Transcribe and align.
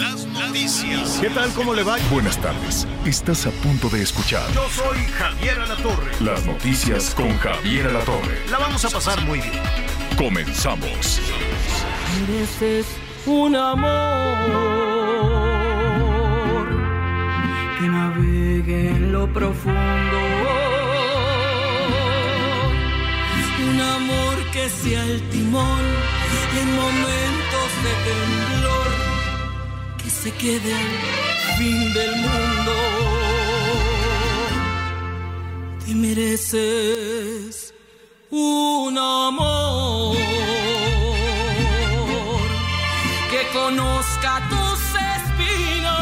Las 0.00 0.24
noticias. 0.26 1.18
¿Qué 1.20 1.30
tal? 1.30 1.52
¿Cómo 1.52 1.74
le 1.74 1.82
va? 1.82 1.96
Buenas 2.10 2.38
tardes. 2.40 2.86
Estás 3.04 3.46
a 3.46 3.50
punto 3.50 3.88
de 3.88 4.02
escuchar 4.02 4.50
Yo 4.52 4.66
soy 4.70 4.98
Javier 5.18 5.58
Alatorre. 5.60 6.12
las 6.20 6.44
noticias 6.46 7.14
con 7.14 7.36
Javier 7.38 7.86
Alatorre. 7.88 8.38
La 8.50 8.58
vamos 8.58 8.84
a 8.84 8.90
pasar 8.90 9.20
muy 9.24 9.40
bien. 9.40 9.62
Comenzamos. 10.16 11.20
mereces 12.20 12.86
un 13.26 13.54
amor 13.56 14.38
que 17.78 17.86
navegue 17.88 18.88
en 18.90 19.12
lo 19.12 19.30
profundo. 19.32 20.18
Un 23.70 23.80
amor 23.80 24.36
que 24.52 24.68
sea 24.68 25.02
el 25.04 25.20
timón 25.30 25.80
en 26.60 26.74
momentos 26.74 27.68
de 27.84 27.92
temblor, 28.08 28.79
se 30.22 30.30
quede 30.32 30.74
al 30.74 31.56
fin 31.56 31.94
del 31.94 32.16
mundo. 32.16 32.72
Te 35.86 35.94
mereces 35.94 37.72
un 38.30 38.98
amor 38.98 40.16
que 43.30 43.46
conozca 43.58 44.42
tus 44.50 44.80
espinas 45.16 46.00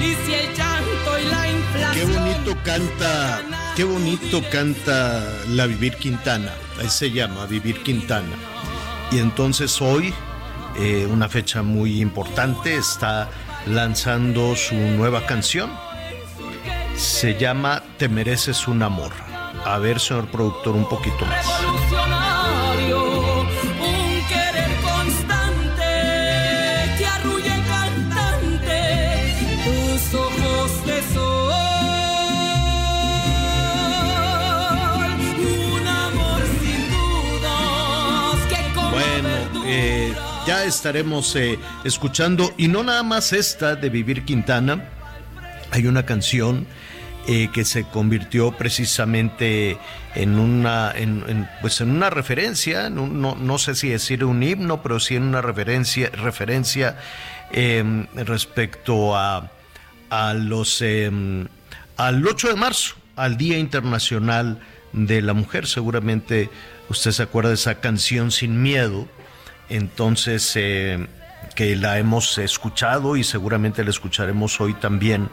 y 0.00 0.14
si 0.26 0.34
el 0.34 0.48
llanto 0.56 1.18
y 1.20 1.24
la 1.26 1.42
Qué 1.42 1.50
inflación 1.50 2.12
bonito 2.12 2.56
canta, 2.64 3.42
qué 3.76 3.84
bonito 3.84 4.42
canta 4.50 5.32
la 5.50 5.66
Vivir 5.66 5.94
Quintana. 5.96 6.52
Ahí 6.80 6.88
se 6.88 7.12
llama 7.12 7.46
Vivir 7.46 7.84
Quintana. 7.84 8.36
Y 9.12 9.18
entonces 9.18 9.80
hoy, 9.80 10.12
eh, 10.76 11.06
una 11.10 11.28
fecha 11.28 11.62
muy 11.62 12.00
importante, 12.00 12.76
está 12.76 13.28
lanzando 13.66 14.56
su 14.56 14.74
nueva 14.74 15.26
canción. 15.26 15.70
Se 16.96 17.38
llama 17.38 17.82
Te 17.98 18.08
mereces 18.08 18.68
un 18.68 18.82
amor. 18.82 19.12
A 19.64 19.78
ver, 19.78 19.98
señor 19.98 20.26
productor, 20.26 20.74
un 20.74 20.88
poquito 20.88 21.24
más. 21.26 22.03
Estaremos 40.64 41.34
eh, 41.36 41.58
escuchando, 41.84 42.52
y 42.56 42.68
no 42.68 42.82
nada 42.82 43.02
más 43.02 43.32
esta 43.32 43.76
de 43.76 43.88
Vivir 43.90 44.24
Quintana, 44.24 44.88
hay 45.70 45.86
una 45.86 46.04
canción 46.06 46.66
eh, 47.26 47.48
que 47.52 47.64
se 47.64 47.84
convirtió 47.84 48.52
precisamente 48.52 49.78
en 50.14 50.38
una, 50.38 50.92
en, 50.94 51.48
pues 51.60 51.80
en 51.80 51.90
una 51.90 52.10
referencia, 52.10 52.86
en 52.86 52.98
un- 52.98 53.20
no, 53.20 53.34
no 53.34 53.58
sé 53.58 53.74
si 53.74 53.88
decir 53.88 54.24
un 54.24 54.42
himno, 54.42 54.82
pero 54.82 55.00
sí 55.00 55.16
en 55.16 55.22
una 55.24 55.40
referencia, 55.40 56.10
referencia 56.10 56.96
eh, 57.52 58.06
respecto 58.14 59.16
a, 59.16 59.50
a 60.10 60.34
los 60.34 60.80
eh, 60.82 61.10
al 61.96 62.26
8 62.26 62.48
de 62.48 62.56
marzo, 62.56 62.94
al 63.16 63.36
Día 63.36 63.58
Internacional 63.58 64.58
de 64.92 65.22
la 65.22 65.32
Mujer. 65.32 65.66
Seguramente 65.66 66.50
usted 66.88 67.10
se 67.12 67.22
acuerda 67.22 67.48
de 67.50 67.54
esa 67.56 67.76
canción 67.80 68.30
Sin 68.32 68.62
Miedo. 68.62 69.08
Entonces, 69.68 70.52
eh, 70.56 71.06
que 71.54 71.76
la 71.76 71.98
hemos 71.98 72.38
escuchado 72.38 73.16
y 73.16 73.24
seguramente 73.24 73.84
la 73.84 73.90
escucharemos 73.90 74.60
hoy 74.60 74.74
también 74.74 75.30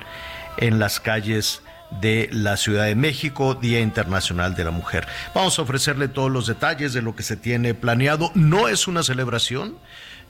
en 0.58 0.80
las 0.80 1.00
calles 1.00 1.62
de 2.00 2.30
la 2.32 2.56
Ciudad 2.56 2.86
de 2.86 2.96
México, 2.96 3.56
Día 3.56 3.82
Internacional 3.82 4.56
de 4.56 4.64
la 4.64 4.72
Mujer. 4.72 5.08
Vamos 5.36 5.60
a 5.60 5.64
ofrecerle 5.64 6.08
todos 6.08 6.32
los 6.32 6.48
detalles 6.48 6.94
de 6.94 7.02
lo 7.02 7.16
que 7.16 7.24
se 7.24 7.36
tiene 7.36 7.74
planeado. 7.74 8.32
No 8.34 8.68
es 8.68 8.88
una 8.88 9.04
celebración. 9.04 9.78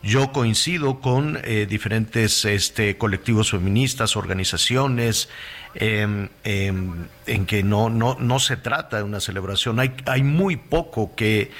Yo 0.04 0.32
coincido 0.32 1.00
con 1.00 1.40
eh, 1.44 1.68
diferentes 1.70 2.44
este, 2.46 2.98
colectivos 2.98 3.52
feministas, 3.52 4.16
organizaciones, 4.16 5.30
em, 5.76 6.30
em, 6.44 7.08
en 7.28 7.46
que 7.46 7.62
no, 7.62 7.92
no, 7.92 8.18
no 8.20 8.40
se 8.40 8.58
trata 8.58 8.98
de 8.98 9.04
una 9.04 9.20
celebración. 9.20 9.80
Hay, 9.80 9.94
hay 10.08 10.24
muy 10.24 10.56
poco 10.56 11.14
que, 11.16 11.52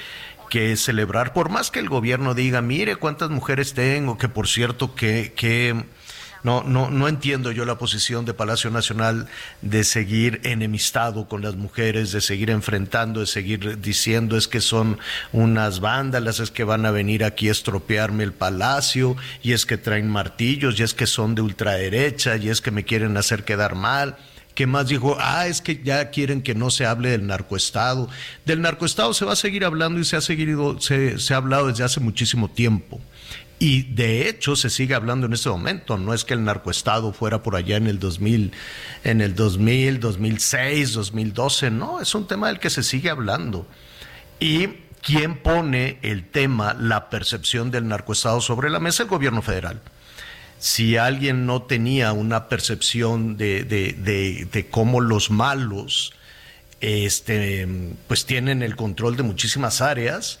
que 0.52 0.76
celebrar, 0.76 1.32
por 1.32 1.48
más 1.48 1.70
que 1.70 1.78
el 1.78 1.88
gobierno 1.88 2.34
diga, 2.34 2.60
mire 2.60 2.96
cuántas 2.96 3.30
mujeres 3.30 3.72
tengo, 3.72 4.18
que 4.18 4.28
por 4.28 4.46
cierto 4.46 4.94
que, 4.94 5.32
que 5.34 5.86
no, 6.42 6.62
no, 6.62 6.90
no 6.90 7.08
entiendo 7.08 7.52
yo 7.52 7.64
la 7.64 7.78
posición 7.78 8.26
de 8.26 8.34
Palacio 8.34 8.70
Nacional 8.70 9.28
de 9.62 9.82
seguir 9.82 10.42
enemistado 10.44 11.26
con 11.26 11.40
las 11.40 11.56
mujeres, 11.56 12.12
de 12.12 12.20
seguir 12.20 12.50
enfrentando, 12.50 13.20
de 13.20 13.26
seguir 13.28 13.80
diciendo 13.80 14.36
es 14.36 14.46
que 14.46 14.60
son 14.60 14.98
unas 15.32 15.80
vándalas, 15.80 16.38
es 16.38 16.50
que 16.50 16.64
van 16.64 16.84
a 16.84 16.90
venir 16.90 17.24
aquí 17.24 17.48
a 17.48 17.52
estropearme 17.52 18.22
el 18.22 18.34
palacio, 18.34 19.16
y 19.42 19.52
es 19.52 19.64
que 19.64 19.78
traen 19.78 20.10
martillos, 20.10 20.78
y 20.78 20.82
es 20.82 20.92
que 20.92 21.06
son 21.06 21.34
de 21.34 21.40
ultraderecha, 21.40 22.36
y 22.36 22.50
es 22.50 22.60
que 22.60 22.72
me 22.72 22.84
quieren 22.84 23.16
hacer 23.16 23.44
quedar 23.44 23.74
mal. 23.74 24.18
¿Qué 24.54 24.66
más 24.66 24.88
dijo? 24.88 25.16
Ah, 25.18 25.46
es 25.46 25.62
que 25.62 25.82
ya 25.82 26.10
quieren 26.10 26.42
que 26.42 26.54
no 26.54 26.70
se 26.70 26.84
hable 26.84 27.10
del 27.10 27.26
narcoestado. 27.26 28.08
Del 28.44 28.60
narcoestado 28.60 29.14
se 29.14 29.24
va 29.24 29.32
a 29.32 29.36
seguir 29.36 29.64
hablando 29.64 29.98
y 29.98 30.04
se 30.04 30.16
ha 30.16 30.20
seguido, 30.20 30.78
se, 30.80 31.18
se 31.18 31.34
ha 31.34 31.38
hablado 31.38 31.68
desde 31.68 31.84
hace 31.84 32.00
muchísimo 32.00 32.50
tiempo. 32.50 33.00
Y 33.58 33.84
de 33.94 34.28
hecho 34.28 34.56
se 34.56 34.70
sigue 34.70 34.94
hablando 34.94 35.26
en 35.26 35.32
este 35.32 35.48
momento. 35.48 35.96
No 35.96 36.12
es 36.12 36.24
que 36.24 36.34
el 36.34 36.44
narcoestado 36.44 37.12
fuera 37.12 37.42
por 37.42 37.56
allá 37.56 37.76
en 37.76 37.86
el 37.86 37.98
2000, 37.98 38.52
en 39.04 39.20
el 39.20 39.34
2000, 39.34 40.00
2006, 40.00 40.92
2012. 40.92 41.70
No, 41.70 42.00
es 42.00 42.14
un 42.14 42.26
tema 42.26 42.48
del 42.48 42.58
que 42.58 42.70
se 42.70 42.82
sigue 42.82 43.08
hablando. 43.08 43.66
Y 44.38 44.66
quién 45.00 45.36
pone 45.36 45.98
el 46.02 46.28
tema, 46.28 46.74
la 46.74 47.08
percepción 47.08 47.70
del 47.70 47.88
narcoestado 47.88 48.40
sobre 48.40 48.68
la 48.68 48.80
mesa, 48.80 49.04
el 49.04 49.08
gobierno 49.08 49.40
federal 49.40 49.80
si 50.62 50.96
alguien 50.96 51.44
no 51.44 51.62
tenía 51.62 52.12
una 52.12 52.48
percepción 52.48 53.36
de, 53.36 53.64
de, 53.64 54.46
de, 54.48 54.66
cómo 54.68 55.00
los 55.00 55.28
malos 55.28 56.12
este, 56.80 57.66
pues 58.06 58.26
tienen 58.26 58.62
el 58.62 58.76
control 58.76 59.16
de 59.16 59.24
muchísimas 59.24 59.80
áreas, 59.80 60.38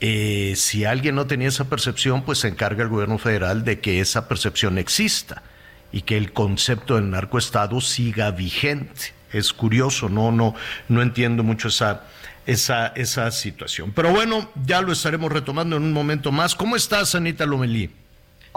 eh, 0.00 0.52
si 0.56 0.84
alguien 0.84 1.14
no 1.14 1.26
tenía 1.26 1.48
esa 1.48 1.70
percepción, 1.70 2.22
pues 2.22 2.40
se 2.40 2.48
encarga 2.48 2.82
el 2.82 2.90
gobierno 2.90 3.16
federal 3.16 3.64
de 3.64 3.80
que 3.80 4.00
esa 4.00 4.28
percepción 4.28 4.76
exista 4.76 5.42
y 5.90 6.02
que 6.02 6.18
el 6.18 6.34
concepto 6.34 6.96
del 6.96 7.08
narcoestado 7.08 7.80
siga 7.80 8.30
vigente. 8.32 9.14
Es 9.32 9.54
curioso, 9.54 10.10
no, 10.10 10.32
no, 10.32 10.54
no 10.88 11.00
entiendo 11.00 11.42
mucho 11.42 11.68
esa, 11.68 12.04
esa, 12.44 12.88
esa 12.88 13.30
situación. 13.30 13.92
Pero 13.92 14.10
bueno, 14.10 14.52
ya 14.66 14.82
lo 14.82 14.92
estaremos 14.92 15.32
retomando 15.32 15.78
en 15.78 15.82
un 15.82 15.94
momento 15.94 16.30
más. 16.30 16.54
¿Cómo 16.54 16.76
estás, 16.76 17.14
Anita 17.14 17.46
Lomelí? 17.46 17.90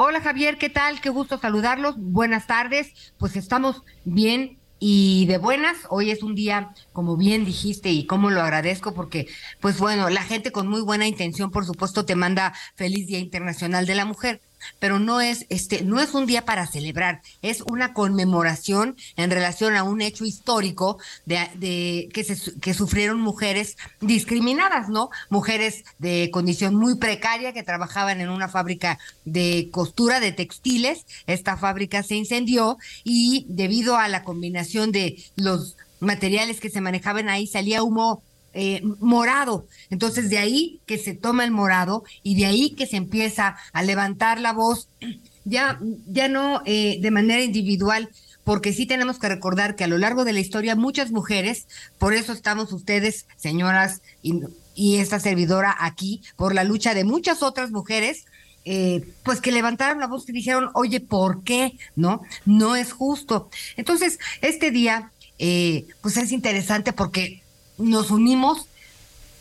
Hola 0.01 0.21
Javier, 0.21 0.57
¿qué 0.57 0.69
tal? 0.69 1.01
Qué 1.01 1.09
gusto 1.09 1.39
saludarlos. 1.39 1.95
Buenas 1.97 2.47
tardes. 2.47 2.93
Pues 3.17 3.35
estamos 3.35 3.83
bien 4.05 4.57
y 4.79 5.25
de 5.25 5.37
buenas. 5.37 5.75
Hoy 5.89 6.09
es 6.09 6.23
un 6.23 6.35
día, 6.35 6.73
como 6.93 7.17
bien 7.17 7.43
dijiste, 7.43 7.89
y 7.91 8.05
cómo 8.05 8.29
lo 8.29 8.39
agradezco, 8.39 8.93
porque, 8.93 9.27
pues 9.59 9.77
bueno, 9.77 10.09
la 10.09 10.23
gente 10.23 10.53
con 10.53 10.69
muy 10.69 10.79
buena 10.79 11.05
intención, 11.05 11.51
por 11.51 11.65
supuesto, 11.65 12.05
te 12.05 12.15
manda 12.15 12.53
feliz 12.75 13.07
Día 13.07 13.19
Internacional 13.19 13.85
de 13.85 13.95
la 13.95 14.05
Mujer. 14.05 14.39
Pero 14.79 15.00
no 15.00 15.21
es 15.21 15.45
este, 15.50 15.83
no 15.83 16.00
es 16.00 16.13
un 16.13 16.25
día 16.25 16.45
para 16.45 16.67
celebrar, 16.67 17.21
es 17.41 17.61
una 17.61 17.94
conmemoración 17.94 18.95
en 19.15 19.31
relación 19.31 19.75
a 19.75 19.83
un 19.83 20.01
hecho 20.01 20.25
histórico 20.25 20.97
de, 21.25 21.50
de 21.56 22.09
que 22.13 22.23
se 22.23 22.59
que 22.59 22.73
sufrieron 22.73 23.19
mujeres 23.19 23.77
discriminadas, 24.01 24.89
¿no? 24.89 25.09
Mujeres 25.29 25.83
de 25.97 26.29
condición 26.31 26.75
muy 26.75 26.95
precaria 26.95 27.53
que 27.53 27.63
trabajaban 27.63 28.21
en 28.21 28.29
una 28.29 28.47
fábrica 28.47 29.00
de 29.25 29.69
costura 29.71 30.19
de 30.19 30.31
textiles. 30.31 31.06
Esta 31.27 31.57
fábrica 31.57 32.03
se 32.03 32.15
incendió 32.15 32.77
y 33.03 33.45
debido 33.50 33.97
a 33.97 34.07
la 34.07 34.23
combinación 34.23 34.91
de 34.91 35.23
los 35.35 35.75
materiales 36.00 36.59
que 36.59 36.69
se 36.69 36.81
manejaban 36.81 37.29
ahí 37.29 37.47
salía 37.47 37.83
humo 37.83 38.23
eh, 38.53 38.81
morado. 38.99 39.67
Entonces 39.89 40.29
de 40.29 40.37
ahí 40.37 40.81
que 40.85 40.97
se 40.97 41.13
toma 41.13 41.43
el 41.43 41.51
morado 41.51 42.03
y 42.23 42.35
de 42.35 42.45
ahí 42.45 42.71
que 42.71 42.87
se 42.87 42.97
empieza 42.97 43.57
a 43.73 43.83
levantar 43.83 44.39
la 44.39 44.53
voz, 44.53 44.87
ya, 45.45 45.79
ya 46.07 46.27
no 46.27 46.61
eh, 46.65 46.97
de 47.01 47.11
manera 47.11 47.43
individual, 47.43 48.09
porque 48.43 48.73
sí 48.73 48.87
tenemos 48.87 49.19
que 49.19 49.29
recordar 49.29 49.75
que 49.75 49.83
a 49.83 49.87
lo 49.87 49.99
largo 49.99 50.25
de 50.25 50.33
la 50.33 50.39
historia 50.39 50.75
muchas 50.75 51.11
mujeres, 51.11 51.67
por 51.99 52.15
eso 52.15 52.33
estamos 52.33 52.73
ustedes, 52.73 53.27
señoras, 53.37 54.01
y, 54.23 54.97
esta 54.97 55.19
servidora 55.19 55.75
aquí, 55.77 56.23
por 56.35 56.55
la 56.55 56.63
lucha 56.63 56.95
de 56.95 57.03
muchas 57.03 57.43
otras 57.43 57.69
mujeres, 57.69 58.25
eh, 58.65 59.07
pues 59.23 59.39
que 59.39 59.51
levantaron 59.51 59.99
la 59.99 60.07
voz 60.07 60.27
y 60.27 60.31
dijeron, 60.31 60.69
oye, 60.73 60.99
¿por 60.99 61.43
qué? 61.43 61.77
No, 61.95 62.21
no 62.45 62.75
es 62.75 62.91
justo. 62.91 63.49
Entonces, 63.77 64.17
este 64.41 64.71
día, 64.71 65.11
eh, 65.37 65.85
pues 66.01 66.17
es 66.17 66.31
interesante 66.31 66.91
porque 66.91 67.43
nos 67.79 68.11
unimos 68.11 68.67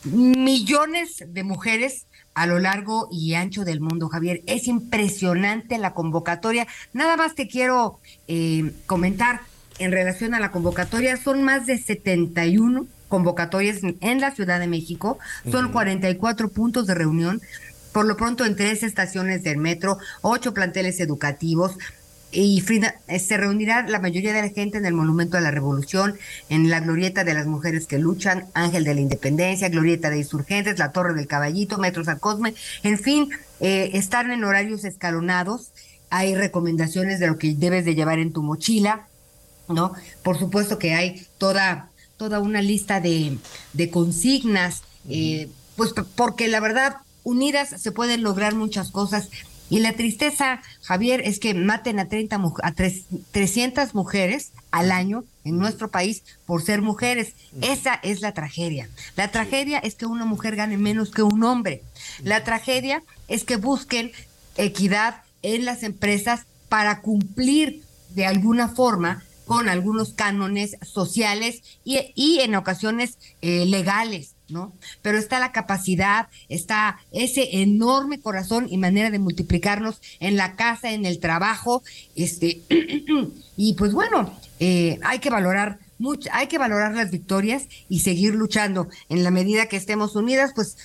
millones 0.03 1.23
de 1.27 1.43
mujeres 1.43 2.05
a 2.33 2.47
lo 2.47 2.59
largo 2.59 3.09
y 3.11 3.33
ancho 3.33 3.65
del 3.65 3.81
mundo, 3.81 4.07
Javier. 4.07 4.41
Es 4.47 4.67
impresionante 4.67 5.77
la 5.77 5.93
convocatoria. 5.93 6.67
Nada 6.93 7.17
más 7.17 7.35
te 7.35 7.47
quiero 7.47 7.99
eh, 8.27 8.71
comentar 8.85 9.41
en 9.77 9.91
relación 9.91 10.33
a 10.33 10.39
la 10.39 10.51
convocatoria. 10.51 11.17
Son 11.17 11.43
más 11.43 11.65
de 11.65 11.77
71 11.77 12.87
convocatorias 13.09 13.79
en 13.83 14.21
la 14.21 14.31
Ciudad 14.31 14.59
de 14.59 14.67
México. 14.67 15.19
Son 15.51 15.71
44 15.71 16.49
puntos 16.49 16.87
de 16.87 16.95
reunión. 16.95 17.41
Por 17.91 18.05
lo 18.05 18.15
pronto 18.15 18.45
en 18.45 18.55
tres 18.55 18.83
estaciones 18.83 19.43
del 19.43 19.57
metro, 19.57 19.97
ocho 20.21 20.53
planteles 20.53 20.99
educativos, 20.99 21.75
y 22.31 22.61
Frida, 22.61 22.95
eh, 23.07 23.19
se 23.19 23.37
reunirá 23.37 23.87
la 23.87 23.99
mayoría 23.99 24.33
de 24.33 24.41
la 24.41 24.49
gente 24.49 24.77
en 24.77 24.85
el 24.85 24.93
Monumento 24.93 25.37
a 25.37 25.41
la 25.41 25.51
Revolución, 25.51 26.17
en 26.49 26.69
la 26.69 26.79
Glorieta 26.79 27.23
de 27.23 27.33
las 27.33 27.47
Mujeres 27.47 27.87
que 27.87 27.97
Luchan, 27.97 28.45
Ángel 28.53 28.83
de 28.83 28.93
la 28.93 29.01
Independencia, 29.01 29.69
Glorieta 29.69 30.09
de 30.09 30.19
Insurgentes, 30.19 30.77
la 30.77 30.91
Torre 30.91 31.15
del 31.15 31.27
Caballito, 31.27 31.77
Metro 31.77 32.03
San 32.03 32.19
Cosme, 32.19 32.53
en 32.83 32.99
fin, 32.99 33.29
eh, 33.59 33.91
están 33.93 34.31
en 34.31 34.43
horarios 34.43 34.83
escalonados, 34.85 35.71
hay 36.11 36.35
recomendaciones 36.35 37.19
de 37.19 37.27
lo 37.27 37.37
que 37.37 37.55
debes 37.55 37.85
de 37.85 37.95
llevar 37.95 38.19
en 38.19 38.31
tu 38.31 38.43
mochila, 38.43 39.07
¿no? 39.67 39.93
Por 40.23 40.37
supuesto 40.37 40.77
que 40.77 40.93
hay 40.93 41.25
toda, 41.37 41.89
toda 42.17 42.39
una 42.39 42.61
lista 42.61 42.99
de, 42.99 43.37
de 43.73 43.89
consignas, 43.89 44.83
eh, 45.09 45.49
pues 45.75 45.93
porque 46.15 46.47
la 46.47 46.59
verdad, 46.59 46.97
unidas 47.23 47.69
se 47.77 47.91
pueden 47.91 48.23
lograr 48.23 48.55
muchas 48.55 48.91
cosas 48.91 49.29
y 49.69 49.79
la 49.79 49.93
tristeza, 49.93 50.61
Javier, 50.81 51.21
es 51.23 51.39
que 51.39 51.53
maten 51.53 51.99
a, 51.99 52.07
30, 52.07 52.41
a 52.63 52.73
300 52.73 53.93
mujeres 53.93 54.51
al 54.71 54.91
año 54.91 55.23
en 55.43 55.57
nuestro 55.57 55.89
país 55.91 56.23
por 56.45 56.63
ser 56.63 56.81
mujeres. 56.81 57.33
Esa 57.61 57.95
es 57.95 58.21
la 58.21 58.33
tragedia. 58.33 58.89
La 59.15 59.29
tragedia 59.29 59.79
es 59.79 59.95
que 59.95 60.05
una 60.05 60.25
mujer 60.25 60.55
gane 60.55 60.77
menos 60.77 61.11
que 61.11 61.23
un 61.23 61.43
hombre. 61.43 61.83
La 62.23 62.43
tragedia 62.43 63.03
es 63.27 63.43
que 63.43 63.57
busquen 63.57 64.11
equidad 64.57 65.21
en 65.43 65.65
las 65.65 65.83
empresas 65.83 66.45
para 66.67 67.01
cumplir 67.01 67.83
de 68.09 68.25
alguna 68.25 68.69
forma 68.69 69.23
con 69.45 69.69
algunos 69.69 70.13
cánones 70.13 70.77
sociales 70.81 71.63
y, 71.83 71.99
y 72.15 72.39
en 72.41 72.55
ocasiones 72.55 73.17
eh, 73.41 73.65
legales. 73.65 74.35
¿No? 74.49 74.73
Pero 75.01 75.17
está 75.17 75.39
la 75.39 75.51
capacidad, 75.51 76.27
está 76.49 76.99
ese 77.11 77.61
enorme 77.61 78.19
corazón 78.19 78.67
y 78.69 78.77
manera 78.77 79.09
de 79.09 79.19
multiplicarnos 79.19 80.01
en 80.19 80.37
la 80.37 80.55
casa, 80.55 80.91
en 80.91 81.05
el 81.05 81.19
trabajo, 81.19 81.83
este, 82.15 82.61
y 83.57 83.73
pues 83.75 83.93
bueno, 83.93 84.37
eh, 84.59 84.99
hay 85.03 85.19
que 85.19 85.29
valorar 85.29 85.79
mucho, 85.97 86.29
hay 86.33 86.47
que 86.47 86.57
valorar 86.57 86.95
las 86.95 87.11
victorias 87.11 87.67
y 87.89 87.99
seguir 87.99 88.35
luchando. 88.35 88.87
En 89.09 89.23
la 89.23 89.31
medida 89.31 89.67
que 89.67 89.77
estemos 89.77 90.15
unidas, 90.15 90.51
pues 90.55 90.77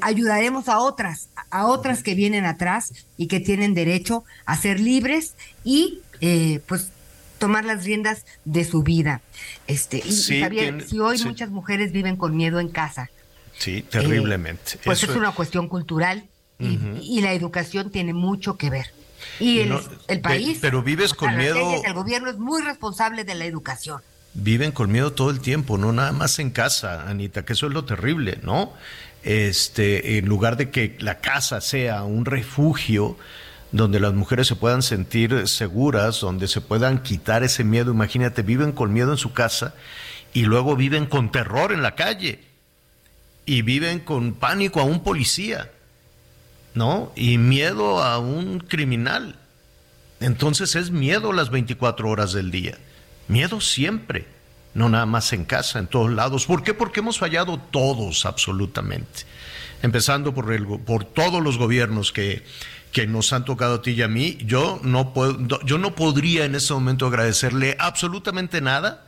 ayudaremos 0.00 0.68
a 0.68 0.80
otras, 0.80 1.28
a 1.50 1.66
otras 1.66 2.02
que 2.02 2.14
vienen 2.14 2.44
atrás 2.44 2.92
y 3.16 3.28
que 3.28 3.40
tienen 3.40 3.74
derecho 3.74 4.24
a 4.44 4.56
ser 4.56 4.80
libres 4.80 5.34
y 5.64 6.00
eh, 6.20 6.60
pues 6.66 6.90
tomar 7.38 7.64
las 7.64 7.84
riendas 7.84 8.26
de 8.44 8.64
su 8.64 8.82
vida. 8.82 9.20
Este, 9.66 9.98
y, 9.98 10.12
si 10.12 10.42
hoy 11.00 11.22
muchas 11.24 11.50
mujeres 11.50 11.92
viven 11.92 12.16
con 12.16 12.36
miedo 12.36 12.60
en 12.60 12.68
casa. 12.68 13.10
Sí, 13.56 13.82
terriblemente. 13.82 14.74
Eh, 14.74 14.80
pues 14.84 15.02
es 15.02 15.10
una 15.10 15.32
cuestión 15.32 15.68
cultural 15.68 16.24
y, 16.58 17.20
la 17.20 17.32
educación 17.32 17.90
tiene 17.90 18.14
mucho 18.14 18.56
que 18.56 18.70
ver. 18.70 18.86
Y 19.40 19.60
el, 19.60 20.20
país. 20.20 20.58
pero 20.60 20.82
vives 20.82 21.12
con 21.12 21.36
miedo. 21.36 21.82
El 21.84 21.92
gobierno 21.92 22.30
es 22.30 22.38
muy 22.38 22.62
responsable 22.62 23.24
de 23.24 23.34
la 23.34 23.44
educación. 23.44 24.00
Viven 24.34 24.70
con 24.70 24.92
miedo 24.92 25.12
todo 25.12 25.30
el 25.30 25.40
tiempo, 25.40 25.78
no 25.78 25.92
nada 25.92 26.12
más 26.12 26.38
en 26.38 26.50
casa, 26.50 27.08
Anita, 27.08 27.44
que 27.44 27.54
eso 27.54 27.66
es 27.66 27.72
lo 27.72 27.84
terrible, 27.84 28.38
¿no? 28.42 28.72
Este, 29.24 30.18
en 30.18 30.26
lugar 30.26 30.56
de 30.56 30.70
que 30.70 30.96
la 31.00 31.18
casa 31.18 31.60
sea 31.60 32.04
un 32.04 32.24
refugio, 32.24 33.16
donde 33.72 34.00
las 34.00 34.14
mujeres 34.14 34.46
se 34.46 34.56
puedan 34.56 34.82
sentir 34.82 35.46
seguras, 35.46 36.20
donde 36.20 36.48
se 36.48 36.60
puedan 36.60 37.02
quitar 37.02 37.42
ese 37.42 37.64
miedo. 37.64 37.90
Imagínate, 37.90 38.42
viven 38.42 38.72
con 38.72 38.92
miedo 38.92 39.12
en 39.12 39.18
su 39.18 39.32
casa 39.32 39.74
y 40.32 40.42
luego 40.42 40.76
viven 40.76 41.06
con 41.06 41.30
terror 41.30 41.72
en 41.72 41.82
la 41.82 41.94
calle 41.94 42.40
y 43.44 43.62
viven 43.62 44.00
con 44.00 44.34
pánico 44.34 44.80
a 44.80 44.84
un 44.84 45.02
policía, 45.02 45.70
¿no? 46.74 47.12
Y 47.16 47.38
miedo 47.38 48.02
a 48.02 48.18
un 48.18 48.60
criminal. 48.60 49.36
Entonces 50.20 50.74
es 50.74 50.90
miedo 50.90 51.32
las 51.32 51.50
24 51.50 52.08
horas 52.08 52.32
del 52.32 52.50
día. 52.50 52.76
Miedo 53.28 53.60
siempre, 53.60 54.26
no 54.74 54.88
nada 54.88 55.06
más 55.06 55.32
en 55.32 55.44
casa, 55.44 55.78
en 55.78 55.86
todos 55.86 56.10
lados. 56.10 56.46
¿Por 56.46 56.62
qué? 56.62 56.74
Porque 56.74 57.00
hemos 57.00 57.18
fallado 57.18 57.58
todos 57.58 58.26
absolutamente. 58.26 59.24
Empezando 59.82 60.34
por, 60.34 60.52
el, 60.52 60.66
por 60.66 61.04
todos 61.04 61.42
los 61.42 61.56
gobiernos 61.56 62.12
que 62.12 62.44
que 62.92 63.06
nos 63.06 63.32
han 63.32 63.44
tocado 63.44 63.76
a 63.76 63.82
ti 63.82 63.92
y 63.92 64.02
a 64.02 64.08
mí, 64.08 64.38
yo 64.44 64.80
no, 64.82 65.12
puedo, 65.12 65.60
yo 65.64 65.78
no 65.78 65.94
podría 65.94 66.44
en 66.44 66.54
este 66.54 66.72
momento 66.72 67.06
agradecerle 67.06 67.76
absolutamente 67.78 68.60
nada 68.60 69.04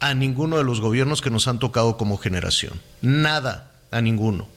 a 0.00 0.14
ninguno 0.14 0.58
de 0.58 0.64
los 0.64 0.80
gobiernos 0.80 1.22
que 1.22 1.30
nos 1.30 1.48
han 1.48 1.58
tocado 1.58 1.96
como 1.96 2.18
generación. 2.18 2.80
Nada, 3.00 3.70
a 3.90 4.00
ninguno, 4.00 4.48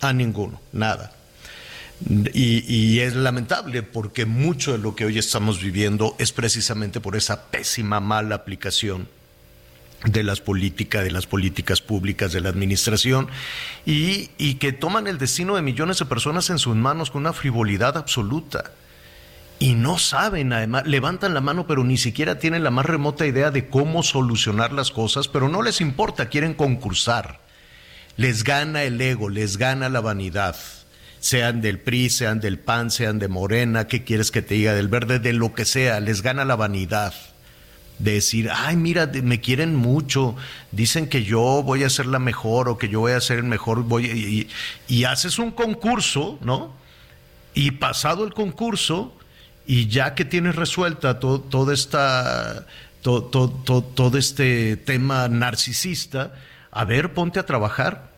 a 0.00 0.12
ninguno, 0.12 0.60
nada. 0.72 1.12
Y, 2.32 2.64
y, 2.66 3.00
es 3.00 3.14
lamentable 3.14 3.82
porque 3.82 4.24
mucho 4.24 4.72
de 4.72 4.78
lo 4.78 4.96
que 4.96 5.04
hoy 5.04 5.18
estamos 5.18 5.62
viviendo 5.62 6.16
es 6.18 6.32
precisamente 6.32 6.98
por 6.98 7.14
esa 7.14 7.50
pésima, 7.50 8.00
mala 8.00 8.36
aplicación 8.36 9.06
de 10.04 10.22
las 10.22 10.40
políticas, 10.40 11.04
de 11.04 11.10
las 11.10 11.26
políticas 11.26 11.82
públicas, 11.82 12.32
de 12.32 12.40
la 12.40 12.48
administración, 12.48 13.28
y, 13.84 14.54
que 14.54 14.72
toman 14.72 15.06
el 15.06 15.18
destino 15.18 15.56
de 15.56 15.62
millones 15.62 15.98
de 15.98 16.06
personas 16.06 16.48
en 16.50 16.58
sus 16.58 16.74
manos 16.76 17.10
con 17.10 17.22
una 17.22 17.32
frivolidad 17.32 17.96
absoluta. 17.96 18.72
Y 19.58 19.74
no 19.74 19.98
saben, 19.98 20.54
además, 20.54 20.86
levantan 20.86 21.34
la 21.34 21.42
mano, 21.42 21.66
pero 21.66 21.84
ni 21.84 21.98
siquiera 21.98 22.38
tienen 22.38 22.64
la 22.64 22.70
más 22.70 22.86
remota 22.86 23.26
idea 23.26 23.50
de 23.50 23.68
cómo 23.68 24.02
solucionar 24.02 24.72
las 24.72 24.90
cosas, 24.90 25.28
pero 25.28 25.50
no 25.50 25.60
les 25.60 25.82
importa, 25.82 26.30
quieren 26.30 26.54
concursar. 26.54 27.40
Les 28.16 28.42
gana 28.42 28.84
el 28.84 28.98
ego, 29.00 29.28
les 29.28 29.58
gana 29.58 29.90
la 29.90 30.00
vanidad. 30.00 30.56
Sean 31.18 31.60
del 31.60 31.78
PRI, 31.78 32.08
sean 32.08 32.40
del 32.40 32.58
PAN, 32.58 32.90
sean 32.90 33.18
de 33.18 33.28
Morena, 33.28 33.86
¿qué 33.86 34.02
quieres 34.02 34.30
que 34.30 34.40
te 34.40 34.54
diga? 34.54 34.72
Del 34.72 34.88
verde, 34.88 35.18
de 35.18 35.34
lo 35.34 35.52
que 35.52 35.66
sea, 35.66 36.00
les 36.00 36.22
gana 36.22 36.46
la 36.46 36.56
vanidad 36.56 37.12
de 38.00 38.14
decir, 38.14 38.50
ay, 38.52 38.76
mira, 38.76 39.10
me 39.22 39.40
quieren 39.40 39.76
mucho, 39.76 40.34
dicen 40.72 41.08
que 41.08 41.22
yo 41.22 41.62
voy 41.62 41.84
a 41.84 41.90
ser 41.90 42.06
la 42.06 42.18
mejor 42.18 42.68
o 42.68 42.78
que 42.78 42.88
yo 42.88 43.00
voy 43.00 43.12
a 43.12 43.20
ser 43.20 43.38
el 43.38 43.44
mejor, 43.44 43.84
voy 43.84 44.48
y, 44.88 45.04
haces 45.04 45.38
un 45.38 45.50
concurso, 45.50 46.38
¿no? 46.40 46.72
Y 47.52 47.72
pasado 47.72 48.24
el 48.24 48.32
concurso, 48.32 49.14
y 49.66 49.88
ya 49.88 50.14
que 50.14 50.24
tienes 50.24 50.56
resuelta 50.56 51.18
todo, 51.18 51.72
esta, 51.72 52.66
todo 53.02 54.18
este 54.18 54.76
tema 54.76 55.28
narcisista, 55.28 56.34
a 56.70 56.84
ver, 56.84 57.12
ponte 57.12 57.38
a 57.38 57.46
trabajar. 57.46 58.10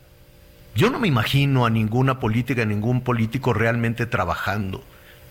Yo 0.75 0.89
no 0.89 0.99
me 0.99 1.07
imagino 1.07 1.65
a 1.65 1.69
ninguna 1.69 2.19
política, 2.19 2.61
a 2.61 2.65
ningún 2.65 3.01
político 3.01 3.53
realmente 3.53 4.05
trabajando 4.05 4.83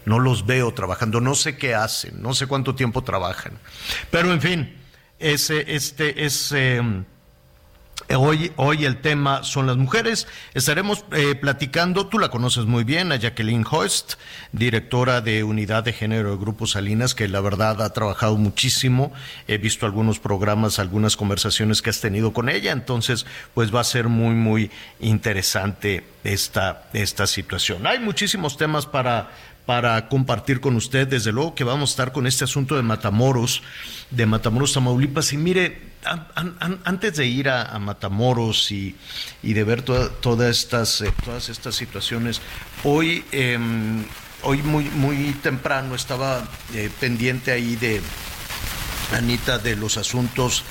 no 0.04 0.18
los 0.18 0.46
veo 0.46 0.72
trabajando, 0.72 1.20
no 1.20 1.34
sé 1.34 1.56
qué 1.56 1.74
hacen, 1.74 2.22
no 2.22 2.34
sé 2.34 2.46
cuánto 2.46 2.74
tiempo 2.74 3.02
trabajan. 3.02 3.58
Pero 4.10 4.32
en 4.32 4.40
fin, 4.40 4.76
ese, 5.18 5.74
este 5.74 6.24
es... 6.24 6.52
Em, 6.52 7.04
hoy, 8.16 8.52
hoy 8.56 8.84
el 8.84 9.00
tema 9.00 9.42
son 9.42 9.66
las 9.66 9.76
mujeres. 9.76 10.26
Estaremos 10.54 11.04
eh, 11.12 11.34
platicando, 11.34 12.06
tú 12.06 12.18
la 12.18 12.30
conoces 12.30 12.64
muy 12.64 12.84
bien, 12.84 13.12
a 13.12 13.16
Jacqueline 13.16 13.64
Host, 13.68 14.14
directora 14.52 15.20
de 15.20 15.44
Unidad 15.44 15.84
de 15.84 15.92
Género 15.92 16.30
de 16.32 16.36
Grupo 16.36 16.66
Salinas, 16.66 17.14
que 17.14 17.28
la 17.28 17.40
verdad 17.40 17.80
ha 17.82 17.92
trabajado 17.92 18.36
muchísimo. 18.36 19.12
He 19.48 19.58
visto 19.58 19.86
algunos 19.86 20.18
programas, 20.18 20.78
algunas 20.78 21.16
conversaciones 21.16 21.82
que 21.82 21.90
has 21.90 22.00
tenido 22.00 22.32
con 22.32 22.48
ella, 22.48 22.72
entonces 22.72 23.26
pues 23.54 23.74
va 23.74 23.80
a 23.80 23.84
ser 23.84 24.08
muy, 24.08 24.34
muy 24.34 24.70
interesante 25.00 26.04
esta, 26.24 26.84
esta 26.92 27.26
situación. 27.26 27.86
Hay 27.86 27.98
muchísimos 27.98 28.56
temas 28.56 28.86
para 28.86 29.30
para 29.66 30.08
compartir 30.08 30.60
con 30.60 30.76
usted. 30.76 31.06
Desde 31.08 31.32
luego 31.32 31.54
que 31.54 31.64
vamos 31.64 31.90
a 31.90 31.92
estar 31.92 32.12
con 32.12 32.26
este 32.26 32.44
asunto 32.44 32.76
de 32.76 32.82
Matamoros, 32.82 33.62
de 34.10 34.26
Matamoros, 34.26 34.72
Tamaulipas. 34.72 35.32
Y 35.32 35.36
mire, 35.36 35.92
antes 36.84 37.16
de 37.16 37.26
ir 37.26 37.48
a, 37.48 37.78
Matamoros 37.78 38.72
y, 38.72 38.94
de 39.42 39.64
ver 39.64 39.82
todas, 39.82 40.50
estas, 40.50 41.00
eh, 41.00 41.12
todas 41.24 41.48
estas 41.48 41.74
situaciones, 41.74 42.40
hoy, 42.84 43.24
em, 43.32 44.04
hoy 44.42 44.62
muy, 44.62 44.84
muy 44.84 45.32
temprano 45.42 45.94
estaba 45.94 46.42
eh, 46.74 46.90
pendiente 47.00 47.52
ahí 47.52 47.76
de 47.76 48.00
Anita 49.12 49.58
de 49.58 49.76
los 49.76 49.96
asuntos 49.96 50.64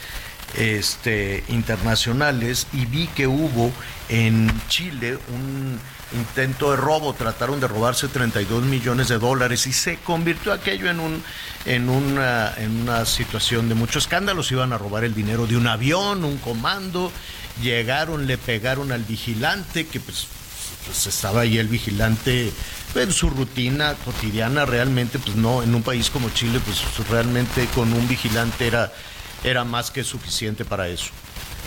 este, 0.57 1.43
internacionales 1.48 2.67
y 2.74 2.86
vi 2.86 3.07
que 3.07 3.27
hubo 3.27 3.71
en 4.10 4.51
Chile 4.67 5.17
un 5.33 5.79
intento 6.13 6.72
de 6.72 6.77
robo, 6.77 7.13
trataron 7.13 7.60
de 7.60 7.68
robarse 7.68 8.08
32 8.08 8.63
millones 8.63 9.08
de 9.08 9.18
dólares 9.18 9.68
y 9.68 9.74
se 9.74 9.98
convirtió 9.98 10.53
aquello 10.53 10.89
en, 10.89 11.00
un, 11.00 11.24
en, 11.65 11.89
una, 11.89 12.53
en 12.58 12.82
una 12.82 13.06
situación 13.06 13.70
de 13.70 13.75
mucho 13.75 14.00
escándalo. 14.00 14.41
Iban 14.50 14.74
a 14.74 14.77
robar 14.77 15.03
el 15.03 15.13
dinero 15.13 15.48
de 15.48 15.58
un 15.58 15.68
avión, 15.68 16.24
un 16.24 16.38
comando, 16.38 17.12
llegaron, 17.62 18.27
le 18.27 18.38
pegaron 18.38 18.91
al 18.91 19.03
vigilante, 19.03 19.88
que 19.88 20.00
pues, 20.00 20.27
pues 20.86 21.08
estaba 21.08 21.41
ahí 21.41 21.58
el 21.58 21.68
vigilante 21.68 22.51
en 22.96 23.13
su 23.13 23.30
rutina 23.30 23.96
cotidiana, 24.03 24.65
realmente, 24.65 25.20
pues 25.20 25.36
no, 25.38 25.63
en 25.63 25.74
un 25.74 25.84
país 25.84 26.10
como 26.10 26.30
Chile, 26.32 26.60
pues 26.65 26.82
realmente 27.10 27.65
con 27.74 27.94
un 27.94 28.08
vigilante 28.08 28.68
era, 28.68 28.91
era 29.44 29.63
más 29.63 29.91
que 29.91 30.03
suficiente 30.03 30.65
para 30.65 30.89
eso. 30.89 31.12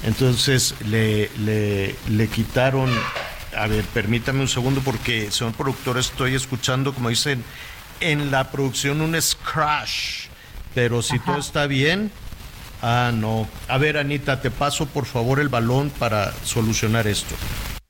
Entonces 0.02 0.74
le, 0.86 1.30
le, 1.38 1.96
le 2.08 2.28
quitaron 2.28 2.90
a 3.56 3.66
ver, 3.66 3.84
permítame 3.84 4.40
un 4.40 4.48
segundo 4.48 4.80
porque, 4.82 5.30
señor 5.30 5.54
productor, 5.54 5.98
estoy 5.98 6.34
escuchando, 6.34 6.94
como 6.94 7.08
dicen, 7.08 7.44
en 8.00 8.30
la 8.30 8.50
producción 8.50 9.00
un 9.00 9.20
scratch. 9.20 10.28
Pero 10.74 11.02
si 11.02 11.18
todo 11.20 11.38
está 11.38 11.66
bien, 11.66 12.10
ah, 12.82 13.12
no. 13.14 13.48
A 13.68 13.78
ver, 13.78 13.96
Anita, 13.96 14.40
te 14.40 14.50
paso 14.50 14.86
por 14.86 15.06
favor 15.06 15.38
el 15.38 15.48
balón 15.48 15.90
para 15.90 16.32
solucionar 16.44 17.06
esto. 17.06 17.34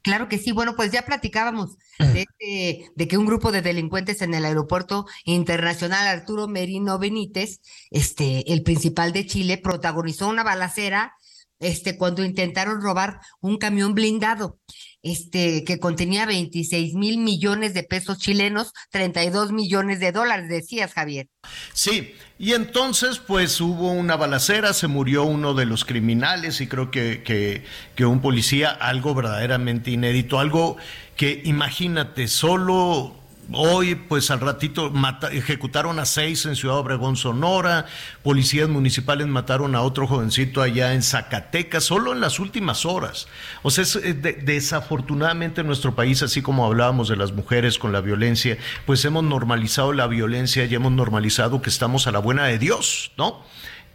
Claro 0.03 0.29
que 0.29 0.37
sí. 0.37 0.53
Bueno, 0.53 0.77
pues 0.77 0.93
ya 0.93 1.03
platicábamos 1.03 1.79
de, 1.99 2.27
este, 2.29 2.91
de, 2.95 3.09
que 3.09 3.17
un 3.17 3.25
grupo 3.25 3.53
de 3.53 3.63
delincuentes 3.63 4.21
en 4.21 4.35
el 4.35 4.45
aeropuerto 4.45 5.07
internacional 5.25 6.07
Arturo 6.07 6.47
Merino 6.47 6.99
Benítez, 6.99 7.61
este, 7.91 8.53
el 8.53 8.63
principal 8.63 9.13
de 9.13 9.27
Chile, 9.27 9.57
protagonizó 9.57 10.29
una 10.29 10.45
balacera 10.45 11.15
este, 11.59 11.97
cuando 11.97 12.23
intentaron 12.23 12.83
robar 12.83 13.21
un 13.41 13.57
camión 13.57 13.95
blindado 13.95 14.59
este, 15.05 15.65
que 15.65 15.79
contenía 15.79 16.25
26 16.27 16.95
mil 16.95 17.19
millones 17.19 17.75
de 17.75 17.83
pesos 17.83 18.19
chilenos, 18.19 18.73
32 18.91 19.53
millones 19.53 20.01
de 20.01 20.13
dólares, 20.13 20.49
decías, 20.49 20.93
Javier. 20.95 21.29
Sí, 21.75 22.15
y 22.39 22.55
entonces 22.55 23.19
pues 23.19 23.61
hubo 23.61 23.93
una 23.93 24.17
balacera, 24.17 24.73
se 24.73 24.89
murió 24.89 25.25
uno 25.25 25.53
de 25.53 25.67
los 25.67 25.85
criminales 25.85 26.61
y 26.63 26.67
creo 26.67 26.91
que, 26.91 27.23
que, 27.23 27.65
que 27.95 28.07
un 28.07 28.21
policía, 28.21 28.71
algo 28.71 29.15
verdaderamente 29.15 29.91
inédito, 29.91 30.39
algo 30.39 30.79
que 31.17 31.43
imagínate, 31.45 32.27
solo 32.27 33.15
Hoy, 33.53 33.95
pues 33.95 34.31
al 34.31 34.41
ratito, 34.41 34.93
ejecutaron 35.31 35.99
a 35.99 36.07
seis 36.07 36.47
en 36.47 36.57
Ciudad 36.57 36.79
Obregón, 36.79 37.17
Sonora. 37.17 37.87
Policías 38.23 38.69
municipales 38.69 39.27
mataron 39.27 39.75
a 39.75 39.83
otro 39.83 40.07
jovencito 40.07 40.63
allá 40.63 40.95
en 40.95 41.03
Zacatecas, 41.03 41.85
solo 41.85 42.13
en 42.13 42.21
las 42.21 42.41
últimas 42.41 42.87
horas. 42.87 43.29
O 43.63 43.71
sea, 43.71 43.85
eh, 44.03 44.15
desafortunadamente 44.15 45.61
en 45.61 45.67
nuestro 45.67 45.95
país, 45.95 46.23
así 46.23 46.43
como 46.43 46.65
hablábamos 46.65 47.09
de 47.09 47.17
las 47.17 47.33
mujeres 47.33 47.79
con 47.79 47.93
la 47.93 48.01
violencia, 48.01 48.57
pues 48.87 49.05
hemos 49.05 49.25
normalizado 49.25 49.93
la 49.93 50.07
violencia 50.07 50.65
y 50.65 50.75
hemos 50.75 50.93
normalizado 50.93 51.61
que 51.61 51.71
estamos 51.71 52.07
a 52.07 52.13
la 52.13 52.21
buena 52.21 52.45
de 52.47 52.59
Dios, 52.59 53.13
¿no? 53.19 53.43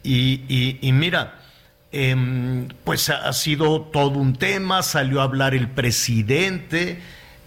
Y, 0.03 0.79
mira, 0.93 1.41
em, 1.91 2.67
pues 2.83 3.09
ha 3.09 3.33
sido 3.33 3.81
todo 3.81 4.11
un 4.11 4.35
tema, 4.35 4.83
salió 4.83 5.21
a 5.21 5.23
hablar 5.23 5.55
el 5.55 5.69
presidente 5.69 7.01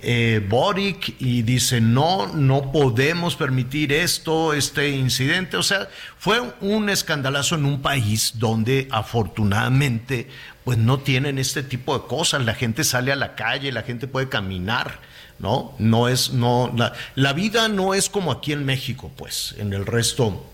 eh, 0.05 0.45
Boric 0.49 1.15
y 1.21 1.43
dice, 1.43 1.81
no, 1.81 2.27
no 2.27 2.73
podemos 2.73 3.37
permitir 3.37 3.93
esto, 3.93 4.53
este 4.53 4.91
incidente. 4.91 5.57
O 5.57 5.63
sea, 5.63 5.89
fue 6.19 6.41
un 6.61 6.91
escandalazo 6.91 7.55
en 7.55 7.65
un 7.65 7.81
país 7.83 8.33
donde 8.35 8.89
afortunadamente 8.91 10.29
pues 10.65 10.77
no 10.77 10.99
tienen 10.99 11.39
este 11.39 11.63
tipo 11.63 11.97
de 11.97 12.07
cosas. 12.07 12.45
La 12.45 12.55
gente 12.55 12.83
sale 12.83 13.13
a 13.13 13.17
la 13.17 13.37
calle, 13.37 13.71
la 13.71 13.83
gente 13.83 14.09
puede 14.09 14.29
caminar, 14.29 14.99
¿no? 15.39 15.73
No 15.79 16.09
es, 16.09 16.33
no, 16.33 16.73
la, 16.77 16.93
la 17.15 17.33
vida 17.33 17.69
no 17.69 17.95
es 17.95 18.09
como 18.09 18.33
aquí 18.33 18.53
en 18.53 18.65
México, 18.65 19.11
pues, 19.17 19.55
en 19.59 19.73
el 19.73 19.87
resto, 19.87 20.45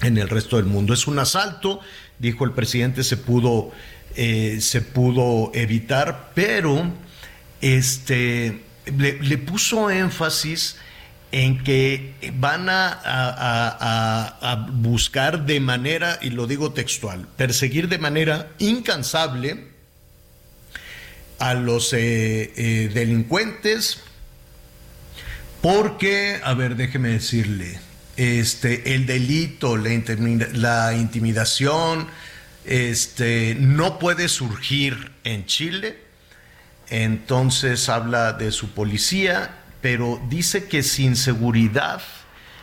en 0.00 0.16
el 0.16 0.28
resto 0.30 0.56
del 0.56 0.64
mundo. 0.64 0.94
Es 0.94 1.06
un 1.06 1.18
asalto, 1.18 1.80
dijo 2.18 2.44
el 2.44 2.52
presidente, 2.52 3.04
se 3.04 3.18
pudo, 3.18 3.72
eh, 4.16 4.58
se 4.62 4.80
pudo 4.80 5.50
evitar, 5.54 6.30
pero 6.34 6.90
este 7.60 8.69
le, 8.96 9.38
puso 9.38 9.90
énfasis 9.90 10.76
en 11.32 11.62
que 11.62 12.14
van 12.34 12.68
a, 12.68 14.68
buscar 14.72 15.46
de 15.46 15.60
manera, 15.60 16.18
y 16.22 16.30
lo 16.30 16.46
digo 16.46 16.72
textual, 16.72 17.26
perseguir 17.36 17.88
de 17.88 17.98
manera 17.98 18.50
incansable 18.58 19.68
a 21.38 21.54
los 21.54 21.92
eh, 21.92 22.52
eh, 22.56 22.90
delincuentes, 22.92 24.00
porque, 25.62 26.40
a 26.42 26.54
ver, 26.54 26.76
déjeme 26.76 27.10
decirle, 27.10 27.78
este, 28.16 28.94
el 28.94 29.06
delito, 29.06 29.76
la, 29.76 29.90
la 30.52 30.94
intimidación, 30.94 32.08
este, 32.64 33.56
no 33.58 33.98
puede 33.98 34.28
surgir 34.28 35.12
en 35.24 35.46
Chile 35.46 36.09
entonces 36.90 37.88
habla 37.88 38.32
de 38.32 38.52
su 38.52 38.70
policía, 38.70 39.56
pero 39.80 40.20
dice 40.28 40.66
que 40.66 40.82
sin 40.82 41.16
seguridad, 41.16 42.02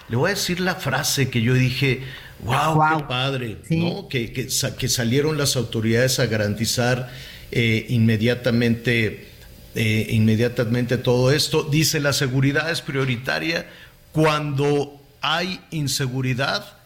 le 0.09 0.17
voy 0.17 0.31
a 0.31 0.33
decir 0.35 0.59
la 0.59 0.75
frase 0.75 1.29
que 1.29 1.41
yo 1.41 1.53
dije, 1.53 2.03
wow, 2.43 2.97
qué 2.97 3.03
padre, 3.05 3.57
¿no? 3.69 4.07
Que, 4.09 4.31
que, 4.31 4.89
salieron 4.89 5.37
las 5.37 5.55
autoridades 5.55 6.19
a 6.19 6.27
garantizar 6.27 7.09
eh, 7.51 7.85
inmediatamente, 7.89 9.29
eh, 9.75 10.07
inmediatamente 10.09 10.97
todo 10.97 11.31
esto. 11.31 11.63
Dice, 11.63 11.99
la 11.99 12.13
seguridad 12.13 12.69
es 12.69 12.81
prioritaria 12.81 13.67
cuando 14.11 15.01
hay 15.21 15.61
inseguridad, 15.71 16.77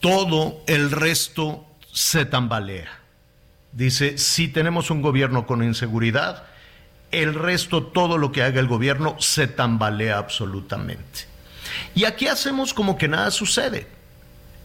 todo 0.00 0.62
el 0.66 0.90
resto 0.90 1.66
se 1.92 2.24
tambalea. 2.24 2.88
Dice, 3.72 4.18
si 4.18 4.48
tenemos 4.48 4.90
un 4.90 5.00
gobierno 5.00 5.46
con 5.46 5.62
inseguridad, 5.62 6.44
el 7.12 7.34
resto, 7.34 7.82
todo 7.82 8.18
lo 8.18 8.32
que 8.32 8.42
haga 8.42 8.58
el 8.58 8.66
gobierno, 8.66 9.16
se 9.18 9.46
tambalea 9.46 10.18
absolutamente. 10.18 11.26
Y 11.94 12.04
aquí 12.04 12.26
hacemos 12.26 12.74
como 12.74 12.98
que 12.98 13.08
nada 13.08 13.30
sucede. 13.30 13.86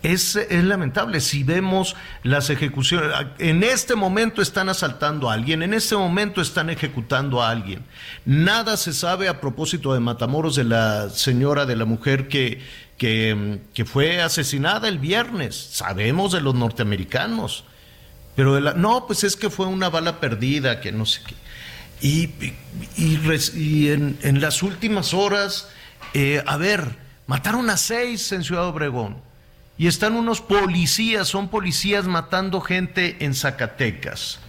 Es, 0.04 0.36
es, 0.36 0.64
lamentable. 0.64 1.20
Si 1.20 1.44
vemos 1.44 1.96
las 2.24 2.50
ejecuciones, 2.50 3.12
en 3.40 3.64
este 3.64 3.96
momento 3.96 4.42
están 4.42 4.70
asaltando 4.70 5.30
a 5.30 5.34
alguien, 5.34 5.64
en 5.64 5.74
este 5.74 5.98
momento 5.98 6.40
están 6.40 6.70
ejecutando 6.70 7.42
a 7.42 7.50
alguien. 7.50 7.84
Nada 8.24 8.78
se 8.78 8.94
sabe 8.94 9.28
a 9.28 9.42
propósito 9.42 9.94
de 9.94 10.00
Matamoros 10.00 10.56
de 10.56 10.66
la 10.66 11.10
señora, 11.10 11.66
de 11.66 11.76
la 11.76 11.86
mujer 11.86 12.28
que, 12.28 12.62
que, 12.98 13.60
que 13.74 13.86
fue 13.86 14.22
asesinada 14.22 14.88
el 14.88 15.00
viernes. 15.00 15.56
Sabemos 15.56 16.32
de 16.32 16.42
los 16.42 16.54
norteamericanos. 16.54 17.66
Pero 18.36 18.54
de 18.54 18.62
la, 18.62 18.74
no, 18.74 19.08
pues 19.08 19.24
es 19.24 19.36
que 19.36 19.50
fue 19.50 19.66
una 19.66 19.90
bala 19.90 20.20
perdida, 20.20 20.80
que 20.80 20.92
no 20.92 21.08
sé 21.08 21.22
qué. 21.26 21.34
Y, 22.02 22.30
y, 22.96 23.90
en, 23.90 24.42
las 24.42 24.62
últimas 24.62 25.14
horas, 25.14 25.70
eh, 26.14 26.44
a 26.46 26.58
ver, 26.58 26.98
mataron 27.26 27.70
a 27.70 27.78
seis 27.78 28.32
en 28.32 28.44
Ciudad 28.44 28.66
Obregón. 28.66 29.18
Y 29.78 29.88
están 29.88 30.16
unos 30.16 30.42
policías, 30.42 31.28
son 31.28 31.50
policías 31.50 32.06
matando 32.06 32.62
gente 32.62 33.18
en 33.20 33.34
Zacatecas. 33.36 34.40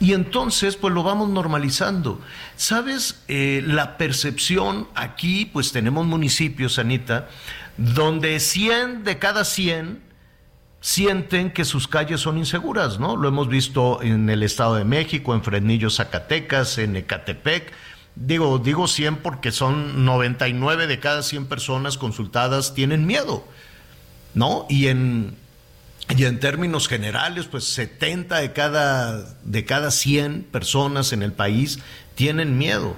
Y 0.00 0.14
entonces, 0.14 0.76
pues 0.76 0.94
lo 0.94 1.02
vamos 1.02 1.28
normalizando. 1.28 2.20
¿Sabes? 2.56 3.22
Eh, 3.28 3.62
la 3.66 3.98
percepción 3.98 4.88
aquí, 4.94 5.44
pues 5.44 5.72
tenemos 5.72 6.06
municipios, 6.06 6.78
Anita, 6.78 7.28
donde 7.76 8.40
100 8.40 9.04
de 9.04 9.18
cada 9.18 9.44
100 9.44 10.09
sienten 10.80 11.50
que 11.50 11.64
sus 11.64 11.86
calles 11.88 12.20
son 12.20 12.38
inseguras, 12.38 12.98
¿no? 12.98 13.16
Lo 13.16 13.28
hemos 13.28 13.48
visto 13.48 14.02
en 14.02 14.30
el 14.30 14.42
Estado 14.42 14.76
de 14.76 14.84
México, 14.84 15.34
en 15.34 15.44
Fresnillo, 15.44 15.90
Zacatecas, 15.90 16.78
en 16.78 16.96
Ecatepec. 16.96 17.72
Digo, 18.16 18.58
digo 18.58 18.88
100 18.88 19.16
porque 19.16 19.52
son 19.52 20.04
99 20.04 20.86
de 20.86 20.98
cada 20.98 21.22
100 21.22 21.46
personas 21.46 21.96
consultadas 21.96 22.74
tienen 22.74 23.06
miedo, 23.06 23.46
¿no? 24.34 24.66
Y 24.68 24.88
en, 24.88 25.36
y 26.16 26.24
en 26.24 26.40
términos 26.40 26.88
generales, 26.88 27.46
pues 27.46 27.64
70 27.64 28.38
de 28.38 28.52
cada, 28.52 29.36
de 29.44 29.64
cada 29.64 29.90
100 29.90 30.44
personas 30.44 31.12
en 31.12 31.22
el 31.22 31.32
país 31.32 31.78
tienen 32.14 32.58
miedo. 32.58 32.96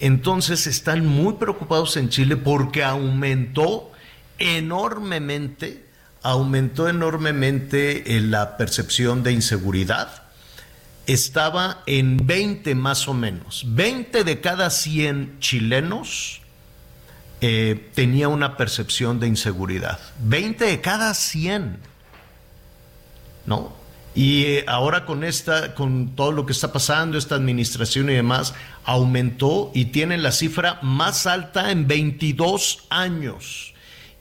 Entonces 0.00 0.66
están 0.66 1.06
muy 1.06 1.34
preocupados 1.34 1.96
en 1.96 2.08
Chile 2.08 2.36
porque 2.36 2.82
aumentó 2.82 3.92
enormemente, 4.38 5.83
aumentó 6.24 6.88
enormemente 6.88 8.16
eh, 8.16 8.20
la 8.20 8.56
percepción 8.56 9.22
de 9.22 9.32
inseguridad. 9.32 10.22
Estaba 11.06 11.82
en 11.84 12.26
20 12.26 12.74
más 12.74 13.06
o 13.06 13.14
menos. 13.14 13.64
20 13.68 14.24
de 14.24 14.40
cada 14.40 14.70
100 14.70 15.38
chilenos 15.38 16.40
eh, 17.42 17.90
tenía 17.94 18.28
una 18.28 18.56
percepción 18.56 19.20
de 19.20 19.28
inseguridad. 19.28 20.00
20 20.20 20.64
de 20.64 20.80
cada 20.80 21.12
100. 21.12 21.76
¿No? 23.44 23.74
Y 24.14 24.44
eh, 24.44 24.64
ahora 24.66 25.04
con 25.04 25.24
esta, 25.24 25.74
con 25.74 26.16
todo 26.16 26.32
lo 26.32 26.46
que 26.46 26.52
está 26.52 26.72
pasando, 26.72 27.18
esta 27.18 27.34
administración 27.34 28.08
y 28.08 28.14
demás, 28.14 28.54
aumentó 28.84 29.70
y 29.74 29.86
tiene 29.86 30.16
la 30.16 30.32
cifra 30.32 30.78
más 30.80 31.26
alta 31.26 31.70
en 31.70 31.86
22 31.86 32.86
años. 32.88 33.73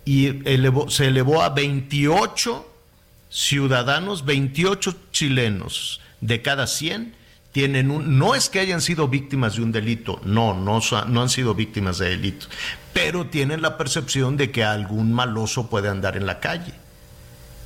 Y 0.06 0.42
se 0.90 1.08
elevó 1.08 1.42
a 1.42 1.50
28 1.50 2.70
ciudadanos, 3.30 4.26
28 4.26 4.96
chilenos 5.12 6.02
de 6.22 6.42
cada 6.42 6.68
100 6.68 7.24
tienen 7.54 7.90
un, 7.92 8.18
no 8.18 8.36
es 8.36 8.50
que 8.50 8.60
hayan 8.60 8.82
sido 8.82 9.08
víctimas 9.08 9.56
de 9.56 9.62
un 9.62 9.72
delito, 9.72 10.20
no, 10.26 10.56
no, 10.56 10.82
no 11.08 11.22
han 11.22 11.30
sido 11.30 11.54
víctimas 11.54 12.00
de 12.00 12.10
delito, 12.10 12.48
pero 12.94 13.28
tienen 13.28 13.62
la 13.62 13.78
percepción 13.78 14.38
de 14.38 14.50
que 14.52 14.64
algún 14.64 15.14
maloso 15.14 15.70
puede 15.70 15.88
andar 15.88 16.18
en 16.18 16.26
la 16.26 16.40
calle. 16.40 16.74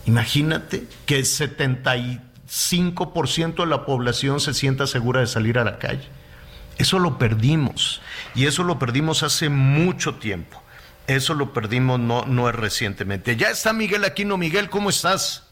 Imagínate 0.05 0.87
que 1.05 1.15
el 1.17 1.23
75% 1.23 3.55
de 3.55 3.65
la 3.65 3.85
población 3.85 4.41
se 4.41 4.53
sienta 4.53 4.87
segura 4.87 5.21
de 5.21 5.27
salir 5.27 5.57
a 5.57 5.63
la 5.63 5.79
calle. 5.79 6.09
Eso 6.77 6.99
lo 6.99 7.17
perdimos 7.17 8.01
y 8.35 8.45
eso 8.45 8.63
lo 8.63 8.79
perdimos 8.79 9.23
hace 9.23 9.47
mucho 9.47 10.15
tiempo. 10.15 10.61
Eso 11.07 11.33
lo 11.33 11.53
perdimos 11.53 11.99
no, 11.99 12.25
no 12.25 12.49
es 12.49 12.55
recientemente. 12.55 13.37
Ya 13.37 13.49
está 13.49 13.71
Miguel 13.73 14.03
Aquino. 14.03 14.37
Miguel, 14.37 14.69
¿cómo 14.69 14.89
estás? 14.89 15.46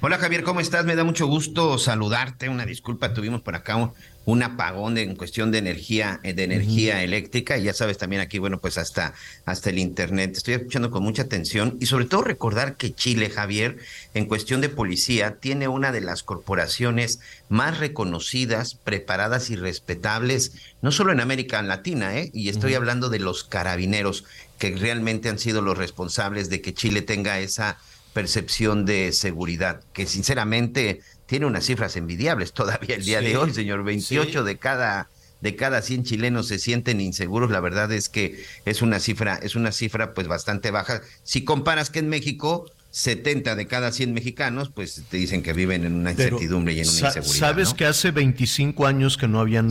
Hola 0.00 0.18
Javier, 0.18 0.42
¿cómo 0.42 0.60
estás? 0.60 0.84
Me 0.84 0.96
da 0.96 1.04
mucho 1.04 1.26
gusto 1.26 1.78
saludarte. 1.78 2.48
Una 2.48 2.66
disculpa, 2.66 3.14
tuvimos 3.14 3.40
por 3.42 3.54
acá 3.54 3.76
un, 4.24 4.42
apagón 4.42 4.96
en 4.98 5.16
cuestión 5.16 5.50
de 5.50 5.58
energía, 5.58 6.20
eh, 6.22 6.32
de 6.32 6.44
energía 6.44 7.02
eléctrica. 7.02 7.58
Y 7.58 7.64
ya 7.64 7.74
sabes 7.74 7.98
también 7.98 8.22
aquí, 8.22 8.38
bueno, 8.38 8.60
pues 8.60 8.78
hasta, 8.78 9.14
hasta 9.44 9.70
el 9.70 9.78
internet. 9.78 10.36
Estoy 10.36 10.54
escuchando 10.54 10.90
con 10.90 11.02
mucha 11.02 11.22
atención 11.22 11.76
y 11.80 11.86
sobre 11.86 12.04
todo 12.04 12.22
recordar 12.22 12.76
que 12.76 12.92
Chile, 12.92 13.30
Javier, 13.30 13.78
en 14.14 14.26
cuestión 14.26 14.60
de 14.60 14.68
policía, 14.68 15.36
tiene 15.40 15.68
una 15.68 15.92
de 15.92 16.00
las 16.00 16.22
corporaciones 16.22 17.20
más 17.48 17.78
reconocidas, 17.78 18.74
preparadas 18.74 19.50
y 19.50 19.56
respetables, 19.56 20.52
no 20.82 20.92
solo 20.92 21.12
en 21.12 21.20
América 21.20 21.60
Latina, 21.62 22.16
¿eh? 22.16 22.30
Y 22.32 22.48
estoy 22.48 22.74
hablando 22.74 23.08
de 23.08 23.18
los 23.18 23.44
carabineros, 23.44 24.24
que 24.58 24.76
realmente 24.76 25.28
han 25.28 25.38
sido 25.38 25.62
los 25.62 25.78
responsables 25.78 26.48
de 26.50 26.60
que 26.60 26.74
Chile 26.74 27.02
tenga 27.02 27.40
esa 27.40 27.78
percepción 28.12 28.84
de 28.84 29.12
seguridad, 29.12 29.82
que 29.92 30.06
sinceramente 30.06 31.00
tiene 31.26 31.46
unas 31.46 31.64
cifras 31.64 31.96
envidiables 31.96 32.52
todavía 32.52 32.96
el 32.96 33.04
día 33.04 33.20
de 33.20 33.36
hoy, 33.36 33.52
señor. 33.52 33.84
28 33.84 34.44
de 34.44 34.56
cada 34.56 35.08
de 35.40 35.56
cada 35.56 35.80
100 35.80 36.04
chilenos 36.04 36.48
se 36.48 36.58
sienten 36.58 37.00
inseguros, 37.00 37.50
la 37.50 37.60
verdad 37.60 37.90
es 37.92 38.10
que 38.10 38.44
es 38.66 38.82
una 38.82 39.00
cifra 39.00 39.36
es 39.36 39.54
una 39.54 39.72
cifra 39.72 40.12
pues 40.12 40.28
bastante 40.28 40.70
baja. 40.70 41.02
Si 41.22 41.44
comparas 41.44 41.88
que 41.88 42.00
en 42.00 42.08
México 42.08 42.66
70 42.90 43.54
de 43.54 43.66
cada 43.66 43.92
100 43.92 44.12
mexicanos, 44.12 44.70
pues 44.74 45.02
te 45.08 45.16
dicen 45.16 45.42
que 45.42 45.52
viven 45.52 45.84
en 45.84 45.94
una 45.94 46.10
incertidumbre 46.10 46.74
y 46.74 46.80
en 46.80 46.88
una 46.88 46.98
inseguridad. 46.98 47.38
Sabes 47.38 47.74
que 47.74 47.86
hace 47.86 48.10
25 48.10 48.86
años 48.86 49.16
que 49.16 49.28
no 49.28 49.40
habían 49.40 49.70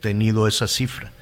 tenido 0.00 0.48
esa 0.48 0.66
cifra. 0.66 1.12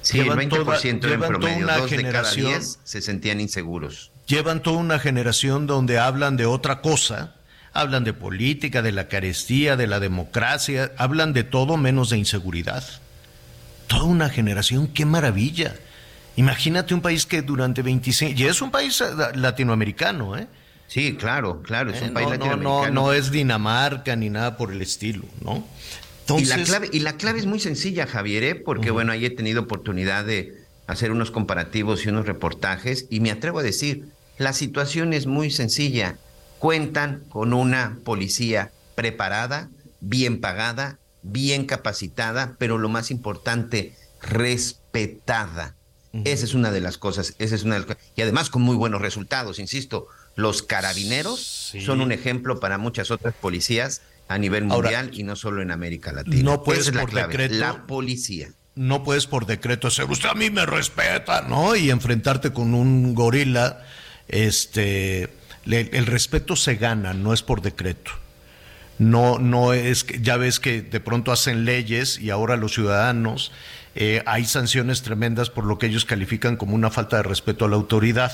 Sí, 0.00 0.18
el 0.18 0.30
20% 0.30 1.12
en 1.12 1.20
promedio, 1.20 1.66
dos 1.66 1.90
de 1.90 2.02
cada 2.10 2.32
10 2.32 2.78
se 2.82 3.00
sentían 3.02 3.40
inseguros 3.40 4.11
llevan 4.26 4.62
toda 4.62 4.78
una 4.78 4.98
generación 4.98 5.66
donde 5.66 5.98
hablan 5.98 6.36
de 6.36 6.46
otra 6.46 6.80
cosa, 6.80 7.34
hablan 7.72 8.04
de 8.04 8.12
política, 8.12 8.82
de 8.82 8.92
la 8.92 9.08
carestía, 9.08 9.76
de 9.76 9.86
la 9.86 10.00
democracia, 10.00 10.92
hablan 10.96 11.32
de 11.32 11.44
todo 11.44 11.76
menos 11.76 12.10
de 12.10 12.18
inseguridad. 12.18 12.84
Toda 13.86 14.04
una 14.04 14.28
generación, 14.28 14.88
qué 14.88 15.04
maravilla. 15.04 15.74
Imagínate 16.36 16.94
un 16.94 17.02
país 17.02 17.26
que 17.26 17.42
durante 17.42 17.82
25, 17.82 18.40
y 18.40 18.44
es 18.44 18.62
un 18.62 18.70
país 18.70 19.00
eh, 19.00 19.06
latinoamericano, 19.34 20.36
¿eh? 20.36 20.46
Sí, 20.86 21.14
claro, 21.14 21.62
claro, 21.62 21.90
es 21.90 22.02
un 22.02 22.08
eh, 22.08 22.12
país 22.12 22.26
no, 22.26 22.32
latinoamericano. 22.32 22.86
No, 22.86 23.06
no, 23.06 23.12
es 23.12 23.30
Dinamarca 23.30 24.16
ni 24.16 24.30
nada 24.30 24.56
por 24.56 24.72
el 24.72 24.80
estilo, 24.82 25.24
¿no? 25.40 25.66
y, 26.38 26.44
la 26.46 26.62
clave, 26.62 26.88
y 26.92 27.00
la 27.00 27.16
clave 27.16 27.40
es 27.40 27.46
muy 27.46 27.60
sencilla, 27.60 28.06
Javier, 28.06 28.44
¿eh? 28.44 28.54
porque 28.54 28.90
bueno, 28.90 29.12
ahí 29.12 29.26
he 29.26 29.30
tenido 29.30 29.62
oportunidad 29.62 30.24
de, 30.24 30.62
hacer 30.86 31.10
unos 31.12 31.30
comparativos 31.30 32.04
y 32.04 32.08
unos 32.08 32.26
reportajes 32.26 33.06
y 33.10 33.20
me 33.20 33.30
atrevo 33.30 33.60
a 33.60 33.62
decir, 33.62 34.06
la 34.42 34.52
situación 34.52 35.12
es 35.12 35.26
muy 35.26 35.50
sencilla. 35.50 36.16
Cuentan 36.58 37.24
con 37.28 37.52
una 37.52 37.98
policía 38.04 38.70
preparada, 38.94 39.68
bien 40.00 40.40
pagada, 40.40 40.98
bien 41.22 41.66
capacitada, 41.66 42.56
pero 42.58 42.78
lo 42.78 42.88
más 42.88 43.10
importante, 43.10 43.94
respetada. 44.20 45.74
Esa 46.24 46.44
es 46.44 46.52
una 46.52 46.70
de 46.70 46.80
las 46.82 46.98
cosas, 46.98 47.34
esa 47.38 47.54
es 47.54 47.62
una 47.62 47.80
de 47.80 47.96
y 48.16 48.20
además 48.20 48.50
con 48.50 48.60
muy 48.60 48.76
buenos 48.76 49.00
resultados, 49.00 49.58
insisto, 49.58 50.08
los 50.36 50.62
carabineros 50.62 51.72
son 51.80 52.02
un 52.02 52.12
ejemplo 52.12 52.60
para 52.60 52.76
muchas 52.76 53.10
otras 53.10 53.34
policías 53.34 54.02
a 54.28 54.36
nivel 54.36 54.64
mundial 54.64 55.10
y 55.14 55.22
no 55.22 55.36
solo 55.36 55.62
en 55.62 55.70
América 55.70 56.12
Latina. 56.12 56.42
No 56.42 56.62
puedes 56.62 56.90
por 56.90 57.10
decreto, 57.12 57.54
la 57.54 57.86
policía 57.86 58.52
no 58.74 59.02
puedes 59.02 59.26
por 59.26 59.46
decreto 59.46 59.90
ser 59.90 60.06
usted 60.10 60.28
a 60.28 60.34
mí 60.34 60.50
me 60.50 60.64
respeta, 60.66 61.42
¿no? 61.42 61.76
Y 61.76 61.90
enfrentarte 61.90 62.52
con 62.52 62.74
un 62.74 63.14
gorila, 63.14 63.84
este, 64.28 65.28
el 65.66 66.06
respeto 66.06 66.56
se 66.56 66.76
gana, 66.76 67.14
no 67.14 67.32
es 67.32 67.42
por 67.42 67.62
decreto. 67.62 68.12
No, 68.98 69.38
no 69.38 69.72
es 69.72 70.04
que, 70.04 70.20
ya 70.20 70.36
ves 70.36 70.60
que 70.60 70.82
de 70.82 71.00
pronto 71.00 71.32
hacen 71.32 71.64
leyes 71.64 72.18
y 72.18 72.30
ahora 72.30 72.56
los 72.56 72.74
ciudadanos 72.74 73.50
eh, 73.94 74.22
hay 74.26 74.44
sanciones 74.44 75.02
tremendas 75.02 75.50
por 75.50 75.64
lo 75.64 75.78
que 75.78 75.86
ellos 75.86 76.04
califican 76.04 76.56
como 76.56 76.74
una 76.74 76.90
falta 76.90 77.16
de 77.16 77.22
respeto 77.22 77.64
a 77.64 77.68
la 77.68 77.76
autoridad. 77.76 78.32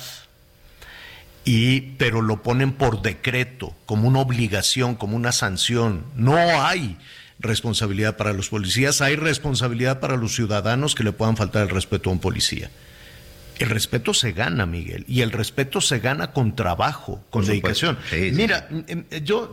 Y, 1.44 1.81
pero 1.96 2.20
lo 2.20 2.42
ponen 2.42 2.72
por 2.72 3.01
decreto, 3.01 3.74
como 3.87 4.09
una 4.09 4.18
obligación, 4.18 4.94
como 4.94 5.16
una 5.16 5.33
sanción. 5.33 6.05
No 6.14 6.37
hay 6.37 6.98
responsabilidad 7.38 8.16
para 8.16 8.33
los 8.33 8.51
policías, 8.51 9.01
hay 9.01 9.16
responsabilidad 9.16 10.01
para 10.01 10.16
los 10.16 10.35
ciudadanos 10.35 10.94
que 10.94 11.05
le 11.05 11.12
puedan 11.12 11.37
faltar 11.37 11.62
el 11.62 11.70
respeto 11.70 12.11
a 12.11 12.12
un 12.12 12.18
policía. 12.18 12.70
El 13.59 13.71
respeto 13.71 14.14
se 14.14 14.33
gana, 14.33 14.66
Miguel, 14.66 15.05
y 15.09 15.23
el 15.23 15.33
respeto 15.33 15.81
se 15.81 15.99
gana 15.99 16.33
con 16.33 16.55
trabajo, 16.55 17.25
con 17.31 17.44
dedicación. 17.44 17.99
Mira, 18.12 18.68
em, 18.71 19.05
em, 19.11 19.25
yo, 19.25 19.53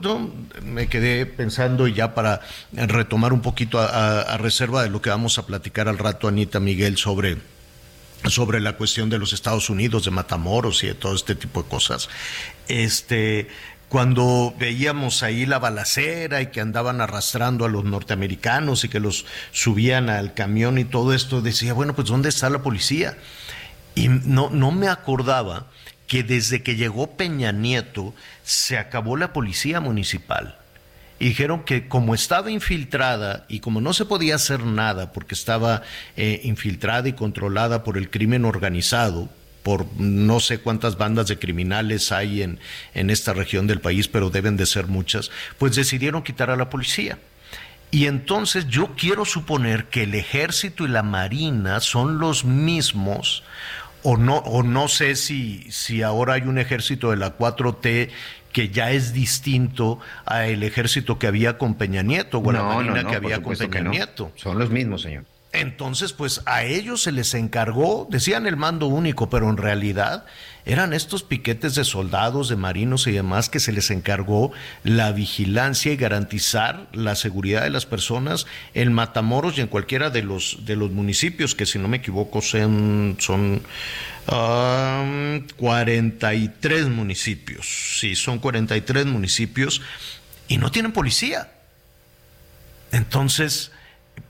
me 0.63 0.87
quedé 0.87 1.25
pensando 1.25 1.87
ya 1.87 2.13
para 2.13 2.41
retomar 2.71 3.33
un 3.33 3.41
poquito 3.41 3.79
a, 3.79 4.37
reserva 4.37 4.83
de 4.83 4.89
lo 4.89 5.01
que 5.01 5.09
vamos 5.09 5.39
a 5.39 5.45
platicar 5.45 5.87
al 5.87 5.97
rato, 5.97 6.27
Anita 6.27 6.59
Miguel, 6.59 6.97
sobre 6.97 7.37
sobre 8.29 8.59
la 8.59 8.73
cuestión 8.73 9.09
de 9.11 9.19
los 9.19 9.33
Estados 9.33 9.69
Unidos, 9.69 10.05
de 10.05 10.09
Matamoros 10.09 10.83
y 10.83 10.87
de 10.87 10.95
todo 10.95 11.13
este 11.13 11.35
tipo 11.35 11.61
de 11.61 11.69
cosas. 11.69 12.09
Este, 12.67 13.47
cuando 13.87 14.53
veíamos 14.57 15.21
ahí 15.21 15.45
la 15.45 15.59
balacera 15.59 16.41
y 16.41 16.47
que 16.47 16.59
andaban 16.59 17.01
arrastrando 17.01 17.65
a 17.65 17.69
los 17.69 17.83
norteamericanos 17.83 18.83
y 18.83 18.89
que 18.89 18.99
los 18.99 19.25
subían 19.51 20.09
al 20.09 20.33
camión 20.33 20.77
y 20.77 20.85
todo 20.85 21.13
esto, 21.13 21.41
decía, 21.41 21.73
bueno, 21.73 21.95
pues 21.95 22.07
¿dónde 22.07 22.29
está 22.29 22.49
la 22.49 22.63
policía? 22.63 23.15
Y 23.95 24.10
no, 24.10 24.49
no 24.49 24.71
me 24.71 24.89
acordaba 24.89 25.67
que 26.08 26.23
desde 26.23 26.62
que 26.62 26.75
llegó 26.75 27.17
Peña 27.17 27.51
Nieto 27.51 28.13
se 28.43 28.77
acabó 28.77 29.17
la 29.17 29.34
policía 29.34 29.79
municipal. 29.79 30.58
Y 31.17 31.29
dijeron 31.29 31.63
que 31.63 31.88
como 31.88 32.13
estaba 32.13 32.51
infiltrada 32.51 33.45
y 33.47 33.62
como 33.62 33.79
no 33.79 33.93
se 33.93 34.05
podía 34.05 34.36
hacer 34.36 34.65
nada 34.65 35.13
porque 35.13 35.34
estaba 35.34 35.81
eh, 36.17 36.41
infiltrada 36.43 37.08
y 37.08 37.13
controlada 37.13 37.84
por 37.84 37.97
el 37.97 38.10
crimen 38.10 38.43
organizado, 38.43 39.29
por 39.63 39.88
no 39.97 40.39
sé 40.41 40.60
cuántas 40.60 40.97
bandas 40.97 41.27
de 41.27 41.39
criminales 41.39 42.12
hay 42.12 42.43
en, 42.43 42.60
en 42.93 43.10
esta 43.10 43.34
región 43.34 43.65
del 43.65 43.79
país, 43.79 44.08
pero 44.08 44.29
deben 44.29 44.58
de 44.58 44.65
ser 44.65 44.88
muchas, 44.88 45.31
pues 45.58 45.75
decidieron 45.75 46.21
quitar 46.21 46.49
a 46.49 46.58
la 46.58 46.69
policía. 46.69 47.17
Y 47.91 48.08
entonces 48.08 48.67
yo 48.67 48.93
quiero 48.97 49.23
suponer 49.23 49.86
que 49.86 50.03
el 50.03 50.15
ejército 50.15 50.84
y 50.84 50.89
la 50.89 51.01
marina 51.01 51.79
son 51.79 52.19
los 52.19 52.43
mismos, 52.43 53.43
o 54.05 54.17
no, 54.17 54.37
o 54.37 54.61
no 54.61 54.87
sé 54.87 55.15
si, 55.15 55.65
si 55.71 56.03
ahora 56.03 56.35
hay 56.35 56.43
un 56.43 56.59
ejército 56.59 57.09
de 57.09 57.17
la 57.17 57.37
4T 57.37 58.09
que 58.53 58.69
ya 58.69 58.91
es 58.91 59.13
distinto 59.13 59.99
al 60.25 60.61
ejército 60.61 61.17
que 61.17 61.25
había 61.25 61.57
con 61.57 61.73
Peña 61.73 62.03
Nieto, 62.03 62.37
o 62.37 62.51
la 62.51 62.63
marina 62.63 63.03
que 63.03 63.15
había 63.15 63.41
con 63.41 63.57
Peña 63.57 63.81
Nieto. 63.81 64.31
Son 64.35 64.59
los 64.59 64.69
mismos, 64.69 65.01
señor. 65.01 65.25
Entonces, 65.51 66.13
pues 66.13 66.41
a 66.45 66.63
ellos 66.63 67.01
se 67.01 67.11
les 67.11 67.33
encargó, 67.33 68.07
decían 68.09 68.45
el 68.45 68.57
mando 68.57 68.87
único, 68.87 69.29
pero 69.29 69.49
en 69.49 69.57
realidad 69.57 70.25
eran 70.65 70.93
estos 70.93 71.23
piquetes 71.23 71.75
de 71.75 71.84
soldados, 71.84 72.49
de 72.49 72.56
marinos 72.56 73.08
y 73.08 73.12
demás 73.12 73.49
que 73.49 73.60
se 73.60 73.71
les 73.71 73.91
encargó 73.91 74.51
la 74.84 75.12
vigilancia 75.12 75.91
y 75.91 75.95
garantizar 75.95 76.88
la 76.91 77.15
seguridad 77.15 77.63
de 77.63 77.69
las 77.69 77.86
personas 77.86 78.47
en 78.73 78.91
Matamoros 78.91 79.58
y 79.58 79.62
en 79.62 79.67
cualquiera 79.67 80.10
de 80.10 80.23
los, 80.23 80.65
de 80.65 80.75
los 80.75 80.91
municipios, 80.91 81.54
que 81.54 81.65
si 81.65 81.78
no 81.78 81.88
me 81.88 81.97
equivoco 81.97 82.41
son, 82.41 83.17
son 83.19 83.62
43 84.25 86.88
municipios. 86.88 87.99
Sí, 87.99 88.15
son 88.15 88.39
43 88.39 89.06
municipios 89.06 89.82
y 90.47 90.58
no 90.58 90.71
tienen 90.71 90.91
policía. 90.91 91.51
Entonces, 92.91 93.71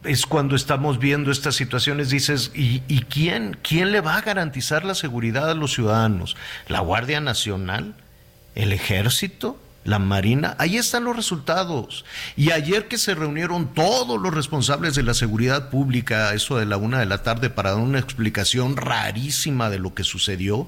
es 0.07 0.25
cuando 0.25 0.55
estamos 0.55 0.99
viendo 0.99 1.31
estas 1.31 1.55
situaciones, 1.55 2.09
dices, 2.09 2.51
¿y, 2.53 2.79
quién, 3.09 3.57
quién 3.61 3.91
le 3.91 4.01
va 4.01 4.17
a 4.17 4.21
garantizar 4.21 4.83
la 4.85 4.95
seguridad 4.95 5.49
a 5.49 5.55
los 5.55 5.73
ciudadanos? 5.73 6.35
¿La 6.67 6.79
Guardia 6.79 7.19
Nacional? 7.21 7.95
¿El 8.55 8.71
Ejército? 8.73 9.59
la 9.85 9.99
Marina, 9.99 10.55
ahí 10.57 10.77
están 10.77 11.03
los 11.03 11.15
resultados. 11.15 12.05
Y 12.35 12.49
ayer 12.49 12.87
que 12.87 12.97
se 12.97 13.13
reunieron 13.13 13.73
todos 13.75 14.19
los 14.19 14.33
responsables 14.33 14.95
de 14.95 15.03
la 15.03 15.13
seguridad 15.13 15.69
pública, 15.69 16.33
eso 16.33 16.57
de 16.57 16.65
la 16.65 16.77
una 16.77 16.99
de 16.99 17.05
la 17.05 17.21
tarde, 17.21 17.51
para 17.51 17.71
dar 17.71 17.79
una 17.79 17.99
explicación 17.99 18.77
rarísima 18.77 19.69
de 19.69 19.77
lo 19.77 19.93
que 19.93 20.03
sucedió, 20.03 20.67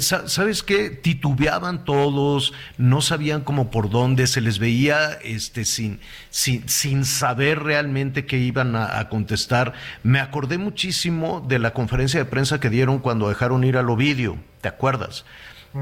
¿Sabes 0.00 0.62
qué? 0.62 0.90
Titubeaban 0.90 1.84
todos, 1.84 2.52
no 2.76 3.00
sabían 3.00 3.40
cómo 3.40 3.70
por 3.70 3.88
dónde, 3.88 4.26
se 4.26 4.42
les 4.42 4.58
veía 4.58 5.12
este, 5.22 5.64
sin, 5.64 6.00
sin, 6.28 6.68
sin 6.68 7.06
saber 7.06 7.62
realmente 7.62 8.26
qué 8.26 8.36
iban 8.36 8.76
a, 8.76 9.08
contestar. 9.08 9.72
Me 10.02 10.20
acordé 10.20 10.58
muchísimo 10.58 11.44
de 11.48 11.58
la 11.58 11.72
conferencia 11.72 12.20
de 12.20 12.26
prensa 12.26 12.60
que 12.60 12.68
dieron 12.68 12.98
cuando 12.98 13.30
dejaron 13.30 13.64
ir 13.64 13.78
al 13.78 13.88
Ovidio, 13.88 14.36
¿te 14.60 14.68
acuerdas? 14.68 15.24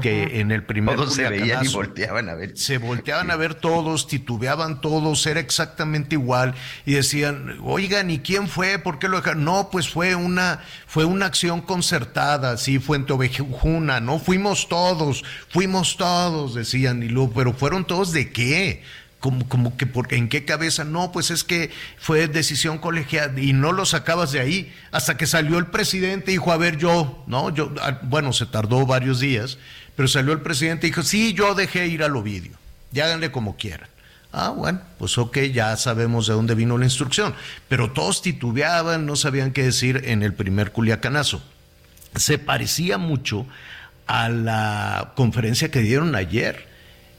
Que 0.01 0.39
en 0.39 0.51
el 0.51 0.63
primer 0.63 0.95
todos 0.95 1.13
se 1.13 1.29
veían 1.29 1.65
y 1.65 1.69
volteaban 1.69 2.29
a 2.29 2.35
ver. 2.35 2.57
Se 2.57 2.77
volteaban 2.77 3.31
a 3.31 3.35
ver 3.35 3.55
todos, 3.55 4.07
titubeaban 4.07 4.81
todos, 4.81 5.25
era 5.25 5.39
exactamente 5.39 6.15
igual 6.15 6.53
y 6.85 6.93
decían, 6.93 7.57
"Oigan, 7.63 8.09
¿y 8.09 8.19
quién 8.19 8.47
fue? 8.47 8.79
¿Por 8.79 8.99
qué 8.99 9.07
lo 9.07 9.17
dejaron?" 9.17 9.45
No, 9.45 9.69
pues 9.71 9.89
fue 9.89 10.15
una 10.15 10.61
fue 10.87 11.05
una 11.05 11.25
acción 11.25 11.61
concertada, 11.61 12.57
sí, 12.57 12.79
fue 12.79 12.97
en 12.97 13.05
Tobejuna, 13.05 13.99
no 13.99 14.19
fuimos 14.19 14.67
todos, 14.67 15.23
fuimos 15.49 15.97
todos, 15.97 16.53
decían, 16.53 17.03
y 17.03 17.09
luego, 17.09 17.31
pero 17.33 17.53
fueron 17.53 17.85
todos 17.85 18.11
de 18.11 18.31
qué? 18.31 18.83
Como, 19.19 19.49
como 19.49 19.75
que 19.77 19.87
porque 19.87 20.15
en 20.15 20.29
qué 20.29 20.45
cabeza 20.45 20.83
no 20.83 21.11
pues 21.11 21.31
es 21.31 21.43
que 21.43 21.71
fue 21.97 22.27
decisión 22.27 22.77
colegial 22.77 23.39
y 23.39 23.51
no 23.51 23.71
lo 23.71 23.83
sacabas 23.87 24.31
de 24.31 24.39
ahí 24.39 24.71
hasta 24.91 25.17
que 25.17 25.25
salió 25.25 25.57
el 25.57 25.65
presidente 25.65 26.29
y 26.29 26.35
dijo 26.35 26.51
a 26.51 26.57
ver 26.57 26.77
yo 26.77 27.23
no 27.25 27.49
yo 27.51 27.73
ah, 27.81 27.99
bueno 28.03 28.31
se 28.31 28.45
tardó 28.45 28.85
varios 28.85 29.19
días 29.19 29.57
pero 29.97 30.07
salió 30.07 30.31
el 30.31 30.41
presidente 30.41 30.85
y 30.85 30.91
dijo, 30.91 31.01
sí, 31.01 31.33
yo 31.33 31.55
dejé 31.55 31.87
ir 31.87 32.03
al 32.03 32.15
Ovidio, 32.15 32.51
ya 32.91 33.05
háganle 33.05 33.31
como 33.31 33.57
quieran. 33.57 33.89
Ah, 34.31 34.49
bueno, 34.49 34.79
pues 34.99 35.17
ok, 35.17 35.39
ya 35.51 35.75
sabemos 35.75 36.27
de 36.27 36.33
dónde 36.33 36.53
vino 36.53 36.77
la 36.77 36.85
instrucción. 36.85 37.33
Pero 37.67 37.91
todos 37.91 38.21
titubeaban, 38.21 39.07
no 39.07 39.15
sabían 39.15 39.51
qué 39.51 39.63
decir 39.63 40.03
en 40.05 40.21
el 40.21 40.35
primer 40.35 40.71
culiacanazo. 40.71 41.41
Se 42.15 42.37
parecía 42.37 42.99
mucho 42.99 43.47
a 44.05 44.29
la 44.29 45.13
conferencia 45.15 45.71
que 45.71 45.79
dieron 45.79 46.15
ayer. 46.15 46.66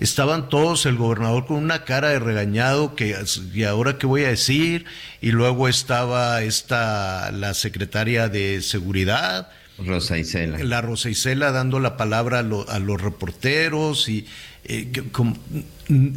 Estaban 0.00 0.48
todos, 0.48 0.86
el 0.86 0.96
gobernador 0.96 1.46
con 1.46 1.56
una 1.56 1.84
cara 1.84 2.10
de 2.10 2.18
regañado, 2.18 2.94
que, 2.94 3.16
¿y 3.52 3.64
ahora 3.64 3.98
qué 3.98 4.06
voy 4.06 4.24
a 4.24 4.28
decir? 4.28 4.84
Y 5.20 5.32
luego 5.32 5.68
estaba 5.68 6.42
esta, 6.42 7.32
la 7.32 7.54
secretaria 7.54 8.28
de 8.28 8.62
Seguridad, 8.62 9.50
Rosa 9.78 10.18
Isela. 10.18 10.58
La 10.58 10.80
Rosa 10.80 11.08
Isela 11.08 11.52
dando 11.52 11.78
la 11.78 11.96
palabra 11.96 12.40
a, 12.40 12.78
los 12.78 13.00
reporteros 13.00 14.08
y 14.08 14.26
eh, 14.64 14.90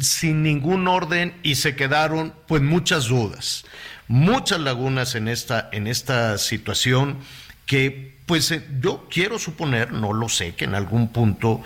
sin 0.00 0.42
ningún 0.42 0.88
orden 0.88 1.34
y 1.42 1.54
se 1.54 1.76
quedaron 1.76 2.34
pues 2.48 2.60
muchas 2.60 3.06
dudas, 3.06 3.64
muchas 4.08 4.60
lagunas 4.60 5.14
en 5.14 5.28
esta, 5.28 5.68
en 5.72 5.86
esta 5.86 6.38
situación 6.38 7.18
que 7.66 8.12
pues 8.26 8.50
eh, 8.50 8.66
yo 8.80 9.06
quiero 9.10 9.38
suponer, 9.38 9.92
no 9.92 10.12
lo 10.12 10.28
sé, 10.28 10.54
que 10.54 10.64
en 10.64 10.74
algún 10.74 11.08
punto 11.08 11.62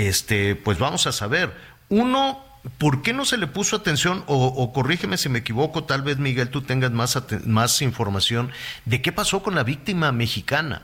este, 0.00 0.56
pues 0.56 0.78
vamos 0.78 1.06
a 1.06 1.12
saber. 1.12 1.54
Uno, 1.88 2.44
¿por 2.78 3.02
qué 3.02 3.12
no 3.12 3.24
se 3.24 3.36
le 3.36 3.46
puso 3.46 3.76
atención? 3.76 4.24
O, 4.26 4.46
o, 4.46 4.72
corrígeme 4.72 5.18
si 5.18 5.28
me 5.28 5.40
equivoco, 5.40 5.84
tal 5.84 6.02
vez 6.02 6.18
Miguel 6.18 6.48
tú 6.50 6.62
tengas 6.62 6.90
más, 6.90 7.18
más 7.44 7.82
información 7.82 8.50
de 8.84 9.02
qué 9.02 9.12
pasó 9.12 9.42
con 9.42 9.54
la 9.54 9.62
víctima 9.62 10.12
mexicana 10.12 10.82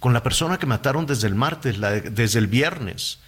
con 0.00 0.14
la 0.14 0.22
persona 0.22 0.58
que 0.58 0.66
mataron 0.66 1.06
desde 1.06 1.28
el 1.28 1.34
martes, 1.36 1.76
desde 1.78 2.38
el 2.38 2.48
viernes. 2.48 3.20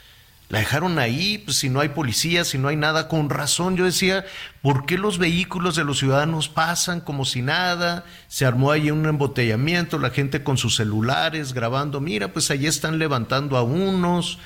La 0.48 0.58
dejaron 0.58 0.98
ahí, 0.98 1.38
pues, 1.38 1.58
si 1.58 1.70
no 1.70 1.80
hay 1.80 1.90
policía, 1.90 2.44
si 2.44 2.58
no 2.58 2.68
hay 2.68 2.76
nada, 2.76 3.08
con 3.08 3.30
razón. 3.30 3.76
Yo 3.76 3.84
decía, 3.84 4.24
¿por 4.60 4.84
qué 4.84 4.98
los 4.98 5.18
vehículos 5.18 5.76
de 5.76 5.84
los 5.84 5.98
ciudadanos 5.98 6.48
pasan 6.48 7.00
como 7.00 7.24
si 7.24 7.40
nada? 7.40 8.04
Se 8.28 8.44
armó 8.44 8.70
ahí 8.70 8.90
un 8.90 9.06
embotellamiento, 9.06 9.98
la 9.98 10.10
gente 10.10 10.42
con 10.42 10.58
sus 10.58 10.76
celulares 10.76 11.52
grabando, 11.52 12.00
mira, 12.00 12.32
pues 12.32 12.50
allí 12.50 12.66
están 12.66 12.98
levantando 12.98 13.56
a 13.56 13.62
unos, 13.62 14.38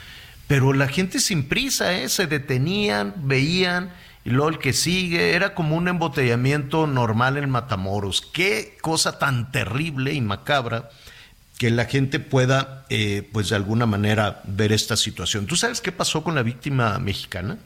pero 0.46 0.72
la 0.72 0.88
gente 0.88 1.18
sin 1.18 1.48
prisa, 1.48 1.94
¿eh? 1.94 2.08
se 2.08 2.26
detenían, 2.26 3.14
veían, 3.24 3.92
y 4.24 4.30
luego 4.30 4.48
el 4.48 4.58
que 4.58 4.72
sigue, 4.72 5.34
era 5.34 5.54
como 5.54 5.76
un 5.76 5.88
embotellamiento 5.88 6.86
normal 6.86 7.36
en 7.36 7.50
Matamoros. 7.50 8.22
Qué 8.32 8.76
cosa 8.80 9.18
tan 9.18 9.52
terrible 9.52 10.12
y 10.12 10.20
macabra 10.20 10.90
que 11.58 11.70
la 11.70 11.86
gente 11.86 12.20
pueda, 12.20 12.84
eh, 12.90 13.28
pues 13.32 13.48
de 13.48 13.56
alguna 13.56 13.86
manera, 13.86 14.42
ver 14.44 14.72
esta 14.72 14.96
situación. 14.96 15.46
¿Tú 15.46 15.56
sabes 15.56 15.80
qué 15.80 15.92
pasó 15.92 16.22
con 16.22 16.34
la 16.34 16.42
víctima 16.42 16.98
mexicana? 16.98 17.58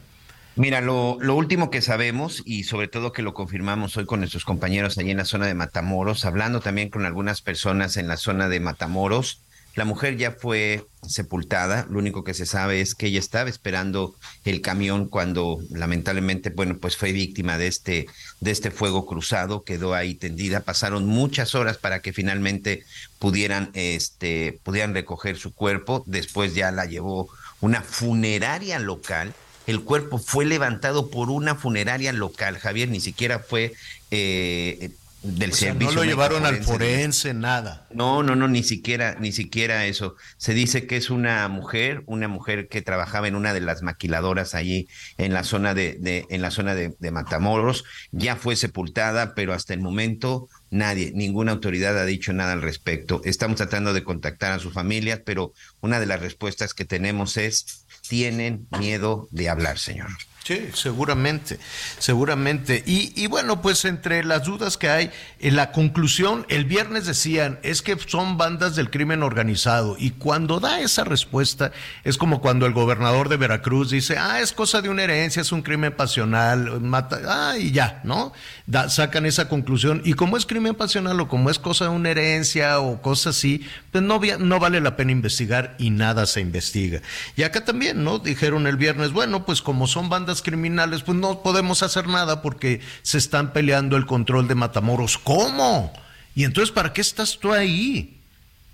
Mira, 0.55 0.81
lo, 0.81 1.17
lo, 1.21 1.35
último 1.35 1.69
que 1.69 1.81
sabemos 1.81 2.43
y 2.45 2.63
sobre 2.63 2.87
todo 2.87 3.13
que 3.13 3.21
lo 3.21 3.33
confirmamos 3.33 3.95
hoy 3.97 4.05
con 4.05 4.19
nuestros 4.19 4.43
compañeros 4.43 4.97
allí 4.97 5.11
en 5.11 5.17
la 5.17 5.25
zona 5.25 5.47
de 5.47 5.53
Matamoros, 5.53 6.25
hablando 6.25 6.59
también 6.59 6.89
con 6.89 7.05
algunas 7.05 7.41
personas 7.41 7.95
en 7.95 8.07
la 8.07 8.17
zona 8.17 8.49
de 8.49 8.59
Matamoros, 8.59 9.41
la 9.75 9.85
mujer 9.85 10.17
ya 10.17 10.31
fue 10.31 10.85
sepultada, 11.07 11.87
lo 11.89 11.99
único 11.99 12.23
que 12.23 12.33
se 12.33 12.45
sabe 12.45 12.81
es 12.81 12.93
que 12.93 13.07
ella 13.07 13.19
estaba 13.19 13.49
esperando 13.49 14.15
el 14.43 14.61
camión 14.61 15.07
cuando 15.07 15.59
lamentablemente, 15.71 16.49
bueno, 16.49 16.77
pues 16.77 16.97
fue 16.97 17.11
víctima 17.11 17.57
de 17.57 17.67
este, 17.67 18.07
de 18.41 18.51
este 18.51 18.69
fuego 18.69 19.05
cruzado, 19.05 19.63
quedó 19.63 19.93
ahí 19.93 20.13
tendida, 20.15 20.59
pasaron 20.59 21.05
muchas 21.05 21.55
horas 21.55 21.77
para 21.77 22.01
que 22.01 22.13
finalmente 22.13 22.83
pudieran, 23.17 23.71
este, 23.73 24.59
pudieran 24.63 24.93
recoger 24.93 25.37
su 25.37 25.53
cuerpo, 25.53 26.03
después 26.05 26.53
ya 26.53 26.71
la 26.71 26.85
llevó 26.85 27.29
una 27.61 27.81
funeraria 27.81 28.77
local, 28.77 29.33
el 29.67 29.81
cuerpo 29.81 30.17
fue 30.17 30.45
levantado 30.45 31.09
por 31.09 31.29
una 31.29 31.55
funeraria 31.55 32.11
local, 32.11 32.57
Javier, 32.57 32.89
ni 32.89 32.99
siquiera 32.99 33.39
fue 33.39 33.73
eh, 34.09 34.91
del 35.23 35.53
servicio. 35.53 35.93
No 35.93 36.01
lo 36.01 36.03
llevaron 36.03 36.45
al 36.45 36.63
forense, 36.63 37.33
nada. 37.33 37.87
No, 37.91 38.23
no, 38.23 38.35
no, 38.35 38.47
ni 38.47 38.63
siquiera, 38.63 39.15
ni 39.19 39.31
siquiera 39.31 39.85
eso. 39.85 40.15
Se 40.37 40.53
dice 40.53 40.87
que 40.87 40.97
es 40.97 41.09
una 41.09 41.47
mujer, 41.47 42.03
una 42.07 42.27
mujer 42.27 42.67
que 42.67 42.81
trabajaba 42.81 43.27
en 43.27 43.35
una 43.35 43.53
de 43.53 43.61
las 43.61 43.83
maquiladoras 43.83 44.55
allí 44.55 44.87
en 45.17 45.33
la 45.33 45.43
zona 45.43 45.73
de, 45.73 45.97
de 45.99 46.25
en 46.29 46.41
la 46.41 46.51
zona 46.51 46.73
de, 46.73 46.95
de, 46.97 47.11
Matamoros. 47.11 47.83
Ya 48.11 48.35
fue 48.35 48.55
sepultada, 48.55 49.35
pero 49.35 49.53
hasta 49.53 49.73
el 49.73 49.79
momento 49.79 50.49
nadie, 50.71 51.11
ninguna 51.13 51.51
autoridad 51.51 51.97
ha 51.99 52.05
dicho 52.05 52.33
nada 52.33 52.53
al 52.53 52.61
respecto. 52.61 53.21
Estamos 53.23 53.57
tratando 53.57 53.93
de 53.93 54.03
contactar 54.03 54.53
a 54.53 54.59
sus 54.59 54.73
familias, 54.73 55.21
pero 55.23 55.53
una 55.81 55.99
de 55.99 56.07
las 56.07 56.21
respuestas 56.21 56.73
que 56.73 56.85
tenemos 56.85 57.37
es 57.37 57.85
tienen 58.07 58.67
miedo 58.79 59.27
de 59.31 59.49
hablar, 59.49 59.77
señor. 59.77 60.09
Sí, 60.43 60.69
seguramente, 60.73 61.59
seguramente. 61.99 62.83
Y, 62.87 63.13
y, 63.15 63.27
bueno, 63.27 63.61
pues 63.61 63.85
entre 63.85 64.23
las 64.23 64.43
dudas 64.43 64.75
que 64.75 64.89
hay, 64.89 65.11
en 65.39 65.55
la 65.55 65.71
conclusión, 65.71 66.47
el 66.49 66.65
viernes 66.65 67.05
decían, 67.05 67.59
es 67.61 67.83
que 67.83 67.95
son 68.07 68.39
bandas 68.39 68.75
del 68.75 68.89
crimen 68.89 69.21
organizado. 69.21 69.97
Y 69.99 70.11
cuando 70.11 70.59
da 70.59 70.79
esa 70.79 71.03
respuesta, 71.03 71.71
es 72.03 72.17
como 72.17 72.41
cuando 72.41 72.65
el 72.65 72.73
gobernador 72.73 73.29
de 73.29 73.37
Veracruz 73.37 73.91
dice, 73.91 74.17
ah, 74.17 74.41
es 74.41 74.51
cosa 74.51 74.81
de 74.81 74.89
una 74.89 75.03
herencia, 75.03 75.43
es 75.43 75.51
un 75.51 75.61
crimen 75.61 75.95
pasional, 75.95 76.81
mata, 76.81 77.19
ah, 77.27 77.57
y 77.59 77.71
ya, 77.71 78.01
¿no? 78.03 78.33
Da, 78.65 78.89
sacan 78.89 79.27
esa 79.27 79.47
conclusión. 79.47 80.01
Y 80.05 80.13
como 80.13 80.37
es 80.37 80.47
crimen 80.47 80.73
pasional 80.73 81.19
o 81.19 81.27
como 81.27 81.51
es 81.51 81.59
cosa 81.59 81.85
de 81.85 81.91
una 81.91 82.09
herencia 82.09 82.79
o 82.79 82.99
cosas 83.03 83.37
así, 83.37 83.63
pues 83.91 84.03
no, 84.03 84.19
no 84.39 84.59
vale 84.59 84.79
la 84.79 84.95
pena 84.95 85.11
investigar 85.11 85.75
y 85.77 85.89
nada 85.89 86.25
se 86.25 86.39
investiga. 86.39 87.01
Y 87.35 87.43
acá 87.43 87.65
también, 87.65 88.03
¿no? 88.03 88.19
Dijeron 88.19 88.65
el 88.65 88.77
viernes, 88.77 89.11
bueno, 89.11 89.45
pues 89.45 89.61
como 89.61 89.85
son 89.85 90.07
bandas 90.07 90.41
criminales, 90.41 91.03
pues 91.03 91.17
no 91.17 91.43
podemos 91.43 91.83
hacer 91.83 92.07
nada 92.07 92.41
porque 92.41 92.79
se 93.01 93.17
están 93.17 93.51
peleando 93.51 93.97
el 93.97 94.05
control 94.05 94.47
de 94.47 94.55
Matamoros. 94.55 95.17
¿Cómo? 95.17 95.91
Y 96.35 96.45
entonces, 96.45 96.71
¿para 96.71 96.93
qué 96.93 97.01
estás 97.01 97.37
tú 97.37 97.51
ahí? 97.51 98.17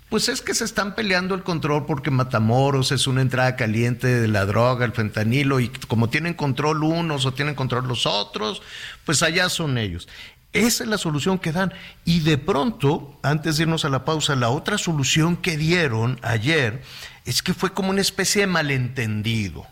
Pues 0.08 0.28
es 0.30 0.40
que 0.40 0.54
se 0.54 0.64
están 0.64 0.94
peleando 0.94 1.34
el 1.34 1.42
control 1.42 1.84
porque 1.84 2.10
Matamoros 2.10 2.92
es 2.92 3.06
una 3.06 3.20
entrada 3.20 3.56
caliente 3.56 4.06
de 4.06 4.28
la 4.28 4.46
droga, 4.46 4.86
el 4.86 4.92
fentanilo, 4.92 5.60
y 5.60 5.68
como 5.68 6.08
tienen 6.08 6.32
control 6.32 6.82
unos 6.82 7.26
o 7.26 7.34
tienen 7.34 7.54
control 7.54 7.88
los 7.88 8.06
otros, 8.06 8.62
pues 9.04 9.22
allá 9.22 9.50
son 9.50 9.76
ellos. 9.76 10.08
Esa 10.52 10.84
es 10.84 10.88
la 10.88 10.98
solución 10.98 11.38
que 11.38 11.52
dan. 11.52 11.72
Y 12.04 12.20
de 12.20 12.38
pronto, 12.38 13.18
antes 13.22 13.56
de 13.56 13.64
irnos 13.64 13.84
a 13.84 13.90
la 13.90 14.04
pausa, 14.04 14.34
la 14.34 14.50
otra 14.50 14.78
solución 14.78 15.36
que 15.36 15.56
dieron 15.56 16.18
ayer 16.22 16.82
es 17.24 17.42
que 17.42 17.54
fue 17.54 17.72
como 17.72 17.90
una 17.90 18.00
especie 18.00 18.42
de 18.42 18.46
malentendido. 18.46 19.66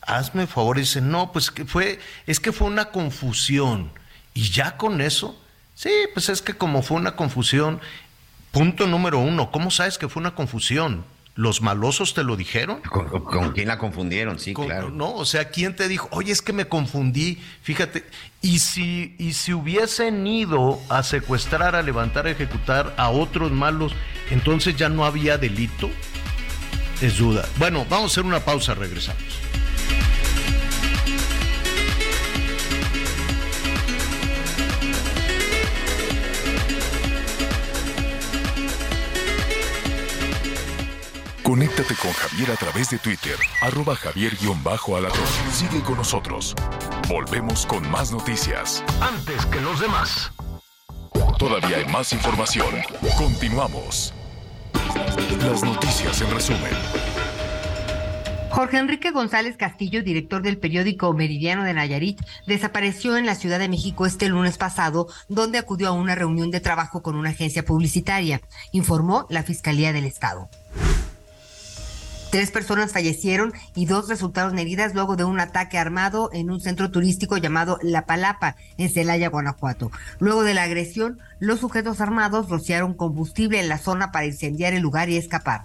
Hazme 0.00 0.46
favor, 0.46 0.78
dice, 0.78 1.02
no, 1.02 1.32
pues 1.32 1.50
que 1.50 1.66
fue, 1.66 2.00
es 2.26 2.40
que 2.40 2.52
fue 2.52 2.66
una 2.66 2.86
confusión. 2.86 3.90
Y 4.32 4.48
ya 4.50 4.76
con 4.78 5.00
eso, 5.02 5.38
sí, 5.74 5.90
pues 6.14 6.30
es 6.30 6.40
que 6.40 6.54
como 6.54 6.82
fue 6.82 6.96
una 6.96 7.14
confusión, 7.14 7.80
punto 8.50 8.86
número 8.86 9.18
uno, 9.18 9.50
¿cómo 9.50 9.70
sabes 9.70 9.98
que 9.98 10.08
fue 10.08 10.20
una 10.20 10.34
confusión? 10.34 11.04
¿Los 11.38 11.62
malosos 11.62 12.14
te 12.14 12.24
lo 12.24 12.36
dijeron? 12.36 12.80
¿Con, 12.80 13.52
quién 13.52 13.68
la 13.68 13.78
confundieron? 13.78 14.40
Sí, 14.40 14.54
claro. 14.54 14.90
No, 14.90 15.14
o 15.14 15.24
sea, 15.24 15.50
¿quién 15.50 15.76
te 15.76 15.86
dijo? 15.86 16.08
Oye, 16.10 16.32
es 16.32 16.42
que 16.42 16.52
me 16.52 16.66
confundí. 16.66 17.38
Fíjate, 17.62 18.04
y 18.42 18.58
si, 18.58 19.14
y 19.20 19.34
si 19.34 19.52
hubiesen 19.52 20.26
ido 20.26 20.80
a 20.88 21.04
secuestrar, 21.04 21.76
a 21.76 21.82
levantar, 21.82 22.26
a 22.26 22.32
ejecutar 22.32 22.92
a 22.96 23.10
otros 23.10 23.52
malos, 23.52 23.92
entonces 24.30 24.76
ya 24.76 24.88
no 24.88 25.04
había 25.04 25.38
delito. 25.38 25.88
Es 27.00 27.18
duda. 27.18 27.46
Bueno, 27.56 27.86
vamos 27.88 28.10
a 28.10 28.14
hacer 28.14 28.24
una 28.24 28.40
pausa, 28.40 28.74
regresamos. 28.74 29.22
Conéctate 41.48 41.94
con 41.94 42.12
Javier 42.12 42.50
a 42.50 42.56
través 42.56 42.90
de 42.90 42.98
Twitter, 42.98 43.34
arroba 43.62 43.96
javier-alatón. 43.96 45.26
Sigue 45.50 45.80
con 45.82 45.96
nosotros. 45.96 46.54
Volvemos 47.08 47.64
con 47.64 47.90
más 47.90 48.12
noticias. 48.12 48.84
Antes 49.00 49.46
que 49.46 49.58
los 49.62 49.80
demás. 49.80 50.30
Todavía 51.38 51.78
hay 51.78 51.86
más 51.86 52.12
información. 52.12 52.68
Continuamos. 53.16 54.12
Las 55.40 55.62
noticias 55.62 56.20
en 56.20 56.30
resumen. 56.32 56.70
Jorge 58.50 58.76
Enrique 58.76 59.10
González 59.10 59.56
Castillo, 59.56 60.02
director 60.02 60.42
del 60.42 60.58
periódico 60.58 61.14
Meridiano 61.14 61.64
de 61.64 61.72
Nayarit, 61.72 62.20
desapareció 62.46 63.16
en 63.16 63.24
la 63.24 63.34
Ciudad 63.34 63.58
de 63.58 63.70
México 63.70 64.04
este 64.04 64.28
lunes 64.28 64.58
pasado, 64.58 65.08
donde 65.28 65.56
acudió 65.56 65.88
a 65.88 65.92
una 65.92 66.14
reunión 66.14 66.50
de 66.50 66.60
trabajo 66.60 67.02
con 67.02 67.16
una 67.16 67.30
agencia 67.30 67.64
publicitaria, 67.64 68.42
informó 68.72 69.26
la 69.30 69.44
Fiscalía 69.44 69.94
del 69.94 70.04
Estado. 70.04 70.50
Tres 72.30 72.50
personas 72.50 72.92
fallecieron 72.92 73.54
y 73.74 73.86
dos 73.86 74.06
resultaron 74.08 74.58
heridas 74.58 74.94
luego 74.94 75.16
de 75.16 75.24
un 75.24 75.40
ataque 75.40 75.78
armado 75.78 76.28
en 76.34 76.50
un 76.50 76.60
centro 76.60 76.90
turístico 76.90 77.38
llamado 77.38 77.78
La 77.82 78.04
Palapa, 78.04 78.56
en 78.76 78.90
Celaya, 78.90 79.30
Guanajuato. 79.30 79.90
Luego 80.18 80.42
de 80.42 80.52
la 80.52 80.64
agresión, 80.64 81.18
los 81.38 81.60
sujetos 81.60 82.02
armados 82.02 82.50
rociaron 82.50 82.92
combustible 82.92 83.60
en 83.60 83.70
la 83.70 83.78
zona 83.78 84.12
para 84.12 84.26
incendiar 84.26 84.74
el 84.74 84.82
lugar 84.82 85.08
y 85.08 85.16
escapar. 85.16 85.62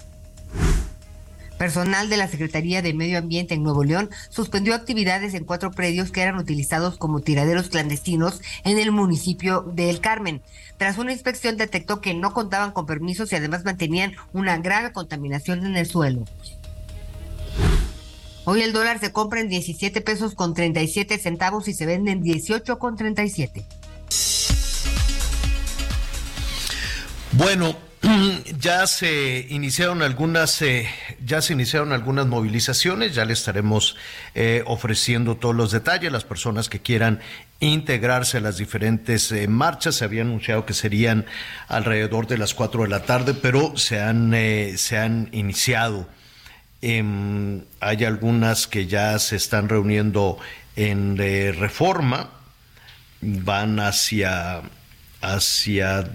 Personal 1.57 2.09
de 2.09 2.17
la 2.17 2.27
Secretaría 2.27 2.81
de 2.81 2.93
Medio 2.93 3.17
Ambiente 3.19 3.53
en 3.53 3.63
Nuevo 3.63 3.83
León 3.83 4.09
suspendió 4.29 4.73
actividades 4.73 5.33
en 5.33 5.45
cuatro 5.45 5.71
predios 5.71 6.11
que 6.11 6.21
eran 6.21 6.37
utilizados 6.37 6.97
como 6.97 7.19
tiraderos 7.19 7.69
clandestinos 7.69 8.41
en 8.63 8.79
el 8.79 8.91
municipio 8.91 9.61
de 9.61 9.89
El 9.89 9.99
Carmen. 9.99 10.41
Tras 10.77 10.97
una 10.97 11.13
inspección 11.13 11.57
detectó 11.57 12.01
que 12.01 12.13
no 12.13 12.33
contaban 12.33 12.71
con 12.71 12.85
permisos 12.85 13.31
y 13.31 13.35
además 13.35 13.63
mantenían 13.63 14.13
una 14.33 14.57
grave 14.57 14.91
contaminación 14.91 15.65
en 15.65 15.77
el 15.77 15.85
suelo. 15.85 16.25
Hoy 18.45 18.61
el 18.61 18.73
dólar 18.73 18.99
se 18.99 19.13
compra 19.13 19.39
en 19.39 19.47
17 19.47 20.01
pesos 20.01 20.35
con 20.35 20.53
37 20.53 21.17
centavos 21.17 21.67
y 21.69 21.73
se 21.73 21.85
vende 21.85 22.11
en 22.11 22.21
18 22.21 22.77
con 22.77 22.97
37. 22.97 23.65
Bueno, 27.33 27.75
ya 28.59 28.85
se 28.87 29.45
iniciaron 29.49 30.01
algunas, 30.01 30.61
eh, 30.61 30.89
ya 31.25 31.41
se 31.41 31.53
iniciaron 31.53 31.93
algunas 31.93 32.27
movilizaciones, 32.27 33.15
ya 33.15 33.23
le 33.23 33.33
estaremos 33.33 33.95
eh, 34.35 34.63
ofreciendo 34.65 35.37
todos 35.37 35.55
los 35.55 35.71
detalles. 35.71 36.11
Las 36.11 36.25
personas 36.25 36.67
que 36.67 36.79
quieran 36.79 37.21
integrarse 37.59 38.37
a 38.37 38.41
las 38.41 38.57
diferentes 38.57 39.31
eh, 39.31 39.47
marchas 39.47 39.95
se 39.95 40.05
había 40.05 40.23
anunciado 40.23 40.65
que 40.65 40.73
serían 40.73 41.25
alrededor 41.67 42.27
de 42.27 42.37
las 42.37 42.53
4 42.53 42.83
de 42.83 42.89
la 42.89 43.03
tarde, 43.03 43.33
pero 43.33 43.77
se 43.77 44.01
han, 44.01 44.33
se 44.77 44.97
han 44.97 45.29
iniciado. 45.31 46.07
Em, 46.81 47.61
hay 47.79 48.03
algunas 48.03 48.67
que 48.67 48.87
ya 48.87 49.17
se 49.19 49.37
están 49.37 49.69
reuniendo 49.69 50.37
en 50.75 51.17
reforma, 51.17 52.31
van 53.21 53.79
hacia 53.79 54.63
hacia, 55.23 56.05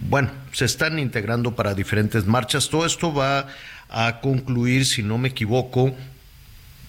bueno, 0.00 0.30
se 0.52 0.64
están 0.64 0.98
integrando 0.98 1.54
para 1.54 1.74
diferentes 1.74 2.24
marchas. 2.24 2.70
Todo 2.70 2.86
esto 2.86 3.12
va 3.12 3.46
a 3.90 4.20
concluir, 4.20 4.86
si 4.86 5.02
no 5.02 5.18
me 5.18 5.28
equivoco, 5.28 5.94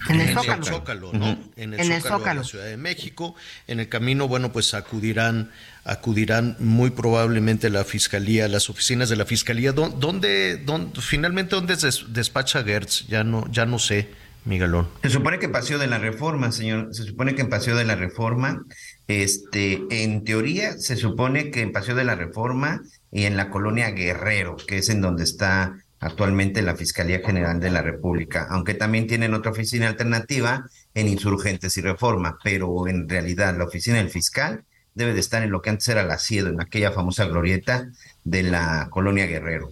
en 0.07 0.21
el 0.21 0.35
Zócalo, 0.63 1.11
¿no? 1.13 1.37
En 1.55 1.73
el, 1.73 2.01
Zócalo, 2.01 2.23
de 2.23 2.35
la 2.35 2.43
Ciudad 2.43 2.65
de 2.65 2.77
México. 2.77 3.35
En 3.67 3.79
el 3.79 3.89
camino, 3.89 4.27
bueno, 4.27 4.51
pues 4.51 4.73
acudirán, 4.75 5.51
acudirán 5.83 6.55
muy 6.59 6.91
probablemente 6.91 7.69
la 7.71 7.83
fiscalía, 7.83 8.47
las 8.47 8.69
oficinas 8.69 9.09
de 9.09 9.15
la 9.15 9.25
fiscalía. 9.25 9.71
¿Dónde, 9.71 10.57
dónde 10.57 11.01
finalmente 11.01 11.55
dónde 11.55 11.75
despacha 12.09 12.63
Gertz? 12.63 13.07
Ya 13.07 13.23
no, 13.23 13.51
ya 13.51 13.65
no 13.65 13.79
sé. 13.79 14.09
Miguelón. 14.45 14.87
Se 15.01 15.09
supone 15.09 15.39
que 15.39 15.47
en 15.47 15.51
Paseo 15.51 15.79
de 15.79 15.87
la 15.87 15.97
Reforma, 15.97 16.51
señor. 16.51 16.89
Se 16.91 17.03
supone 17.03 17.33
que 17.33 17.41
en 17.41 17.49
Paseo 17.49 17.75
de 17.75 17.83
la 17.83 17.95
Reforma, 17.95 18.63
este, 19.07 19.83
en 19.89 20.23
teoría, 20.23 20.77
se 20.77 20.95
supone 20.95 21.51
que 21.51 21.61
en 21.61 21.71
Paseo 21.71 21.95
de 21.95 22.03
la 22.03 22.15
Reforma 22.15 22.81
y 23.11 23.25
en 23.25 23.37
la 23.37 23.49
colonia 23.49 23.91
Guerrero, 23.91 24.57
que 24.57 24.79
es 24.79 24.89
en 24.89 25.01
donde 25.01 25.23
está 25.23 25.77
actualmente 25.99 26.61
la 26.61 26.75
Fiscalía 26.75 27.21
General 27.25 27.59
de 27.59 27.71
la 27.71 27.81
República, 27.81 28.47
aunque 28.49 28.73
también 28.73 29.07
tienen 29.07 29.33
otra 29.33 29.51
oficina 29.51 29.87
alternativa 29.87 30.65
en 30.93 31.07
Insurgentes 31.07 31.77
y 31.77 31.81
Reforma, 31.81 32.37
pero 32.43 32.87
en 32.87 33.07
realidad 33.07 33.57
la 33.57 33.65
oficina 33.65 33.97
del 33.97 34.09
fiscal 34.09 34.63
debe 34.93 35.13
de 35.13 35.19
estar 35.19 35.43
en 35.43 35.51
lo 35.51 35.61
que 35.61 35.69
antes 35.69 35.87
era 35.87 36.03
la 36.03 36.17
CIEDO, 36.17 36.49
en 36.49 36.61
aquella 36.61 36.91
famosa 36.91 37.25
glorieta 37.25 37.89
de 38.23 38.43
la 38.43 38.87
colonia 38.89 39.25
Guerrero. 39.25 39.71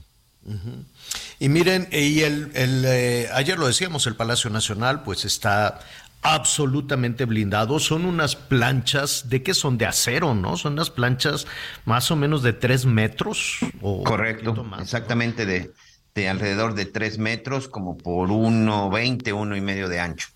Y 1.39 1.47
miren, 1.47 1.87
y 1.91 2.21
el, 2.21 2.51
el 2.53 2.83
eh, 2.85 3.29
ayer 3.33 3.57
lo 3.57 3.67
decíamos, 3.67 4.07
el 4.07 4.15
Palacio 4.15 4.49
Nacional 4.49 5.03
pues 5.03 5.23
está 5.23 5.79
absolutamente 6.23 7.25
blindado. 7.25 7.79
Son 7.79 8.05
unas 8.05 8.35
planchas, 8.35 9.29
¿de 9.29 9.43
qué 9.43 9.53
son? 9.53 9.77
De 9.77 9.85
acero, 9.85 10.33
¿no? 10.33 10.57
Son 10.57 10.73
unas 10.73 10.89
planchas 10.89 11.45
más 11.85 12.09
o 12.11 12.15
menos 12.15 12.41
de 12.43 12.53
tres 12.53 12.85
metros. 12.85 13.57
O 13.81 14.03
Correcto, 14.03 14.65
exactamente 14.79 15.45
de, 15.45 15.71
de 16.15 16.29
alrededor 16.29 16.73
de 16.73 16.85
tres 16.85 17.17
metros, 17.17 17.67
como 17.67 17.97
por 17.97 18.31
uno 18.31 18.89
veinte, 18.89 19.33
uno 19.33 19.55
y 19.55 19.61
medio 19.61 19.89
de 19.89 19.99
ancho. 19.99 20.29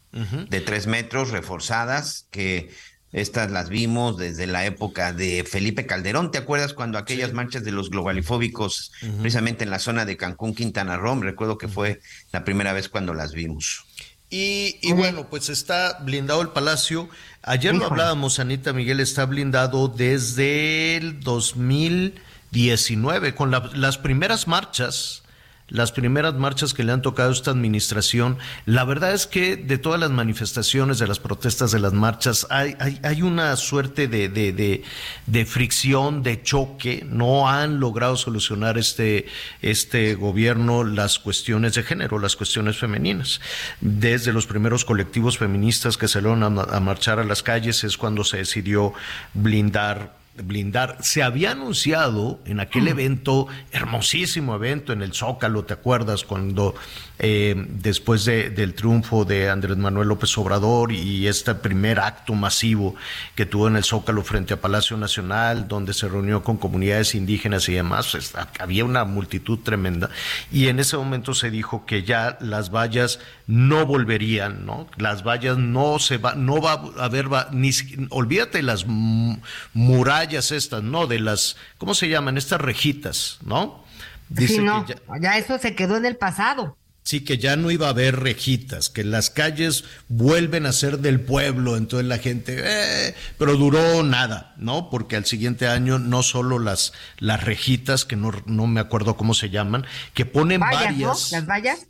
De 0.49 0.61
tres 0.61 0.87
metros 0.87 1.29
reforzadas 1.29 2.27
que 2.31 2.71
estas 3.11 3.51
las 3.51 3.69
vimos 3.69 4.17
desde 4.17 4.47
la 4.47 4.65
época 4.65 5.13
de 5.13 5.43
Felipe 5.43 5.85
Calderón. 5.85 6.31
¿Te 6.31 6.39
acuerdas 6.39 6.73
cuando 6.73 6.97
aquellas 6.97 7.33
marchas 7.33 7.63
de 7.63 7.71
los 7.71 7.91
globalifóbicos, 7.91 8.91
precisamente 9.21 9.63
en 9.63 9.69
la 9.69 9.79
zona 9.79 10.05
de 10.05 10.17
Cancún, 10.17 10.55
Quintana 10.55 10.97
Roo? 10.97 11.21
Recuerdo 11.21 11.57
que 11.57 11.67
fue 11.67 11.99
la 12.31 12.43
primera 12.43 12.73
vez 12.73 12.89
cuando 12.89 13.13
las 13.13 13.33
vimos. 13.33 13.86
Y, 14.29 14.91
bueno, 14.91 15.27
pues 15.29 15.47
está 15.49 15.99
blindado 16.01 16.41
el 16.41 16.49
palacio. 16.49 17.07
Ayer 17.43 17.73
lo 17.73 17.85
hablábamos, 17.85 18.39
Anita 18.39 18.73
Miguel, 18.73 18.99
está 18.99 19.25
blindado 19.25 19.87
desde 19.87 20.97
el 20.97 21.21
2019, 21.21 23.35
con 23.35 23.51
las 23.51 23.97
primeras 23.97 24.47
marchas 24.47 25.23
las 25.69 25.91
primeras 25.91 26.33
marchas 26.35 26.73
que 26.73 26.83
le 26.83 26.91
han 26.93 27.01
tocado 27.01 27.29
a 27.29 27.33
esta 27.33 27.51
administración, 27.51 28.37
la 28.65 28.85
verdad 28.85 29.13
es 29.13 29.27
que 29.27 29.57
de 29.57 29.77
todas 29.77 29.99
las 29.99 30.11
manifestaciones, 30.11 30.99
de 30.99 31.07
las 31.07 31.19
protestas, 31.19 31.71
de 31.71 31.79
las 31.79 31.93
marchas, 31.93 32.47
hay, 32.49 32.75
hay, 33.03 33.21
una 33.21 33.55
suerte 33.57 34.07
de, 34.07 34.29
de, 34.29 34.83
de, 35.25 35.45
fricción, 35.45 36.23
de 36.23 36.41
choque. 36.41 37.05
No 37.09 37.49
han 37.49 37.79
logrado 37.79 38.15
solucionar 38.15 38.77
este, 38.77 39.27
este 39.61 40.15
gobierno 40.15 40.83
las 40.83 41.19
cuestiones 41.19 41.73
de 41.73 41.83
género, 41.83 42.19
las 42.19 42.35
cuestiones 42.35 42.77
femeninas. 42.77 43.41
Desde 43.81 44.33
los 44.33 44.47
primeros 44.47 44.85
colectivos 44.85 45.37
feministas 45.37 45.97
que 45.97 46.07
salieron 46.07 46.43
a 46.43 46.79
marchar 46.79 47.19
a 47.19 47.23
las 47.23 47.43
calles 47.43 47.83
es 47.83 47.97
cuando 47.97 48.23
se 48.23 48.37
decidió 48.37 48.93
blindar 49.33 50.16
blindar. 50.43 50.97
Se 51.01 51.23
había 51.23 51.51
anunciado 51.51 52.39
en 52.45 52.59
aquel 52.59 52.83
mm. 52.83 52.87
evento, 52.87 53.47
hermosísimo 53.71 54.55
evento 54.55 54.93
en 54.93 55.01
el 55.01 55.13
Zócalo, 55.13 55.63
¿te 55.65 55.73
acuerdas? 55.73 56.23
Cuando 56.23 56.75
eh, 57.19 57.55
después 57.57 58.25
del 58.25 58.73
triunfo 58.75 59.25
de 59.25 59.49
Andrés 59.49 59.77
Manuel 59.77 60.09
López 60.09 60.37
Obrador 60.37 60.91
y 60.91 61.27
este 61.27 61.55
primer 61.55 61.99
acto 61.99 62.33
masivo 62.33 62.95
que 63.33 63.45
tuvo 63.45 63.67
en 63.67 63.75
el 63.75 63.83
Zócalo 63.83 64.23
frente 64.23 64.53
a 64.53 64.61
Palacio 64.61 64.97
Nacional, 64.97 65.67
donde 65.67 65.93
se 65.93 66.07
reunió 66.07 66.43
con 66.43 66.57
comunidades 66.57 67.15
indígenas 67.15 67.67
y 67.69 67.73
demás, 67.73 68.09
pues, 68.11 68.33
había 68.59 68.85
una 68.85 69.03
multitud 69.05 69.59
tremenda. 69.59 70.09
Y 70.51 70.67
en 70.67 70.79
ese 70.79 70.97
momento 70.97 71.33
se 71.33 71.49
dijo 71.49 71.85
que 71.85 72.03
ya 72.03 72.37
las 72.39 72.69
vallas 72.69 73.19
no 73.47 73.85
volverían, 73.85 74.65
¿no? 74.65 74.87
Las 74.97 75.23
vallas 75.23 75.57
no 75.57 75.99
se 75.99 76.17
va, 76.17 76.35
no 76.35 76.61
va 76.61 76.73
a 76.99 77.05
haber, 77.05 77.27
ni 77.51 77.71
olvídate 78.09 78.61
las 78.61 78.85
murallas 78.85 80.26
vallas 80.27 80.51
estas, 80.51 80.83
no, 80.83 81.07
de 81.07 81.19
las, 81.19 81.55
¿cómo 81.77 81.93
se 81.93 82.09
llaman? 82.09 82.37
Estas 82.37 82.61
rejitas, 82.61 83.39
¿no? 83.45 83.83
Dice 84.29 84.55
sí, 84.55 84.59
no, 84.59 84.85
ya, 85.21 85.37
eso 85.37 85.57
se 85.57 85.75
quedó 85.75 85.97
en 85.97 86.05
el 86.05 86.17
pasado. 86.17 86.77
Sí, 87.03 87.21
que 87.21 87.37
ya 87.37 87.55
no 87.55 87.71
iba 87.71 87.87
a 87.87 87.91
haber 87.91 88.19
rejitas, 88.19 88.89
que 88.89 89.05
las 89.05 89.29
calles 89.29 89.85
vuelven 90.09 90.65
a 90.65 90.73
ser 90.73 90.99
del 90.99 91.21
pueblo, 91.21 91.77
entonces 91.77 92.05
la 92.05 92.17
gente, 92.17 92.57
eh, 92.59 93.15
pero 93.37 93.55
duró 93.55 94.03
nada, 94.03 94.53
¿no? 94.57 94.89
Porque 94.89 95.15
al 95.15 95.23
siguiente 95.23 95.67
año 95.67 95.99
no 95.99 96.21
solo 96.21 96.59
las, 96.59 96.91
las 97.17 97.41
rejitas, 97.41 98.03
que 98.03 98.17
no, 98.17 98.31
no 98.45 98.67
me 98.67 98.81
acuerdo 98.81 99.15
cómo 99.15 99.33
se 99.33 99.49
llaman, 99.49 99.85
que 100.13 100.25
ponen 100.25 100.59
varias. 100.59 101.31
¿Las 101.31 101.47
vallas? 101.47 101.87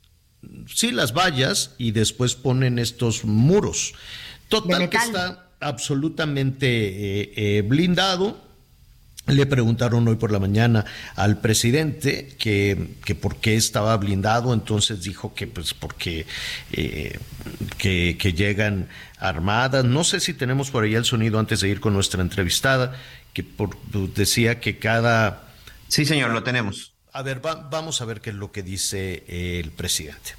Sí, 0.68 0.92
las 0.92 1.14
vallas 1.14 1.74
y 1.80 1.92
después 1.92 2.36
ponen 2.36 2.78
estos 2.78 3.26
muros. 3.26 3.96
Total 4.50 4.88
que 4.88 4.98
está 4.98 5.47
absolutamente 5.60 6.68
eh, 6.68 7.34
eh, 7.36 7.62
blindado 7.62 8.48
le 9.28 9.46
preguntaron 9.46 10.08
hoy 10.08 10.16
por 10.16 10.32
la 10.32 10.40
mañana 10.40 10.86
al 11.16 11.40
presidente 11.40 12.36
que, 12.40 12.96
que 13.04 13.14
por 13.14 13.36
qué 13.38 13.56
estaba 13.56 13.96
blindado, 13.98 14.54
entonces 14.54 15.04
dijo 15.04 15.34
que 15.34 15.48
pues 15.48 15.74
porque 15.74 16.26
eh, 16.72 17.20
que, 17.78 18.34
llegan 18.34 18.88
armadas. 19.20 19.84
No 19.84 20.04
sé 20.04 20.22
si 20.22 20.34
tenemos 20.34 20.72
por 20.72 20.86
ahí 20.86 20.96
el 20.96 21.04
sonido 21.04 21.40
antes 21.40 21.60
de 21.60 21.68
ir 21.68 21.82
con 21.82 21.94
nuestra 21.94 22.22
entrevistada, 22.22 22.96
que 23.34 23.44
por, 23.44 23.78
decía 24.14 24.62
que 24.62 24.80
cada... 24.80 25.44
Sí, 25.90 26.06
señor, 26.06 26.32
lo 26.32 26.44
tenemos. 26.44 26.94
A 27.12 27.22
ver, 27.22 27.42
vamos 27.42 28.02
a 28.02 28.06
ver 28.06 28.22
qué 28.22 28.30
es 28.30 28.36
lo 28.36 28.52
que 28.52 28.64
dice 28.64 29.26
el 29.28 29.72
presidente. 29.72 30.36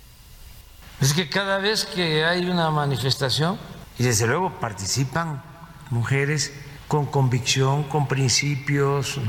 Es 1.01 1.13
que 1.13 1.29
cada 1.29 1.59
vez 1.59 1.85
que 1.85 2.25
hay 2.25 2.47
una 2.47 2.71
manifestación, 2.71 3.59
y 3.99 4.05
desde 4.05 4.27
luego 4.27 4.61
participan 4.61 5.43
mujeres, 5.91 6.53
con 6.87 7.07
convicción, 7.07 7.85
con 7.85 8.09
principios, 8.09 9.21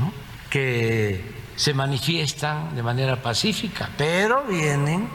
que 0.48 1.34
se 1.56 1.74
manifiestan 1.74 2.74
de 2.74 2.82
manera 2.82 3.20
pacífica, 3.20 3.90
pero 3.98 4.44
vienen 4.44 5.08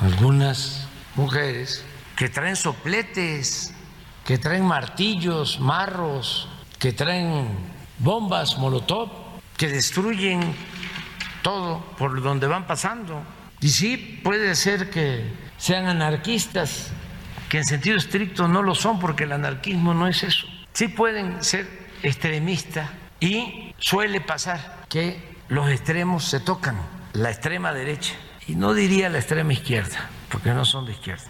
algunas 0.00 0.86
mujeres 1.14 1.84
que 2.16 2.28
traen 2.28 2.56
sopletes, 2.56 3.72
que 4.24 4.38
traen 4.38 4.64
martillos, 4.64 5.60
marros, 5.60 6.48
que 6.78 6.92
traen 6.92 7.48
bombas, 7.98 8.58
molotov, 8.58 9.10
que 9.56 9.68
destruyen 9.68 10.54
todo 11.42 11.80
por 11.96 12.20
donde 12.22 12.46
van 12.46 12.66
pasando. 12.66 13.22
Y 13.60 13.68
sí, 13.68 14.20
puede 14.22 14.54
ser 14.54 14.90
que 14.90 15.32
sean 15.56 15.86
anarquistas, 15.86 16.90
que 17.48 17.58
en 17.58 17.64
sentido 17.64 17.96
estricto 17.96 18.48
no 18.48 18.62
lo 18.62 18.74
son, 18.74 18.98
porque 18.98 19.24
el 19.24 19.32
anarquismo 19.32 19.94
no 19.94 20.08
es 20.08 20.22
eso. 20.22 20.46
Sí 20.72 20.88
pueden 20.88 21.42
ser 21.42 21.68
extremista 22.02 22.92
y 23.20 23.74
suele 23.78 24.20
pasar 24.20 24.84
que 24.88 25.36
los 25.48 25.70
extremos 25.70 26.24
se 26.24 26.40
tocan, 26.40 26.76
la 27.12 27.30
extrema 27.30 27.72
derecha, 27.72 28.14
y 28.46 28.54
no 28.56 28.74
diría 28.74 29.08
la 29.08 29.18
extrema 29.18 29.52
izquierda, 29.52 30.10
porque 30.30 30.50
no 30.50 30.64
son 30.64 30.86
de 30.86 30.92
izquierda. 30.92 31.24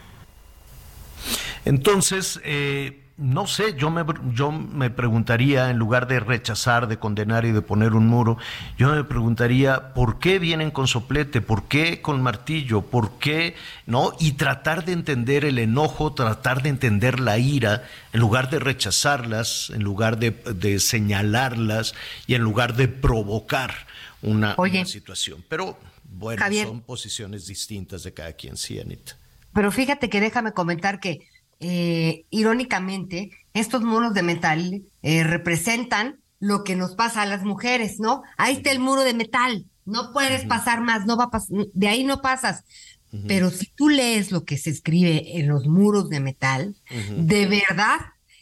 Entonces, 1.65 2.41
eh, 2.45 3.06
no 3.19 3.47
sé, 3.47 3.75
yo 3.79 3.91
me, 3.91 4.05
yo 4.35 4.53
me 4.53 4.91
preguntaría, 4.91 5.71
en 5.71 5.79
lugar 5.79 6.07
de 6.07 6.21
rechazar, 6.21 6.87
de 6.87 6.99
condenar 6.99 7.47
y 7.47 7.53
de 7.53 7.63
poner 7.63 7.95
un 7.95 8.07
muro, 8.07 8.37
yo 8.77 8.95
me 8.95 9.05
preguntaría, 9.05 9.95
¿por 9.95 10.19
qué 10.19 10.39
vienen 10.39 10.71
con 10.71 10.87
soplete? 10.87 11.41
¿Por 11.41 11.65
qué 11.65 12.03
con 12.03 12.23
martillo? 12.23 12.83
¿Por 12.83 13.19
qué? 13.19 13.55
¿No? 13.87 14.13
Y 14.21 14.33
tratar 14.33 14.85
de 14.85 14.93
entender 14.93 15.47
el 15.47 15.59
enojo, 15.59 16.13
tratar 16.13 16.63
de 16.63 16.69
entender 16.69 17.19
la 17.19 17.39
ira, 17.39 17.85
en 18.13 18.21
lugar 18.21 18.51
de 18.51 18.59
rechazarlas, 18.59 19.71
en 19.71 19.83
lugar 19.83 20.19
de, 20.19 20.79
señalarlas 20.79 21.95
y 22.27 22.35
en 22.35 22.43
lugar 22.43 22.77
de 22.77 22.89
provocar 22.89 23.87
una, 24.21 24.55
situación. 24.85 25.43
Pero 25.49 25.79
bueno, 26.05 26.45
son 26.65 26.83
posiciones 26.83 27.47
distintas 27.47 28.03
de 28.03 28.13
cada 28.13 28.35
quien, 28.35 28.59
sí, 28.59 28.79
Anita. 28.79 29.17
Pero 29.55 29.73
fíjate 29.73 30.11
que 30.11 30.21
déjame 30.21 30.53
comentar 30.53 31.01
que 31.01 31.27
eh, 31.61 32.25
irónicamente, 32.31 33.31
estos 33.55 33.83
muros 33.83 34.15
de 34.15 34.23
metal 34.23 34.83
eh, 35.03 35.25
representan 35.25 36.21
lo 36.39 36.65
que 36.65 36.77
nos 36.77 36.95
pasa 36.95 37.23
a 37.23 37.27
las 37.27 37.45
mujeres, 37.45 37.99
¿no? 37.99 38.23
Ahí 38.37 38.57
está 38.57 38.71
el 38.71 38.79
muro 38.79 39.03
de 39.03 39.15
metal, 39.15 39.67
no 39.87 40.13
puedes 40.13 40.45
pasar 40.45 40.83
más, 40.83 41.07
no 41.07 41.17
va 41.17 41.31
de 41.49 41.89
ahí 41.89 42.05
no 42.05 42.21
pasas. 42.21 42.65
Pero 43.27 43.51
si 43.51 43.67
tú 43.67 43.89
lees 43.89 44.31
lo 44.31 44.45
que 44.45 44.59
se 44.59 44.69
escribe 44.69 45.39
en 45.39 45.49
los 45.49 45.67
muros 45.67 46.11
de 46.11 46.21
metal, 46.21 46.77
de 47.17 47.47
verdad, 47.47 47.99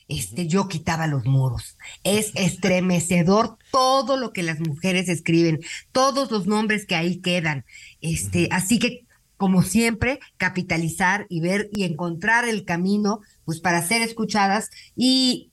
este, 0.09 0.47
yo 0.47 0.69
quitaba 0.69 1.07
los 1.07 1.25
muros. 1.27 1.77
Es 2.03 2.33
estremecedor 2.35 3.57
todo 3.71 4.17
lo 4.17 4.33
que 4.33 4.43
las 4.43 4.61
mujeres 4.61 5.09
escriben, 5.09 5.61
todos 5.93 6.31
los 6.31 6.47
nombres 6.47 6.87
que 6.87 6.97
ahí 6.97 7.21
quedan. 7.21 7.65
Este, 8.01 8.49
así 8.51 8.79
que 8.79 9.04
como 9.45 9.61
siempre, 9.61 10.21
capitalizar 10.39 11.27
y 11.29 11.43
ver 11.43 11.69
y 11.71 11.85
encontrar 11.85 12.49
el 12.49 12.65
camino, 12.65 13.21
pues 13.45 13.61
para 13.61 13.83
ser 13.83 14.01
escuchadas 14.01 14.71
y, 14.97 15.51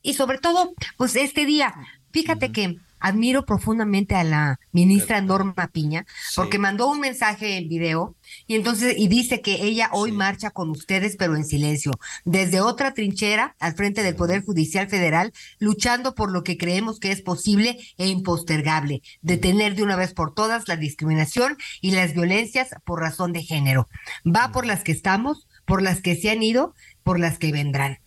y 0.00 0.14
sobre 0.14 0.38
todo, 0.38 0.72
pues 0.96 1.14
este 1.14 1.44
día, 1.44 1.74
fíjate 2.10 2.52
que 2.52 2.78
admiro 3.04 3.44
profundamente 3.44 4.14
a 4.14 4.24
la 4.24 4.58
ministra 4.72 5.20
Norma 5.20 5.68
Piña, 5.68 6.06
porque 6.34 6.58
mandó 6.58 6.90
un 6.90 7.00
mensaje 7.00 7.58
en 7.58 7.68
video 7.68 8.16
y 8.46 8.54
entonces, 8.54 8.94
y 8.96 9.08
dice 9.08 9.42
que 9.42 9.62
ella 9.62 9.90
hoy 9.92 10.10
marcha 10.10 10.50
con 10.50 10.70
ustedes, 10.70 11.16
pero 11.18 11.36
en 11.36 11.44
silencio, 11.44 11.92
desde 12.24 12.62
otra 12.62 12.94
trinchera 12.94 13.56
al 13.60 13.74
frente 13.74 14.02
del 14.02 14.16
Poder 14.16 14.42
Judicial 14.42 14.88
Federal, 14.88 15.34
luchando 15.58 16.14
por 16.14 16.32
lo 16.32 16.44
que 16.44 16.56
creemos 16.56 16.98
que 16.98 17.12
es 17.12 17.20
posible 17.20 17.76
e 17.98 18.08
impostergable, 18.08 19.02
detener 19.20 19.74
de 19.74 19.82
una 19.82 19.96
vez 19.96 20.14
por 20.14 20.32
todas 20.32 20.66
la 20.66 20.76
discriminación 20.76 21.58
y 21.82 21.90
las 21.90 22.14
violencias 22.14 22.70
por 22.84 23.00
razón 23.00 23.34
de 23.34 23.42
género. 23.42 23.86
Va 24.26 24.50
por 24.50 24.64
las 24.64 24.82
que 24.82 24.92
estamos, 24.92 25.46
por 25.66 25.82
las 25.82 26.00
que 26.00 26.16
se 26.16 26.30
han 26.30 26.42
ido, 26.42 26.74
por 27.02 27.20
las 27.20 27.36
que 27.36 27.52
vendrán. 27.52 27.98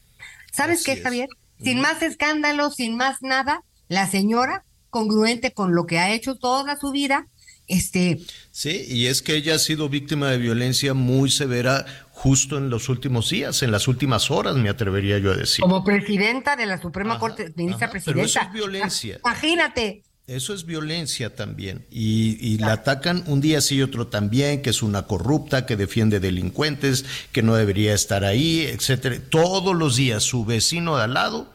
¿Sabes 0.52 0.84
qué, 0.84 0.98
Javier? 0.98 1.30
Sin 1.62 1.82
más 1.82 2.02
escándalos, 2.02 2.74
sin 2.74 2.98
más 2.98 3.22
nada, 3.22 3.62
la 3.90 4.08
señora 4.08 4.64
congruente 4.90 5.52
con 5.52 5.76
lo 5.76 5.86
que 5.86 6.00
ha 6.00 6.14
hecho 6.14 6.36
toda 6.36 6.78
su 6.78 6.92
vida. 6.92 7.28
Este... 7.68 8.20
Sí, 8.52 8.86
y 8.88 9.08
es 9.08 9.22
que 9.22 9.36
ella 9.36 9.56
ha 9.56 9.60
sido 9.60 9.90
víctima 9.90 10.30
de 10.32 10.38
violencia 10.38 10.94
muy 10.94 11.30
severa 11.30 11.86
justo 12.12 12.58
en 12.58 12.70
los 12.70 12.90
últimos 12.90 13.30
días, 13.30 13.62
en 13.62 13.72
las 13.72 13.88
últimas 13.88 14.32
horas, 14.32 14.56
me 14.56 14.70
atrevería 14.70 15.20
yo 15.20 15.32
a 15.32 15.36
decir. 15.36 15.62
Como 15.62 15.84
presidenta 15.84 16.56
de 16.56 16.66
la 16.66 16.82
Suprema 16.82 17.20
Corte, 17.20 17.54
ministra 17.56 17.90
presidenta. 17.90 18.16
Pero 18.16 18.26
eso 18.26 18.40
es 18.42 18.54
violencia. 18.54 19.20
Imagínate. 19.24 20.04
Eso 20.26 20.54
es 20.54 20.66
violencia 20.66 21.36
también. 21.36 21.86
Y, 21.90 22.38
y 22.42 22.58
la 22.58 22.74
atacan 22.74 23.24
un 23.28 23.40
día 23.40 23.62
sí 23.62 23.76
y 23.76 23.82
otro 23.82 24.08
también, 24.08 24.62
que 24.62 24.72
es 24.72 24.82
una 24.82 25.04
corrupta, 25.04 25.66
que 25.66 25.78
defiende 25.78 26.20
delincuentes, 26.20 27.06
que 27.32 27.44
no 27.44 27.56
debería 27.56 27.94
estar 27.94 28.26
ahí, 28.26 28.62
etcétera. 28.62 29.20
Todos 29.30 29.76
los 29.76 29.96
días 29.96 30.24
su 30.24 30.44
vecino 30.44 30.98
de 30.98 31.04
al 31.04 31.14
lado 31.14 31.54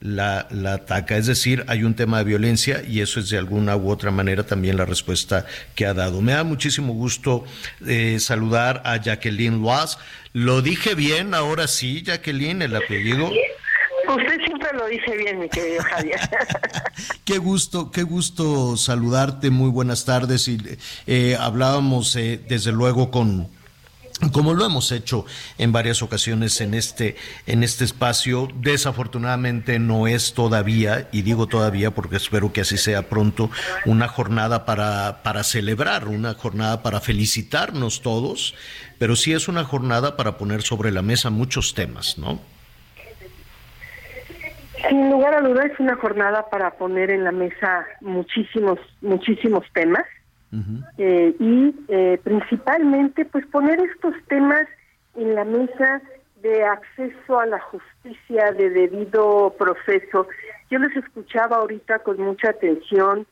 la, 0.00 0.48
ataca. 0.72 1.16
Es 1.16 1.26
decir, 1.26 1.64
hay 1.68 1.84
un 1.84 1.94
tema 1.94 2.18
de 2.18 2.24
violencia 2.24 2.82
y 2.86 3.00
eso 3.00 3.20
es 3.20 3.30
de 3.30 3.38
alguna 3.38 3.76
u 3.76 3.90
otra 3.90 4.10
manera 4.10 4.44
también 4.44 4.76
la 4.76 4.84
respuesta 4.84 5.46
que 5.74 5.86
ha 5.86 5.94
dado. 5.94 6.20
Me 6.22 6.32
da 6.32 6.44
muchísimo 6.44 6.94
gusto 6.94 7.44
eh, 7.86 8.18
saludar 8.18 8.82
a 8.84 8.96
Jacqueline 8.96 9.62
Loaz. 9.62 9.98
Lo 10.32 10.62
dije 10.62 10.94
bien, 10.94 11.34
ahora 11.34 11.66
sí, 11.66 12.02
Jacqueline, 12.02 12.62
el 12.62 12.76
apellido. 12.76 13.30
Usted 14.08 14.38
siempre 14.44 14.68
lo 14.72 14.86
dice 14.86 15.16
bien, 15.16 15.38
mi 15.38 15.48
querido 15.48 15.82
Javier. 15.82 16.20
qué 17.24 17.38
gusto, 17.38 17.90
qué 17.90 18.02
gusto 18.02 18.76
saludarte. 18.76 19.50
Muy 19.50 19.70
buenas 19.70 20.04
tardes. 20.04 20.48
Y 20.48 20.58
eh, 21.06 21.36
hablábamos 21.38 22.16
eh, 22.16 22.40
desde 22.48 22.72
luego 22.72 23.10
con 23.10 23.48
como 24.28 24.54
lo 24.54 24.66
hemos 24.66 24.92
hecho 24.92 25.24
en 25.58 25.72
varias 25.72 26.02
ocasiones 26.02 26.60
en 26.60 26.74
este, 26.74 27.16
en 27.46 27.62
este 27.62 27.84
espacio, 27.84 28.48
desafortunadamente 28.56 29.78
no 29.78 30.06
es 30.06 30.34
todavía, 30.34 31.08
y 31.10 31.22
digo 31.22 31.46
todavía 31.46 31.90
porque 31.90 32.16
espero 32.16 32.52
que 32.52 32.60
así 32.60 32.76
sea 32.76 33.08
pronto, 33.08 33.50
una 33.86 34.08
jornada 34.08 34.66
para, 34.66 35.22
para 35.22 35.42
celebrar, 35.42 36.08
una 36.08 36.34
jornada 36.34 36.82
para 36.82 37.00
felicitarnos 37.00 38.02
todos, 38.02 38.54
pero 38.98 39.16
sí 39.16 39.32
es 39.32 39.48
una 39.48 39.64
jornada 39.64 40.16
para 40.16 40.36
poner 40.36 40.62
sobre 40.62 40.90
la 40.90 41.02
mesa 41.02 41.30
muchos 41.30 41.74
temas, 41.74 42.18
¿no? 42.18 42.40
Sin 44.88 45.10
lugar 45.10 45.34
a 45.34 45.40
dudas 45.40 45.70
es 45.72 45.80
una 45.80 45.96
jornada 45.96 46.48
para 46.48 46.72
poner 46.72 47.10
en 47.10 47.24
la 47.24 47.32
mesa 47.32 47.86
muchísimos, 48.00 48.78
muchísimos 49.02 49.64
temas 49.74 50.04
eh, 50.98 51.34
y 51.38 51.74
eh, 51.88 52.20
principalmente 52.24 53.24
pues 53.24 53.46
poner 53.46 53.80
estos 53.80 54.14
temas 54.26 54.66
en 55.14 55.34
la 55.34 55.44
mesa 55.44 56.02
de 56.42 56.64
acceso 56.64 57.38
a 57.38 57.46
la 57.46 57.60
justicia 57.60 58.50
de 58.52 58.70
debido 58.70 59.54
proceso. 59.58 60.26
Yo 60.70 60.78
les 60.78 60.96
escuchaba 60.96 61.58
ahorita 61.58 62.00
con 62.00 62.20
mucha 62.20 62.50
atención 62.50 63.26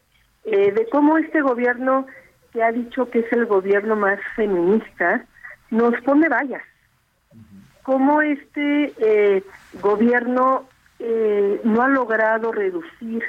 eh, 0.45 0.71
de 0.71 0.89
cómo 0.91 1.19
este 1.19 1.41
gobierno 1.41 2.07
que 2.53 2.63
ha 2.63 2.71
dicho 2.71 3.11
que 3.11 3.21
es 3.21 3.33
el 3.33 3.47
gobierno 3.47 3.97
más 3.97 4.21
feminista 4.37 5.25
nos 5.71 6.01
pone 6.03 6.29
vallas. 6.29 6.63
Cómo 7.83 8.21
este 8.21 9.43
gobierno 9.81 10.69
no 11.65 11.83
ha 11.83 11.89
logrado 11.89 12.53
reducir 12.53 13.25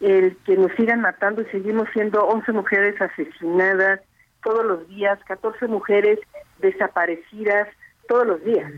el 0.00 0.36
que 0.44 0.56
nos 0.56 0.72
sigan 0.72 1.00
matando 1.00 1.42
y 1.42 1.46
seguimos 1.46 1.88
siendo 1.92 2.26
11 2.26 2.52
mujeres 2.52 3.00
asesinadas 3.00 4.00
todos 4.42 4.64
los 4.64 4.88
días, 4.88 5.18
14 5.26 5.66
mujeres 5.66 6.18
desaparecidas 6.58 7.68
todos 8.08 8.26
los 8.26 8.44
días. 8.44 8.70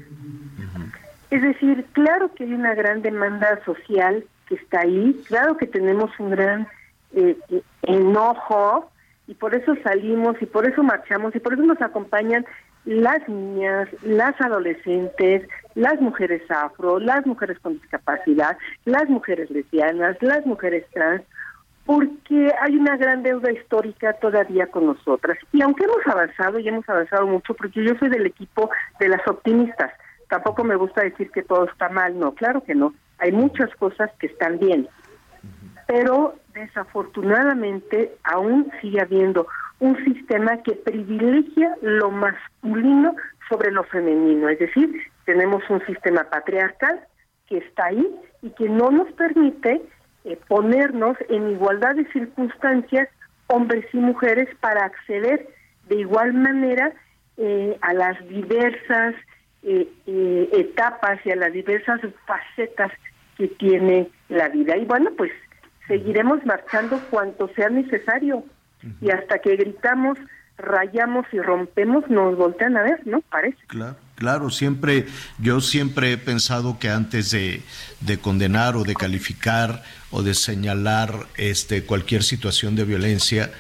Es 1.31 1.43
decir, 1.43 1.85
claro 1.93 2.33
que 2.35 2.45
hay 2.45 2.55
una 2.55 2.75
gran 2.75 3.03
demanda 3.03 3.63
social 3.65 4.25
que 4.49 4.55
está 4.55 4.81
ahí, 4.81 5.21
claro 5.29 5.57
que 5.57 5.67
tenemos 5.67 6.11
un 6.19 6.31
gran 6.31 6.67
eh, 7.13 7.37
eh, 7.51 7.63
enojo 7.83 8.91
y 9.27 9.35
por 9.35 9.55
eso 9.55 9.75
salimos 9.83 10.41
y 10.41 10.47
por 10.47 10.67
eso 10.67 10.83
marchamos 10.83 11.37
y 11.37 11.41
por 11.41 11.53
eso 11.53 11.63
nos 11.63 11.81
acompañan 11.83 12.47
las 12.85 13.29
niñas, 13.29 13.89
las 14.03 14.41
adolescentes, 14.41 15.49
las 15.75 16.01
mujeres 16.01 16.43
afro, 16.51 16.99
las 16.99 17.27
mujeres 17.27 17.59
con 17.61 17.75
discapacidad, 17.75 18.57
las 18.85 19.09
mujeres 19.09 19.51
lesbianas, 19.51 20.17
las 20.21 20.45
mujeres 20.47 20.85
trans, 20.93 21.23
porque 21.85 22.53
hay 22.61 22.77
una 22.77 22.97
gran 22.97 23.23
deuda 23.23 23.51
histórica 23.51 24.13
todavía 24.15 24.67
con 24.67 24.87
nosotras. 24.87 25.39
Y 25.53 25.63
aunque 25.63 25.85
hemos 25.85 26.07
avanzado 26.07 26.59
y 26.59 26.69
hemos 26.69 26.89
avanzado 26.89 27.27
mucho, 27.27 27.55
porque 27.55 27.83
yo 27.83 27.95
soy 27.99 28.11
del 28.11 28.27
equipo 28.27 28.71
de 29.01 29.09
las 29.09 29.27
optimistas, 29.27 29.93
tampoco 30.29 30.65
me 30.65 30.77
gusta 30.77 31.03
decir 31.03 31.31
que 31.31 31.43
todo 31.43 31.65
está 31.65 31.89
mal, 31.89 32.19
no, 32.19 32.35
claro 32.35 32.63
que 32.63 32.75
no, 32.75 32.93
hay 33.19 33.33
muchas 33.33 33.75
cosas 33.77 34.11
que 34.19 34.27
están 34.27 34.59
bien, 34.59 34.89
pero 35.87 36.37
desafortunadamente 36.53 38.15
aún 38.23 38.71
sigue 38.81 39.01
habiendo 39.01 39.47
un 39.81 40.05
sistema 40.05 40.63
que 40.63 40.73
privilegia 40.73 41.77
lo 41.83 42.11
masculino 42.11 43.15
sobre 43.49 43.71
lo 43.71 43.85
femenino, 43.85 44.49
es 44.49 44.59
decir, 44.59 44.91
tenemos 45.25 45.63
un 45.71 45.85
sistema 45.87 46.25
patriarcal 46.25 47.01
que 47.47 47.59
está 47.59 47.87
ahí 47.87 48.07
y 48.43 48.51
que 48.51 48.69
no 48.69 48.91
nos 48.91 49.11
permite 49.13 49.83
eh, 50.25 50.39
ponernos 50.49 51.17
en 51.29 51.51
igualdad 51.51 51.95
de 51.95 52.11
circunstancias 52.13 53.09
hombres 53.47 53.87
y 53.93 53.99
mujeres 53.99 54.49
para 54.61 54.85
acceder 54.85 55.49
de 55.89 55.97
igual 55.97 56.35
manera 56.35 56.93
eh, 57.37 57.79
a 57.81 57.95
las 57.95 58.19
diversas 58.29 59.15
eh, 59.63 59.89
etapas 60.53 61.19
y 61.25 61.31
a 61.31 61.37
las 61.37 61.53
diversas 61.53 62.01
facetas 62.27 62.93
que 63.37 63.49
tiene 63.49 64.11
la 64.29 64.49
vida. 64.49 64.77
Y 64.77 64.85
bueno, 64.85 65.11
pues 65.17 65.33
seguiremos 65.87 66.45
marchando 66.45 67.01
cuanto 67.11 67.49
sea 67.55 67.71
necesario 67.71 68.45
y 69.01 69.11
hasta 69.11 69.39
que 69.41 69.57
gritamos, 69.57 70.19
rayamos 70.57 71.27
y 71.33 71.41
rompemos, 71.41 72.09
nos 72.09 72.37
voltean 72.37 72.77
a 72.77 72.83
ver, 72.83 73.07
¿no? 73.07 73.21
Parece. 73.23 73.59
Claro. 73.67 73.97
Claro, 74.19 74.51
siempre, 74.51 75.07
yo 75.39 75.61
siempre 75.61 76.13
he 76.13 76.19
pensado 76.19 76.81
que 76.81 76.91
antes 76.91 77.31
de, 77.31 77.63
de, 78.01 78.19
condenar 78.19 78.75
o 78.75 78.83
de 78.83 78.97
calificar 78.97 79.85
o 80.11 80.25
de 80.25 80.35
señalar 80.35 81.15
este, 81.37 81.85
cualquier 81.85 82.25
situación 82.25 82.75
de 82.75 82.85
violencia, 82.85 83.53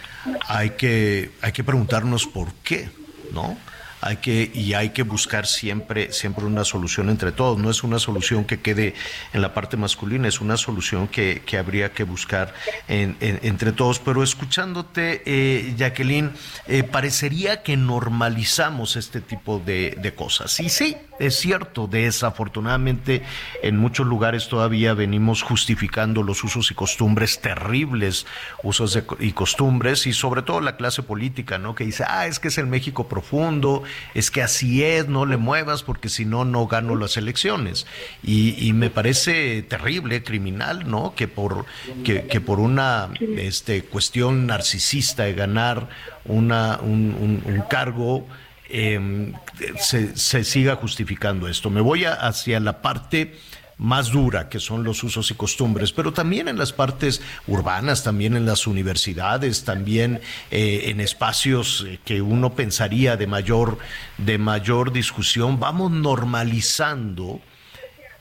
hay 0.49 0.71
que, 0.71 1.31
hay 1.43 1.53
que 1.53 1.62
preguntarnos 1.62 2.27
por 2.27 2.53
qué, 2.64 2.91
¿no? 3.33 3.57
Hay 4.01 4.16
que 4.18 4.51
y 4.55 4.74
hay 4.74 4.90
que 4.90 5.03
buscar 5.03 5.46
siempre 5.46 6.12
siempre 6.12 6.44
una 6.44 6.64
solución 6.64 7.09
entre 7.11 7.32
todos. 7.32 7.59
No 7.59 7.70
es 7.70 7.82
una 7.82 7.99
solución 7.99 8.44
que 8.44 8.61
quede 8.61 8.94
en 9.32 9.42
la 9.42 9.55
parte 9.55 9.76
masculina 9.76 10.28
es 10.28 10.40
una 10.40 10.57
solución 10.57 11.09
que, 11.09 11.42
que 11.44 11.59
habría 11.59 11.92
que 11.92 12.05
buscar 12.05 12.55
en, 12.88 13.16
entre 13.20 13.72
todos. 13.72 13.99
Pero 13.99 14.22
escuchándote 14.22 15.22
eh, 15.26 15.74
Jacqueline 15.76 16.32
eh, 16.66 16.82
parecería 16.82 17.62
que 17.62 17.76
normalizamos 17.76 18.96
este 18.96 19.20
tipo 19.20 19.59
de, 19.64 19.96
de 20.01 20.14
cosas. 20.14 20.61
Y 20.61 20.68
sí 20.68 20.96
es 21.18 21.36
cierto, 21.36 21.88
desafortunadamente 21.88 23.22
en 23.62 23.76
muchos 23.76 24.07
lugares 24.07 24.49
todavía 24.49 24.94
venimos 24.94 25.42
justificando 25.42 26.22
los 26.22 26.44
usos 26.44 26.70
y 26.70 26.74
costumbres 26.74 27.40
terribles, 27.40 28.26
usos 28.62 29.03
y 29.18 29.32
costumbres, 29.32 30.07
y 30.07 30.12
sobre 30.12 30.42
todo 30.42 30.61
la 30.61 30.76
clase 30.76 31.03
política, 31.03 31.59
¿no? 31.59 31.74
Que 31.74 31.84
dice, 31.84 32.05
ah, 32.07 32.26
es 32.26 32.38
que 32.38 32.49
es 32.49 32.59
el 32.59 32.66
México 32.66 33.09
profundo, 33.09 33.82
es 34.14 34.30
que 34.30 34.43
así 34.43 34.82
es, 34.84 35.09
no 35.09 35.26
le 35.26 35.36
muevas 35.36 35.82
porque 35.82 36.09
si 36.09 36.24
no, 36.24 36.45
no 36.45 36.66
gano 36.66 36.97
las 36.97 37.16
elecciones. 37.16 37.86
Y, 38.22 38.72
me 38.72 38.91
parece 38.91 39.62
terrible, 39.62 40.22
criminal, 40.22 40.89
¿no? 40.89 41.14
Que 41.14 41.26
por, 41.26 41.64
que, 42.05 42.41
por 42.41 42.61
una 42.61 43.09
este, 43.36 43.82
cuestión 43.82 44.47
narcisista 44.47 45.24
de 45.24 45.34
ganar 45.34 45.89
una, 46.24 46.78
un, 46.80 47.64
cargo, 47.68 48.26
eh, 48.68 49.32
se, 49.78 50.16
se, 50.16 50.45
siga 50.45 50.76
justificando 50.76 51.49
esto. 51.49 51.70
Me 51.70 51.80
voy 51.80 52.05
hacia 52.05 52.61
la 52.61 52.82
parte 52.82 53.34
más 53.79 54.11
dura, 54.11 54.49
que 54.49 54.59
son 54.59 54.83
los 54.83 55.03
usos 55.05 55.31
y 55.31 55.35
costumbres, 55.35 55.93
pero 55.93 56.12
también 56.12 56.49
en 56.49 56.59
las 56.59 56.72
partes 56.72 57.22
urbanas, 57.47 58.03
también 58.03 58.37
en 58.37 58.45
las 58.45 58.66
universidades, 58.66 59.64
también 59.64 60.20
eh, 60.51 60.85
en 60.87 61.01
espacios 61.01 61.85
eh, 61.87 62.01
que 62.05 62.20
uno 62.20 62.55
pensaría 62.55 63.16
de 63.16 63.26
mayor, 63.26 63.79
de 64.18 64.37
mayor 64.39 64.93
discusión, 64.93 65.61
vamos 65.61 65.93
normalizando 65.93 67.41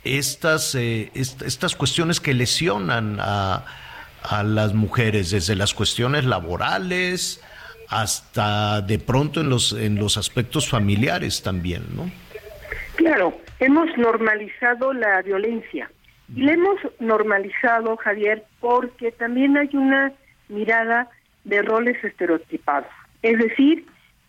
estas, 0.04 0.76
eh, 0.76 1.12
estas 1.14 1.76
cuestiones 1.76 2.22
que 2.22 2.36
lesionan 2.36 3.18
a, 3.20 3.66
a 4.22 4.44
las 4.44 4.74
mujeres, 4.74 5.32
desde 5.32 5.56
las 5.56 5.74
cuestiones 5.74 6.24
laborales, 6.24 7.42
hasta 7.90 8.82
de 8.82 9.00
pronto 9.00 9.42
en 9.42 9.50
los, 9.50 9.72
en 9.72 9.96
los 9.96 10.18
aspectos 10.18 10.68
familiares 10.68 11.42
también, 11.42 11.84
¿no? 11.96 12.12
Claro, 12.96 13.40
hemos 13.60 13.96
normalizado 13.98 14.94
la 14.94 15.22
violencia. 15.22 15.90
Y 16.36 16.42
la 16.42 16.54
hemos 16.54 16.78
normalizado, 17.00 17.96
Javier, 17.98 18.44
porque 18.60 19.12
también 19.12 19.58
hay 19.58 19.70
una 19.74 20.12
mirada 20.50 21.10
de 21.46 21.62
roles 21.62 22.04
estereotipados. 22.04 22.90
Es 23.22 23.38
decir, 23.40 23.86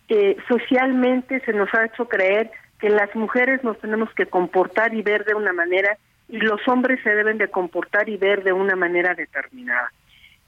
que 0.07 0.37
socialmente 0.47 1.41
se 1.41 1.53
nos 1.53 1.73
ha 1.73 1.85
hecho 1.85 2.07
creer 2.07 2.51
que 2.79 2.89
las 2.89 3.13
mujeres 3.15 3.63
nos 3.63 3.77
tenemos 3.79 4.11
que 4.13 4.25
comportar 4.25 4.93
y 4.93 5.01
ver 5.01 5.25
de 5.25 5.35
una 5.35 5.53
manera 5.53 5.97
y 6.29 6.37
los 6.37 6.65
hombres 6.67 6.99
se 7.03 7.13
deben 7.13 7.37
de 7.37 7.49
comportar 7.49 8.07
y 8.07 8.17
ver 8.17 8.43
de 8.43 8.53
una 8.53 8.75
manera 8.75 9.13
determinada. 9.15 9.91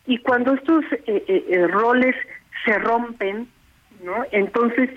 Y 0.05 0.19
cuando 0.19 0.53
estos 0.53 0.83
eh, 0.91 1.01
eh, 1.27 1.45
eh 1.49 1.67
roles 1.67 2.15
se 2.65 2.77
rompen, 2.79 3.47
¿no? 4.03 4.25
Entonces 4.31 4.89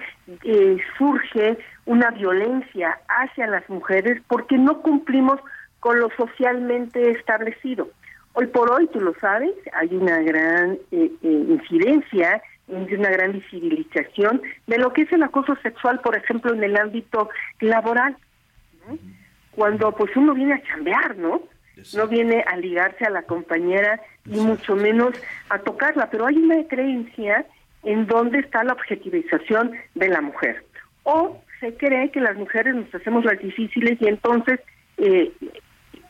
eh, 0.44 0.76
surge 0.96 1.58
una 1.86 2.10
violencia 2.10 2.98
hacia 3.08 3.46
las 3.46 3.68
mujeres 3.68 4.22
porque 4.28 4.58
no 4.58 4.80
cumplimos 4.80 5.40
con 5.80 6.00
lo 6.00 6.08
socialmente 6.16 7.10
establecido. 7.10 7.88
Hoy 8.32 8.46
por 8.46 8.70
hoy, 8.72 8.88
tú 8.88 9.00
lo 9.00 9.14
sabes, 9.20 9.52
hay 9.74 9.94
una 9.94 10.18
gran 10.20 10.78
eh, 10.90 11.10
eh, 11.22 11.46
incidencia 11.48 12.42
y 12.66 12.94
una 12.94 13.10
gran 13.10 13.32
visibilización 13.32 14.42
de 14.66 14.78
lo 14.78 14.92
que 14.92 15.02
es 15.02 15.12
el 15.12 15.22
acoso 15.22 15.54
sexual, 15.62 16.00
por 16.00 16.16
ejemplo, 16.16 16.52
en 16.52 16.64
el 16.64 16.76
ámbito 16.76 17.28
laboral. 17.60 18.16
Cuando 19.52 19.92
pues 19.92 20.16
uno 20.16 20.34
viene 20.34 20.54
a 20.54 20.62
chambear, 20.62 21.16
¿no? 21.16 21.42
No 21.94 22.08
viene 22.08 22.44
a 22.46 22.56
ligarse 22.56 23.04
a 23.04 23.10
la 23.10 23.22
compañera 23.22 24.00
y 24.24 24.40
mucho 24.40 24.74
menos 24.76 25.14
a 25.50 25.58
tocarla, 25.58 26.08
pero 26.10 26.26
hay 26.26 26.36
una 26.36 26.66
creencia 26.66 27.46
en 27.82 28.06
dónde 28.06 28.38
está 28.38 28.64
la 28.64 28.72
objetivización 28.72 29.72
de 29.94 30.08
la 30.08 30.20
mujer. 30.20 30.64
O 31.02 31.42
se 31.64 31.74
cree 31.78 32.10
que 32.10 32.20
las 32.20 32.36
mujeres 32.36 32.74
nos 32.74 32.94
hacemos 32.94 33.24
las 33.24 33.38
difíciles 33.38 33.96
y 33.98 34.06
entonces 34.06 34.60
eh, 34.98 35.32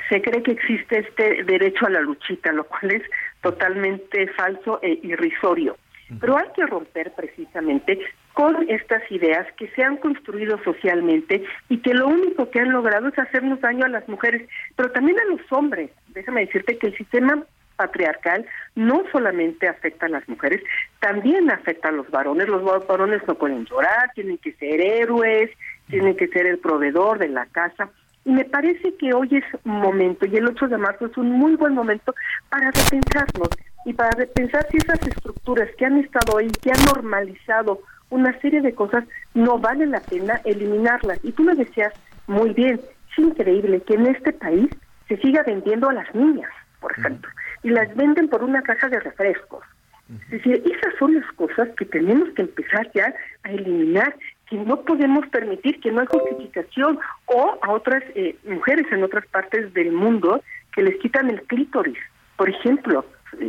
se 0.08 0.20
cree 0.20 0.42
que 0.42 0.50
existe 0.50 0.98
este 0.98 1.44
derecho 1.44 1.86
a 1.86 1.90
la 1.90 2.00
luchita, 2.00 2.50
lo 2.52 2.64
cual 2.64 2.90
es 2.90 3.02
totalmente 3.40 4.26
falso 4.36 4.80
e 4.82 4.98
irrisorio. 5.02 5.76
Pero 6.20 6.36
hay 6.36 6.48
que 6.54 6.66
romper 6.66 7.12
precisamente 7.16 7.98
con 8.34 8.68
estas 8.68 9.10
ideas 9.10 9.46
que 9.56 9.68
se 9.68 9.82
han 9.82 9.96
construido 9.96 10.62
socialmente 10.62 11.44
y 11.68 11.78
que 11.78 11.94
lo 11.94 12.08
único 12.08 12.50
que 12.50 12.60
han 12.60 12.72
logrado 12.72 13.08
es 13.08 13.18
hacernos 13.18 13.60
daño 13.60 13.86
a 13.86 13.88
las 13.88 14.06
mujeres, 14.08 14.46
pero 14.76 14.90
también 14.90 15.18
a 15.20 15.24
los 15.24 15.40
hombres. 15.50 15.90
Déjame 16.08 16.46
decirte 16.46 16.78
que 16.78 16.88
el 16.88 16.96
sistema 16.96 17.44
patriarcal 17.76 18.46
no 18.74 19.04
solamente 19.12 19.68
afecta 19.68 20.06
a 20.06 20.10
las 20.10 20.28
mujeres, 20.28 20.62
también 21.00 21.50
afecta 21.50 21.88
a 21.88 21.92
los 21.92 22.10
varones. 22.10 22.48
Los 22.48 22.64
varones 22.86 23.22
no 23.26 23.34
pueden 23.34 23.64
llorar, 23.66 24.10
tienen 24.14 24.38
que 24.38 24.52
ser 24.52 24.80
héroes, 24.80 25.50
tienen 25.88 26.16
que 26.16 26.28
ser 26.28 26.46
el 26.46 26.58
proveedor 26.58 27.18
de 27.18 27.28
la 27.28 27.46
casa. 27.46 27.90
Y 28.24 28.32
me 28.32 28.44
parece 28.44 28.94
que 28.96 29.12
hoy 29.12 29.28
es 29.32 29.44
momento, 29.64 30.26
y 30.26 30.36
el 30.36 30.48
8 30.48 30.68
de 30.68 30.78
marzo 30.78 31.06
es 31.06 31.16
un 31.16 31.30
muy 31.30 31.56
buen 31.56 31.74
momento 31.74 32.14
para 32.48 32.70
repensarnos 32.70 33.50
y 33.84 33.92
para 33.92 34.10
repensar 34.12 34.66
si 34.70 34.78
esas 34.78 35.06
estructuras 35.06 35.68
que 35.76 35.84
han 35.84 35.98
estado 35.98 36.38
ahí, 36.38 36.50
que 36.62 36.70
han 36.70 36.84
normalizado 36.86 37.80
una 38.08 38.38
serie 38.40 38.62
de 38.62 38.74
cosas, 38.74 39.04
no 39.34 39.58
vale 39.58 39.86
la 39.86 40.00
pena 40.00 40.40
eliminarlas. 40.44 41.18
Y 41.22 41.32
tú 41.32 41.42
me 41.42 41.54
decías 41.54 41.92
muy 42.26 42.54
bien, 42.54 42.80
es 43.10 43.18
increíble 43.18 43.82
que 43.82 43.94
en 43.94 44.06
este 44.06 44.32
país 44.32 44.70
se 45.06 45.18
siga 45.18 45.42
vendiendo 45.42 45.90
a 45.90 45.92
las 45.92 46.14
niñas, 46.14 46.50
por 46.80 46.92
ejemplo 46.92 47.30
y 47.64 47.70
las 47.70 47.92
venden 47.96 48.28
por 48.28 48.44
una 48.44 48.62
caja 48.62 48.88
de 48.88 49.00
refrescos. 49.00 49.64
Es 50.08 50.30
decir, 50.30 50.62
esas 50.66 50.94
son 50.98 51.14
las 51.14 51.26
cosas 51.32 51.68
que 51.78 51.86
tenemos 51.86 52.28
que 52.34 52.42
empezar 52.42 52.90
ya 52.94 53.12
a 53.42 53.50
eliminar, 53.50 54.14
que 54.48 54.56
no 54.56 54.82
podemos 54.82 55.26
permitir 55.28 55.80
que 55.80 55.90
no 55.90 56.02
hay 56.02 56.06
justificación 56.06 56.98
o 57.24 57.58
a 57.62 57.72
otras 57.72 58.02
eh, 58.14 58.36
mujeres 58.44 58.86
en 58.92 59.02
otras 59.02 59.26
partes 59.26 59.72
del 59.72 59.92
mundo 59.92 60.42
que 60.74 60.82
les 60.82 60.96
quitan 60.98 61.30
el 61.30 61.40
clítoris, 61.42 61.98
por 62.36 62.50
ejemplo. 62.50 63.06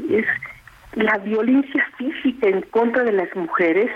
es 0.09 0.25
la 0.93 1.17
violencia 1.17 1.85
física 1.97 2.47
en 2.47 2.61
contra 2.61 3.03
de 3.03 3.11
las 3.11 3.35
mujeres 3.35 3.91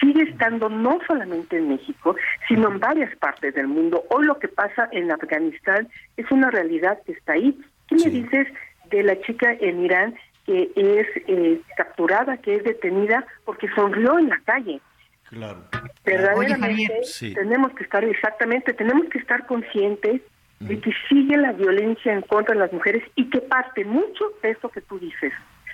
sigue 0.00 0.22
estando 0.22 0.68
no 0.68 0.98
solamente 1.06 1.58
en 1.58 1.68
México, 1.68 2.16
sino 2.48 2.70
en 2.70 2.80
varias 2.80 3.14
partes 3.16 3.54
del 3.54 3.68
mundo. 3.68 4.02
Hoy 4.08 4.24
lo 4.24 4.38
que 4.38 4.48
pasa 4.48 4.88
en 4.92 5.12
Afganistán 5.12 5.88
es 6.16 6.30
una 6.30 6.50
realidad 6.50 6.98
que 7.04 7.12
está 7.12 7.34
ahí. 7.34 7.56
¿Qué 7.88 7.96
me 7.96 8.10
dices 8.10 8.48
de 8.90 9.02
la 9.02 9.20
chica 9.22 9.52
en 9.60 9.84
Irán 9.84 10.14
que 10.46 10.70
es 10.74 11.06
eh, 11.28 11.60
capturada, 11.76 12.36
que 12.38 12.56
es 12.56 12.64
detenida 12.64 13.24
porque 13.44 13.68
sonrió 13.74 14.18
en 14.18 14.30
la 14.30 14.40
calle? 14.44 14.80
Claro. 15.28 15.62
Verdaderamente 16.04 17.02
tenemos 17.34 17.72
que 17.74 17.84
estar 17.84 18.04
exactamente, 18.04 18.72
tenemos 18.72 19.08
que 19.10 19.18
estar 19.18 19.46
conscientes 19.46 20.22
de 20.58 20.78
que 20.78 20.92
sigue 21.08 21.36
la 21.38 21.52
violencia 21.52 22.12
en 22.12 22.20
contra 22.22 22.54
de 22.54 22.60
las 22.60 22.72
mujeres 22.72 23.02
y 23.14 23.30
que 23.30 23.40
parte 23.40 23.84
mucho 23.84 24.24
de 24.42 24.50
eso 24.50 24.68
que 24.68 24.80
tú 24.82 24.98
dices. 24.98 25.32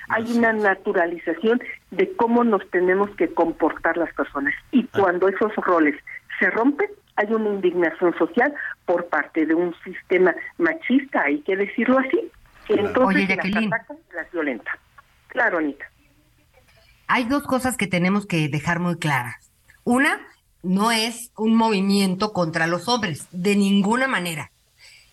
Hay 0.09 0.25
una 0.37 0.53
naturalización 0.53 1.61
de 1.91 2.13
cómo 2.13 2.45
nos 2.45 2.69
tenemos 2.71 3.11
que 3.17 3.29
comportar 3.29 3.97
las 3.97 4.13
personas 4.15 4.55
y 4.71 4.83
ah. 4.85 4.99
cuando 5.01 5.29
esos 5.29 5.55
roles 5.57 5.97
se 6.39 6.51
rompen, 6.51 6.89
hay 7.17 7.33
una 7.33 7.49
indignación 7.49 8.17
social 8.19 8.55
por 8.85 9.07
parte 9.07 9.47
de 9.47 9.55
un 9.55 9.75
sistema 9.83 10.35
machista, 10.59 11.23
hay 11.23 11.41
que 11.41 11.57
decirlo 11.57 11.99
así, 11.99 12.31
entonces 12.69 13.29
las 13.29 13.39
ataca, 13.39 13.95
las 14.15 14.33
violenta. 14.33 14.79
Claro, 15.29 15.59
Anita. 15.59 15.85
Hay 17.09 17.25
dos 17.25 17.45
cosas 17.45 17.77
que 17.77 17.87
tenemos 17.87 18.27
que 18.27 18.49
dejar 18.49 18.81
muy 18.81 18.97
claras. 18.97 19.37
Una, 19.85 20.21
no 20.63 20.91
es 20.91 21.31
un 21.37 21.55
movimiento 21.55 22.33
contra 22.33 22.67
los 22.67 22.89
hombres, 22.89 23.27
de 23.31 23.55
ninguna 23.55 24.09
manera. 24.09 24.51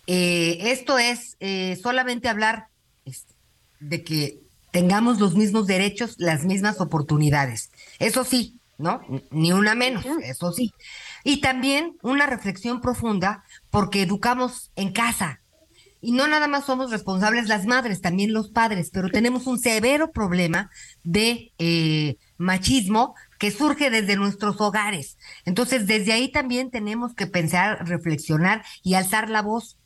Eh, 0.07 0.71
esto 0.71 0.97
es 0.97 1.37
eh, 1.39 1.77
solamente 1.81 2.27
hablar 2.27 2.67
este, 3.05 3.33
de 3.79 4.03
que 4.03 4.39
tengamos 4.71 5.19
los 5.19 5.35
mismos 5.35 5.67
derechos, 5.67 6.15
las 6.17 6.45
mismas 6.45 6.81
oportunidades. 6.81 7.71
Eso 7.99 8.23
sí, 8.23 8.57
¿no? 8.79 9.01
Ni 9.29 9.53
una 9.53 9.75
menos, 9.75 10.03
eso 10.23 10.51
sí. 10.51 10.73
Y 11.23 11.41
también 11.41 11.97
una 12.01 12.25
reflexión 12.25 12.81
profunda 12.81 13.43
porque 13.69 14.01
educamos 14.01 14.71
en 14.75 14.91
casa. 14.91 15.41
Y 16.03 16.11
no 16.11 16.27
nada 16.27 16.47
más 16.47 16.65
somos 16.65 16.91
responsables 16.91 17.47
las 17.47 17.65
madres, 17.65 18.01
también 18.01 18.33
los 18.33 18.49
padres, 18.49 18.91
pero 18.93 19.09
tenemos 19.09 19.47
un 19.47 19.57
severo 19.57 20.11
problema 20.11 20.69
de 21.03 21.53
eh, 21.57 22.17
machismo 22.37 23.15
que 23.39 23.51
surge 23.51 23.89
desde 23.89 24.17
nuestros 24.17 24.59
hogares. 24.59 25.17
Entonces, 25.45 25.87
desde 25.87 26.11
ahí 26.11 26.29
también 26.29 26.71
tenemos 26.71 27.15
que 27.15 27.25
pensar, 27.25 27.87
reflexionar 27.87 28.63
y 28.83 28.95
alzar 28.95 29.29
la 29.29 29.41
voz 29.41 29.77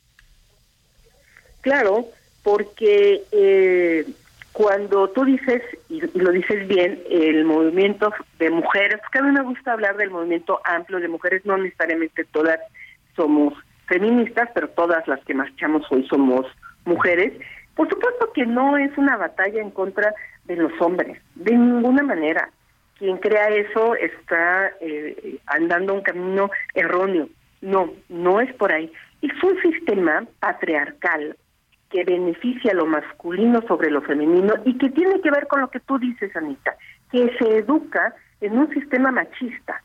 Claro, 1.60 2.06
porque 2.42 3.24
eh, 3.32 4.06
cuando 4.52 5.10
tú 5.10 5.24
dices, 5.24 5.62
y, 5.88 6.00
lo 6.18 6.30
dices 6.30 6.66
bien, 6.66 7.02
el 7.10 7.44
movimiento 7.44 8.12
de 8.38 8.50
mujeres, 8.50 9.00
que 9.12 9.18
a 9.18 9.22
mí 9.22 9.32
me 9.32 9.42
gusta 9.42 9.72
hablar 9.72 9.96
del 9.96 10.10
movimiento 10.10 10.60
amplio 10.64 10.98
de 11.00 11.08
mujeres, 11.08 11.44
no 11.44 11.58
necesariamente 11.58 12.24
todas 12.24 12.58
somos 13.16 13.54
feministas, 13.88 14.48
pero 14.54 14.68
todas 14.68 15.06
las 15.08 15.20
que 15.24 15.34
marchamos 15.34 15.82
hoy 15.90 16.06
somos 16.08 16.46
mujeres. 16.84 17.32
Por 17.74 17.88
supuesto 17.88 18.32
que 18.32 18.46
no 18.46 18.76
es 18.76 18.96
una 18.96 19.16
batalla 19.16 19.60
en 19.60 19.70
contra 19.70 20.14
de 20.44 20.56
los 20.56 20.72
hombres, 20.80 21.20
de 21.34 21.52
ninguna 21.52 22.02
manera. 22.02 22.50
Quien 22.98 23.18
crea 23.18 23.48
eso 23.48 23.94
está 23.94 24.72
eh, 24.80 25.38
andando 25.46 25.94
un 25.94 26.02
camino 26.02 26.50
erróneo. 26.74 27.28
No, 27.60 27.92
no 28.08 28.40
es 28.40 28.52
por 28.54 28.72
ahí. 28.72 28.92
Es 29.22 29.42
un 29.42 29.60
sistema 29.62 30.24
patriarcal 30.40 31.36
que 31.90 32.04
beneficia 32.04 32.74
lo 32.74 32.86
masculino 32.86 33.62
sobre 33.66 33.90
lo 33.90 34.02
femenino 34.02 34.54
y 34.64 34.76
que 34.76 34.90
tiene 34.90 35.20
que 35.20 35.30
ver 35.30 35.46
con 35.46 35.60
lo 35.60 35.70
que 35.70 35.80
tú 35.80 35.98
dices, 35.98 36.34
Anita, 36.36 36.76
que 37.10 37.30
se 37.38 37.58
educa 37.58 38.14
en 38.40 38.58
un 38.58 38.68
sistema 38.74 39.10
machista. 39.10 39.82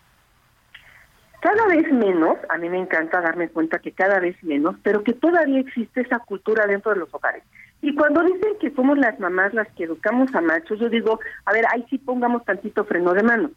Cada 1.43 1.67
vez 1.67 1.91
menos, 1.91 2.37
a 2.47 2.57
mí 2.57 2.69
me 2.69 2.79
encanta 2.79 3.19
darme 3.19 3.49
cuenta 3.49 3.79
que 3.79 3.91
cada 3.91 4.17
vez 4.21 4.41
menos, 4.43 4.77
pero 4.81 5.03
que 5.03 5.11
todavía 5.11 5.59
existe 5.59 5.99
esa 5.99 6.19
cultura 6.19 6.65
dentro 6.65 6.93
de 6.93 7.01
los 7.01 7.13
hogares. 7.13 7.43
Y 7.81 7.93
cuando 7.95 8.23
dicen 8.23 8.53
que 8.61 8.71
somos 8.71 8.97
las 8.97 9.19
mamás 9.19 9.53
las 9.53 9.67
que 9.73 9.83
educamos 9.83 10.33
a 10.33 10.39
machos, 10.39 10.79
yo 10.79 10.87
digo, 10.87 11.19
a 11.43 11.51
ver, 11.51 11.65
ahí 11.69 11.85
sí 11.89 11.97
pongamos 11.97 12.45
tantito 12.45 12.85
freno 12.85 13.13
de 13.13 13.23
mano, 13.23 13.51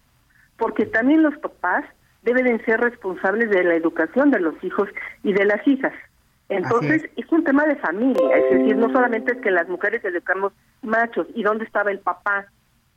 porque 0.56 0.84
también 0.84 1.22
los 1.22 1.38
papás 1.38 1.84
deben 2.22 2.60
ser 2.64 2.80
responsables 2.80 3.50
de 3.50 3.62
la 3.62 3.76
educación 3.76 4.32
de 4.32 4.40
los 4.40 4.56
hijos 4.64 4.88
y 5.22 5.32
de 5.32 5.44
las 5.44 5.64
hijas. 5.68 5.92
Entonces, 6.48 7.08
es. 7.14 7.30
un 7.30 7.44
tema 7.44 7.66
de 7.66 7.76
familia, 7.76 8.36
es 8.36 8.58
decir, 8.58 8.76
no 8.76 8.90
solamente 8.90 9.30
es 9.30 9.38
que 9.38 9.52
las 9.52 9.68
mujeres 9.68 10.04
educamos 10.04 10.52
machos, 10.82 11.28
¿y 11.36 11.44
dónde 11.44 11.64
estaba 11.64 11.92
el 11.92 12.00
papá? 12.00 12.46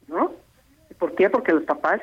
¿No? 0.07 0.31
¿Por 0.97 1.13
qué? 1.13 1.29
Porque 1.29 1.53
los 1.53 1.63
papás, 1.65 2.01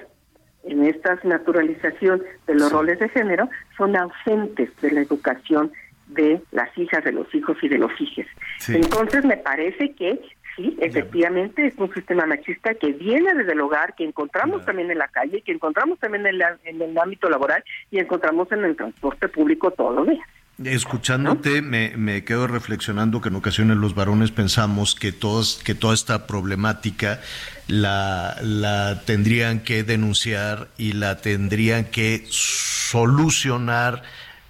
en 0.67 0.85
esta 0.85 1.19
naturalización 1.23 2.23
de 2.47 2.55
los 2.55 2.73
roles 2.73 2.99
de 2.99 3.09
género, 3.09 3.49
son 3.77 3.97
ausentes 3.97 4.71
de 4.81 4.91
la 4.91 5.01
educación 5.01 5.73
de 6.09 6.41
las 6.53 6.77
hijas, 6.79 7.05
de 7.05 7.13
los 7.13 7.33
hijos 7.35 7.57
y 7.63 7.69
de 7.69 7.79
los 7.79 7.91
hijos. 8.01 8.27
Entonces, 8.69 9.25
me 9.25 9.37
parece 9.37 9.93
que 9.95 10.21
sí, 10.57 10.77
efectivamente 10.81 11.67
es 11.67 11.77
un 11.79 11.93
sistema 11.93 12.27
machista 12.27 12.75
que 12.75 12.93
viene 12.93 13.35
desde 13.35 13.53
el 13.53 13.61
hogar, 13.61 13.95
que 13.95 14.05
encontramos 14.05 14.65
también 14.65 14.91
en 14.91 14.99
la 14.99 15.09
calle, 15.09 15.43
que 15.43 15.53
encontramos 15.53 15.99
también 15.99 16.27
en, 16.27 16.41
en 16.65 16.83
el 16.83 16.99
ámbito 16.99 17.29
laboral 17.29 17.63
y 17.91 17.99
encontramos 17.99 18.51
en 18.53 18.65
el 18.65 18.77
transporte 18.77 19.29
público 19.29 19.71
todos 19.71 19.95
los 19.95 20.09
días. 20.09 20.27
Escuchándote, 20.65 21.61
me, 21.61 21.97
me, 21.99 22.25
quedo 22.25 22.47
reflexionando 22.47 23.21
que 23.21 23.29
en 23.29 23.37
ocasiones 23.37 23.77
los 23.77 23.95
varones 23.95 24.31
pensamos 24.31 24.95
que, 24.95 25.13
todos, 25.13 25.61
que 25.63 25.75
toda 25.75 25.93
esta 25.93 26.27
problemática 26.27 27.21
la, 27.69 28.39
la 28.41 29.03
tendrían 29.05 29.61
que 29.61 29.83
denunciar 29.83 30.69
y 30.79 30.93
la 30.93 31.19
tendrían 31.19 31.85
que 31.85 32.25
solucionar 32.31 34.03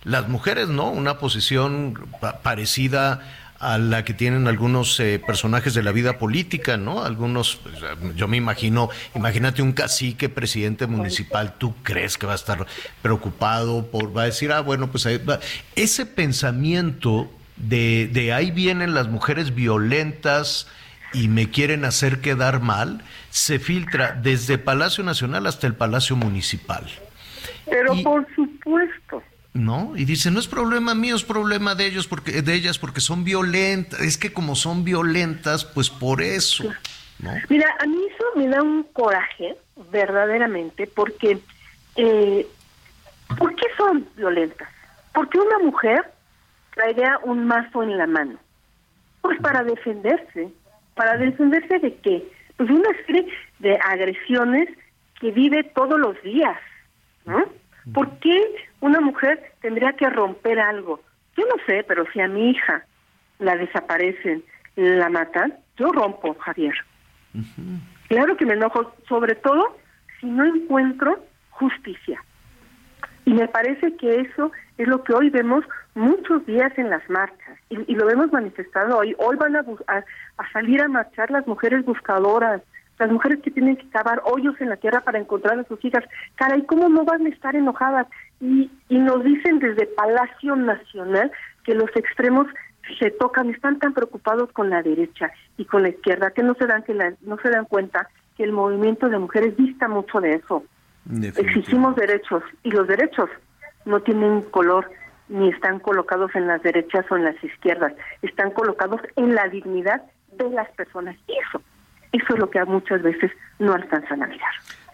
las 0.05 0.29
mujeres, 0.29 0.69
¿no? 0.69 0.91
Una 0.91 1.19
posición 1.19 1.95
parecida 2.45 3.46
a 3.59 3.79
la 3.79 4.05
que 4.05 4.15
tienen 4.15 4.49
algunos 4.49 4.99
eh, 5.01 5.21
personajes 5.25 5.75
de 5.75 5.83
la 5.83 5.93
vida 5.93 6.19
política, 6.19 6.77
¿no? 6.77 7.05
Algunos, 7.05 7.57
pues, 7.57 7.77
yo 8.15 8.29
me 8.29 8.37
imagino, 8.37 8.91
imagínate 9.15 9.63
un 9.63 9.73
cacique, 9.73 10.29
presidente 10.29 10.87
municipal, 10.87 11.55
¿tú 11.57 11.75
crees 11.83 12.19
que 12.19 12.27
va 12.27 12.33
a 12.33 12.37
estar 12.37 12.67
preocupado 13.03 13.87
por, 13.87 14.17
va 14.17 14.23
a 14.23 14.27
decir, 14.27 14.53
ah, 14.53 14.61
bueno, 14.61 14.91
pues 14.91 15.09
ese 15.75 16.07
pensamiento 16.07 17.31
de, 17.57 18.09
de 18.13 18.33
ahí 18.33 18.51
vienen 18.51 18.95
las 18.95 19.09
mujeres 19.09 19.55
violentas 19.55 20.67
y 21.13 21.29
me 21.29 21.51
quieren 21.51 21.85
hacer 21.85 22.21
quedar 22.21 22.61
mal, 22.61 23.03
se 23.31 23.59
filtra 23.59 24.13
desde 24.13 24.59
Palacio 24.59 25.03
Nacional 25.03 25.47
hasta 25.47 25.67
el 25.67 25.75
Palacio 25.75 26.17
Municipal. 26.17 26.85
Pero 27.65 27.95
por 28.03 28.27
supuesto. 28.35 29.23
¿No? 29.57 29.93
Y 29.97 30.05
dice, 30.05 30.31
no 30.31 30.39
es 30.39 30.49
problema 30.49 30.95
mío, 30.95 31.17
es 31.17 31.25
problema 31.25 31.75
de 31.75 31.87
ellos 31.87 32.07
porque 32.07 32.43
de 32.43 32.55
ellas 32.55 32.79
porque 32.79 33.01
son 33.01 33.25
violentas, 33.25 34.01
es 34.01 34.19
que 34.19 34.33
como 34.33 34.55
son 34.55 34.85
violentas, 34.85 35.65
pues 35.65 35.91
por 35.91 36.23
eso, 36.23 36.65
¿no? 37.19 37.31
Mira, 37.49 37.67
a 37.81 37.87
mí 37.87 37.99
eso 38.15 38.25
me 38.37 38.49
da 38.49 38.63
un 38.63 38.85
coraje, 38.85 39.57
verdaderamente, 39.91 40.87
porque 40.87 41.39
eh, 41.97 42.47
¿por 43.39 43.55
qué 43.55 43.67
son 43.77 44.07
violentas? 44.17 44.69
Porque 45.13 45.39
una 45.39 45.59
mujer 45.59 46.13
traería 46.75 47.19
un 47.25 47.47
mazo 47.47 47.83
en 47.83 47.97
la 47.97 48.07
mano. 48.07 48.39
Pues 49.23 49.41
para 49.41 49.65
defenderse. 49.65 50.51
¿Para 50.95 51.17
defenderse 51.17 51.79
de 51.79 51.95
qué? 51.97 52.29
Pues 52.57 52.71
una 52.71 52.91
serie 53.07 53.27
de 53.59 53.79
agresiones 53.85 54.69
que 55.21 55.31
vive 55.31 55.65
todos 55.65 55.99
los 55.99 56.23
días, 56.23 56.59
¿no? 57.25 57.45
¿Por 57.93 58.19
qué 58.19 58.43
una 58.81 59.01
mujer 59.01 59.53
tendría 59.61 59.93
que 59.93 60.09
romper 60.11 60.59
algo? 60.59 61.01
Yo 61.37 61.45
no 61.47 61.63
sé, 61.67 61.85
pero 61.87 62.05
si 62.13 62.21
a 62.21 62.29
mi 62.29 62.51
hija 62.51 62.85
la 63.39 63.57
desaparecen, 63.57 64.43
la 64.77 65.09
matan, 65.09 65.55
yo 65.77 65.93
rompo, 65.93 66.35
Javier. 66.41 66.75
Claro 68.09 68.37
que 68.37 68.47
me 68.47 68.55
enojo, 68.55 68.95
sobre 69.09 69.35
todo 69.35 69.77
si 70.21 70.27
no 70.27 70.45
encuentro 70.45 71.25
justicia. 71.51 72.23
Y 73.25 73.35
me 73.35 73.49
parece 73.49 73.97
que 73.97 74.21
eso 74.21 74.53
es 74.79 74.87
lo 74.87 75.03
que 75.03 75.13
hoy 75.13 75.31
vemos 75.31 75.65
muchos 75.95 76.47
días 76.47 76.73
en 76.79 76.91
las 76.91 77.09
marchas 77.11 77.59
y, 77.71 77.95
lo 77.95 78.09
hemos 78.11 78.33
manifestado 78.33 78.99
hoy. 78.99 79.15
Hoy 79.19 79.37
van 79.37 79.57
a, 79.57 79.65
a 79.89 80.53
salir 80.53 80.81
a 80.81 80.89
marchar 80.89 81.31
las 81.31 81.47
mujeres 81.47 81.85
buscadoras, 81.85 82.63
las 82.99 83.11
mujeres 83.11 83.41
que 83.43 83.51
tienen 83.51 83.77
que 83.77 83.89
cavar 83.91 84.23
hoyos 84.25 84.55
en 84.61 84.71
la 84.71 84.77
tierra 84.77 85.01
para 85.01 85.19
encontrar 85.19 85.59
a 85.59 85.65
sus 85.65 85.85
hijas, 85.85 86.05
caray, 86.37 86.65
¿cómo 86.65 86.89
no 86.89 87.05
van 87.05 87.27
a 87.27 87.29
estar 87.29 87.55
enojadas? 87.55 88.07
Y, 88.41 88.71
y 88.89 88.99
nos 88.99 89.23
dicen 89.25 89.59
desde 89.59 89.87
Palacio 89.87 90.57
Nacional 90.57 91.31
que 91.65 91.75
los 91.75 91.91
extremos 91.97 92.47
se 92.99 93.11
tocan, 93.11 93.51
están 93.51 93.79
tan 93.79 93.93
preocupados 93.93 94.51
con 94.53 94.71
la 94.71 94.83
derecha 94.83 95.31
y 95.57 95.65
con 95.65 95.83
la 95.83 95.89
izquierda 95.89 96.31
que 96.31 96.43
no 96.43 96.55
se 96.55 96.67
dan 96.67 96.83
que 96.85 96.95
no 96.95 97.39
se 97.39 97.51
dan 97.51 97.65
cuenta 97.65 98.09
que 98.37 98.45
el 98.45 98.53
movimiento 98.53 99.09
de 99.09 99.19
mujeres 99.19 99.57
dista 99.57 99.89
mucho 99.89 100.21
de 100.21 100.35
eso. 100.35 100.63
Exigimos 101.37 101.97
derechos 101.97 102.43
y 102.63 102.71
los 102.71 102.87
derechos 102.87 103.29
no 103.85 104.01
tienen 104.01 104.43
color 104.43 104.91
ni 105.29 105.49
están 105.49 105.81
colocados 105.81 106.35
en 106.35 106.47
las 106.47 106.63
derechas 106.63 107.05
o 107.11 107.17
en 107.17 107.25
las 107.25 107.43
izquierdas, 107.43 107.93
están 108.23 108.51
colocados 108.51 109.01
en 109.17 109.35
la 109.35 109.49
dignidad 109.49 110.03
de 110.33 110.51
las 110.51 110.69
personas. 110.73 111.17
Y 111.27 111.33
eso, 111.39 111.63
eso 112.13 112.35
es 112.35 112.39
lo 112.39 112.51
que 112.51 112.65
muchas 112.65 113.03
veces 113.03 113.31
no 113.59 113.75
alcanzan 113.75 114.23
a 114.23 114.27
mirar. 114.27 114.51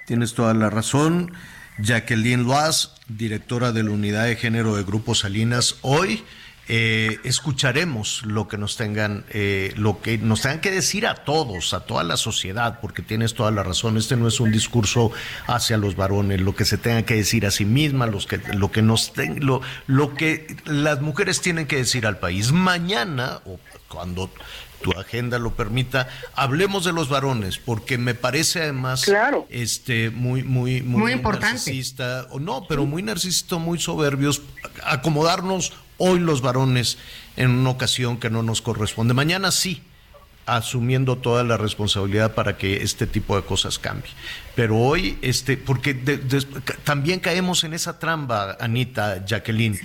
Tienes 0.07 0.35
toda 0.35 0.55
la 0.55 0.71
razón. 0.71 1.33
Jacqueline 1.79 2.45
Loaz, 2.45 2.95
directora 3.09 3.73
de 3.73 3.83
la 3.83 3.91
Unidad 3.91 4.27
de 4.27 4.37
Género 4.37 4.77
de 4.77 4.83
Grupo 4.85 5.15
Salinas, 5.15 5.79
hoy 5.83 6.23
eh, 6.69 7.19
escucharemos 7.25 8.25
lo 8.25 8.47
que 8.47 8.57
nos 8.57 8.77
tengan, 8.77 9.25
eh, 9.31 9.73
lo 9.77 10.01
que 10.01 10.17
nos 10.19 10.43
tengan 10.43 10.61
que 10.61 10.71
decir 10.71 11.07
a 11.07 11.17
todos, 11.17 11.75
a 11.75 11.81
toda 11.81 12.05
la 12.05 12.17
sociedad, 12.17 12.79
porque 12.81 13.03
tienes 13.03 13.35
toda 13.35 13.51
la 13.51 13.63
razón. 13.63 13.97
Este 13.97 14.17
no 14.17 14.29
es 14.29 14.39
un 14.39 14.53
discurso 14.53 15.11
hacia 15.49 15.77
los 15.77 15.97
varones, 15.97 16.41
lo 16.41 16.55
que 16.55 16.65
se 16.65 16.79
tenga 16.79 17.03
que 17.03 17.17
decir 17.17 17.47
a 17.47 17.51
sí 17.51 17.65
misma, 17.65 18.07
los 18.07 18.27
que, 18.27 18.41
lo 18.55 18.71
que 18.71 18.81
nos 18.81 19.13
lo, 19.41 19.61
lo 19.87 20.15
que 20.15 20.57
las 20.65 21.01
mujeres 21.01 21.41
tienen 21.41 21.67
que 21.67 21.77
decir 21.77 22.07
al 22.07 22.19
país. 22.19 22.53
Mañana, 22.53 23.41
o 23.45 23.59
cuando 23.89 24.31
tu 24.83 24.91
agenda 24.93 25.39
lo 25.39 25.55
permita, 25.55 26.09
hablemos 26.35 26.85
de 26.85 26.93
los 26.93 27.09
varones, 27.09 27.59
porque 27.59 27.97
me 27.99 28.15
parece 28.15 28.63
además 28.63 29.11
este 29.49 30.11
muy 30.11 30.43
muy 30.43 30.83
muy, 30.83 31.13
importante. 31.13 31.55
narcisista, 31.55 32.27
o 32.31 32.41
no, 32.41 32.67
pero 32.69 32.85
muy 32.85 33.03
narcisista, 33.03 33.57
muy 33.57 33.79
soberbios, 33.79 34.43
acomodarnos 34.85 35.73
hoy 35.99 36.19
los 36.19 36.43
varones 36.43 36.99
en 37.37 37.51
una 37.51 37.71
ocasión 37.71 38.19
que 38.19 38.29
no 38.29 38.43
nos 38.43 38.61
corresponde. 38.61 39.15
Mañana 39.15 39.51
sí, 39.53 39.83
asumiendo 40.47 41.17
toda 41.17 41.45
la 41.45 41.57
responsabilidad 41.57 42.35
para 42.35 42.59
que 42.59 42.83
este 42.83 43.07
tipo 43.07 43.37
de 43.37 43.43
cosas 43.43 43.79
cambie. 43.79 44.11
Pero 44.55 44.79
hoy, 44.79 45.19
este, 45.23 45.57
porque 45.57 45.95
también 46.85 47.21
caemos 47.21 47.65
en 47.65 47.73
esa 47.73 47.99
trampa, 47.99 48.57
Anita, 48.61 49.25
Jacqueline, 49.25 49.79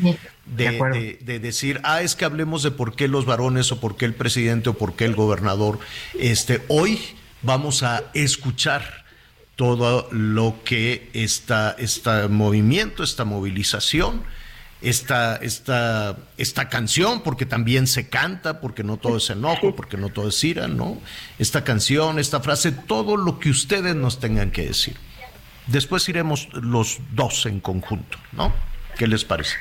de, 0.46 1.18
de, 1.22 1.40
decir, 1.40 1.80
ah, 1.84 2.02
es 2.02 2.16
que 2.16 2.26
hablemos 2.26 2.64
de 2.64 2.72
por 2.72 2.96
qué 2.96 3.08
los 3.08 3.26
varones 3.26 3.72
o 3.72 3.80
por 3.80 3.96
qué 3.96 4.06
el 4.06 4.14
presidente 4.14 4.70
o 4.70 4.74
por 4.74 4.96
qué 4.96 5.06
el 5.06 5.16
gobernador. 5.16 5.80
Este, 6.20 6.62
hoy 6.68 7.00
vamos 7.44 7.84
a 7.84 8.04
escuchar 8.14 9.06
todo 9.56 10.08
lo 10.12 10.56
que 10.64 11.10
está 11.14 11.76
este 11.80 12.28
movimiento, 12.28 13.04
esta 13.04 13.26
movilización, 13.26 14.22
esta, 14.82 15.38
esta, 15.38 16.18
esta 16.38 16.70
canción, 16.70 17.22
porque 17.24 17.46
también 17.46 17.88
se 17.88 18.10
canta, 18.10 18.62
porque 18.62 18.84
no 18.84 18.98
todo 18.98 19.18
es 19.18 19.30
enojo, 19.30 19.76
porque 19.76 19.98
no 19.98 20.10
todo 20.10 20.30
es 20.30 20.44
ira, 20.44 20.68
¿no? 20.68 20.98
Esta 21.40 21.64
canción, 21.64 22.20
esta 22.20 22.40
frase, 22.42 22.72
todo 22.72 23.18
lo 23.18 23.40
que 23.40 23.50
ustedes 23.50 23.96
nos 23.96 24.20
tengan 24.20 24.52
que 24.52 24.68
decir. 24.68 24.96
Después 25.68 26.08
iremos 26.08 26.50
los 26.54 27.00
dos 27.14 27.46
en 27.46 27.60
conjunto, 27.60 28.18
¿no? 28.32 28.54
¿Qué 28.98 29.08
les 29.08 29.26
parece? 29.26 29.58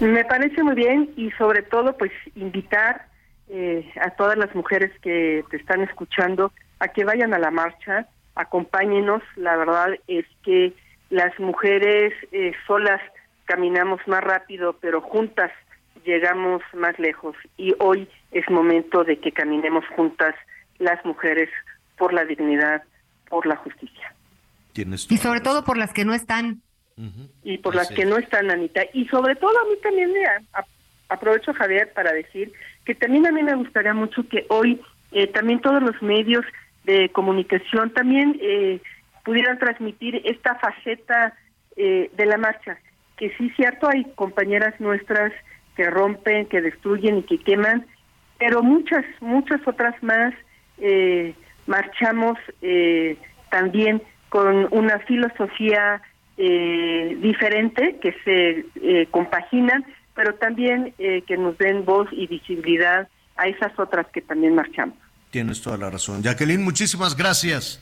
Me 0.00 0.24
parece 0.24 0.62
muy 0.62 0.74
bien 0.74 1.10
y 1.16 1.30
sobre 1.32 1.62
todo 1.62 1.96
pues 1.96 2.12
invitar 2.34 3.06
eh, 3.48 3.90
a 4.00 4.10
todas 4.10 4.36
las 4.36 4.54
mujeres 4.54 4.90
que 5.00 5.44
te 5.50 5.56
están 5.56 5.82
escuchando 5.82 6.52
a 6.80 6.88
que 6.88 7.04
vayan 7.04 7.32
a 7.32 7.38
la 7.38 7.50
marcha, 7.50 8.08
acompáñenos, 8.34 9.22
la 9.36 9.56
verdad 9.56 9.90
es 10.08 10.26
que 10.42 10.74
las 11.10 11.38
mujeres 11.38 12.12
eh, 12.32 12.52
solas 12.66 13.00
caminamos 13.52 14.00
más 14.06 14.24
rápido, 14.24 14.78
pero 14.80 15.02
juntas 15.02 15.50
llegamos 16.06 16.62
más 16.72 16.98
lejos 16.98 17.36
y 17.58 17.74
hoy 17.80 18.08
es 18.30 18.48
momento 18.48 19.04
de 19.04 19.18
que 19.18 19.30
caminemos 19.30 19.84
juntas 19.94 20.34
las 20.78 21.04
mujeres 21.04 21.50
por 21.98 22.14
la 22.14 22.24
dignidad, 22.24 22.82
por 23.28 23.46
la 23.46 23.56
justicia. 23.56 24.14
y 24.74 25.16
sobre 25.18 25.40
todo 25.40 25.64
por 25.64 25.76
las 25.76 25.92
que 25.92 26.06
no 26.06 26.14
están. 26.14 26.62
Y 27.42 27.58
por 27.58 27.74
las 27.74 27.90
que 27.90 28.06
no 28.06 28.16
están, 28.16 28.50
Anita. 28.50 28.82
Y 28.94 29.06
sobre 29.08 29.34
todo 29.34 29.50
a 29.50 29.68
mí 29.68 29.76
también 29.82 30.12
me 30.12 30.24
aprovecho, 31.10 31.52
Javier, 31.52 31.92
para 31.92 32.12
decir 32.12 32.52
que 32.86 32.94
también 32.94 33.26
a 33.26 33.32
mí 33.32 33.42
me 33.42 33.54
gustaría 33.54 33.92
mucho 33.92 34.26
que 34.28 34.46
hoy 34.48 34.80
eh, 35.10 35.26
también 35.26 35.60
todos 35.60 35.82
los 35.82 36.00
medios 36.00 36.44
de 36.84 37.10
comunicación 37.10 37.92
también 37.92 38.38
eh, 38.40 38.80
pudieran 39.26 39.58
transmitir 39.58 40.22
esta 40.24 40.54
faceta 40.54 41.34
eh, 41.76 42.10
de 42.16 42.26
la 42.26 42.38
marcha 42.38 42.78
que 43.22 43.32
sí, 43.38 43.50
cierto, 43.54 43.88
hay 43.88 44.02
compañeras 44.16 44.74
nuestras 44.80 45.32
que 45.76 45.88
rompen, 45.88 46.46
que 46.46 46.60
destruyen 46.60 47.18
y 47.18 47.22
que 47.22 47.38
queman, 47.38 47.86
pero 48.36 48.64
muchas, 48.64 49.04
muchas 49.20 49.60
otras 49.64 49.94
más 50.02 50.34
eh, 50.78 51.32
marchamos 51.68 52.36
eh, 52.62 53.16
también 53.48 54.02
con 54.28 54.66
una 54.72 54.98
filosofía 55.06 56.02
eh, 56.36 57.16
diferente 57.22 58.00
que 58.02 58.12
se 58.24 59.06
compaginan, 59.12 59.84
pero 60.16 60.34
también 60.34 60.92
que 60.98 61.36
nos 61.36 61.56
den 61.58 61.84
voz 61.84 62.08
y 62.10 62.26
visibilidad 62.26 63.06
a 63.36 63.46
esas 63.46 63.78
otras 63.78 64.08
que 64.08 64.20
también 64.20 64.56
marchamos. 64.56 64.96
Tienes 65.30 65.62
toda 65.62 65.78
la 65.78 65.90
razón. 65.90 66.24
Jacqueline, 66.24 66.64
muchísimas 66.64 67.16
gracias. 67.16 67.80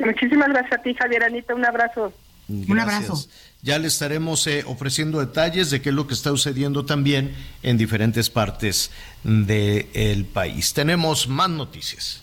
Muchísimas 0.00 0.48
gracias 0.48 0.80
a 0.80 0.82
ti, 0.82 0.92
Javier 0.92 1.22
Anita. 1.22 1.54
Un 1.54 1.66
abrazo. 1.66 2.12
Un 2.52 2.78
abrazo. 2.78 3.26
Ya 3.62 3.78
le 3.78 3.88
estaremos 3.88 4.46
eh, 4.46 4.64
ofreciendo 4.66 5.20
detalles 5.20 5.70
de 5.70 5.80
qué 5.80 5.90
es 5.90 5.94
lo 5.94 6.06
que 6.06 6.14
está 6.14 6.30
sucediendo 6.30 6.84
también 6.84 7.34
en 7.62 7.78
diferentes 7.78 8.28
partes 8.28 8.90
del 9.22 10.24
país. 10.24 10.72
Tenemos 10.74 11.28
más 11.28 11.48
noticias. 11.48 12.22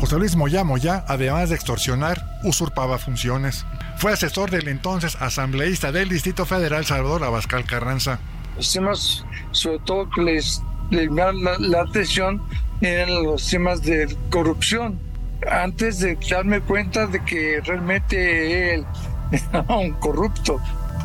José 0.00 0.16
Luis 0.16 0.36
Moya 0.36 0.64
Moya, 0.64 1.04
además 1.08 1.50
de 1.50 1.56
extorsionar, 1.56 2.40
usurpaba 2.44 2.98
funciones. 2.98 3.66
Fue 3.98 4.12
asesor 4.12 4.50
del 4.50 4.68
entonces 4.68 5.16
asambleísta 5.20 5.92
del 5.92 6.08
Distrito 6.08 6.46
Federal 6.46 6.86
Salvador 6.86 7.24
Abascal 7.24 7.64
Carranza. 7.64 8.20
Los 8.56 8.72
temas, 8.72 9.24
sobre 9.50 9.80
todo 9.80 10.08
que 10.10 10.22
les, 10.22 10.62
les 10.90 11.10
la, 11.10 11.32
la 11.32 11.82
atención, 11.82 12.40
eran 12.80 13.24
los 13.24 13.46
temas 13.48 13.82
de 13.82 14.16
corrupción. 14.30 14.98
Antes 15.46 16.00
de 16.00 16.18
darme 16.28 16.60
cuenta 16.60 17.06
de 17.06 17.24
que 17.24 17.60
realmente 17.64 18.74
él 18.74 18.84
un 19.68 19.92
corrupto. 19.92 20.60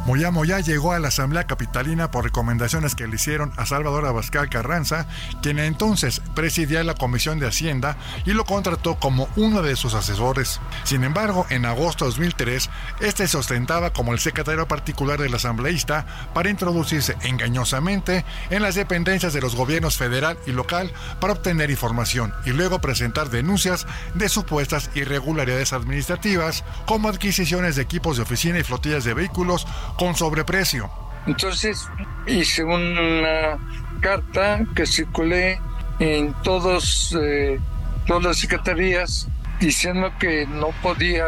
Moya 0.06 0.32
Moya 0.32 0.60
llegó 0.60 0.91
a 0.91 0.99
la 0.99 1.08
Asamblea 1.08 1.45
Capitalina 1.45 2.12
por 2.12 2.26
recomendaciones 2.26 2.93
que 2.93 3.08
le 3.08 3.16
hicieron 3.16 3.54
a 3.56 3.66
Salvador 3.66 4.06
Abascal 4.06 4.49
Carranza, 4.49 5.08
quien 5.41 5.60
entonces 5.60 6.22
presidía 6.36 6.84
la 6.84 6.93
Comisión 6.93 7.39
de 7.39 7.47
Hacienda 7.47 7.95
y 8.26 8.34
lo 8.34 8.43
contrató 8.43 8.95
como 8.95 9.30
uno 9.38 9.62
de 9.62 9.78
sus 9.78 9.93
asesores. 9.93 10.60
Sin 10.84 11.06
embargo, 11.06 11.45
en 11.49 11.66
agosto 11.66 12.04
de 12.04 12.12
2003, 12.12 12.70
este 12.99 13.30
se 13.30 13.38
ostentaba 13.38 13.93
como 13.93 14.12
el 14.12 14.20
secretario 14.20 14.68
particular 14.68 15.22
del 15.22 15.36
asambleísta 15.36 16.06
para 16.34 16.49
introducirse 16.49 17.16
engañosamente 17.22 18.26
en 18.49 18.62
las 18.62 18.76
dependencias 18.76 19.32
de 19.32 19.39
los 19.39 19.56
gobiernos 19.56 19.95
federal 19.95 20.38
y 20.45 20.51
local 20.51 20.91
para 21.22 21.32
obtener 21.32 21.72
información 21.72 22.34
y 22.45 22.49
luego 22.49 22.80
presentar 22.80 23.30
denuncias 23.30 23.88
de 24.16 24.28
supuestas 24.28 24.89
irregularidades 24.95 25.72
administrativas 25.72 26.66
como 26.86 27.08
adquisiciones 27.08 27.78
de 27.78 27.84
equipos 27.84 28.18
de 28.18 28.24
oficina 28.24 28.60
y 28.60 28.64
flotillas 28.64 29.06
de 29.06 29.14
vehículos 29.14 29.66
con 29.98 30.16
sobreprecio. 30.16 30.89
Entonces 31.26 31.88
hice 32.28 32.64
una 32.64 33.58
carta 34.02 34.62
que 34.76 34.86
circulé 34.86 35.60
en 36.00 36.34
todos, 36.44 37.16
eh, 37.20 37.60
todas 38.06 38.24
las 38.24 38.38
secretarías 38.38 39.28
diciendo 39.60 40.12
que 40.20 40.46
no 40.46 40.70
podía 40.82 41.26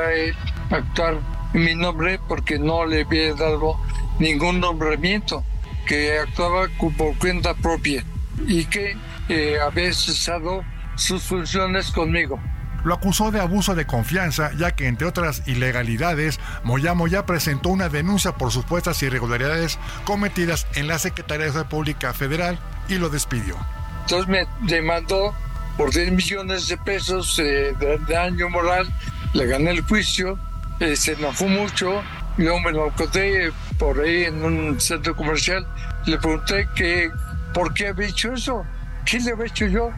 actuar 0.69 1.19
en 1.53 1.63
mi 1.63 1.75
nombre 1.75 2.19
porque 2.27 2.59
no 2.59 2.85
le 2.85 3.01
había 3.03 3.33
dado 3.33 3.77
ningún 4.19 4.59
nombramiento, 4.59 5.43
que 5.87 6.17
actuaba 6.17 6.67
por 6.97 7.17
cuenta 7.17 7.53
propia 7.53 8.03
y 8.47 8.65
que 8.65 8.97
eh, 9.29 9.57
había 9.61 9.93
cesado 9.93 10.63
sus 10.95 11.23
funciones 11.23 11.91
conmigo 11.91 12.39
lo 12.85 12.93
acusó 12.93 13.31
de 13.31 13.41
abuso 13.41 13.75
de 13.75 13.85
confianza, 13.85 14.51
ya 14.53 14.71
que 14.71 14.87
entre 14.87 15.07
otras 15.07 15.41
ilegalidades, 15.47 16.39
Moya 16.63 16.93
Moya 16.93 17.25
presentó 17.25 17.69
una 17.69 17.89
denuncia 17.89 18.33
por 18.33 18.51
supuestas 18.51 19.01
irregularidades 19.01 19.79
cometidas 20.05 20.67
en 20.75 20.87
la 20.87 20.99
Secretaría 20.99 21.47
de 21.47 21.51
República 21.51 22.13
Federal 22.13 22.59
y 22.87 22.95
lo 22.95 23.09
despidió. 23.09 23.57
Entonces 24.01 24.27
me 24.27 24.47
demandó 24.61 25.33
por 25.77 25.91
10 25.91 26.11
millones 26.11 26.67
de 26.67 26.77
pesos 26.77 27.39
eh, 27.39 27.73
de 27.79 27.97
daño 28.07 28.49
moral, 28.49 28.87
le 29.33 29.47
gané 29.47 29.71
el 29.71 29.81
juicio, 29.81 30.37
eh, 30.79 30.95
se 30.95 31.13
enojó 31.13 31.47
mucho, 31.47 32.03
yo 32.37 32.59
me 32.59 32.71
lo 32.71 32.87
encontré 32.87 33.51
por 33.79 33.99
ahí 33.99 34.25
en 34.25 34.43
un 34.43 34.79
centro 34.79 35.15
comercial, 35.15 35.65
le 36.05 36.19
pregunté 36.19 36.69
que 36.75 37.09
por 37.51 37.73
qué 37.73 37.87
había 37.87 38.07
hecho 38.07 38.33
eso, 38.33 38.63
qué 39.05 39.19
le 39.19 39.31
había 39.31 39.47
hecho 39.47 39.65
yo. 39.65 39.91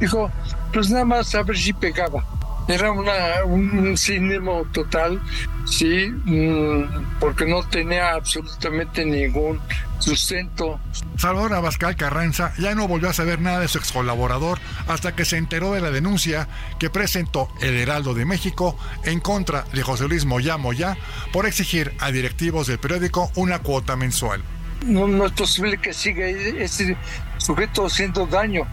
Dijo, 0.00 0.30
pues 0.72 0.90
nada 0.90 1.04
más 1.04 1.34
a 1.34 1.42
ver 1.42 1.56
si 1.56 1.72
pegaba. 1.72 2.24
Era 2.68 2.92
una, 2.92 3.44
un 3.44 3.96
cinismo 3.96 4.64
total, 4.72 5.20
sí, 5.66 6.08
mm, 6.24 7.18
porque 7.18 7.44
no 7.44 7.62
tenía 7.64 8.12
absolutamente 8.12 9.04
ningún 9.04 9.60
sustento. 9.98 10.78
Salvador 11.16 11.54
Abascal 11.54 11.96
Carranza 11.96 12.52
ya 12.58 12.74
no 12.74 12.86
volvió 12.86 13.10
a 13.10 13.12
saber 13.12 13.40
nada 13.40 13.60
de 13.60 13.68
su 13.68 13.78
ex 13.78 13.90
colaborador 13.90 14.58
hasta 14.86 15.14
que 15.14 15.24
se 15.24 15.38
enteró 15.38 15.72
de 15.72 15.80
la 15.80 15.90
denuncia 15.90 16.48
que 16.78 16.88
presentó 16.88 17.48
el 17.60 17.76
Heraldo 17.76 18.14
de 18.14 18.24
México 18.24 18.76
en 19.04 19.20
contra 19.20 19.64
de 19.72 19.82
José 19.82 20.06
Luis 20.08 20.24
Moya 20.24 20.56
Moya 20.56 20.96
por 21.32 21.46
exigir 21.46 21.92
a 21.98 22.10
directivos 22.12 22.68
del 22.68 22.78
periódico 22.78 23.30
una 23.34 23.58
cuota 23.60 23.96
mensual. 23.96 24.42
No, 24.86 25.06
no 25.06 25.26
es 25.26 25.32
posible 25.32 25.78
que 25.78 25.92
siga 25.92 26.26
ese 26.26 26.96
sujeto 27.38 27.86
haciendo 27.86 28.26
daño 28.26 28.66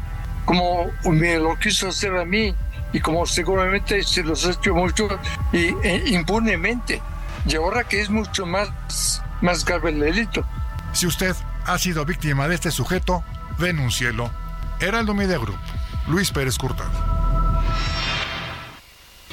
como 0.46 0.92
me 1.06 1.38
lo 1.38 1.58
quiso 1.60 1.90
hacer 1.90 2.16
a 2.18 2.26
mí 2.26 2.56
y 2.92 3.00
como 3.00 3.26
seguramente 3.26 4.04
se 4.04 4.24
los 4.24 4.46
ha 4.46 4.52
hecho 4.52 4.74
mucho 4.74 5.08
y, 5.54 5.74
e, 5.84 6.04
impunemente. 6.08 7.02
Y 7.46 7.56
ahora 7.56 7.84
que 7.84 8.02
es 8.02 8.10
mucho 8.10 8.46
más, 8.46 9.22
más 9.42 9.64
grave 9.64 9.92
el 9.92 10.00
delito. 10.00 10.46
Si 10.94 11.06
usted 11.08 11.36
ha 11.66 11.78
sido 11.78 12.06
víctima 12.06 12.48
de 12.48 12.56
este 12.56 12.72
sujeto, 12.72 13.24
denúncielo. 13.60 14.32
Heraldo 14.80 15.14
Media 15.14 15.38
Group, 15.38 15.60
Luis 16.08 16.32
Pérez 16.32 16.58
Curtado. 16.58 16.90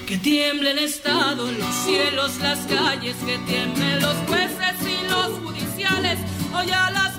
Que 0.07 0.18
tiemblen 0.18 0.78
estado 0.78 1.48
en 1.48 1.59
los 1.59 1.74
cielos, 1.84 2.36
las 2.38 2.61
calles, 2.66 3.16
que 3.24 3.38
tiemblen 3.38 4.00
los 4.00 4.16
jueces 4.28 4.76
y 4.82 5.09
los 5.09 5.40
judiciales. 5.40 6.18
Hoy 6.54 6.70
a 6.70 6.90
las 6.90 7.16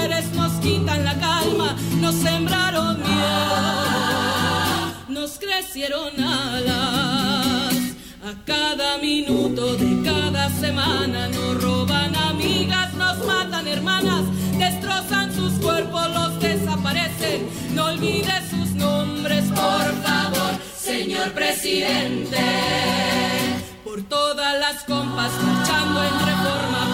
mujeres 0.00 0.32
nos 0.32 0.52
quitan 0.60 1.04
la 1.04 1.14
calma, 1.18 1.76
nos 2.00 2.14
sembraron 2.14 2.98
miedo, 2.98 4.94
nos 5.08 5.38
crecieron 5.38 6.18
alas. 6.18 7.74
A 8.24 8.44
cada 8.46 8.98
minuto 8.98 9.76
de 9.76 10.02
cada 10.02 10.48
semana 10.48 11.28
nos 11.28 11.62
roban 11.62 12.14
amigas, 12.16 12.94
nos 12.94 13.18
matan 13.26 13.66
hermanas, 13.66 14.24
destrozan 14.58 15.34
sus 15.34 15.52
cuerpos, 15.54 16.08
los 16.14 16.40
desaparecen. 16.40 17.48
No 17.74 17.86
olvide 17.86 18.32
sus 18.48 18.70
nombres, 18.74 19.44
por 19.48 19.86
favor, 20.02 20.52
señor 20.78 21.32
presidente. 21.32 22.38
Por 23.84 24.02
todas 24.04 24.58
las 24.60 24.82
compas 24.84 25.32
marchando 25.42 26.02
en 26.02 26.14
reforma, 26.26 26.89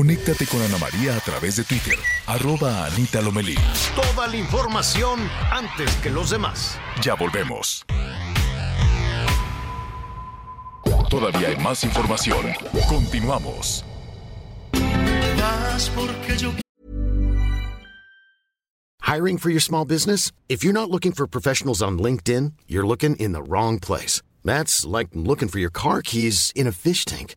Conéctate 0.00 0.46
con 0.46 0.62
Ana 0.62 0.78
María 0.78 1.14
a 1.14 1.20
través 1.20 1.56
de 1.56 1.64
Twitter, 1.64 1.98
arroba 2.26 2.86
Anita 2.86 3.20
Lomelí. 3.20 3.54
Toda 3.94 4.28
la 4.28 4.36
información 4.38 5.20
antes 5.50 5.94
que 5.96 6.08
los 6.08 6.30
demás. 6.30 6.78
Ya 7.02 7.12
volvemos. 7.14 7.84
Todavía 11.10 11.48
hay 11.48 11.56
más 11.58 11.84
información. 11.84 12.46
Continuamos. 12.88 13.84
Hiring 19.02 19.36
for 19.36 19.50
your 19.50 19.60
small 19.60 19.84
business? 19.84 20.32
If 20.48 20.64
you're 20.64 20.72
not 20.72 20.88
looking 20.88 21.12
for 21.12 21.26
professionals 21.26 21.82
on 21.82 21.98
LinkedIn, 21.98 22.54
you're 22.66 22.86
looking 22.86 23.16
in 23.16 23.32
the 23.32 23.42
wrong 23.42 23.78
place. 23.78 24.22
That's 24.46 24.86
like 24.86 25.08
looking 25.12 25.48
for 25.48 25.58
your 25.58 25.70
car 25.70 26.00
keys 26.00 26.52
in 26.56 26.66
a 26.66 26.72
fish 26.72 27.04
tank. 27.04 27.36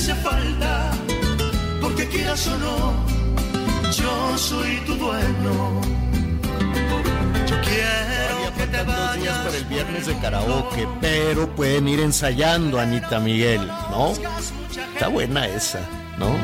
Hace 0.00 0.14
falta. 0.16 0.90
Porque 1.80 2.08
quieras 2.08 2.46
o 2.46 2.56
no, 2.58 3.06
yo 3.92 4.38
soy 4.38 4.78
tu 4.86 4.94
dueño. 4.94 5.80
Yo 7.46 7.56
quiero 7.62 8.54
que 8.56 8.66
te 8.66 8.84
Dos 8.84 8.86
días 8.86 9.16
vayas. 9.16 9.38
para 9.38 9.56
el 9.56 9.64
viernes 9.64 10.06
de 10.06 10.18
karaoke, 10.18 10.88
pero 11.00 11.54
pueden 11.54 11.88
ir 11.88 12.00
ensayando, 12.00 12.80
Anita 12.80 13.20
Miguel, 13.20 13.66
¿no? 13.90 14.12
Está 14.94 15.08
buena 15.08 15.46
esa, 15.46 15.80
¿no? 16.18 16.36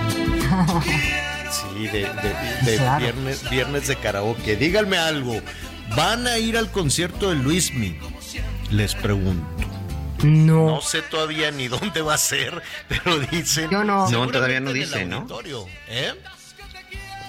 Sí, 1.50 1.86
de, 1.86 2.00
de- 2.00 2.70
de 2.70 2.76
Claro. 2.76 2.98
viernes, 3.04 3.48
viernes 3.50 3.86
de 3.88 3.96
karaoke. 3.96 4.56
Díganme 4.56 4.98
algo, 4.98 5.40
¿van 5.96 6.26
a 6.26 6.36
ir 6.38 6.58
al 6.58 6.70
concierto 6.70 7.30
de 7.30 7.36
Luismi? 7.36 7.96
Les 8.70 8.94
pregunto. 8.94 9.46
No. 10.22 10.66
No 10.66 10.80
sé 10.80 11.02
todavía 11.02 11.50
ni 11.50 11.68
dónde 11.68 12.02
va 12.02 12.14
a 12.14 12.18
ser, 12.18 12.62
pero 12.88 13.18
dicen. 13.18 13.70
Yo 13.70 13.84
no. 13.84 14.08
No, 14.10 14.26
todavía 14.28 14.60
no 14.60 14.72
dice, 14.72 15.04
¿no? 15.04 15.26
¿eh? 15.88 16.14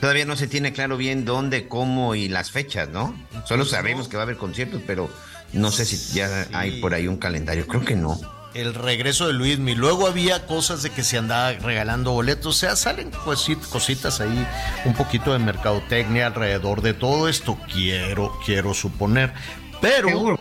Todavía 0.01 0.25
no 0.25 0.35
se 0.35 0.47
tiene 0.47 0.73
claro 0.73 0.95
bien 0.97 1.25
dónde, 1.25 1.67
cómo 1.67 2.13
y 2.15 2.27
las 2.29 2.51
fechas, 2.51 2.89
¿no? 2.89 3.15
Solo 3.45 3.63
Pues 3.63 3.71
sabemos 3.71 4.05
no. 4.05 4.09
que 4.11 4.17
va 4.17 4.23
a 4.23 4.25
haber 4.25 4.38
conciertos, 4.38 4.81
pero 4.85 5.09
no 5.53 5.71
sé 5.71 5.85
si 5.85 6.13
ya 6.13 6.47
hay 6.53 6.79
por 6.81 6.93
ahí 6.93 7.07
un 7.07 7.17
calendario. 7.17 7.65
Creo 7.67 7.83
que 7.83 7.95
no. 7.95 8.19
el 8.53 8.75
regreso 8.75 9.25
de 9.27 9.33
Luismi. 9.33 9.73
Luego 9.73 10.05
había 10.07 10.45
cosas 10.45 10.83
de 10.83 10.91
que 10.91 11.03
se 11.03 11.17
andaba 11.17 11.51
regalando 11.53 12.11
boletos. 12.11 12.55
O 12.55 12.59
sea, 12.59 12.75
salen 12.75 13.11
cosit- 13.11 13.67
cositas 13.69 14.21
ahí, 14.21 14.47
un 14.85 14.93
poquito 14.93 15.33
de 15.33 15.39
mercadotecnia 15.39 16.27
alrededor 16.27 16.81
de 16.83 16.93
todo 16.93 17.27
esto. 17.27 17.57
Quiero, 17.71 18.38
quiero 18.45 18.73
suponer. 18.75 19.33
Pero. 19.81 20.39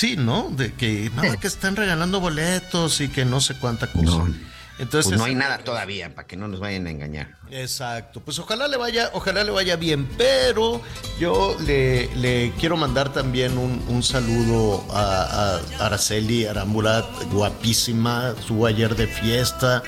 Sí, 0.00 0.16
¿no? 0.16 0.48
De 0.48 0.72
que, 0.72 1.10
no, 1.14 1.20
de 1.20 1.36
que 1.36 1.46
están 1.46 1.76
regalando 1.76 2.20
boletos 2.20 3.02
y 3.02 3.08
que 3.08 3.26
no 3.26 3.38
sé 3.42 3.58
cuánta 3.58 3.86
cosa. 3.86 4.04
No. 4.04 4.34
Entonces, 4.78 5.10
Pues 5.10 5.18
no 5.18 5.26
hay 5.26 5.34
nada 5.34 5.58
todavía, 5.58 6.14
para 6.14 6.26
que 6.26 6.38
no 6.38 6.48
nos 6.48 6.58
vayan 6.58 6.86
a 6.86 6.90
engañar. 6.90 7.36
Exacto, 7.50 8.22
pues 8.22 8.38
ojalá 8.38 8.66
le 8.66 8.78
vaya, 8.78 9.10
ojalá 9.12 9.44
le 9.44 9.50
vaya 9.50 9.76
bien, 9.76 10.08
pero 10.16 10.80
yo 11.18 11.54
le, 11.66 12.08
le 12.16 12.50
quiero 12.58 12.78
mandar 12.78 13.12
también 13.12 13.58
un, 13.58 13.84
un 13.88 14.02
saludo 14.02 14.82
a, 14.90 15.58
a 15.80 15.84
Araceli 15.84 16.46
Arambulat, 16.46 17.04
guapísima, 17.30 18.32
estuvo 18.38 18.64
ayer 18.66 18.96
de 18.96 19.06
fiesta, 19.06 19.82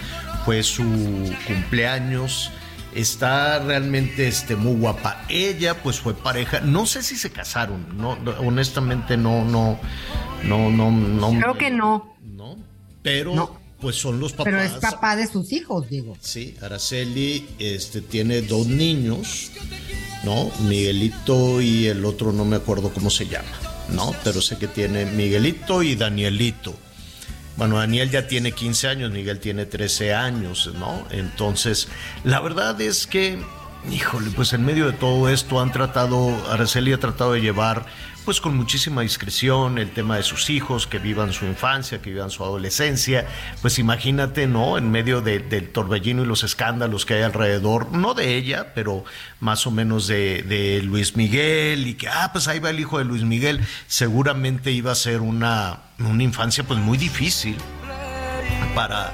fue 0.45 0.63
su 0.63 0.85
cumpleaños, 1.47 2.51
está 2.95 3.59
realmente 3.59 4.29
este, 4.29 4.57
muy 4.57 4.75
guapa. 4.75 5.25
Ella 5.29 5.83
pues 5.83 5.99
fue 6.01 6.15
pareja, 6.15 6.61
no 6.61 6.87
sé 6.87 7.03
si 7.03 7.17
se 7.17 7.31
casaron, 7.31 7.97
no, 7.97 8.19
honestamente 8.41 9.17
no, 9.17 9.45
no, 9.45 9.79
no, 10.45 10.71
no, 10.71 10.91
no. 10.91 11.41
Creo 11.41 11.57
que 11.59 11.71
no, 11.71 12.17
no, 12.23 12.57
pero 13.03 13.35
No. 13.35 13.59
pues 13.81 13.97
son 13.97 14.21
los 14.21 14.33
papás. 14.33 14.45
pero 14.45 14.61
es 14.63 14.73
papá 14.73 15.17
de 15.17 15.27
sus 15.27 15.53
hijos, 15.53 15.89
digo. 15.89 16.17
Sí, 16.21 16.57
Araceli 16.63 17.47
este, 17.59 18.01
tiene 18.03 18.43
dos 18.43 18.67
niños, 18.67 19.51
¿no? 20.25 20.51
Miguelito 20.69 21.61
y 21.61 21.87
el 21.87 22.05
otro 22.05 22.33
no 22.33 22.45
me 22.45 22.57
acuerdo 22.57 22.93
cómo 22.93 23.11
se 23.11 23.27
llama, 23.27 23.49
¿no? 23.91 24.13
Pero 24.25 24.41
sé 24.43 24.59
que 24.59 24.69
tiene 24.69 25.05
Miguelito 25.07 25.83
y 25.83 25.95
Danielito. 25.97 26.75
Bueno, 27.57 27.79
Daniel 27.79 28.11
ya 28.11 28.27
tiene 28.27 28.53
15 28.53 28.89
años, 28.89 29.11
Miguel 29.13 29.39
tiene 29.39 29.67
13 29.67 30.15
años, 30.15 30.71
¿no? 30.79 31.07
Entonces, 31.11 31.89
la 32.25 32.41
verdad 32.41 32.81
es 32.81 33.07
que, 33.07 33.39
híjole, 33.91 34.31
pues 34.31 34.53
en 34.53 34.65
medio 34.65 34.87
de 34.87 34.93
todo 34.93 35.29
esto 35.29 35.61
han 35.61 35.71
tratado, 35.71 36.35
Araceli 36.51 36.93
ha 36.93 36.99
tratado 37.01 37.33
de 37.35 37.41
llevar, 37.41 37.87
pues 38.25 38.41
con 38.41 38.57
muchísima 38.57 39.03
discreción, 39.03 39.79
el 39.79 39.91
tema 39.91 40.17
de 40.17 40.23
sus 40.23 40.49
hijos, 40.51 40.87
que 40.87 40.99
vivan 40.99 41.33
su 41.33 41.45
infancia, 41.45 42.01
que 42.01 42.11
vivan 42.11 42.31
su 42.31 42.45
adolescencia. 42.45 43.27
Pues 43.61 43.79
imagínate, 43.79 44.47
¿no? 44.47 44.79
En 44.79 44.91
medio 44.91 45.21
de- 45.21 45.41
del 45.41 45.71
torbellino 45.71 46.23
y 46.23 46.27
los 46.27 46.45
escándalos 46.45 47.05
que 47.05 47.15
hay 47.15 47.23
alrededor, 47.23 47.93
no 47.93 48.15
de 48.15 48.37
ella, 48.37 48.73
pero 48.75 49.05
más 49.41 49.67
o 49.67 49.71
menos 49.71 50.07
de, 50.07 50.43
de 50.43 50.83
Luis 50.83 51.17
Miguel, 51.17 51.87
y 51.87 51.95
que, 51.95 52.09
ah, 52.09 52.31
pues 52.33 52.49
ahí 52.49 52.59
va 52.61 52.71
el 52.71 52.81
hijo 52.81 52.99
de 52.99 53.05
Luis 53.05 53.23
Miguel, 53.25 53.61
seguramente 53.87 54.71
iba 54.71 54.93
a 54.93 54.97
ser 54.97 55.21
una, 55.21 55.81
una 55.99 56.23
infancia 56.23 56.65
pues 56.65 56.79
muy 56.79 56.99
difícil 56.99 57.57
para, 58.75 59.13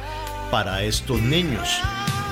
para 0.50 0.82
estos 0.82 1.20
niños. 1.20 1.68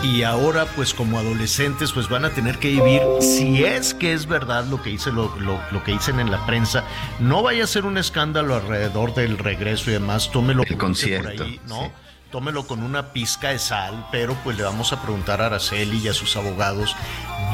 Y 0.02 0.22
ahora, 0.22 0.66
pues 0.76 0.94
como 0.94 1.18
adolescentes, 1.18 1.90
pues 1.92 2.08
van 2.08 2.24
a 2.24 2.30
tener 2.30 2.58
que 2.58 2.68
vivir, 2.68 3.00
si 3.20 3.64
es 3.64 3.92
que 3.94 4.12
es 4.12 4.26
verdad 4.26 4.64
lo 4.66 4.80
que, 4.82 4.90
dice, 4.90 5.10
lo, 5.10 5.34
lo- 5.40 5.60
lo 5.72 5.82
que 5.82 5.92
dicen 5.92 6.20
en 6.20 6.30
la 6.30 6.44
prensa, 6.46 6.84
no 7.18 7.42
vaya 7.42 7.64
a 7.64 7.66
ser 7.66 7.84
un 7.86 7.98
escándalo 7.98 8.54
alrededor 8.54 9.14
del 9.14 9.36
regreso 9.38 9.90
y 9.90 9.94
demás, 9.94 10.30
tómelo 10.30 10.62
El 10.62 10.68
dice 10.68 10.76
por 10.76 10.84
concierto, 10.86 11.42
ahí, 11.44 11.60
¿no? 11.66 11.80
sí. 11.84 11.90
Tómelo 12.30 12.66
con 12.66 12.82
una 12.82 13.12
pizca 13.12 13.48
de 13.50 13.58
sal, 13.58 14.06
pero 14.12 14.34
pues 14.44 14.56
le 14.56 14.64
vamos 14.64 14.92
a 14.92 15.00
preguntar 15.00 15.40
a 15.40 15.46
Araceli 15.46 15.98
y 15.98 16.08
a 16.08 16.12
sus 16.14 16.36
abogados. 16.36 16.94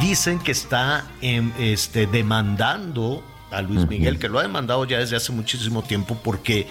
Dicen 0.01 0.38
que 0.40 0.51
está 0.53 1.05
em, 1.20 1.53
este, 1.59 2.07
demandando 2.07 3.22
a 3.53 3.62
Luis 3.62 3.86
Miguel, 3.88 4.18
que 4.18 4.28
lo 4.28 4.38
ha 4.38 4.42
demandado 4.42 4.84
ya 4.84 4.98
desde 4.98 5.16
hace 5.16 5.32
muchísimo 5.32 5.82
tiempo 5.82 6.18
porque 6.22 6.66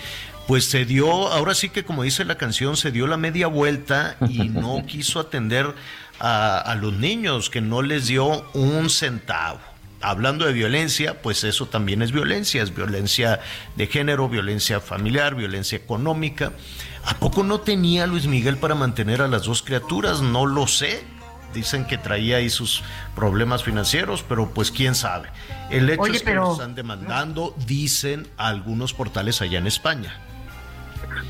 pues 0.47 0.65
se 0.65 0.85
dio, 0.85 1.27
ahora 1.27 1.53
sí 1.53 1.69
que 1.69 1.85
como 1.85 2.03
dice 2.03 2.25
la 2.25 2.35
canción, 2.35 2.75
se 2.75 2.91
dio 2.91 3.07
la 3.07 3.17
media 3.17 3.47
vuelta 3.47 4.17
y 4.27 4.49
no 4.49 4.83
quiso 4.85 5.19
atender 5.19 5.73
a, 6.19 6.57
a 6.57 6.75
los 6.75 6.93
niños, 6.93 7.49
que 7.49 7.61
no 7.61 7.81
les 7.81 8.07
dio 8.07 8.45
un 8.53 8.89
centavo. 8.89 9.59
hablando 10.01 10.45
de 10.45 10.53
violencia, 10.53 11.21
pues 11.21 11.43
eso 11.43 11.67
también 11.67 12.01
es 12.01 12.11
violencia, 12.11 12.63
es 12.63 12.75
violencia 12.75 13.39
de 13.75 13.87
género, 13.87 14.27
violencia 14.29 14.81
familiar, 14.81 15.35
violencia 15.35 15.77
económica. 15.77 16.51
¿A 17.05 17.15
poco 17.15 17.43
no 17.43 17.61
tenía 17.61 18.05
Luis 18.05 18.27
Miguel 18.27 18.57
para 18.57 18.75
mantener 18.75 19.21
a 19.21 19.27
las 19.27 19.43
dos 19.43 19.61
criaturas? 19.61 20.21
No 20.21 20.45
lo 20.45 20.67
sé. 20.67 21.03
Dicen 21.53 21.85
que 21.85 21.97
traía 21.97 22.37
ahí 22.37 22.49
sus 22.49 22.83
problemas 23.15 23.63
financieros, 23.63 24.23
pero 24.27 24.49
pues 24.51 24.71
quién 24.71 24.95
sabe. 24.95 25.29
El 25.69 25.89
hecho 25.89 26.05
es 26.05 26.23
que 26.23 26.33
lo 26.33 26.53
están 26.53 26.75
demandando, 26.75 27.55
dicen 27.65 28.27
algunos 28.37 28.93
portales 28.93 29.41
allá 29.41 29.59
en 29.59 29.67
España. 29.67 30.19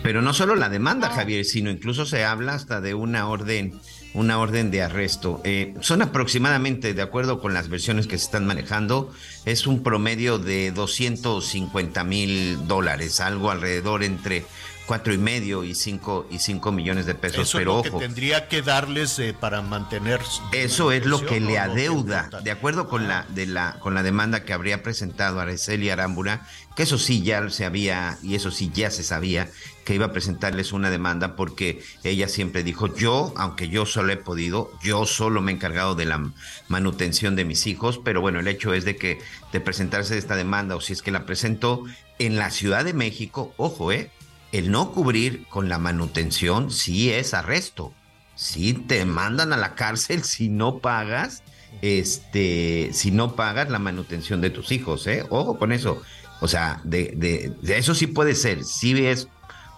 Pero 0.03 0.21
no 0.21 0.33
solo 0.33 0.55
la 0.55 0.69
demanda, 0.69 1.09
Javier, 1.09 1.45
sino 1.45 1.69
incluso 1.69 2.05
se 2.05 2.25
habla 2.25 2.53
hasta 2.53 2.81
de 2.81 2.93
una 2.93 3.27
orden, 3.27 3.79
una 4.13 4.39
orden 4.39 4.71
de 4.71 4.81
arresto. 4.81 5.41
Eh, 5.43 5.75
son 5.81 6.01
aproximadamente, 6.01 6.93
de 6.93 7.01
acuerdo 7.01 7.39
con 7.39 7.53
las 7.53 7.69
versiones 7.69 8.07
que 8.07 8.17
se 8.17 8.25
están 8.25 8.45
manejando, 8.45 9.13
es 9.45 9.67
un 9.67 9.83
promedio 9.83 10.39
de 10.39 10.71
250 10.71 12.03
mil 12.03 12.67
dólares, 12.67 13.19
algo 13.19 13.51
alrededor 13.51 14.03
entre 14.03 14.45
cuatro 14.91 15.13
y 15.13 15.17
medio 15.17 15.63
y 15.63 15.73
cinco 15.73 16.27
y 16.29 16.39
cinco 16.39 16.73
millones 16.73 17.05
de 17.05 17.15
pesos. 17.15 17.47
Eso 17.47 17.59
pero 17.59 17.79
es 17.79 17.85
lo 17.85 17.99
que 17.99 18.05
tendría 18.05 18.49
que 18.49 18.61
darles 18.61 19.17
eh, 19.19 19.33
para 19.33 19.61
mantener. 19.61 20.19
Eso 20.51 20.91
es 20.91 21.05
lo 21.05 21.25
que 21.25 21.39
le 21.39 21.57
adeuda, 21.57 22.29
de 22.43 22.51
acuerdo 22.51 22.89
con 22.89 23.07
la 23.07 23.25
de 23.29 23.45
la 23.45 23.77
con 23.79 23.93
la 23.93 24.03
demanda 24.03 24.43
que 24.43 24.51
habría 24.51 24.83
presentado 24.83 25.39
Araceli 25.39 25.89
Arámbura, 25.89 26.45
que 26.75 26.83
eso 26.83 26.97
sí 26.97 27.23
ya 27.23 27.49
se 27.49 27.63
había 27.63 28.17
y 28.21 28.35
eso 28.35 28.51
sí 28.51 28.69
ya 28.73 28.91
se 28.91 29.03
sabía 29.03 29.49
que 29.85 29.95
iba 29.95 30.07
a 30.07 30.11
presentarles 30.11 30.73
una 30.73 30.89
demanda 30.89 31.37
porque 31.37 31.81
ella 32.03 32.27
siempre 32.27 32.61
dijo 32.61 32.93
yo, 32.93 33.33
aunque 33.37 33.69
yo 33.69 33.85
solo 33.85 34.11
he 34.11 34.17
podido, 34.17 34.73
yo 34.83 35.05
solo 35.05 35.41
me 35.41 35.53
he 35.53 35.55
encargado 35.55 35.95
de 35.95 36.03
la 36.03 36.21
manutención 36.67 37.37
de 37.37 37.45
mis 37.45 37.65
hijos, 37.65 37.97
pero 38.03 38.19
bueno, 38.19 38.41
el 38.41 38.47
hecho 38.49 38.73
es 38.73 38.83
de 38.83 38.97
que 38.97 39.19
de 39.53 39.61
presentarse 39.61 40.17
esta 40.17 40.35
demanda 40.35 40.75
o 40.75 40.81
si 40.81 40.91
es 40.91 41.01
que 41.01 41.11
la 41.11 41.25
presentó 41.25 41.85
en 42.19 42.35
la 42.35 42.51
Ciudad 42.51 42.83
de 42.83 42.93
México, 42.93 43.53
ojo, 43.55 43.93
eh, 43.93 44.11
el 44.51 44.71
no 44.71 44.91
cubrir 44.91 45.45
con 45.47 45.69
la 45.69 45.77
manutención 45.77 46.71
sí 46.71 47.11
es 47.11 47.33
arresto. 47.33 47.93
Sí 48.35 48.73
te 48.73 49.05
mandan 49.05 49.53
a 49.53 49.57
la 49.57 49.75
cárcel 49.75 50.23
si 50.23 50.49
no 50.49 50.79
pagas, 50.79 51.43
este, 51.81 52.89
si 52.93 53.11
no 53.11 53.35
pagas 53.35 53.69
la 53.69 53.79
manutención 53.79 54.41
de 54.41 54.49
tus 54.49 54.71
hijos, 54.71 55.05
¿eh? 55.07 55.25
Ojo 55.29 55.57
con 55.57 55.71
eso. 55.71 56.01
O 56.39 56.47
sea, 56.47 56.81
de, 56.83 57.13
de, 57.15 57.53
de 57.61 57.77
eso 57.77 57.93
sí 57.93 58.07
puede 58.07 58.35
ser. 58.35 58.63
Sí 58.63 59.05
es 59.05 59.27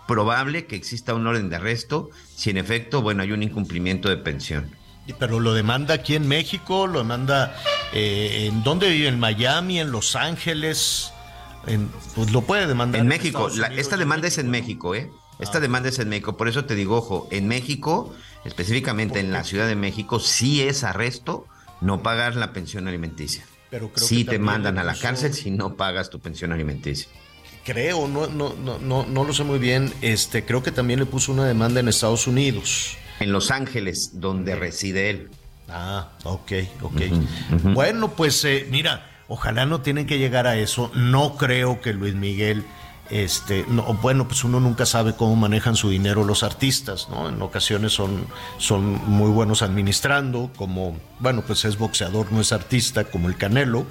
probable 0.08 0.66
que 0.66 0.76
exista 0.76 1.14
un 1.14 1.28
orden 1.28 1.50
de 1.50 1.58
arresto 1.58 2.10
si 2.36 2.50
en 2.50 2.58
efecto, 2.58 3.02
bueno, 3.02 3.24
hay 3.24 3.32
un 3.32 3.44
incumplimiento 3.44 4.10
de 4.10 4.18
pensión. 4.18 4.72
Pero 5.20 5.40
lo 5.40 5.54
demanda 5.54 5.96
aquí 5.96 6.16
en 6.16 6.28
México, 6.28 6.88
lo 6.88 7.00
demanda 7.00 7.56
eh, 7.92 8.48
en 8.48 8.64
dónde 8.64 8.90
vive, 8.90 9.10
en 9.10 9.20
Miami, 9.20 9.80
en 9.80 9.92
Los 9.92 10.16
Ángeles. 10.16 11.12
En, 11.68 11.90
pues 12.16 12.32
lo 12.32 12.42
puede 12.42 12.68
demandar. 12.68 13.02
En 13.02 13.08
México, 13.08 13.50
la, 13.56 13.68
esta 13.68 13.98
demanda 13.98 14.28
es 14.28 14.38
en 14.38 14.50
México, 14.50 14.96
¿eh? 14.96 15.10
Esta 15.40 15.60
demanda 15.60 15.90
es 15.90 16.00
en 16.00 16.10
México, 16.10 16.38
por 16.38 16.48
eso 16.48 16.66
te 16.66 16.76
digo, 16.76 16.98
ojo, 16.98 17.28
en 17.32 17.48
México, 17.48 18.14
específicamente 18.46 19.20
en 19.20 19.32
la 19.32 19.44
Ciudad 19.44 19.68
de 19.68 19.76
México, 19.76 20.20
sí 20.20 20.62
es 20.62 20.84
arresto 20.84 21.48
no 21.82 22.02
pagar 22.02 22.36
la 22.36 22.54
pensión 22.54 22.88
alimenticia. 22.88 23.44
Pero 23.70 23.90
creo 23.90 24.08
sí 24.08 24.24
que 24.24 24.32
te 24.32 24.40
mandan 24.40 24.78
a 24.78 24.84
la 24.84 24.96
cárcel 24.96 25.34
si 25.34 25.52
no 25.52 25.76
pagas 25.76 26.10
tu 26.10 26.20
pensión 26.20 26.52
alimenticia. 26.52 27.10
Creo, 27.66 28.08
no, 28.08 28.28
no, 28.28 28.54
no, 28.54 28.78
no, 28.78 29.06
no 29.06 29.24
lo 29.24 29.34
sé 29.34 29.44
muy 29.44 29.58
bien. 29.58 29.92
Este, 30.02 30.46
creo 30.46 30.62
que 30.62 30.72
también 30.72 31.00
le 31.00 31.06
puso 31.06 31.32
una 31.32 31.46
demanda 31.46 31.80
en 31.80 31.88
Estados 31.88 32.28
Unidos. 32.28 32.98
En 33.20 33.32
Los 33.32 33.52
Ángeles, 33.52 34.20
donde 34.20 34.56
reside 34.56 35.10
él. 35.10 35.30
Ah, 35.70 36.12
ok, 36.24 36.52
ok. 36.82 37.02
Bueno, 37.74 38.12
pues 38.12 38.44
eh, 38.46 38.68
mira, 38.70 39.10
ojalá 39.34 39.66
no 39.66 39.82
tienen 39.82 40.06
que 40.06 40.20
llegar 40.20 40.46
a 40.46 40.58
eso. 40.58 40.92
No 40.94 41.38
creo 41.38 41.82
que 41.82 41.92
Luis 41.92 42.14
Miguel, 42.14 42.64
este, 43.10 43.66
no, 43.68 43.82
bueno, 43.96 44.28
pues 44.28 44.44
uno 44.44 44.60
nunca 44.60 44.86
sabe 44.86 45.16
cómo 45.16 45.36
manejan 45.36 45.76
su 45.76 45.90
dinero 45.90 46.24
los 46.24 46.44
artistas, 46.44 47.10
¿no? 47.10 47.30
En 47.30 47.42
ocasiones 47.42 47.94
son, 47.94 48.28
son 48.60 48.84
muy 49.10 49.32
buenos 49.32 49.64
administrando, 49.64 50.52
como, 50.56 50.96
bueno, 51.18 51.42
pues 51.48 51.66
es 51.66 51.80
boxeador, 51.80 52.32
no 52.32 52.42
es 52.42 52.54
artista, 52.54 53.06
como 53.06 53.28
el 53.28 53.36
Canelo. 53.36 53.88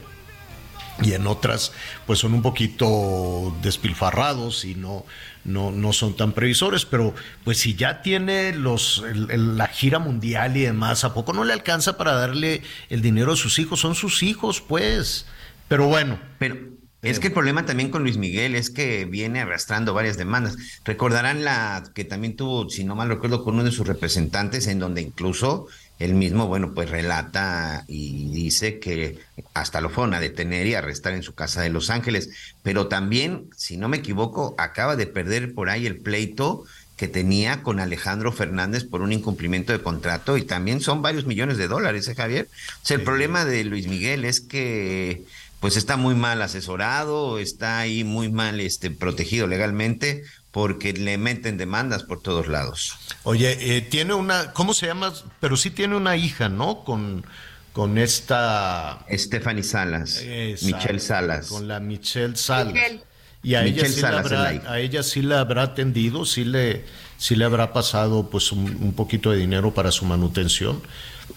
Y 1.02 1.14
en 1.14 1.26
otras, 1.26 1.72
pues 2.06 2.20
son 2.20 2.34
un 2.34 2.42
poquito 2.42 3.52
despilfarrados 3.62 4.64
y 4.64 4.76
no, 4.76 5.04
no, 5.44 5.70
no 5.70 5.92
son 5.92 6.16
tan 6.16 6.32
previsores. 6.32 6.84
Pero, 6.84 7.14
pues 7.44 7.58
si 7.58 7.74
ya 7.74 8.02
tiene 8.02 8.52
los, 8.54 9.04
el- 9.10 9.30
el- 9.30 9.56
la 9.56 9.68
gira 9.68 9.98
mundial 9.98 10.56
y 10.56 10.62
demás, 10.62 11.04
¿a 11.04 11.14
poco 11.14 11.32
no 11.32 11.44
le 11.44 11.52
alcanza 11.52 11.96
para 11.96 12.12
darle 12.14 12.62
el 12.90 13.02
dinero 13.02 13.32
a 13.32 13.36
sus 13.36 13.58
hijos? 13.58 13.80
Son 13.80 13.94
sus 13.94 14.22
hijos, 14.22 14.60
pues. 14.60 15.26
Pero 15.68 15.86
bueno. 15.88 16.18
Pero 16.38 16.56
es 17.02 17.18
que 17.18 17.26
el 17.28 17.32
problema 17.32 17.66
también 17.66 17.90
con 17.90 18.02
Luis 18.02 18.16
Miguel 18.16 18.54
es 18.54 18.70
que 18.70 19.04
viene 19.06 19.40
arrastrando 19.40 19.92
varias 19.92 20.16
demandas. 20.16 20.56
Recordarán 20.84 21.42
la 21.44 21.82
que 21.94 22.04
también 22.04 22.36
tuvo, 22.36 22.70
si 22.70 22.84
no 22.84 22.94
mal 22.94 23.08
recuerdo, 23.08 23.42
con 23.42 23.54
uno 23.54 23.64
de 23.64 23.72
sus 23.72 23.86
representantes, 23.88 24.68
en 24.68 24.78
donde 24.78 25.02
incluso 25.02 25.66
él 26.04 26.14
mismo, 26.14 26.48
bueno, 26.48 26.74
pues 26.74 26.90
relata 26.90 27.84
y 27.86 28.30
dice 28.30 28.78
que 28.78 29.18
hasta 29.54 29.80
lo 29.80 29.88
fueron 29.88 30.14
a 30.14 30.20
detener 30.20 30.66
y 30.66 30.74
arrestar 30.74 31.14
en 31.14 31.22
su 31.22 31.34
casa 31.34 31.62
de 31.62 31.70
Los 31.70 31.90
Ángeles. 31.90 32.30
Pero 32.62 32.88
también, 32.88 33.50
si 33.56 33.76
no 33.76 33.88
me 33.88 33.98
equivoco, 33.98 34.54
acaba 34.58 34.96
de 34.96 35.06
perder 35.06 35.54
por 35.54 35.70
ahí 35.70 35.86
el 35.86 35.98
pleito 35.98 36.64
que 36.96 37.08
tenía 37.08 37.62
con 37.62 37.80
Alejandro 37.80 38.32
Fernández 38.32 38.84
por 38.84 39.00
un 39.00 39.12
incumplimiento 39.12 39.72
de 39.72 39.82
contrato 39.82 40.36
y 40.36 40.42
también 40.42 40.80
son 40.80 41.02
varios 41.02 41.26
millones 41.26 41.56
de 41.56 41.68
dólares, 41.68 42.08
¿eh, 42.08 42.14
Javier? 42.14 42.48
O 42.82 42.86
sea, 42.86 42.96
el 42.96 43.02
problema 43.02 43.44
de 43.44 43.64
Luis 43.64 43.86
Miguel 43.88 44.24
es 44.24 44.40
que 44.40 45.24
pues 45.60 45.76
está 45.76 45.96
muy 45.96 46.16
mal 46.16 46.42
asesorado, 46.42 47.38
está 47.38 47.78
ahí 47.78 48.02
muy 48.02 48.28
mal 48.30 48.58
este 48.58 48.90
protegido 48.90 49.46
legalmente 49.46 50.24
porque 50.52 50.92
le 50.92 51.18
meten 51.18 51.56
demandas 51.56 52.04
por 52.04 52.22
todos 52.22 52.46
lados. 52.46 52.96
Oye, 53.24 53.76
eh, 53.76 53.80
tiene 53.80 54.14
una, 54.14 54.52
¿cómo 54.52 54.74
se 54.74 54.86
llama? 54.86 55.12
Pero 55.40 55.56
sí 55.56 55.70
tiene 55.70 55.96
una 55.96 56.16
hija, 56.16 56.48
¿no? 56.48 56.84
Con, 56.84 57.24
con 57.72 57.98
esta... 57.98 59.04
Stephanie 59.10 59.62
Salas, 59.62 60.22
Michelle 60.62 61.00
Salas. 61.00 61.48
Con 61.48 61.66
la 61.66 61.80
Michelle 61.80 62.36
Salas. 62.36 62.74
Michelle. 62.74 63.00
Y 63.42 63.54
a 63.54 63.64
ella, 63.64 63.72
Michelle 63.72 63.94
sí 63.94 64.00
Salas 64.00 64.30
la 64.30 64.48
habrá, 64.48 64.70
a 64.70 64.78
ella 64.78 65.02
sí 65.02 65.22
le 65.22 65.34
habrá 65.34 65.62
atendido, 65.62 66.24
sí 66.24 66.44
le, 66.44 66.84
sí 67.16 67.34
le 67.34 67.44
habrá 67.44 67.72
pasado 67.72 68.30
pues 68.30 68.52
un, 68.52 68.60
un 68.80 68.92
poquito 68.92 69.32
de 69.32 69.38
dinero 69.38 69.74
para 69.74 69.90
su 69.90 70.04
manutención. 70.04 70.80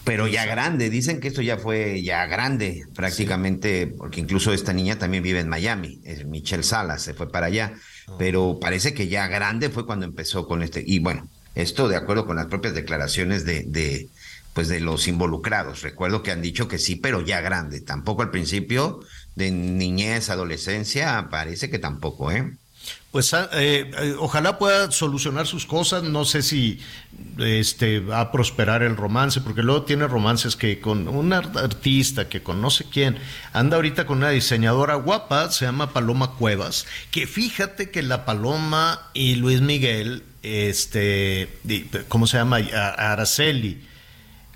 Pero 0.04 0.28
ya 0.28 0.44
grande, 0.44 0.90
dicen 0.90 1.20
que 1.20 1.28
esto 1.28 1.42
ya 1.42 1.56
fue 1.56 2.02
ya 2.02 2.26
grande 2.26 2.84
prácticamente, 2.94 3.86
porque 3.86 4.20
incluso 4.20 4.52
esta 4.52 4.72
niña 4.72 4.98
también 4.98 5.22
vive 5.22 5.40
en 5.40 5.48
Miami, 5.48 6.00
es 6.04 6.26
Michelle 6.26 6.62
Salas, 6.62 7.02
se 7.02 7.14
fue 7.14 7.32
para 7.32 7.46
allá, 7.46 7.72
pero 8.18 8.58
parece 8.60 8.94
que 8.94 9.08
ya 9.08 9.26
grande 9.28 9.70
fue 9.70 9.86
cuando 9.86 10.06
empezó 10.06 10.46
con 10.46 10.62
este, 10.62 10.82
y 10.86 10.98
bueno, 10.98 11.28
esto 11.54 11.88
de 11.88 11.96
acuerdo 11.96 12.26
con 12.26 12.36
las 12.36 12.46
propias 12.46 12.74
declaraciones 12.74 13.44
de, 13.44 13.64
de 13.64 14.08
pues 14.52 14.68
de 14.68 14.80
los 14.80 15.06
involucrados, 15.06 15.82
recuerdo 15.82 16.22
que 16.22 16.30
han 16.30 16.40
dicho 16.40 16.66
que 16.66 16.78
sí, 16.78 16.96
pero 16.96 17.20
ya 17.20 17.42
grande, 17.42 17.82
tampoco 17.82 18.22
al 18.22 18.30
principio, 18.30 19.00
de 19.34 19.50
niñez, 19.50 20.30
adolescencia, 20.30 21.28
parece 21.30 21.68
que 21.68 21.78
tampoco, 21.78 22.32
¿eh? 22.32 22.56
Pues 23.10 23.32
ah, 23.32 23.48
eh, 23.54 23.90
eh, 23.98 24.14
ojalá 24.18 24.58
pueda 24.58 24.90
solucionar 24.90 25.46
sus 25.46 25.64
cosas. 25.64 26.02
No 26.02 26.24
sé 26.26 26.42
si 26.42 26.80
este 27.38 28.00
va 28.00 28.20
a 28.20 28.30
prosperar 28.32 28.82
el 28.82 28.96
romance, 28.96 29.40
porque 29.40 29.62
luego 29.62 29.82
tiene 29.84 30.06
romances 30.06 30.54
que 30.54 30.80
con 30.80 31.08
un 31.08 31.32
art- 31.32 31.56
artista, 31.56 32.28
que 32.28 32.42
con 32.42 32.60
no 32.60 32.68
sé 32.70 32.84
quién, 32.90 33.16
anda 33.54 33.76
ahorita 33.76 34.06
con 34.06 34.18
una 34.18 34.30
diseñadora 34.30 34.96
guapa, 34.96 35.50
se 35.50 35.64
llama 35.64 35.92
Paloma 35.94 36.32
Cuevas, 36.32 36.86
que 37.10 37.26
fíjate 37.26 37.90
que 37.90 38.02
la 38.02 38.26
Paloma 38.26 39.00
y 39.14 39.36
Luis 39.36 39.62
Miguel, 39.62 40.22
este, 40.42 41.48
¿cómo 42.08 42.26
se 42.26 42.36
llama? 42.36 42.58
Araceli, 42.98 43.82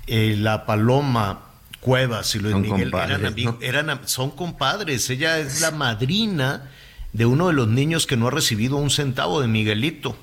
eh, 0.07 0.37
la 0.39 0.67
Paloma 0.67 1.41
Cuevas 1.81 2.35
y 2.35 2.41
Luis 2.41 2.53
Son 2.53 2.61
Miguel 2.63 2.93
eran, 2.95 3.35
¿no? 3.43 3.59
eran 3.63 4.01
son 4.07 4.33
compadres. 4.33 5.09
Ella 5.09 5.39
es 5.39 5.63
la 5.63 5.71
madrina 5.71 6.71
de 7.13 7.27
uno 7.27 7.49
de 7.49 7.53
los 7.55 7.69
niños 7.69 8.07
que 8.07 8.17
no 8.17 8.29
ha 8.29 8.31
recibido 8.31 8.77
un 8.77 8.91
centavo 8.91 9.41
de 9.41 9.49
Miguelito. 9.49 10.17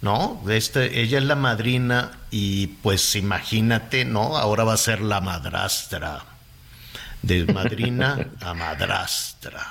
¿No? 0.00 0.42
Este, 0.48 1.00
ella 1.00 1.18
es 1.18 1.24
la 1.24 1.36
madrina 1.36 2.10
y 2.32 2.66
pues 2.66 3.14
imagínate, 3.14 4.04
¿no? 4.04 4.36
Ahora 4.36 4.64
va 4.64 4.72
a 4.74 4.76
ser 4.76 5.00
la 5.00 5.20
madrastra. 5.20 6.24
De 7.22 7.44
madrina 7.44 8.26
a 8.40 8.52
madrastra. 8.52 9.64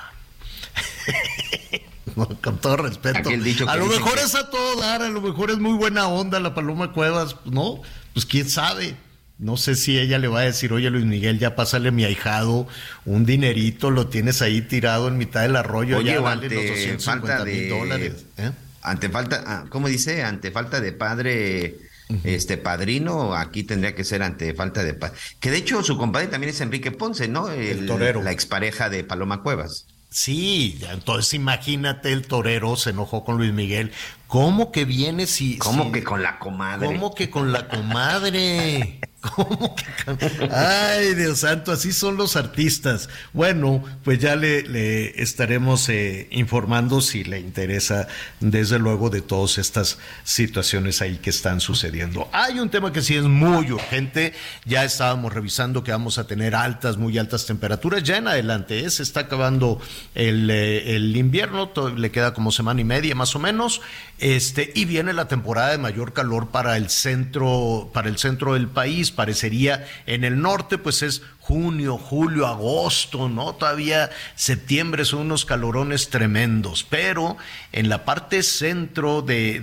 Con 2.42 2.58
todo 2.58 2.76
respeto. 2.78 3.28
Dicho 3.28 3.68
A 3.68 3.76
lo 3.76 3.86
mejor 3.86 4.14
que- 4.14 4.22
es 4.24 4.34
a 4.34 4.48
todo 4.50 4.80
dar, 4.80 5.02
a 5.02 5.08
lo 5.10 5.20
mejor 5.20 5.50
es 5.50 5.58
muy 5.58 5.76
buena 5.76 6.06
onda 6.08 6.40
la 6.40 6.54
Paloma 6.54 6.92
Cuevas, 6.92 7.36
¿no? 7.44 7.80
Pues 8.14 8.24
quién 8.26 8.48
sabe. 8.48 8.96
No 9.42 9.56
sé 9.56 9.74
si 9.74 9.98
ella 9.98 10.20
le 10.20 10.28
va 10.28 10.38
a 10.38 10.44
decir, 10.44 10.72
oye 10.72 10.88
Luis 10.88 11.04
Miguel, 11.04 11.40
ya 11.40 11.56
pásale 11.56 11.90
mi 11.90 12.04
ahijado 12.04 12.68
un 13.04 13.26
dinerito, 13.26 13.90
lo 13.90 14.06
tienes 14.06 14.40
ahí 14.40 14.62
tirado 14.62 15.08
en 15.08 15.18
mitad 15.18 15.42
del 15.42 15.56
arroyo, 15.56 15.98
Oye, 15.98 16.12
ya 16.12 16.20
vale 16.20 16.44
ante 16.44 16.54
los 16.54 16.64
250 16.64 17.26
falta 17.26 17.44
mil 17.44 17.54
de- 17.54 17.68
dólares. 17.68 18.12
¿eh? 18.36 18.52
Ante 18.82 19.08
falta, 19.08 19.42
ah, 19.44 19.64
¿cómo 19.68 19.88
dice? 19.88 20.22
Ante 20.22 20.52
falta 20.52 20.80
de 20.80 20.92
padre, 20.92 21.74
este 22.22 22.56
padrino, 22.56 23.34
aquí 23.34 23.64
tendría 23.64 23.96
que 23.96 24.04
ser 24.04 24.22
ante 24.22 24.54
falta 24.54 24.84
de 24.84 24.94
paz. 24.94 25.12
Que 25.40 25.50
de 25.50 25.56
hecho 25.56 25.82
su 25.82 25.98
compadre 25.98 26.28
también 26.28 26.50
es 26.50 26.60
Enrique 26.60 26.92
Ponce, 26.92 27.26
¿no? 27.26 27.50
El, 27.50 27.84
torero. 27.86 28.22
La 28.22 28.30
expareja 28.30 28.90
de 28.90 29.02
Paloma 29.02 29.42
Cuevas. 29.42 29.86
Sí, 30.08 30.78
entonces 30.88 31.34
imagínate 31.34 32.12
el 32.12 32.26
torero 32.26 32.76
se 32.76 32.90
enojó 32.90 33.24
con 33.24 33.38
Luis 33.38 33.52
Miguel. 33.52 33.90
¿Cómo 34.28 34.70
que 34.70 34.84
viene 34.84 35.26
si... 35.26 35.58
¿Cómo 35.58 35.90
que 35.90 36.04
con 36.04 36.22
la 36.22 36.38
comadre? 36.38 36.86
¿Cómo 36.86 37.14
que 37.14 37.28
con 37.28 37.50
la 37.50 37.66
comadre? 37.66 39.00
¿Cómo 39.22 39.76
que 39.76 40.48
Ay, 40.50 41.14
Dios 41.14 41.38
santo, 41.38 41.70
así 41.70 41.92
son 41.92 42.16
los 42.16 42.34
artistas. 42.34 43.08
Bueno, 43.32 43.84
pues 44.02 44.18
ya 44.18 44.34
le, 44.34 45.22
estaremos 45.22 45.88
eh, 45.88 46.26
informando 46.32 47.00
si 47.00 47.22
le 47.22 47.38
interesa, 47.38 48.08
desde 48.40 48.80
luego, 48.80 49.10
de 49.10 49.20
todas 49.20 49.58
estas 49.58 49.98
situaciones 50.24 51.02
ahí 51.02 51.18
que 51.18 51.30
están 51.30 51.60
sucediendo. 51.60 52.28
Hay 52.32 52.58
un 52.58 52.68
tema 52.68 52.92
que 52.92 53.00
sí 53.00 53.14
es 53.14 53.22
muy 53.22 53.70
urgente. 53.70 54.34
Ya 54.64 54.84
estábamos 54.84 55.32
revisando 55.32 55.84
que 55.84 55.92
vamos 55.92 56.18
a 56.18 56.26
tener 56.26 56.56
altas, 56.56 56.96
muy 56.96 57.16
altas 57.16 57.46
temperaturas. 57.46 58.02
Ya 58.02 58.16
en 58.16 58.26
adelante, 58.26 58.84
¿eh? 58.84 58.90
se 58.90 59.04
está 59.04 59.20
acabando 59.20 59.80
el, 60.16 60.50
eh, 60.50 60.96
el 60.96 61.16
invierno, 61.16 61.70
le 61.96 62.10
queda 62.10 62.34
como 62.34 62.50
semana 62.50 62.80
y 62.80 62.84
media 62.84 63.14
más 63.14 63.36
o 63.36 63.38
menos. 63.38 63.82
Este, 64.18 64.72
y 64.74 64.84
viene 64.84 65.12
la 65.12 65.28
temporada 65.28 65.70
de 65.70 65.78
mayor 65.78 66.12
calor 66.12 66.48
para 66.50 66.76
el 66.76 66.90
centro, 66.90 67.90
para 67.92 68.08
el 68.08 68.18
centro 68.18 68.54
del 68.54 68.68
país, 68.68 69.11
parecería 69.12 69.86
en 70.06 70.24
el 70.24 70.40
norte, 70.40 70.78
pues 70.78 71.02
es 71.02 71.22
junio, 71.40 71.98
julio, 71.98 72.46
agosto, 72.46 73.28
¿no? 73.28 73.54
Todavía 73.54 74.10
septiembre 74.34 75.04
son 75.04 75.20
unos 75.20 75.44
calorones 75.44 76.10
tremendos, 76.10 76.84
pero 76.88 77.36
en 77.72 77.88
la 77.88 78.04
parte 78.04 78.42
centro 78.42 79.22
de, 79.22 79.60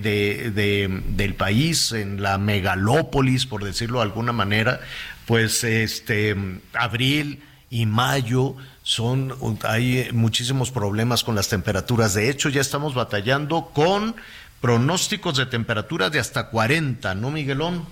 del 1.07 1.35
país, 1.35 1.91
en 1.91 2.21
la 2.21 2.37
megalópolis, 2.37 3.45
por 3.45 3.63
decirlo 3.63 3.99
de 3.99 4.05
alguna 4.05 4.31
manera, 4.31 4.79
pues 5.25 5.63
este 5.63 6.35
abril 6.73 7.43
y 7.69 7.85
mayo 7.85 8.55
son 8.83 9.35
hay 9.63 10.09
muchísimos 10.11 10.71
problemas 10.71 11.23
con 11.23 11.35
las 11.35 11.49
temperaturas. 11.49 12.13
De 12.15 12.29
hecho, 12.29 12.49
ya 12.49 12.61
estamos 12.61 12.95
batallando 12.95 13.71
con 13.73 14.15
pronósticos 14.61 15.37
de 15.37 15.45
temperaturas 15.45 16.11
de 16.11 16.19
hasta 16.19 16.49
40, 16.49 17.15
¿no, 17.15 17.31
Miguelón? 17.31 17.85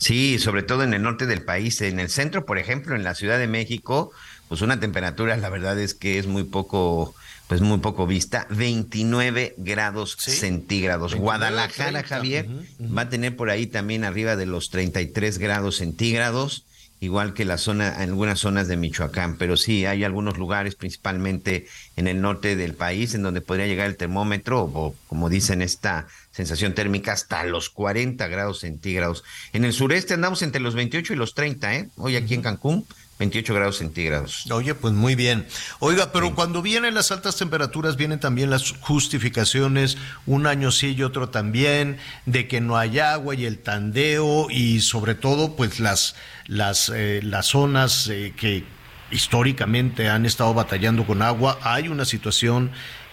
Sí, 0.00 0.38
sobre 0.38 0.62
todo 0.62 0.82
en 0.82 0.94
el 0.94 1.02
norte 1.02 1.26
del 1.26 1.42
país. 1.42 1.82
En 1.82 2.00
el 2.00 2.08
centro, 2.08 2.46
por 2.46 2.58
ejemplo, 2.58 2.96
en 2.96 3.04
la 3.04 3.14
Ciudad 3.14 3.38
de 3.38 3.46
México, 3.46 4.12
pues 4.48 4.62
una 4.62 4.80
temperatura, 4.80 5.36
la 5.36 5.50
verdad 5.50 5.78
es 5.78 5.94
que 5.94 6.18
es 6.18 6.26
muy 6.26 6.44
poco, 6.44 7.14
pues 7.48 7.60
muy 7.60 7.78
poco 7.78 8.06
vista, 8.06 8.46
29 8.48 9.54
grados 9.58 10.16
centígrados. 10.18 11.14
Guadalajara, 11.14 12.02
Javier, 12.02 12.48
va 12.80 13.02
a 13.02 13.08
tener 13.10 13.36
por 13.36 13.50
ahí 13.50 13.66
también 13.66 14.04
arriba 14.04 14.36
de 14.36 14.46
los 14.46 14.70
33 14.70 15.36
grados 15.36 15.76
centígrados 15.76 16.64
igual 17.00 17.32
que 17.32 17.44
la 17.44 17.58
zona, 17.58 18.02
en 18.02 18.10
algunas 18.10 18.38
zonas 18.38 18.68
de 18.68 18.76
Michoacán, 18.76 19.36
pero 19.36 19.56
sí 19.56 19.86
hay 19.86 20.04
algunos 20.04 20.38
lugares, 20.38 20.74
principalmente 20.74 21.66
en 21.96 22.06
el 22.06 22.20
norte 22.20 22.56
del 22.56 22.74
país, 22.74 23.14
en 23.14 23.22
donde 23.22 23.40
podría 23.40 23.66
llegar 23.66 23.86
el 23.86 23.96
termómetro, 23.96 24.62
o 24.62 24.94
como 25.08 25.30
dicen, 25.30 25.62
esta 25.62 26.06
sensación 26.30 26.74
térmica 26.74 27.12
hasta 27.12 27.44
los 27.44 27.70
40 27.70 28.28
grados 28.28 28.60
centígrados. 28.60 29.24
En 29.52 29.64
el 29.64 29.72
sureste 29.72 30.14
andamos 30.14 30.42
entre 30.42 30.60
los 30.60 30.74
28 30.74 31.14
y 31.14 31.16
los 31.16 31.34
30, 31.34 31.74
¿eh? 31.74 31.88
Hoy 31.96 32.16
aquí 32.16 32.34
en 32.34 32.42
Cancún 32.42 32.86
28 33.20 33.54
grados 33.54 33.76
centígrados. 33.76 34.50
Oye, 34.50 34.74
pues 34.74 34.94
muy 34.94 35.14
bien. 35.14 35.46
Oiga, 35.78 36.10
pero 36.10 36.34
cuando 36.34 36.62
vienen 36.62 36.94
las 36.94 37.12
altas 37.12 37.36
temperaturas, 37.36 37.96
vienen 37.96 38.18
también 38.18 38.48
las 38.48 38.72
justificaciones, 38.80 39.98
un 40.24 40.46
año 40.46 40.72
sí 40.72 40.94
y 40.96 41.02
otro 41.02 41.28
también, 41.28 41.98
de 42.24 42.48
que 42.48 42.62
no 42.62 42.78
hay 42.78 42.98
agua 42.98 43.34
y 43.34 43.44
el 43.44 43.58
tandeo 43.58 44.48
y 44.48 44.80
sobre 44.80 45.14
todo, 45.14 45.54
pues 45.54 45.80
las, 45.80 46.16
las, 46.46 46.90
eh, 46.94 47.20
las 47.22 47.44
zonas 47.48 48.08
eh, 48.08 48.32
que 48.34 48.64
históricamente 49.10 50.08
han 50.08 50.24
estado 50.24 50.54
batallando 50.54 51.06
con 51.06 51.20
agua. 51.20 51.58
Hay 51.62 51.88
una 51.88 52.06
situación 52.06 52.70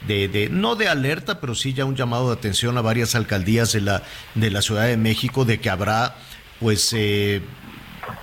de, 0.07 0.29
de, 0.29 0.47
no 0.47 0.77
de 0.77 0.87
alerta, 0.87 1.41
pero 1.41 1.53
sí 1.53 1.73
ya 1.73 1.83
un 1.83 1.97
llamado 1.97 2.27
de 2.27 2.35
atención 2.35 2.77
a 2.77 2.81
varias 2.81 3.13
alcaldías 3.13 3.73
de 3.73 3.81
la, 3.81 4.03
de 4.35 4.51
la 4.51 4.61
Ciudad 4.61 4.85
de 4.85 4.95
México 4.95 5.43
de 5.43 5.59
que 5.59 5.69
habrá 5.69 6.15
pues 6.61 6.93
eh, 6.95 7.41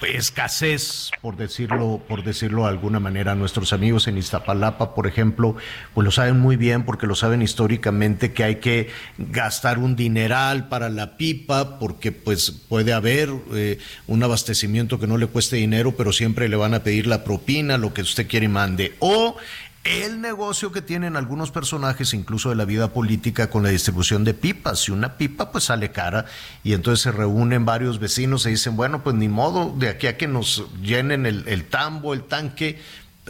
escasez, 0.02 1.10
por 1.20 1.36
decirlo, 1.36 2.00
por 2.08 2.24
decirlo 2.24 2.62
de 2.62 2.68
alguna 2.70 3.00
manera. 3.00 3.34
Nuestros 3.34 3.72
amigos 3.72 4.06
en 4.06 4.18
Iztapalapa, 4.18 4.94
por 4.94 5.06
ejemplo, 5.06 5.56
pues 5.94 6.04
lo 6.04 6.10
saben 6.10 6.38
muy 6.38 6.56
bien 6.56 6.84
porque 6.84 7.06
lo 7.06 7.14
saben 7.14 7.42
históricamente 7.42 8.32
que 8.32 8.44
hay 8.44 8.56
que 8.56 8.90
gastar 9.18 9.78
un 9.78 9.96
dineral 9.96 10.68
para 10.68 10.88
la 10.88 11.16
pipa 11.16 11.78
porque 11.78 12.12
pues 12.12 12.50
puede 12.50 12.92
haber 12.92 13.30
eh, 13.52 13.78
un 14.06 14.22
abastecimiento 14.22 14.98
que 14.98 15.06
no 15.06 15.18
le 15.18 15.26
cueste 15.26 15.56
dinero, 15.56 15.92
pero 15.96 16.12
siempre 16.12 16.48
le 16.48 16.56
van 16.56 16.74
a 16.74 16.82
pedir 16.82 17.06
la 17.06 17.24
propina, 17.24 17.78
lo 17.78 17.94
que 17.94 18.02
usted 18.02 18.26
quiere 18.26 18.46
y 18.46 18.48
mande. 18.48 18.94
O 18.98 19.36
el 19.84 20.22
negocio 20.22 20.72
que 20.72 20.80
tienen 20.80 21.14
algunos 21.14 21.50
personajes, 21.50 22.14
incluso 22.14 22.48
de 22.48 22.56
la 22.56 22.64
vida 22.64 22.88
política, 22.88 23.50
con 23.50 23.62
la 23.62 23.68
distribución 23.68 24.24
de 24.24 24.32
pipas. 24.32 24.80
Si 24.80 24.92
una 24.92 25.16
pipa 25.18 25.52
pues 25.52 25.64
sale 25.64 25.92
cara 25.92 26.24
y 26.62 26.72
entonces 26.72 27.02
se 27.02 27.12
reúnen 27.12 27.66
varios 27.66 27.98
vecinos 27.98 28.46
y 28.46 28.50
dicen, 28.50 28.76
bueno, 28.76 29.02
pues 29.04 29.14
ni 29.14 29.28
modo, 29.28 29.74
de 29.76 29.90
aquí 29.90 30.06
a 30.06 30.16
que 30.16 30.26
nos 30.26 30.64
llenen 30.80 31.26
el, 31.26 31.64
tambo, 31.66 32.14
el 32.14 32.22
tanque, 32.24 32.78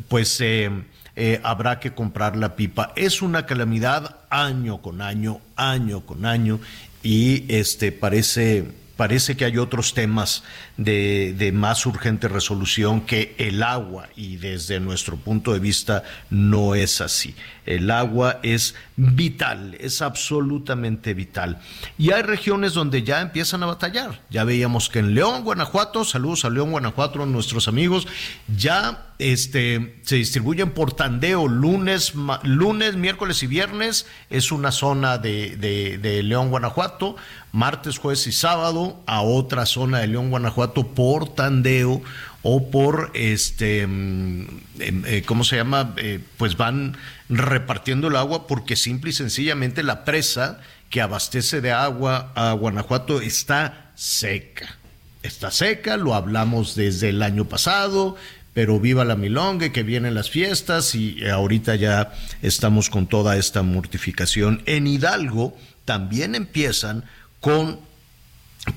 pues 0.09 0.40
eh, 0.40 0.70
eh, 1.16 1.40
habrá 1.42 1.80
que 1.80 1.92
comprar 1.92 2.36
la 2.36 2.55
pipa. 2.55 2.92
Es 2.94 3.20
una 3.20 3.46
calamidad 3.46 4.16
año 4.30 4.80
con 4.80 5.02
año, 5.02 5.40
año 5.57 6.02
con 6.02 6.24
año, 6.24 6.61
y 7.02 7.44
este 7.52 7.90
parece 7.90 8.84
parece 8.97 9.36
que 9.36 9.45
hay 9.45 9.59
otros 9.59 9.95
temas 9.95 10.42
de, 10.76 11.34
de, 11.36 11.53
más 11.53 11.86
urgente 11.86 12.28
resolución 12.28 13.01
que 13.01 13.34
el 13.38 13.62
agua 13.62 14.09
y 14.16 14.36
desde 14.36 14.80
nuestro 14.80 15.16
punto 15.16 15.53
de 15.53 15.59
vista 15.59 16.03
no 16.30 16.74
es 16.74 17.01
así. 17.01 17.34
El 17.66 17.90
agua 17.90 18.40
es 18.42 18.74
vital, 18.97 19.76
es 19.80 20.03
absolutamente 20.03 21.14
vital. 21.14 21.59
Y 21.97 22.11
hay 22.12 22.22
regiones 22.22 22.74
donde 22.74 23.03
ya 23.03 23.20
empiezan 23.20 23.62
a 23.62 23.66
batallar. 23.66 24.20
Ya 24.30 24.45
veíamos 24.45 24.88
que 24.90 24.99
en 24.99 25.14
León, 25.14 25.45
Guanajuato, 25.45 26.05
saludos 26.05 26.45
a 26.45 26.51
León, 26.51 26.70
Guanajuato, 26.70 27.24
nuestros 27.24 27.66
amigos, 27.66 28.07
ya 28.55 29.14
este, 29.18 30.01
se 30.03 30.16
distribuyen 30.16 30.72
por 30.72 30.92
tandeo 30.92 31.49
lunes, 31.49 32.12
lunes, 32.42 32.97
miércoles 32.97 33.42
y 33.42 33.47
viernes. 33.47 34.07
Es 34.28 34.53
una 34.53 34.70
zona 34.70 35.18
de, 35.18 35.57
de 35.57 36.22
León, 36.22 36.51
Guanajuato. 36.51 37.16
Martes, 37.55 37.98
jueves 37.98 38.26
y 38.26 38.32
sábado 38.32 39.00
a 39.07 39.22
otra 39.22 39.64
zona 39.64 40.00
de 40.00 40.09
León, 40.09 40.28
Guanajuato 40.28 40.88
por 40.88 41.36
tandeo 41.36 42.02
o 42.42 42.68
por 42.68 43.12
este, 43.14 43.86
mm, 43.86 44.46
em, 44.80 45.05
eh, 45.07 45.22
¿cómo 45.24 45.44
se 45.44 45.55
llama? 45.55 45.94
Eh, 45.98 46.18
pues 46.36 46.57
van 46.57 46.96
repartiendo 47.28 48.09
el 48.09 48.16
agua 48.16 48.48
porque 48.48 48.74
simple 48.74 49.11
y 49.11 49.12
sencillamente 49.12 49.84
la 49.84 50.05
presa 50.05 50.59
que 50.90 51.00
abastece 51.00 51.61
de 51.61 51.70
agua 51.70 52.32
a 52.34 52.50
Guanajuato 52.55 53.20
está 53.20 53.92
seca. 53.94 54.76
Está 55.22 55.52
seca, 55.52 55.96
lo 55.96 56.14
hablamos 56.14 56.74
desde 56.74 57.11
el 57.11 57.22
año 57.22 57.44
pasado, 57.44 58.16
pero 58.52 58.80
viva 58.80 59.05
la 59.05 59.14
milonga, 59.14 59.70
que 59.70 59.84
vienen 59.84 60.14
las 60.14 60.28
fiestas 60.28 60.96
y 60.96 61.24
ahorita 61.24 61.76
ya 61.76 62.14
estamos 62.42 62.90
con 62.90 63.07
toda 63.07 63.36
esta 63.36 63.62
mortificación. 63.62 64.61
En 64.66 64.88
Hidalgo 64.88 65.57
también 65.84 66.34
empiezan 66.34 67.05
con 67.45 67.78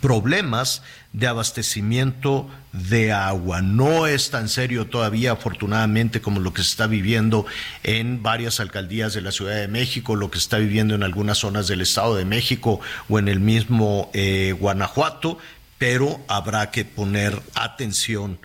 problemas 0.02 0.82
de 1.14 1.28
abastecimiento 1.28 2.50
de 2.74 3.14
agua. 3.14 3.62
No 3.62 4.08
es 4.08 4.30
tan 4.30 4.50
serio 4.50 4.88
todavía, 4.88 5.32
afortunadamente, 5.32 6.20
como 6.20 6.42
lo 6.42 6.54
que 6.54 6.64
se 6.64 6.72
está 6.72 6.86
viviendo 6.86 7.46
en 7.84 8.22
varias 8.22 8.60
alcaldías 8.60 9.14
de 9.14 9.22
la 9.22 9.32
Ciudad 9.32 9.56
de 9.56 9.70
México, 9.70 10.18
lo 10.18 10.30
que 10.30 10.40
se 10.40 10.44
está 10.44 10.58
viviendo 10.58 10.96
en 10.96 11.04
algunas 11.04 11.38
zonas 11.38 11.70
del 11.70 11.80
Estado 11.80 12.18
de 12.18 12.26
México 12.26 12.82
o 13.08 13.20
en 13.20 13.30
el 13.30 13.40
mismo 13.40 14.12
eh, 14.14 14.54
Guanajuato, 14.60 15.38
pero 15.78 16.20
habrá 16.28 16.70
que 16.70 16.84
poner 16.84 17.42
atención 17.56 18.38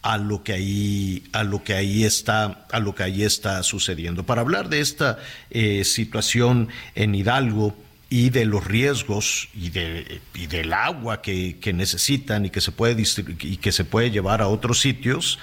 a 0.00 0.16
lo 0.16 0.42
que 0.42 0.54
ahí 0.54 1.24
a 1.32 1.44
lo 1.44 1.62
que 1.64 1.74
ahí 1.74 2.04
está 2.04 2.64
a 2.70 2.78
lo 2.78 2.94
que 2.94 3.02
ahí 3.02 3.24
está 3.24 3.62
sucediendo 3.64 4.24
para 4.24 4.40
hablar 4.40 4.68
de 4.68 4.80
esta 4.80 5.18
eh, 5.50 5.82
situación 5.84 6.68
en 6.94 7.14
Hidalgo 7.14 7.76
y 8.08 8.30
de 8.30 8.44
los 8.44 8.64
riesgos 8.64 9.48
y, 9.54 9.70
de, 9.70 10.20
y 10.34 10.46
del 10.46 10.72
agua 10.72 11.22
que, 11.22 11.58
que, 11.60 11.72
necesitan 11.72 12.46
y 12.46 12.50
que 12.50 12.60
se 12.60 12.70
puede 12.70 13.02
y 13.40 13.56
que 13.56 13.72
se 13.72 13.84
puede 13.84 14.10
llevar 14.10 14.42
a 14.42 14.48
otros 14.48 14.80
sitios, 14.80 15.38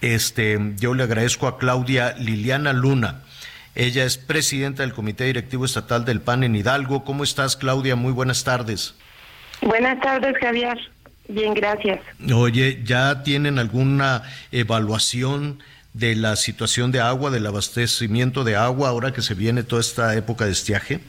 este, 0.00 0.58
yo 0.76 0.94
le 0.94 1.02
agradezco 1.02 1.46
a 1.46 1.58
Claudia 1.58 2.14
Liliana 2.18 2.72
Luna. 2.72 3.22
Ella 3.74 4.04
es 4.04 4.16
presidenta 4.16 4.82
del 4.82 4.92
Comité 4.92 5.24
Directivo 5.24 5.64
Estatal 5.64 6.04
del 6.04 6.20
PAN 6.20 6.42
en 6.44 6.56
Hidalgo. 6.56 7.04
¿Cómo 7.04 7.24
estás, 7.24 7.56
Claudia? 7.56 7.94
Muy 7.94 8.12
buenas 8.12 8.42
tardes. 8.42 8.94
Buenas 9.60 10.00
tardes, 10.00 10.34
Javier. 10.40 10.78
Bien, 11.28 11.52
gracias. 11.52 12.00
Oye, 12.34 12.80
¿ya 12.84 13.22
tienen 13.22 13.58
alguna 13.58 14.22
evaluación 14.50 15.62
de 15.92 16.16
la 16.16 16.36
situación 16.36 16.90
de 16.90 17.00
agua, 17.00 17.30
del 17.30 17.46
abastecimiento 17.46 18.44
de 18.44 18.56
agua, 18.56 18.88
ahora 18.88 19.12
que 19.12 19.20
se 19.20 19.34
viene 19.34 19.62
toda 19.62 19.80
esta 19.80 20.16
época 20.16 20.46
de 20.46 20.52
estiaje? 20.52 21.00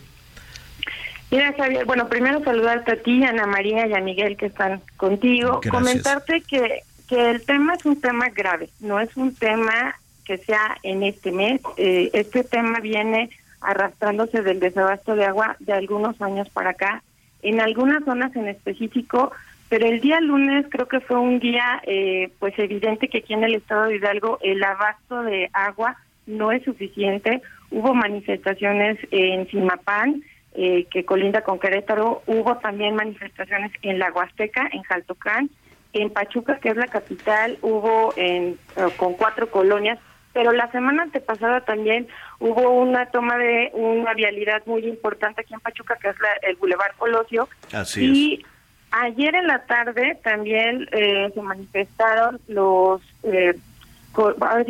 Mira, 1.31 1.53
Javier, 1.53 1.85
bueno, 1.85 2.07
primero 2.07 2.43
saludarte 2.43 2.93
a 2.93 3.01
ti, 3.01 3.23
Ana 3.23 3.45
María 3.45 3.85
y 3.85 3.93
a 3.93 4.01
Miguel 4.01 4.35
que 4.35 4.47
están 4.47 4.81
contigo. 4.97 5.61
Comentarte 5.69 6.41
que, 6.41 6.81
que 7.07 7.29
el 7.29 7.45
tema 7.45 7.75
es 7.75 7.85
un 7.85 8.01
tema 8.01 8.29
grave, 8.29 8.69
no 8.79 8.99
es 8.99 9.15
un 9.15 9.35
tema 9.35 9.95
que 10.25 10.37
sea 10.37 10.77
en 10.83 11.03
este 11.03 11.31
mes. 11.31 11.61
Eh, 11.77 12.09
este 12.13 12.43
tema 12.43 12.79
viene 12.79 13.29
arrastrándose 13.61 14.41
del 14.41 14.59
desabasto 14.59 15.15
de 15.15 15.25
agua 15.25 15.55
de 15.59 15.73
algunos 15.73 16.19
años 16.21 16.49
para 16.49 16.71
acá, 16.71 17.03
en 17.41 17.59
algunas 17.61 18.03
zonas 18.05 18.35
en 18.35 18.47
específico, 18.47 19.31
pero 19.69 19.85
el 19.85 20.01
día 20.01 20.19
lunes 20.19 20.65
creo 20.69 20.87
que 20.87 20.99
fue 20.99 21.17
un 21.17 21.39
día 21.39 21.81
eh, 21.85 22.31
pues 22.39 22.57
evidente 22.57 23.07
que 23.07 23.19
aquí 23.19 23.33
en 23.33 23.43
el 23.43 23.55
estado 23.55 23.85
de 23.85 23.97
Hidalgo 23.97 24.39
el 24.41 24.63
abasto 24.63 25.23
de 25.23 25.49
agua 25.53 25.97
no 26.25 26.51
es 26.51 26.63
suficiente. 26.63 27.41
Hubo 27.69 27.93
manifestaciones 27.93 28.97
en 29.11 29.47
Simapán, 29.49 30.23
eh, 30.61 30.87
que 30.91 31.05
colinda 31.05 31.41
con 31.41 31.57
Querétaro, 31.57 32.21
hubo 32.27 32.57
también 32.57 32.93
manifestaciones 32.93 33.71
en 33.81 33.97
la 33.97 34.11
Huasteca, 34.11 34.67
en 34.73 34.83
Jaltocán, 34.83 35.49
en 35.93 36.09
Pachuca, 36.09 36.59
que 36.59 36.67
es 36.67 36.75
la 36.75 36.87
capital, 36.87 37.57
hubo 37.61 38.13
en, 38.17 38.57
eh, 38.75 38.87
con 38.97 39.13
cuatro 39.13 39.49
colonias, 39.49 39.99
pero 40.33 40.51
la 40.51 40.69
semana 40.71 41.03
antepasada 41.03 41.61
también 41.61 42.09
hubo 42.39 42.71
una 42.71 43.05
toma 43.05 43.37
de 43.37 43.71
una 43.71 44.13
vialidad 44.13 44.61
muy 44.65 44.85
importante 44.85 45.39
aquí 45.39 45.53
en 45.53 45.61
Pachuca, 45.61 45.95
que 45.95 46.09
es 46.09 46.15
el 46.41 46.57
Boulevard 46.57 46.93
Colosio. 46.97 47.47
Así 47.71 48.05
y 48.05 48.45
ayer 48.91 49.35
en 49.35 49.47
la 49.47 49.63
tarde 49.63 50.19
también 50.25 50.89
eh, 50.91 51.31
se 51.33 51.41
manifestaron 51.41 52.41
los, 52.49 53.01
eh, 53.23 53.57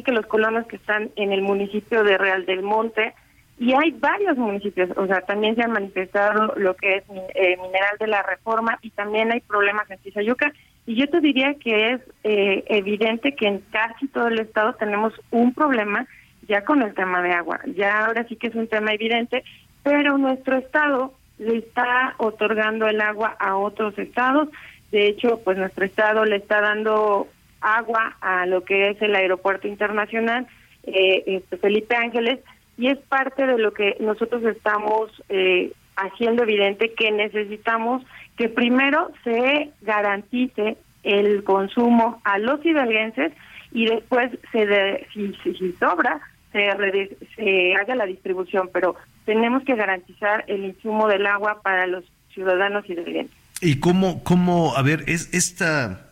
que 0.05 0.11
los 0.11 0.27
colonos 0.27 0.67
que 0.67 0.75
están 0.75 1.09
en 1.15 1.31
el 1.31 1.41
municipio 1.41 2.03
de 2.03 2.15
Real 2.19 2.45
del 2.45 2.61
Monte, 2.61 3.15
y 3.59 3.73
hay 3.73 3.91
varios 3.91 4.37
municipios, 4.37 4.89
o 4.95 5.05
sea, 5.05 5.19
también 5.21 5.55
se 5.55 5.63
han 5.63 5.73
manifestado 5.73 6.53
lo 6.55 6.75
que 6.75 6.95
es 6.95 7.03
eh, 7.35 7.57
Mineral 7.61 7.97
de 7.99 8.07
la 8.07 8.23
Reforma 8.23 8.79
y 8.81 8.89
también 8.91 9.33
hay 9.33 9.41
problemas 9.41 9.91
en 9.91 9.99
Tizayuca. 9.99 10.53
Y 10.85 10.95
yo 10.95 11.07
te 11.09 11.19
diría 11.19 11.53
que 11.55 11.91
es 11.91 12.01
eh, 12.23 12.63
evidente 12.67 13.35
que 13.35 13.47
en 13.47 13.59
casi 13.69 14.07
todo 14.07 14.29
el 14.29 14.39
estado 14.39 14.75
tenemos 14.75 15.13
un 15.31 15.53
problema 15.53 16.07
ya 16.47 16.63
con 16.63 16.81
el 16.81 16.93
tema 16.93 17.21
de 17.21 17.33
agua. 17.33 17.59
Ya 17.75 18.05
ahora 18.05 18.25
sí 18.29 18.37
que 18.37 18.47
es 18.47 18.55
un 18.55 18.67
tema 18.67 18.93
evidente, 18.93 19.43
pero 19.83 20.17
nuestro 20.17 20.57
estado 20.57 21.13
le 21.37 21.57
está 21.57 22.15
otorgando 22.17 22.87
el 22.87 23.01
agua 23.01 23.35
a 23.39 23.57
otros 23.57 23.97
estados. 23.99 24.47
De 24.91 25.07
hecho, 25.07 25.41
pues 25.43 25.57
nuestro 25.57 25.83
estado 25.83 26.23
le 26.23 26.37
está 26.37 26.61
dando 26.61 27.27
agua 27.59 28.15
a 28.21 28.45
lo 28.45 28.63
que 28.63 28.91
es 28.91 29.01
el 29.01 29.15
aeropuerto 29.15 29.67
internacional 29.67 30.47
eh, 30.83 31.23
este, 31.25 31.57
Felipe 31.57 31.95
Ángeles 31.97 32.39
y 32.79 32.87
es 32.87 32.97
parte 32.97 33.45
de 33.45 33.57
lo 33.57 33.73
que 33.73 33.97
nosotros 33.99 34.41
estamos 34.45 35.11
eh, 35.27 35.73
haciendo 35.97 36.43
evidente 36.43 36.93
que 36.93 37.11
necesitamos 37.11 38.03
que 38.37 38.47
primero 38.47 39.11
se 39.25 39.71
garantice 39.81 40.77
el 41.03 41.43
consumo 41.43 42.21
a 42.23 42.39
los 42.39 42.65
hidalguenses 42.65 43.33
y 43.73 43.85
después 43.85 44.31
se 44.53 44.65
de, 44.65 45.05
si, 45.13 45.35
si, 45.43 45.73
sobra 45.73 46.21
se, 46.53 47.17
se 47.35 47.75
haga 47.75 47.95
la 47.95 48.05
distribución, 48.05 48.69
pero 48.71 48.95
tenemos 49.25 49.63
que 49.63 49.75
garantizar 49.75 50.45
el 50.47 50.63
insumo 50.63 51.09
del 51.09 51.25
agua 51.25 51.61
para 51.61 51.85
los 51.85 52.05
ciudadanos 52.33 52.89
hidalguenses. 52.89 53.35
¿Y 53.61 53.81
cómo, 53.81 54.23
cómo, 54.23 54.73
a 54.77 54.81
ver, 54.83 55.03
es 55.07 55.33
esta 55.33 56.08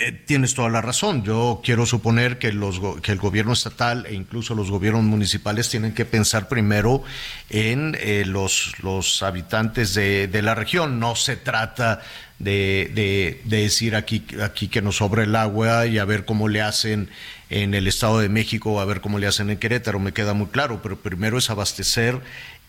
eh, 0.00 0.12
tienes 0.12 0.54
toda 0.54 0.68
la 0.68 0.80
razón. 0.80 1.22
Yo 1.22 1.60
quiero 1.62 1.86
suponer 1.86 2.38
que, 2.38 2.52
los, 2.52 2.80
que 3.02 3.12
el 3.12 3.18
gobierno 3.18 3.52
estatal 3.52 4.06
e 4.06 4.14
incluso 4.14 4.54
los 4.54 4.70
gobiernos 4.70 5.04
municipales 5.04 5.68
tienen 5.68 5.92
que 5.92 6.04
pensar 6.04 6.48
primero 6.48 7.02
en 7.50 7.96
eh, 8.00 8.24
los, 8.26 8.74
los 8.82 9.22
habitantes 9.22 9.94
de, 9.94 10.26
de, 10.28 10.42
la 10.42 10.54
región. 10.54 10.98
No 10.98 11.14
se 11.16 11.36
trata 11.36 12.00
de, 12.38 12.90
de, 12.94 13.40
de, 13.44 13.62
decir 13.62 13.94
aquí, 13.94 14.24
aquí 14.42 14.68
que 14.68 14.82
nos 14.82 14.96
sobra 14.96 15.22
el 15.22 15.36
agua 15.36 15.86
y 15.86 15.98
a 15.98 16.04
ver 16.04 16.24
cómo 16.24 16.48
le 16.48 16.62
hacen 16.62 17.10
en 17.50 17.74
el 17.74 17.86
Estado 17.86 18.20
de 18.20 18.28
México, 18.28 18.80
a 18.80 18.84
ver 18.84 19.00
cómo 19.00 19.18
le 19.18 19.26
hacen 19.26 19.50
en 19.50 19.58
Querétaro, 19.58 19.98
me 19.98 20.12
queda 20.12 20.34
muy 20.34 20.46
claro, 20.46 20.80
pero 20.82 20.96
primero 20.96 21.36
es 21.36 21.50
abastecer 21.50 22.20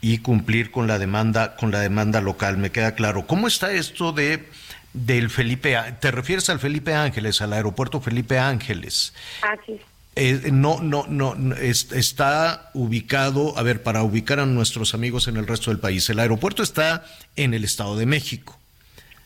y 0.02 0.18
cumplir 0.18 0.72
con 0.72 0.88
la 0.88 0.98
demanda, 0.98 1.56
con 1.56 1.72
la 1.72 1.80
demanda 1.80 2.20
local, 2.20 2.58
me 2.58 2.72
queda 2.72 2.96
claro. 2.96 3.28
¿Cómo 3.28 3.48
está 3.48 3.72
esto 3.72 4.12
de 4.12 4.50
del 4.94 5.30
Felipe, 5.30 5.78
te 6.00 6.12
refieres 6.12 6.50
al 6.50 6.60
Felipe 6.60 6.94
Ángeles, 6.94 7.42
al 7.42 7.54
aeropuerto 7.54 8.02
Felipe 8.02 8.38
Ángeles. 8.38 9.14
Así 9.42 9.80
eh, 10.16 10.50
no, 10.52 10.82
no, 10.82 11.06
no, 11.08 11.36
está 11.56 12.70
ubicado, 12.74 13.58
a 13.58 13.64
ver, 13.64 13.82
para 13.82 14.04
ubicar 14.04 14.42
a 14.42 14.46
nuestros 14.46 14.94
amigos 14.94 15.30
en 15.30 15.38
el 15.38 15.48
resto 15.48 15.72
del 15.72 15.80
país, 15.80 16.10
el 16.10 16.20
aeropuerto 16.20 16.64
está 16.64 17.06
en 17.38 17.54
el 17.54 17.64
Estado 17.64 17.96
de 17.98 18.06
México. 18.06 18.58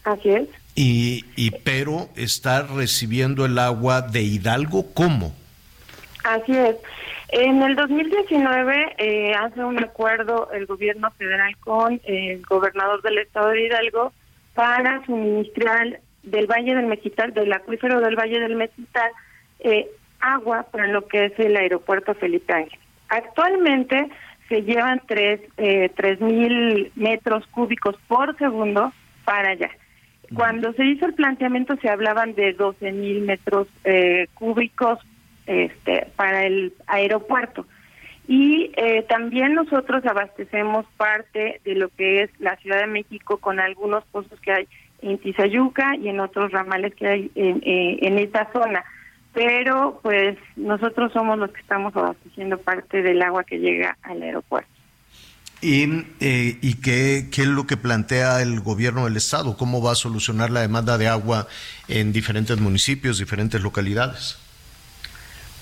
Así 0.04 0.30
es. 0.30 0.48
Y, 0.76 1.26
y 1.36 1.50
pero 1.52 2.10
está 2.16 2.62
recibiendo 2.64 3.46
el 3.46 3.58
agua 3.58 4.04
de 4.04 4.22
Hidalgo, 4.22 4.94
¿cómo? 4.94 5.34
Así 6.24 6.56
es. 6.56 6.76
En 7.30 7.64
el 7.64 7.76
2019 7.76 8.96
eh, 9.00 9.34
hace 9.34 9.64
un 9.64 9.84
acuerdo 9.84 10.52
el 10.52 10.68
gobierno 10.68 11.10
federal 11.12 11.58
con 11.58 12.00
el 12.04 12.44
gobernador 12.44 13.02
del 13.02 13.18
estado 13.18 13.50
de 13.50 13.66
Hidalgo 13.66 14.14
para 14.56 15.06
suministrar 15.06 16.00
del 16.24 16.48
Valle 16.48 16.74
del 16.74 16.88
Mexital, 16.88 17.34
del 17.34 17.54
acuífero 17.54 18.02
del 18.02 18.16
Valle 18.16 18.40
del 18.40 18.56
Mexital, 18.56 19.12
eh, 19.60 19.88
agua 20.20 20.64
para 20.72 20.88
lo 20.88 21.08
que 21.08 21.26
es 21.26 21.40
el 21.40 21.56
aeropuerto 21.56 22.16
Felipe 22.16 22.54
Ángel. 22.54 22.80
Actualmente 23.10 24.10
se 24.50 24.64
llevan 24.64 25.02
tres 25.06 25.42
eh, 25.58 26.18
mil 26.20 26.92
metros 26.96 27.46
cúbicos 27.48 27.96
por 28.08 28.36
segundo 28.38 28.92
para 29.24 29.52
allá. 29.52 29.70
Cuando 30.34 30.74
se 30.74 30.86
hizo 30.86 31.06
el 31.06 31.14
planteamiento 31.14 31.76
se 31.78 31.90
hablaban 31.90 32.34
de 32.34 32.54
12 32.54 32.92
mil 32.94 33.22
metros 33.22 33.68
eh, 33.84 34.28
cúbicos 34.34 35.00
este, 35.46 36.08
para 36.16 36.46
el 36.46 36.74
aeropuerto. 36.88 37.68
Y 38.28 38.72
eh, 38.76 39.06
también 39.08 39.54
nosotros 39.54 40.04
abastecemos 40.06 40.86
parte 40.98 41.62
de 41.64 41.76
lo 41.76 41.90
que 41.90 42.24
es 42.24 42.30
la 42.40 42.56
Ciudad 42.58 42.80
de 42.80 42.88
México 42.88 43.38
con 43.38 43.60
algunos 43.60 44.04
pozos 44.06 44.40
que 44.40 44.52
hay 44.52 44.68
en 45.02 45.20
Tizayuca 45.20 45.96
y 45.96 46.10
en 46.10 46.20
otros 46.20 46.52
ramales 46.52 46.96
que 46.96 47.08
hay 47.08 47.32
en, 47.36 47.62
eh, 47.64 48.00
en 48.02 48.18
esta 48.18 48.52
zona. 48.52 48.84
Pero 49.34 50.00
pues 50.02 50.38
nosotros 50.56 51.12
somos 51.14 51.38
los 51.38 51.52
que 51.52 51.62
estamos 51.62 51.96
abasteciendo 51.96 52.58
parte 52.58 53.02
del 53.04 53.22
agua 53.22 53.44
que 53.44 53.60
llega 53.60 53.98
al 54.02 54.22
aeropuerto. 54.22 54.70
¿Y, 55.62 55.84
eh, 56.20 56.58
¿y 56.62 56.76
qué, 56.76 57.28
qué 57.32 57.42
es 57.42 57.48
lo 57.48 57.66
que 57.68 57.78
plantea 57.78 58.42
el 58.42 58.60
gobierno 58.60 59.06
del 59.06 59.18
Estado? 59.18 59.58
¿Cómo 59.58 59.82
va 59.82 59.92
a 59.92 59.96
solucionar 59.96 60.52
la 60.52 60.62
demanda 60.62 60.98
de 60.98 61.08
agua 61.08 61.48
en 61.88 62.12
diferentes 62.12 62.60
municipios, 62.60 63.20
diferentes 63.20 63.62
localidades? 63.62 64.40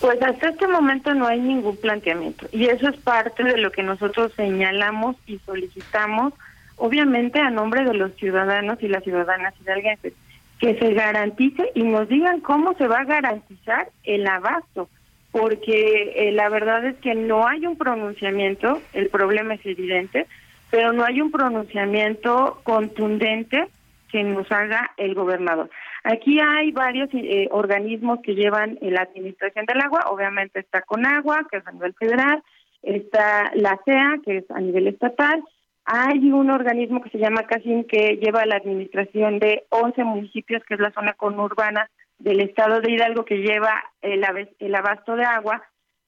Pues 0.04 0.22
hasta 0.22 0.50
este 0.50 0.68
momento 0.68 1.14
no 1.14 1.28
hay 1.28 1.40
ningún 1.40 1.78
planteamiento 1.78 2.46
y 2.52 2.66
eso 2.66 2.90
es 2.90 2.98
parte 2.98 3.42
de 3.42 3.58
lo 3.58 3.72
que 3.72 3.84
nosotros 3.84 4.34
señalamos 4.36 5.16
y 5.26 5.40
solicitamos, 5.46 6.34
obviamente 6.76 7.40
a 7.40 7.50
nombre 7.50 7.86
de 7.86 7.94
los 7.94 8.14
ciudadanos 8.16 8.84
y 8.84 8.90
las 8.90 9.06
ciudadanas 9.06 9.54
hidalguenses, 9.62 10.12
que 10.60 10.78
se 10.78 10.94
garantice 10.94 11.72
y 11.74 11.84
nos 11.84 12.10
digan 12.10 12.42
cómo 12.42 12.74
se 12.74 12.86
va 12.86 13.00
a 13.00 13.06
garantizar 13.06 13.92
el 14.04 14.28
abasto, 14.28 14.90
porque 15.32 16.12
eh, 16.18 16.34
la 16.34 16.50
verdad 16.50 16.86
es 16.86 16.98
que 16.98 17.16
no 17.16 17.48
hay 17.48 17.66
un 17.66 17.78
pronunciamiento, 17.78 18.82
el 18.92 19.08
problema 19.08 19.54
es 19.54 19.66
evidente, 19.66 20.28
pero 20.70 20.92
no 20.92 21.06
hay 21.06 21.22
un 21.22 21.32
pronunciamiento 21.32 22.60
contundente 22.64 23.70
que 24.12 24.22
nos 24.22 24.52
haga 24.52 24.92
el 24.98 25.16
gobernador. 25.16 25.70
Aquí 26.04 26.38
hay 26.40 26.72
varios 26.72 27.10
eh, 27.14 27.48
organismos 27.52 28.20
que 28.22 28.36
llevan 28.36 28.78
la 28.82 29.04
administración 29.04 29.66
del 29.66 29.82
agua, 29.82 30.06
obviamente 30.10 30.60
está 30.60 30.82
con 30.82 31.06
agua, 31.06 31.48
que 31.50 31.58
es 31.58 31.68
a 31.68 31.72
nivel 31.72 31.94
federal, 31.94 32.44
está 32.82 33.52
la 33.56 33.80
CEA, 33.86 34.20
que 34.26 34.38
es 34.38 34.52
a 34.52 34.60
nivel 34.60 34.88
estatal, 34.88 35.44
hay 35.86 36.32
un 36.32 36.50
organismo 36.50 37.02
que 37.02 37.10
se 37.10 37.18
llama 37.18 37.46
CASIM 37.46 37.86
que 37.86 38.18
lleva 38.22 38.46
la 38.46 38.56
administración 38.56 39.40
de 39.40 39.66
11 39.70 40.04
municipios, 40.04 40.64
que 40.64 40.76
es 40.76 40.80
la 40.80 40.92
zona 40.92 41.14
conurbana 41.14 41.90
del 42.20 42.40
estado 42.40 42.80
de 42.80 42.92
Hidalgo, 42.92 43.26
que 43.26 43.38
lleva 43.38 43.84
el, 44.02 44.24
el 44.60 44.76
abasto 44.76 45.16
de 45.16 45.26
agua, 45.26 45.64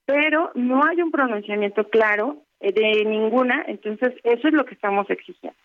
pero 0.06 0.52
no 0.56 0.82
hay 0.86 1.02
un 1.02 1.12
pronunciamiento 1.12 1.90
claro 1.90 2.38
eh, 2.62 2.72
de 2.72 3.04
ninguna, 3.06 3.66
entonces 3.68 4.14
eso 4.24 4.48
es 4.48 4.54
lo 4.54 4.66
que 4.66 4.76
estamos 4.76 5.10
exigiendo. 5.10 5.58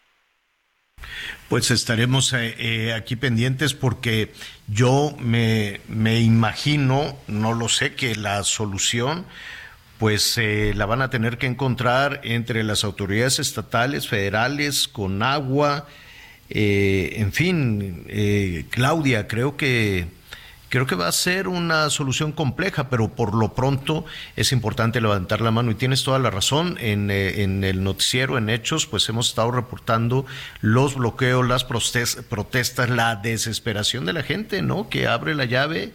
Pues 1.48 1.70
estaremos 1.70 2.32
eh, 2.32 2.54
eh, 2.58 2.92
aquí 2.92 3.16
pendientes 3.16 3.74
porque 3.74 4.32
yo 4.68 5.16
me, 5.18 5.80
me, 5.88 6.20
imagino, 6.20 7.16
no 7.26 7.54
lo 7.54 7.68
sé, 7.68 7.94
que 7.94 8.14
la 8.14 8.44
solución 8.44 9.26
pues 9.98 10.38
eh, 10.38 10.72
la 10.74 10.86
van 10.86 11.02
a 11.02 11.10
tener 11.10 11.36
que 11.36 11.46
encontrar 11.46 12.20
entre 12.24 12.64
las 12.64 12.84
autoridades 12.84 13.38
estatales, 13.38 14.08
federales, 14.08 14.88
con 14.88 15.22
agua, 15.22 15.86
en 16.48 17.32
fin, 17.32 18.06
Claudia, 18.70 19.28
creo 19.28 19.56
que, 19.58 20.08
Creo 20.70 20.86
que 20.86 20.94
va 20.94 21.08
a 21.08 21.12
ser 21.12 21.48
una 21.48 21.90
solución 21.90 22.30
compleja, 22.30 22.88
pero 22.88 23.08
por 23.08 23.34
lo 23.34 23.54
pronto 23.54 24.04
es 24.36 24.52
importante 24.52 25.00
levantar 25.00 25.40
la 25.40 25.50
mano 25.50 25.72
y 25.72 25.74
tienes 25.74 26.04
toda 26.04 26.20
la 26.20 26.30
razón. 26.30 26.78
En, 26.80 27.10
eh, 27.10 27.42
en 27.42 27.64
el 27.64 27.82
noticiero, 27.82 28.38
en 28.38 28.48
Hechos, 28.48 28.86
pues 28.86 29.08
hemos 29.08 29.28
estado 29.28 29.50
reportando 29.50 30.26
los 30.60 30.94
bloqueos, 30.94 31.44
las 31.44 31.64
protestas, 31.64 32.88
la 32.88 33.16
desesperación 33.16 34.06
de 34.06 34.12
la 34.12 34.22
gente, 34.22 34.62
¿no? 34.62 34.88
Que 34.88 35.08
abre 35.08 35.34
la 35.34 35.44
llave 35.44 35.92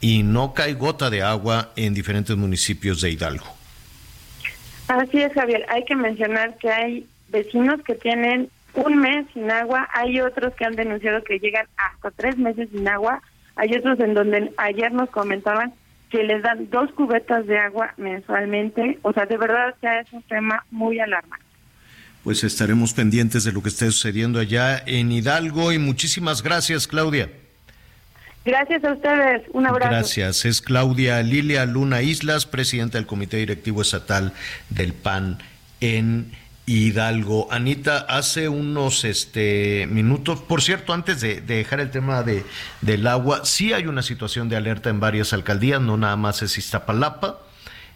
y 0.00 0.24
no 0.24 0.52
cae 0.52 0.74
gota 0.74 1.08
de 1.08 1.22
agua 1.22 1.70
en 1.76 1.94
diferentes 1.94 2.36
municipios 2.36 3.00
de 3.00 3.12
Hidalgo. 3.12 3.46
Así 4.88 5.22
es, 5.22 5.32
Javier. 5.32 5.64
Hay 5.68 5.84
que 5.84 5.94
mencionar 5.94 6.58
que 6.58 6.70
hay 6.70 7.06
vecinos 7.28 7.80
que 7.86 7.94
tienen 7.94 8.50
un 8.74 8.98
mes 8.98 9.26
sin 9.32 9.48
agua, 9.48 9.88
hay 9.94 10.20
otros 10.20 10.54
que 10.54 10.64
han 10.64 10.74
denunciado 10.74 11.22
que 11.22 11.38
llegan 11.38 11.66
hasta 11.76 12.10
tres 12.10 12.36
meses 12.36 12.68
sin 12.72 12.88
agua, 12.88 13.22
hay 13.56 13.74
otros 13.74 14.00
en 14.00 14.14
donde 14.14 14.52
ayer 14.56 14.92
nos 14.92 15.10
comentaban 15.10 15.72
que 16.10 16.22
les 16.22 16.42
dan 16.42 16.68
dos 16.70 16.90
cubetas 16.92 17.46
de 17.46 17.58
agua 17.58 17.94
mensualmente, 17.96 18.98
o 19.02 19.12
sea, 19.12 19.24
de 19.24 19.38
verdad 19.38 19.74
ya 19.82 20.00
es 20.00 20.12
un 20.12 20.22
tema 20.22 20.64
muy 20.70 21.00
alarmante. 21.00 21.44
Pues 22.22 22.44
estaremos 22.44 22.92
pendientes 22.92 23.44
de 23.44 23.52
lo 23.52 23.62
que 23.62 23.70
esté 23.70 23.86
sucediendo 23.86 24.38
allá 24.38 24.82
en 24.86 25.10
Hidalgo 25.10 25.72
y 25.72 25.78
muchísimas 25.78 26.42
gracias, 26.42 26.86
Claudia. 26.86 27.30
Gracias 28.44 28.84
a 28.84 28.92
ustedes, 28.92 29.42
un 29.52 29.66
abrazo. 29.66 29.90
Gracias, 29.90 30.44
es 30.44 30.60
Claudia 30.60 31.22
Lilia 31.22 31.64
Luna 31.64 32.02
Islas, 32.02 32.44
presidenta 32.44 32.98
del 32.98 33.06
Comité 33.06 33.38
Directivo 33.38 33.82
Estatal 33.82 34.32
del 34.68 34.92
PAN 34.92 35.38
en 35.80 36.32
Hidalgo. 36.66 37.48
Anita, 37.50 37.98
hace 37.98 38.48
unos 38.48 39.04
este, 39.04 39.88
minutos, 39.90 40.40
por 40.40 40.62
cierto, 40.62 40.92
antes 40.92 41.20
de, 41.20 41.40
dejar 41.40 41.80
el 41.80 41.90
tema 41.90 42.22
de, 42.22 42.44
del 42.80 43.06
agua, 43.06 43.44
sí 43.44 43.72
hay 43.72 43.86
una 43.86 44.02
situación 44.02 44.48
de 44.48 44.56
alerta 44.56 44.88
en 44.88 45.00
varias 45.00 45.32
alcaldías, 45.32 45.80
no 45.80 45.96
nada 45.96 46.16
más 46.16 46.42
es 46.42 46.56
Iztapalapa. 46.56 47.40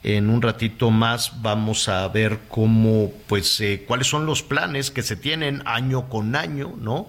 En 0.02 0.30
un 0.30 0.42
ratito 0.42 0.90
más 0.90 1.42
vamos 1.42 1.88
a 1.88 2.06
ver 2.08 2.40
cómo, 2.48 3.12
pues, 3.28 3.60
eh, 3.60 3.84
cuáles 3.86 4.08
son 4.08 4.26
los 4.26 4.42
planes 4.42 4.90
que 4.90 5.02
se 5.02 5.16
tienen 5.16 5.62
año 5.64 6.08
con 6.08 6.36
año, 6.36 6.74
¿no? 6.78 7.06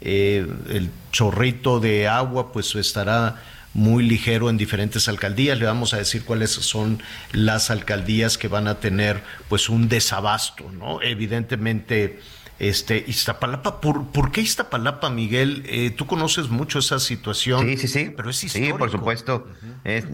Eh, 0.00 0.46
el 0.70 0.90
chorrito 1.10 1.80
de 1.80 2.06
agua, 2.06 2.52
pues, 2.52 2.74
estará 2.74 3.42
muy 3.78 4.02
ligero 4.02 4.50
en 4.50 4.56
diferentes 4.56 5.08
alcaldías. 5.08 5.58
Le 5.58 5.64
vamos 5.64 5.94
a 5.94 5.98
decir 5.98 6.24
cuáles 6.24 6.50
son 6.50 7.00
las 7.32 7.70
alcaldías 7.70 8.36
que 8.36 8.48
van 8.48 8.66
a 8.66 8.80
tener 8.80 9.22
pues 9.48 9.68
un 9.68 9.88
desabasto, 9.88 10.70
¿no? 10.72 11.00
Evidentemente, 11.00 12.18
este 12.58 13.04
Iztapalapa, 13.06 13.80
¿por, 13.80 14.06
¿por 14.08 14.32
qué 14.32 14.40
Iztapalapa, 14.40 15.10
Miguel? 15.10 15.64
Eh, 15.66 15.90
tú 15.90 16.06
conoces 16.06 16.48
mucho 16.48 16.80
esa 16.80 16.98
situación. 16.98 17.66
Sí, 17.66 17.76
sí, 17.76 17.88
sí. 17.88 18.12
Pero 18.16 18.30
es 18.30 18.36
Sí, 18.36 18.72
por 18.76 18.90
supuesto. 18.90 19.46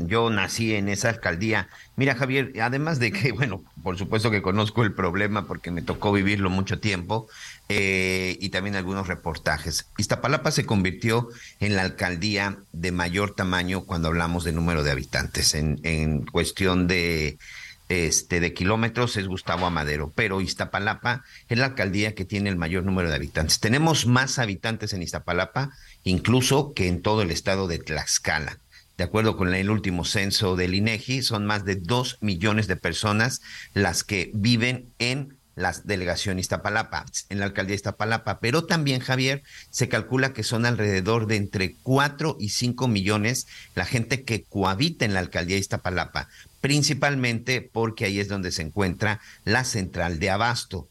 yo 0.06 0.30
nací 0.30 0.74
en 0.74 0.88
esa 0.88 1.08
alcaldía. 1.08 1.68
Mira, 1.96 2.14
Javier, 2.14 2.52
además 2.60 2.98
de 2.98 3.12
que, 3.12 3.32
bueno, 3.32 3.62
por 3.82 3.96
supuesto 3.96 4.30
que 4.30 4.42
conozco 4.42 4.82
el 4.82 4.92
problema 4.92 5.46
porque 5.46 5.70
me 5.70 5.82
tocó 5.82 6.12
vivirlo 6.12 6.50
mucho 6.50 6.80
tiempo, 6.80 7.28
eh, 7.68 8.36
y 8.40 8.50
también 8.50 8.76
algunos 8.76 9.06
reportajes. 9.06 9.88
Iztapalapa 9.96 10.50
se 10.50 10.66
convirtió 10.66 11.28
en 11.60 11.76
la 11.76 11.82
alcaldía 11.82 12.58
de 12.72 12.92
mayor 12.92 13.34
tamaño 13.34 13.84
cuando 13.84 14.08
hablamos 14.08 14.44
de 14.44 14.52
número 14.52 14.82
de 14.82 14.90
habitantes. 14.90 15.54
En, 15.54 15.80
en 15.82 16.26
cuestión 16.26 16.86
de, 16.86 17.38
este, 17.94 18.40
de 18.40 18.52
kilómetros 18.52 19.16
es 19.16 19.26
Gustavo 19.26 19.66
Amadero, 19.66 20.12
pero 20.14 20.40
Iztapalapa 20.40 21.24
es 21.48 21.58
la 21.58 21.66
alcaldía 21.66 22.14
que 22.14 22.24
tiene 22.24 22.50
el 22.50 22.56
mayor 22.56 22.84
número 22.84 23.08
de 23.08 23.16
habitantes. 23.16 23.60
Tenemos 23.60 24.06
más 24.06 24.38
habitantes 24.38 24.92
en 24.92 25.02
Iztapalapa 25.02 25.70
incluso 26.02 26.72
que 26.74 26.88
en 26.88 27.02
todo 27.02 27.22
el 27.22 27.30
estado 27.30 27.66
de 27.68 27.78
Tlaxcala. 27.78 28.58
De 28.96 29.04
acuerdo 29.04 29.36
con 29.36 29.52
el 29.54 29.70
último 29.70 30.04
censo 30.04 30.54
del 30.54 30.74
INEGI, 30.74 31.22
son 31.22 31.46
más 31.46 31.64
de 31.64 31.76
dos 31.76 32.18
millones 32.20 32.68
de 32.68 32.76
personas 32.76 33.40
las 33.72 34.04
que 34.04 34.30
viven 34.34 34.92
en 34.98 35.36
la 35.56 35.72
delegación 35.84 36.38
Iztapalapa, 36.38 37.04
en 37.28 37.38
la 37.38 37.46
alcaldía 37.46 37.76
Iztapalapa, 37.76 38.40
pero 38.40 38.64
también, 38.64 39.00
Javier, 39.00 39.42
se 39.70 39.88
calcula 39.88 40.32
que 40.32 40.42
son 40.42 40.66
alrededor 40.66 41.26
de 41.26 41.36
entre 41.36 41.76
4 41.82 42.36
y 42.40 42.48
5 42.50 42.88
millones 42.88 43.46
la 43.74 43.84
gente 43.84 44.24
que 44.24 44.44
cohabita 44.44 45.04
en 45.04 45.14
la 45.14 45.20
alcaldía 45.20 45.56
Iztapalapa, 45.56 46.28
principalmente 46.65 47.61
porque 47.61 48.07
ahí 48.07 48.19
es 48.19 48.28
donde 48.28 48.51
se 48.51 48.62
encuentra 48.62 49.20
la 49.45 49.65
central 49.65 50.19
de 50.19 50.31
abasto 50.31 50.89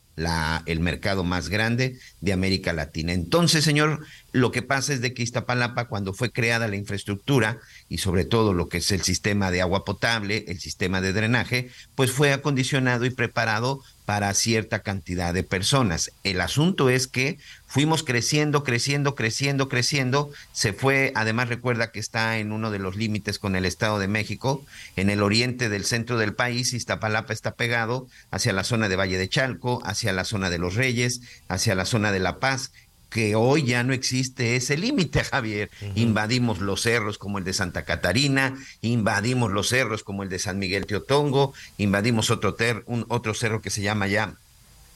el 0.67 0.79
mercado 0.81 1.23
más 1.23 1.49
grande 1.49 1.97
de 2.21 2.31
América 2.31 2.73
Latina. 2.73 3.11
Entonces, 3.11 3.63
señor, 3.63 4.05
lo 4.33 4.51
que 4.51 4.63
pasa 4.63 4.93
es 4.93 5.01
de 5.01 5.13
que 5.13 5.21
Iztapalapa, 5.21 5.85
cuando 5.85 6.11
fue 6.11 6.31
creada 6.31 6.67
la 6.67 6.75
infraestructura 6.75 7.59
y 7.87 7.99
sobre 7.99 8.25
todo 8.25 8.53
lo 8.53 8.67
que 8.67 8.79
es 8.79 8.91
el 8.91 9.03
sistema 9.03 9.51
de 9.51 9.61
agua 9.61 9.85
potable, 9.85 10.43
el 10.47 10.59
sistema 10.59 11.01
de 11.01 11.13
drenaje, 11.13 11.69
pues 11.93 12.11
fue 12.11 12.33
acondicionado 12.33 13.05
y 13.05 13.11
preparado 13.11 13.81
para 14.05 14.33
cierta 14.33 14.79
cantidad 14.79 15.33
de 15.33 15.43
personas. 15.43 16.11
El 16.23 16.41
asunto 16.41 16.89
es 16.89 17.07
que 17.07 17.37
fuimos 17.67 18.03
creciendo, 18.03 18.63
creciendo, 18.63 19.15
creciendo, 19.15 19.69
creciendo. 19.69 20.31
Se 20.51 20.73
fue, 20.73 21.13
además 21.15 21.47
recuerda 21.47 21.91
que 21.91 21.99
está 21.99 22.37
en 22.39 22.51
uno 22.51 22.69
de 22.71 22.79
los 22.79 22.95
límites 22.97 23.39
con 23.39 23.55
el 23.55 23.65
Estado 23.65 23.99
de 23.99 24.07
México, 24.07 24.65
en 24.95 25.09
el 25.09 25.21
oriente 25.21 25.69
del 25.69 25.85
centro 25.85 26.17
del 26.17 26.33
país, 26.33 26.73
Iztapalapa 26.73 27.33
está 27.33 27.53
pegado 27.53 28.07
hacia 28.31 28.51
la 28.51 28.63
zona 28.63 28.89
de 28.89 28.95
Valle 28.95 29.17
de 29.17 29.29
Chalco, 29.29 29.81
hacia 29.85 30.11
la 30.11 30.25
zona 30.25 30.49
de 30.49 30.57
Los 30.57 30.75
Reyes, 30.75 31.21
hacia 31.47 31.75
la 31.75 31.85
zona 31.85 32.11
de 32.11 32.19
La 32.19 32.39
Paz 32.39 32.71
que 33.13 33.35
hoy 33.35 33.63
ya 33.63 33.83
no 33.83 33.93
existe 33.93 34.55
ese 34.55 34.75
límite, 34.75 35.23
Javier. 35.31 35.69
Invadimos 35.93 36.59
los 36.59 36.81
cerros 36.81 37.19
como 37.19 37.37
el 37.37 37.43
de 37.43 37.53
Santa 37.53 37.85
Catarina, 37.85 38.55
invadimos 38.81 39.51
los 39.51 39.69
cerros 39.69 40.03
como 40.03 40.23
el 40.23 40.29
de 40.29 40.39
San 40.39 40.57
Miguel 40.57 40.87
Teotongo, 40.87 41.53
invadimos 41.77 42.31
otro, 42.31 42.57
un, 42.87 43.05
otro 43.09 43.35
cerro 43.35 43.61
que 43.61 43.69
se 43.69 43.83
llama 43.83 44.07
ya 44.07 44.35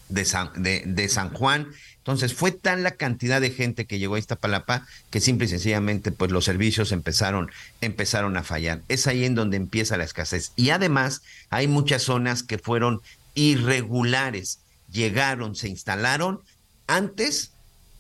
de 0.09 0.25
San, 0.25 0.51
de, 0.55 0.81
de 0.87 1.09
San 1.09 1.31
Juan. 1.31 1.67
Entonces 1.99 2.33
fue 2.33 2.51
tal 2.51 2.81
la 2.81 2.91
cantidad 2.91 3.39
de 3.39 3.51
gente 3.51 3.85
que 3.85 3.99
llegó 3.99 4.15
a 4.15 4.19
Iztapalapa 4.19 4.87
que 5.11 5.19
simple 5.19 5.45
y 5.45 5.49
sencillamente 5.49 6.11
pues 6.11 6.31
los 6.31 6.45
servicios 6.45 6.91
empezaron, 6.91 7.51
empezaron 7.81 8.35
a 8.35 8.43
fallar. 8.43 8.81
Es 8.87 9.05
ahí 9.05 9.25
en 9.25 9.35
donde 9.35 9.57
empieza 9.57 9.95
la 9.95 10.05
escasez. 10.05 10.53
Y 10.55 10.71
además 10.71 11.21
hay 11.51 11.67
muchas 11.67 12.01
zonas 12.01 12.41
que 12.41 12.57
fueron 12.57 13.01
irregulares. 13.35 14.59
Llegaron, 14.91 15.55
se 15.55 15.67
instalaron 15.67 16.39
antes 16.87 17.51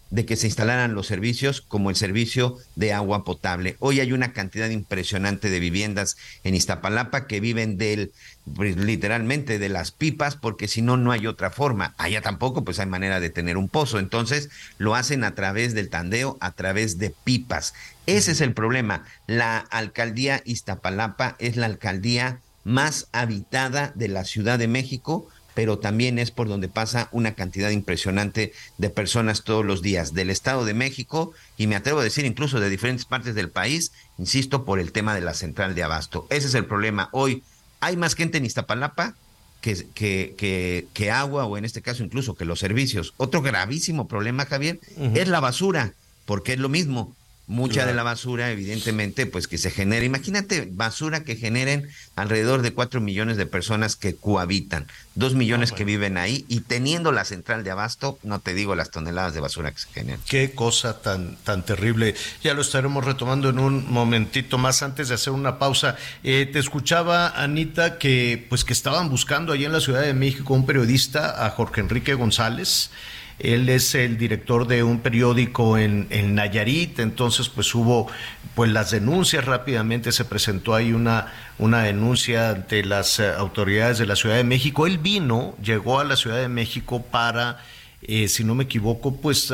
de 0.09 0.25
que 0.25 0.35
se 0.35 0.47
instalaran 0.47 0.95
los 0.95 1.07
servicios 1.07 1.61
como 1.61 1.89
el 1.89 1.95
servicio 1.95 2.57
de 2.75 2.93
agua 2.93 3.23
potable. 3.23 3.75
Hoy 3.79 3.99
hay 3.99 4.13
una 4.13 4.33
cantidad 4.33 4.69
impresionante 4.69 5.49
de 5.49 5.59
viviendas 5.59 6.17
en 6.43 6.55
Iztapalapa 6.55 7.27
que 7.27 7.39
viven 7.39 7.77
del 7.77 8.11
pues, 8.55 8.77
literalmente 8.77 9.59
de 9.59 9.69
las 9.69 9.91
pipas 9.91 10.35
porque 10.35 10.67
si 10.67 10.81
no 10.81 10.97
no 10.97 11.11
hay 11.11 11.27
otra 11.27 11.51
forma. 11.51 11.93
Allá 11.97 12.21
tampoco 12.21 12.63
pues 12.63 12.79
hay 12.79 12.87
manera 12.87 13.19
de 13.19 13.29
tener 13.29 13.57
un 13.57 13.69
pozo, 13.69 13.99
entonces 13.99 14.49
lo 14.77 14.95
hacen 14.95 15.23
a 15.23 15.35
través 15.35 15.73
del 15.73 15.89
tandeo, 15.89 16.37
a 16.39 16.51
través 16.51 16.97
de 16.97 17.13
pipas. 17.23 17.73
Ese 18.05 18.31
es 18.31 18.41
el 18.41 18.53
problema. 18.53 19.03
La 19.27 19.57
alcaldía 19.57 20.41
Iztapalapa 20.45 21.35
es 21.39 21.57
la 21.57 21.65
alcaldía 21.65 22.39
más 22.63 23.07
habitada 23.13 23.93
de 23.95 24.09
la 24.09 24.25
Ciudad 24.25 24.59
de 24.59 24.67
México 24.67 25.27
pero 25.57 25.79
también 25.79 26.19
es 26.19 26.29
por 26.29 26.47
donde 26.47 26.67
pasa 26.67 27.09
una 27.11 27.33
cantidad 27.33 27.71
impresionante 27.71 28.53
de 28.77 28.91
personas 28.91 29.43
todos 29.43 29.65
los 29.65 29.81
días 29.81 30.13
del 30.13 30.29
Estado 30.29 30.65
de 30.65 30.75
México 30.75 31.33
y 31.57 31.65
me 31.65 31.75
atrevo 31.75 31.99
a 31.99 32.03
decir 32.03 32.25
incluso 32.25 32.59
de 32.59 32.69
diferentes 32.69 33.05
partes 33.05 33.33
del 33.33 33.49
país, 33.49 33.91
insisto, 34.19 34.65
por 34.65 34.79
el 34.79 34.91
tema 34.91 35.15
de 35.15 35.21
la 35.21 35.33
central 35.33 35.73
de 35.73 35.81
abasto. 35.81 36.27
Ese 36.29 36.45
es 36.45 36.53
el 36.53 36.65
problema. 36.65 37.09
Hoy 37.11 37.41
hay 37.79 37.97
más 37.97 38.13
gente 38.13 38.37
en 38.37 38.45
Iztapalapa 38.45 39.15
que, 39.59 39.87
que, 39.95 40.85
que, 40.93 41.09
agua 41.11 41.45
o 41.45 41.57
en 41.57 41.65
este 41.65 41.81
caso 41.81 42.03
incluso 42.03 42.35
que 42.35 42.45
los 42.45 42.59
servicios. 42.59 43.15
Otro 43.17 43.41
gravísimo 43.41 44.07
problema, 44.07 44.45
Javier, 44.45 44.79
es 45.15 45.27
la 45.27 45.39
basura, 45.39 45.93
porque 46.27 46.53
es 46.53 46.59
lo 46.59 46.69
mismo 46.69 47.15
mucha 47.47 47.85
de 47.85 47.93
la 47.93 48.03
basura, 48.03 48.51
evidentemente, 48.51 49.25
pues 49.25 49.47
que 49.47 49.57
se 49.57 49.71
genera. 49.71 50.05
Imagínate 50.05 50.67
basura 50.69 51.23
que 51.23 51.37
generen 51.37 51.89
alrededor 52.15 52.61
de 52.61 52.73
cuatro 52.73 52.99
millones 52.99 53.37
de 53.37 53.45
personas 53.45 53.95
que 53.95 54.15
cohabitan, 54.15 54.87
dos 55.15 55.33
millones 55.33 55.71
que 55.71 55.85
viven 55.85 56.17
ahí 56.17 56.45
y 56.49 56.59
teniendo 56.59 57.13
la 57.13 57.23
central 57.23 57.63
de 57.63 57.71
abasto, 57.71 58.19
no 58.23 58.39
te 58.39 58.53
digo 58.53 58.75
las 58.75 58.91
toneladas 58.91 59.33
de 59.33 59.39
basura 59.39 59.71
que 59.71 59.79
se 59.79 59.87
generan. 59.89 60.19
Qué 60.27 60.51
cosa 60.51 61.01
tan, 61.01 61.37
tan 61.37 61.65
terrible. 61.65 62.15
Ya 62.43 62.53
lo 62.53 62.61
estaremos 62.61 63.05
retomando 63.05 63.49
en 63.49 63.59
un 63.59 63.89
momentito 63.91 64.57
más 64.57 64.83
antes 64.83 65.07
de 65.07 65.15
hacer 65.15 65.31
una 65.31 65.57
pausa. 65.57 65.95
Eh, 66.23 66.49
te 66.51 66.59
escuchaba, 66.59 67.29
Anita, 67.29 67.97
que 67.97 68.45
pues 68.49 68.65
que 68.65 68.73
estaban 68.73 69.09
buscando 69.09 69.53
allí 69.53 69.63
en 69.63 69.71
la 69.71 69.79
Ciudad 69.79 70.01
de 70.01 70.13
México 70.13 70.53
un 70.53 70.65
periodista, 70.65 71.45
a 71.45 71.49
Jorge 71.51 71.79
Enrique 71.79 72.13
González. 72.13 72.89
Él 73.39 73.69
es 73.69 73.93
el 73.93 74.17
director 74.17 74.67
de 74.67 74.83
un 74.83 74.99
periódico 74.99 75.77
en, 75.77 76.07
Nayarit, 76.35 76.99
entonces 76.99 77.49
pues 77.49 77.73
hubo 77.75 78.07
pues 78.55 78.71
las 78.71 78.91
denuncias 78.91 79.45
rápidamente, 79.45 80.11
se 80.11 80.25
presentó 80.25 80.73
ahí 80.73 80.91
una, 80.91 81.31
una 81.59 81.83
denuncia 81.83 82.49
ante 82.49 82.83
las 82.83 83.19
eh, 83.19 83.29
autoridades 83.29 83.99
de 83.99 84.07
la 84.07 84.15
Ciudad 84.15 84.35
de 84.35 84.43
México. 84.43 84.87
Él 84.87 84.97
vino, 84.97 85.55
llegó 85.61 85.99
a 85.99 86.03
la 86.03 86.15
Ciudad 86.15 86.37
de 86.37 86.49
México 86.49 87.03
para 87.03 87.59
eh, 88.01 88.27
si 88.27 88.43
no 88.43 88.53
me 88.53 88.65
equivoco, 88.65 89.15
pues 89.15 89.53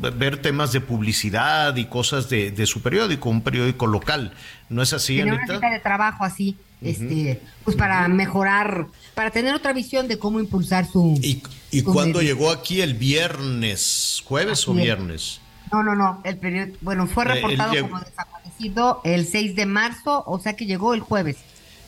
ver 0.00 0.38
temas 0.38 0.72
de 0.72 0.80
publicidad 0.80 1.76
y 1.76 1.84
cosas 1.84 2.28
de, 2.28 2.66
su 2.66 2.82
periódico, 2.82 3.28
un 3.28 3.42
periódico 3.42 3.86
local. 3.86 4.32
¿No 4.70 4.82
es 4.82 4.92
así, 4.92 5.20
Anita? 5.20 5.58
una 5.58 5.70
de 5.70 5.78
trabajo 5.78 6.24
así, 6.24 6.56
este, 6.82 7.40
pues 7.64 7.76
para 7.76 8.08
mejorar, 8.08 8.86
para 9.14 9.30
tener 9.30 9.54
otra 9.54 9.72
visión 9.72 10.08
de 10.08 10.18
cómo 10.18 10.40
impulsar 10.40 10.86
su... 10.90 11.18
¿Y, 11.22 11.42
y 11.70 11.82
cuándo 11.82 12.22
llegó 12.22 12.50
aquí 12.50 12.80
el 12.80 12.94
viernes? 12.94 14.22
¿Jueves 14.24 14.66
o 14.68 14.74
viernes? 14.74 15.40
No, 15.72 15.82
no, 15.82 15.94
no, 15.94 16.20
el 16.24 16.36
periódico, 16.36 16.78
bueno, 16.82 17.06
fue 17.06 17.24
eh, 17.24 17.28
reportado 17.28 17.72
como 17.80 17.98
desaparecido 18.00 19.00
el 19.04 19.26
6 19.26 19.56
de 19.56 19.66
marzo, 19.66 20.22
o 20.26 20.38
sea 20.38 20.54
que 20.54 20.66
llegó 20.66 20.92
el 20.92 21.00
jueves. 21.00 21.38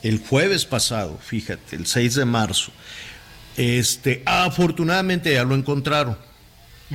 El 0.01 0.19
jueves 0.19 0.65
pasado, 0.65 1.17
fíjate, 1.21 1.75
el 1.75 1.85
6 1.85 2.15
de 2.15 2.25
marzo. 2.25 2.71
Este, 3.57 4.23
afortunadamente 4.25 5.33
ya 5.33 5.43
lo 5.43 5.55
encontraron. 5.55 6.17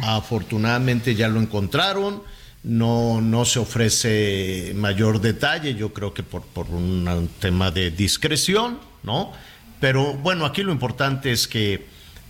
Afortunadamente 0.03 1.15
ya 1.15 1.29
lo 1.29 1.41
encontraron. 1.41 2.23
No, 2.63 3.21
no 3.21 3.45
se 3.47 3.59
ofrece 3.59 4.73
mayor 4.77 5.21
detalle, 5.21 5.75
yo 5.75 5.95
creo 5.95 6.13
que 6.13 6.23
por, 6.23 6.43
por 6.43 6.67
un 6.67 7.31
tema 7.39 7.71
de 7.71 7.91
discreción, 7.91 8.79
¿no? 9.03 9.33
Pero 9.81 10.13
bueno, 10.15 10.45
aquí 10.45 10.63
lo 10.63 10.73
importante 10.73 11.33
es 11.33 11.49
que, 11.49 11.87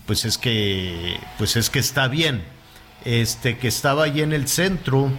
pues 0.06 0.24
es 0.24 0.38
que, 0.38 1.18
pues 1.36 1.56
es 1.56 1.68
que 1.68 1.80
está 1.80 2.06
bien. 2.06 2.44
Este, 3.04 3.58
que 3.58 3.66
estaba 3.66 4.04
ahí 4.04 4.20
en 4.20 4.32
el 4.32 4.46
centro, 4.46 5.10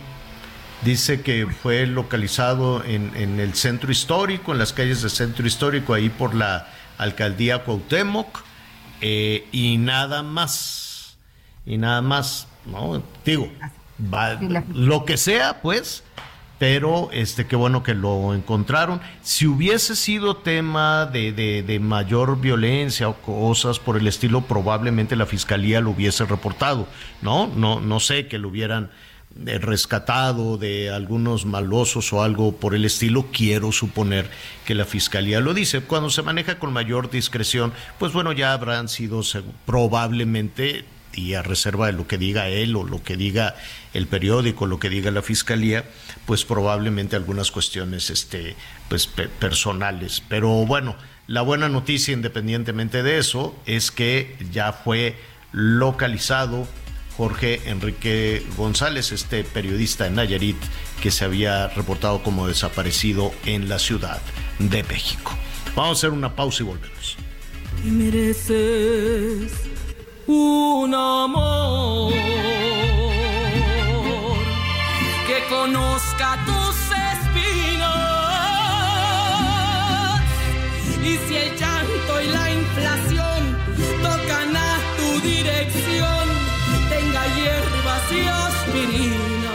dice 0.85 1.21
que 1.21 1.47
fue 1.47 1.87
localizado 1.87 2.83
en, 2.85 3.11
en 3.15 3.39
el 3.39 3.55
centro 3.55 3.91
histórico, 3.91 4.53
en 4.53 4.59
las 4.59 4.71
calles 4.71 5.01
del 5.01 5.11
centro 5.11 5.45
histórico, 5.45 5.93
ahí 5.93 6.09
por 6.09 6.35
la 6.35 6.67
alcaldía 6.97 7.63
Cuauhtémoc 7.63 8.43
eh, 9.01 9.47
y 9.51 9.77
nada 9.77 10.23
más. 10.23 11.17
Y 11.65 11.77
nada 11.77 12.01
más, 12.01 12.47
¿no? 12.65 13.03
Digo, 13.25 13.51
lo 14.73 15.05
que 15.05 15.17
sea, 15.17 15.61
pues, 15.61 16.03
pero 16.57 17.09
este, 17.11 17.47
qué 17.47 17.55
bueno 17.55 17.81
que 17.81 17.93
lo 17.93 18.33
encontraron. 18.33 19.01
Si 19.21 19.47
hubiese 19.47 19.95
sido 19.95 20.37
tema 20.37 21.05
de, 21.05 21.31
de, 21.31 21.79
mayor 21.79 22.39
violencia 22.39 23.09
o 23.09 23.15
cosas 23.15 23.79
por 23.79 23.97
el 23.97 24.07
estilo, 24.07 24.41
probablemente 24.41 25.15
la 25.15 25.25
fiscalía 25.25 25.81
lo 25.81 25.91
hubiese 25.91 26.25
reportado, 26.25 26.87
¿no? 27.21 27.47
No, 27.47 27.79
no 27.79 27.99
sé 27.99 28.27
que 28.27 28.37
lo 28.37 28.49
hubieran 28.49 28.91
rescatado 29.35 30.57
de 30.57 30.89
algunos 30.89 31.45
malosos 31.45 32.11
o 32.13 32.21
algo 32.21 32.55
por 32.57 32.75
el 32.75 32.85
estilo, 32.85 33.27
quiero 33.31 33.71
suponer 33.71 34.29
que 34.65 34.75
la 34.75 34.85
fiscalía 34.85 35.39
lo 35.39 35.53
dice. 35.53 35.81
Cuando 35.81 36.09
se 36.09 36.21
maneja 36.21 36.59
con 36.59 36.73
mayor 36.73 37.09
discreción, 37.09 37.73
pues 37.97 38.13
bueno, 38.13 38.33
ya 38.33 38.53
habrán 38.53 38.89
sido 38.89 39.21
probablemente 39.65 40.85
y 41.13 41.33
a 41.33 41.41
reserva 41.41 41.87
de 41.87 41.93
lo 41.93 42.07
que 42.07 42.17
diga 42.17 42.47
él 42.47 42.75
o 42.75 42.83
lo 42.83 43.03
que 43.03 43.17
diga 43.17 43.55
el 43.93 44.07
periódico, 44.07 44.67
lo 44.67 44.79
que 44.79 44.89
diga 44.89 45.11
la 45.11 45.21
fiscalía, 45.21 45.85
pues 46.25 46.45
probablemente 46.45 47.15
algunas 47.15 47.51
cuestiones 47.51 48.09
este 48.09 48.55
pues 48.89 49.07
personales, 49.07 50.21
pero 50.27 50.49
bueno, 50.65 50.95
la 51.27 51.41
buena 51.41 51.69
noticia 51.69 52.13
independientemente 52.13 53.03
de 53.03 53.17
eso 53.17 53.57
es 53.65 53.91
que 53.91 54.35
ya 54.51 54.73
fue 54.73 55.15
localizado 55.53 56.67
Jorge 57.17 57.61
Enrique 57.65 58.43
González, 58.57 59.11
este 59.11 59.43
periodista 59.43 60.07
en 60.07 60.15
Nayarit 60.15 60.57
que 61.01 61.11
se 61.11 61.25
había 61.25 61.67
reportado 61.69 62.23
como 62.23 62.47
desaparecido 62.47 63.31
en 63.45 63.69
la 63.69 63.79
Ciudad 63.79 64.21
de 64.59 64.83
México. 64.83 65.37
Vamos 65.75 65.89
a 65.89 65.99
hacer 65.99 66.09
una 66.11 66.35
pausa 66.35 66.63
y 66.63 66.65
volvemos. 66.65 67.17
Y 67.85 67.91
mereces 67.91 69.51
un 70.27 70.93
amor 70.93 72.13
que 75.27 75.43
conozca 75.49 76.37
tus 76.45 76.75
espinas 77.11 77.91
y 81.03 81.17
si 81.27 81.35
el 81.35 81.57
llanto 81.57 82.21
y 82.21 82.27
la 82.27 82.51
inflación 82.51 83.57
tocan 84.03 84.55
a 84.55 84.77
tu 84.97 85.21
dirección 85.21 86.21
hierbas 87.35 88.11
y 88.11 88.27
aspirina. 88.27 89.51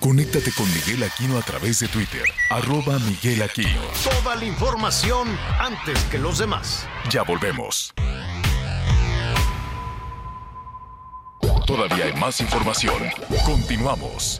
Conéctate 0.00 0.52
con 0.52 0.66
Miguel 0.72 1.02
Aquino 1.02 1.38
a 1.38 1.42
través 1.42 1.80
de 1.80 1.88
Twitter, 1.88 2.24
arroba 2.50 2.98
Miguel 3.00 3.42
Aquino. 3.42 3.82
Toda 4.02 4.36
la 4.36 4.44
información 4.44 5.28
antes 5.58 6.02
que 6.04 6.18
los 6.18 6.38
demás. 6.38 6.86
Ya 7.10 7.22
volvemos. 7.22 7.92
Todavía 11.68 12.06
hay 12.06 12.14
más 12.14 12.40
información. 12.40 12.96
Continuamos. 13.44 14.38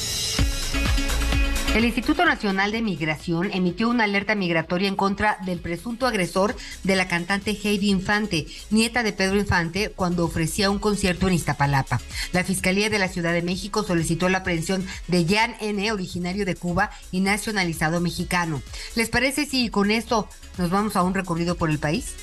El 1.75 1.85
Instituto 1.85 2.25
Nacional 2.25 2.73
de 2.73 2.81
Migración 2.81 3.51
emitió 3.53 3.91
una 3.91 4.05
alerta 4.05 4.35
migratoria 4.35 4.89
en 4.89 4.97
contra 4.97 5.37
del 5.45 5.61
presunto 5.61 6.07
agresor 6.07 6.57
de 6.85 6.97
la 6.97 7.07
cantante 7.07 7.51
Heidi 7.51 7.91
Infante, 7.91 8.47
nieta 8.71 9.03
de 9.03 9.13
Pedro 9.13 9.37
Infante, 9.37 9.91
cuando 9.95 10.25
ofrecía 10.25 10.71
un 10.71 10.79
concierto 10.79 11.29
en 11.29 11.35
Iztapalapa. 11.35 12.01
La 12.33 12.45
Fiscalía 12.45 12.89
de 12.89 12.99
la 12.99 13.09
Ciudad 13.09 13.35
de 13.35 13.43
México 13.43 13.83
solicitó 13.83 14.31
la 14.31 14.39
aprehensión 14.39 14.87
de 15.09 15.27
Jan 15.27 15.55
N., 15.61 15.93
originario 15.93 16.47
de 16.47 16.57
Cuba 16.57 16.91
y 17.13 17.21
nacionalizado 17.21 18.01
mexicano. 18.01 18.63
¿Les 18.95 19.11
parece 19.11 19.45
si 19.45 19.69
con 19.69 19.91
esto 19.91 20.31
nos 20.57 20.71
vamos 20.71 20.97
a 20.97 21.03
un 21.03 21.13
recorrido 21.13 21.57
por 21.57 21.69
el 21.69 21.79
país? 21.79 22.15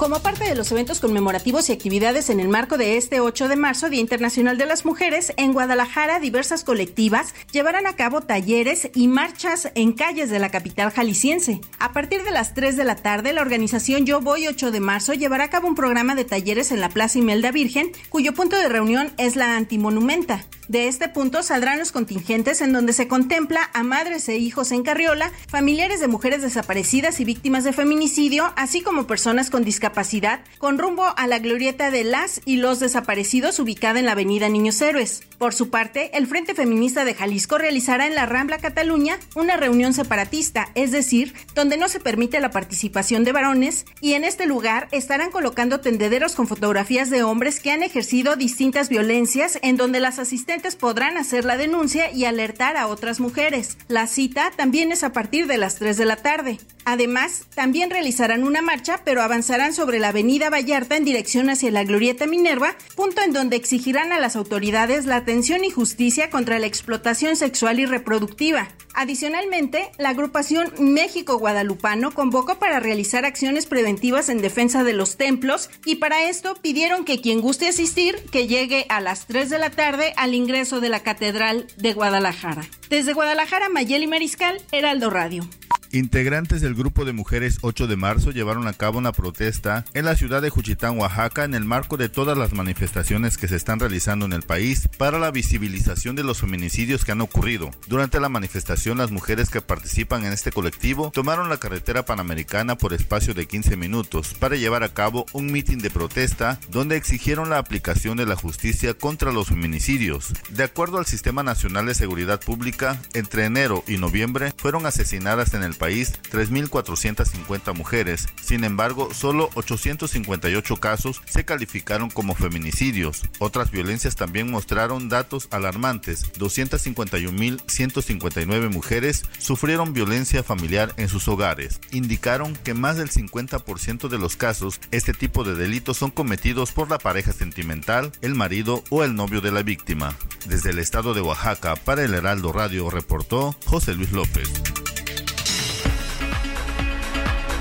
Como 0.00 0.20
parte 0.20 0.44
de 0.44 0.54
los 0.54 0.72
eventos 0.72 0.98
conmemorativos 0.98 1.68
y 1.68 1.72
actividades 1.72 2.30
en 2.30 2.40
el 2.40 2.48
marco 2.48 2.78
de 2.78 2.96
este 2.96 3.20
8 3.20 3.48
de 3.48 3.56
marzo, 3.56 3.90
Día 3.90 4.00
Internacional 4.00 4.56
de 4.56 4.64
las 4.64 4.86
Mujeres, 4.86 5.34
en 5.36 5.52
Guadalajara 5.52 6.20
diversas 6.20 6.64
colectivas 6.64 7.34
llevarán 7.52 7.86
a 7.86 7.96
cabo 7.96 8.22
talleres 8.22 8.90
y 8.94 9.08
marchas 9.08 9.70
en 9.74 9.92
calles 9.92 10.30
de 10.30 10.38
la 10.38 10.50
capital 10.50 10.90
jalisciense. 10.90 11.60
A 11.78 11.92
partir 11.92 12.22
de 12.22 12.30
las 12.30 12.54
3 12.54 12.78
de 12.78 12.84
la 12.84 12.96
tarde, 12.96 13.34
la 13.34 13.42
organización 13.42 14.06
Yo 14.06 14.22
Voy 14.22 14.48
8 14.48 14.70
de 14.70 14.80
marzo 14.80 15.12
llevará 15.12 15.44
a 15.44 15.50
cabo 15.50 15.68
un 15.68 15.74
programa 15.74 16.14
de 16.14 16.24
talleres 16.24 16.72
en 16.72 16.80
la 16.80 16.88
Plaza 16.88 17.18
Imelda 17.18 17.50
Virgen, 17.50 17.92
cuyo 18.08 18.32
punto 18.32 18.56
de 18.56 18.70
reunión 18.70 19.12
es 19.18 19.36
la 19.36 19.54
Antimonumenta. 19.54 20.46
De 20.70 20.86
este 20.86 21.08
punto 21.08 21.42
saldrán 21.42 21.80
los 21.80 21.90
contingentes 21.90 22.60
en 22.60 22.72
donde 22.72 22.92
se 22.92 23.08
contempla 23.08 23.70
a 23.74 23.82
madres 23.82 24.28
e 24.28 24.36
hijos 24.36 24.70
en 24.70 24.84
carriola, 24.84 25.32
familiares 25.48 25.98
de 25.98 26.06
mujeres 26.06 26.42
desaparecidas 26.42 27.18
y 27.18 27.24
víctimas 27.24 27.64
de 27.64 27.72
feminicidio, 27.72 28.52
así 28.54 28.80
como 28.80 29.08
personas 29.08 29.50
con 29.50 29.64
discapacidad, 29.64 30.44
con 30.58 30.78
rumbo 30.78 31.12
a 31.16 31.26
la 31.26 31.40
glorieta 31.40 31.90
de 31.90 32.04
las 32.04 32.40
y 32.44 32.58
los 32.58 32.78
desaparecidos 32.78 33.58
ubicada 33.58 33.98
en 33.98 34.06
la 34.06 34.12
avenida 34.12 34.48
Niños 34.48 34.80
Héroes. 34.80 35.24
Por 35.40 35.54
su 35.54 35.70
parte, 35.70 36.10
el 36.18 36.26
Frente 36.26 36.54
Feminista 36.54 37.06
de 37.06 37.14
Jalisco 37.14 37.56
realizará 37.56 38.06
en 38.06 38.14
la 38.14 38.26
Rambla 38.26 38.58
Cataluña 38.58 39.18
una 39.34 39.56
reunión 39.56 39.94
separatista, 39.94 40.68
es 40.74 40.92
decir, 40.92 41.32
donde 41.54 41.78
no 41.78 41.88
se 41.88 41.98
permite 41.98 42.40
la 42.40 42.50
participación 42.50 43.24
de 43.24 43.32
varones, 43.32 43.86
y 44.02 44.12
en 44.12 44.24
este 44.24 44.44
lugar 44.44 44.88
estarán 44.90 45.30
colocando 45.30 45.80
tendederos 45.80 46.34
con 46.34 46.46
fotografías 46.46 47.08
de 47.08 47.22
hombres 47.22 47.58
que 47.58 47.70
han 47.70 47.82
ejercido 47.82 48.36
distintas 48.36 48.90
violencias 48.90 49.58
en 49.62 49.78
donde 49.78 50.00
las 50.00 50.18
asistentes 50.18 50.76
podrán 50.76 51.16
hacer 51.16 51.46
la 51.46 51.56
denuncia 51.56 52.12
y 52.12 52.26
alertar 52.26 52.76
a 52.76 52.86
otras 52.86 53.18
mujeres. 53.18 53.78
La 53.88 54.08
cita 54.08 54.52
también 54.54 54.92
es 54.92 55.04
a 55.04 55.14
partir 55.14 55.46
de 55.46 55.56
las 55.56 55.76
3 55.76 55.96
de 55.96 56.04
la 56.04 56.16
tarde. 56.16 56.58
Además, 56.84 57.44
también 57.54 57.90
realizarán 57.90 58.42
una 58.42 58.62
marcha, 58.62 59.00
pero 59.04 59.22
avanzarán 59.22 59.72
sobre 59.72 59.98
la 59.98 60.08
avenida 60.08 60.50
Vallarta 60.50 60.96
en 60.96 61.04
dirección 61.04 61.48
hacia 61.48 61.70
la 61.70 61.84
Glorieta 61.84 62.26
Minerva, 62.26 62.74
punto 62.96 63.22
en 63.22 63.32
donde 63.32 63.56
exigirán 63.56 64.12
a 64.12 64.20
las 64.20 64.34
autoridades 64.34 65.06
la 65.06 65.24
atención 65.30 65.64
y 65.64 65.70
justicia 65.70 66.28
contra 66.28 66.58
la 66.58 66.66
explotación 66.66 67.36
sexual 67.36 67.78
y 67.78 67.86
reproductiva. 67.86 68.66
Adicionalmente, 68.94 69.92
la 69.96 70.08
agrupación 70.08 70.72
México 70.80 71.38
Guadalupano 71.38 72.10
convocó 72.10 72.58
para 72.58 72.80
realizar 72.80 73.24
acciones 73.24 73.66
preventivas 73.66 74.28
en 74.28 74.42
defensa 74.42 74.82
de 74.82 74.92
los 74.92 75.16
templos 75.16 75.70
y 75.84 75.96
para 75.96 76.28
esto 76.28 76.56
pidieron 76.60 77.04
que 77.04 77.20
quien 77.20 77.40
guste 77.40 77.68
asistir, 77.68 78.16
que 78.32 78.48
llegue 78.48 78.86
a 78.88 79.00
las 79.00 79.28
3 79.28 79.50
de 79.50 79.58
la 79.60 79.70
tarde 79.70 80.14
al 80.16 80.34
ingreso 80.34 80.80
de 80.80 80.88
la 80.88 81.04
Catedral 81.04 81.68
de 81.76 81.92
Guadalajara. 81.92 82.66
Desde 82.88 83.12
Guadalajara, 83.12 83.68
Mayeli 83.68 84.08
Mariscal, 84.08 84.60
Heraldo 84.72 85.10
Radio. 85.10 85.44
Integrantes 85.92 86.60
del 86.60 86.76
grupo 86.76 87.04
de 87.04 87.12
mujeres 87.12 87.58
8 87.62 87.88
de 87.88 87.96
marzo 87.96 88.30
llevaron 88.30 88.68
a 88.68 88.74
cabo 88.74 88.98
una 88.98 89.10
protesta 89.10 89.84
en 89.92 90.04
la 90.04 90.14
ciudad 90.14 90.40
de 90.40 90.48
Juchitán, 90.48 90.96
Oaxaca, 90.96 91.42
en 91.42 91.52
el 91.52 91.64
marco 91.64 91.96
de 91.96 92.08
todas 92.08 92.38
las 92.38 92.52
manifestaciones 92.52 93.36
que 93.36 93.48
se 93.48 93.56
están 93.56 93.80
realizando 93.80 94.24
en 94.24 94.32
el 94.32 94.42
país 94.42 94.88
para 94.98 95.18
la 95.18 95.32
visibilización 95.32 96.14
de 96.14 96.22
los 96.22 96.38
feminicidios 96.38 97.04
que 97.04 97.10
han 97.10 97.20
ocurrido. 97.20 97.72
Durante 97.88 98.20
la 98.20 98.28
manifestación, 98.28 98.98
las 98.98 99.10
mujeres 99.10 99.50
que 99.50 99.62
participan 99.62 100.24
en 100.24 100.32
este 100.32 100.52
colectivo 100.52 101.10
tomaron 101.12 101.48
la 101.48 101.58
carretera 101.58 102.04
panamericana 102.04 102.78
por 102.78 102.92
espacio 102.92 103.34
de 103.34 103.46
15 103.46 103.76
minutos 103.76 104.34
para 104.38 104.54
llevar 104.54 104.84
a 104.84 104.94
cabo 104.94 105.26
un 105.32 105.50
mitin 105.50 105.80
de 105.80 105.90
protesta 105.90 106.60
donde 106.70 106.94
exigieron 106.94 107.50
la 107.50 107.58
aplicación 107.58 108.16
de 108.16 108.26
la 108.26 108.36
justicia 108.36 108.94
contra 108.94 109.32
los 109.32 109.48
feminicidios. 109.48 110.34
De 110.50 110.62
acuerdo 110.62 110.98
al 110.98 111.06
Sistema 111.06 111.42
Nacional 111.42 111.86
de 111.86 111.96
Seguridad 111.96 112.40
Pública, 112.40 113.02
entre 113.12 113.44
enero 113.44 113.82
y 113.88 113.96
noviembre 113.96 114.52
fueron 114.56 114.86
asesinadas 114.86 115.52
en 115.54 115.64
el 115.64 115.79
país 115.80 116.12
3.450 116.30 117.74
mujeres. 117.74 118.28
Sin 118.40 118.62
embargo, 118.64 119.12
solo 119.14 119.50
858 119.54 120.76
casos 120.76 121.20
se 121.26 121.44
calificaron 121.44 122.08
como 122.10 122.36
feminicidios. 122.36 123.22
Otras 123.38 123.72
violencias 123.72 124.14
también 124.14 124.48
mostraron 124.50 125.08
datos 125.08 125.48
alarmantes. 125.50 126.30
251.159 126.34 128.70
mujeres 128.70 129.24
sufrieron 129.38 129.94
violencia 129.94 130.44
familiar 130.44 130.92
en 130.98 131.08
sus 131.08 131.26
hogares. 131.28 131.80
Indicaron 131.90 132.54
que 132.54 132.74
más 132.74 132.98
del 132.98 133.10
50% 133.10 134.08
de 134.08 134.18
los 134.18 134.36
casos, 134.36 134.78
este 134.90 135.14
tipo 135.14 135.44
de 135.44 135.54
delitos 135.54 135.96
son 135.96 136.10
cometidos 136.10 136.72
por 136.72 136.90
la 136.90 136.98
pareja 136.98 137.32
sentimental, 137.32 138.12
el 138.20 138.34
marido 138.34 138.84
o 138.90 139.02
el 139.02 139.14
novio 139.14 139.40
de 139.40 139.50
la 139.50 139.62
víctima. 139.62 140.14
Desde 140.46 140.68
el 140.70 140.78
estado 140.78 141.14
de 141.14 141.22
Oaxaca, 141.22 141.74
para 141.76 142.04
el 142.04 142.12
Heraldo 142.12 142.52
Radio, 142.52 142.90
reportó 142.90 143.56
José 143.64 143.94
Luis 143.94 144.12
López. 144.12 144.50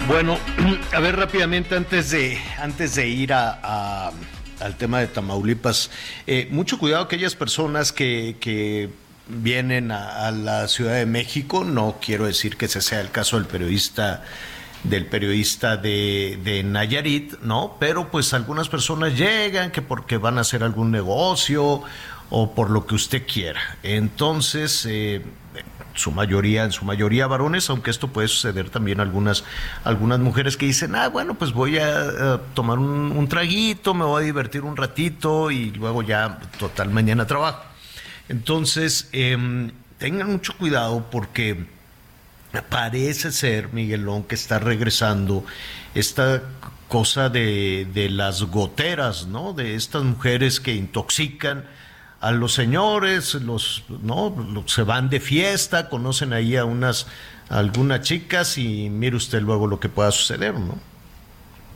Bueno, 0.09 0.39
a 0.91 0.99
ver 1.01 1.17
rápidamente 1.17 1.75
antes 1.75 2.09
de, 2.09 2.35
antes 2.57 2.95
de 2.95 3.07
ir 3.07 3.31
a, 3.31 4.11
al 4.59 4.75
tema 4.75 5.01
de 5.01 5.05
Tamaulipas, 5.05 5.91
eh, 6.25 6.47
mucho 6.49 6.79
cuidado 6.79 7.03
aquellas 7.03 7.35
personas 7.35 7.93
que, 7.93 8.35
que 8.39 8.89
vienen 9.27 9.91
a, 9.91 10.31
la 10.31 10.67
Ciudad 10.67 10.95
de 10.95 11.05
México, 11.05 11.63
no 11.63 11.97
quiero 12.03 12.25
decir 12.25 12.57
que 12.57 12.65
ese 12.65 12.81
sea 12.81 13.01
el 13.01 13.11
caso 13.11 13.37
del 13.37 13.45
periodista 13.45 14.23
del 14.83 15.05
periodista 15.05 15.77
de, 15.77 16.39
de, 16.43 16.63
Nayarit, 16.63 17.39
¿no? 17.41 17.75
Pero 17.79 18.09
pues 18.09 18.33
algunas 18.33 18.67
personas 18.67 19.15
llegan 19.15 19.71
que 19.71 19.83
porque 19.83 20.17
van 20.17 20.39
a 20.39 20.41
hacer 20.41 20.63
algún 20.63 20.89
negocio 20.89 21.83
o 22.31 22.55
por 22.55 22.71
lo 22.71 22.87
que 22.87 22.95
usted 22.95 23.27
quiera. 23.27 23.77
Entonces, 23.83 24.87
eh, 24.89 25.21
su 25.99 26.11
mayoría, 26.11 26.63
en 26.63 26.71
su 26.71 26.85
mayoría 26.85 27.27
varones, 27.27 27.69
aunque 27.69 27.91
esto 27.91 28.07
puede 28.07 28.27
suceder 28.27 28.69
también 28.69 28.99
algunas, 28.99 29.43
algunas 29.83 30.19
mujeres 30.19 30.57
que 30.57 30.65
dicen, 30.65 30.95
ah, 30.95 31.09
bueno, 31.09 31.35
pues 31.35 31.51
voy 31.51 31.77
a, 31.77 32.39
tomar 32.53 32.79
un, 32.79 33.27
traguito, 33.27 33.93
me 33.93 34.05
voy 34.05 34.23
a 34.23 34.25
divertir 34.25 34.63
un 34.63 34.77
ratito 34.77 35.51
y 35.51 35.71
luego 35.71 36.01
ya 36.01 36.39
total 36.57 36.89
mañana 36.89 37.27
trabajo. 37.27 37.63
Entonces, 38.29 39.09
em, 39.11 39.71
tengan 39.97 40.31
mucho 40.31 40.55
cuidado 40.57 41.05
porque 41.11 41.65
parece 42.69 43.31
ser, 43.31 43.73
Miguelón, 43.73 44.23
que 44.23 44.35
está 44.35 44.57
regresando 44.57 45.45
esta 45.93 46.41
cosa 46.87 47.29
de, 47.29 47.87
de 47.93 48.09
las 48.09 48.43
goteras, 48.43 49.27
¿no? 49.27 49.53
De 49.53 49.75
estas 49.75 50.03
mujeres 50.03 50.59
que 50.59 50.73
intoxican 50.73 51.65
a 52.21 52.31
los 52.31 52.53
señores, 52.53 53.33
los, 53.35 53.83
¿no? 54.03 54.63
Se 54.67 54.83
van 54.83 55.09
de 55.09 55.19
fiesta, 55.19 55.89
conocen 55.89 56.33
ahí 56.33 56.55
a 56.55 56.65
unas, 56.65 57.07
algunas 57.49 58.01
chicas 58.01 58.57
y 58.57 58.89
mire 58.89 59.15
usted 59.15 59.41
luego 59.41 59.67
lo 59.67 59.79
que 59.79 59.89
pueda 59.89 60.11
suceder, 60.11 60.53
¿no? 60.53 60.77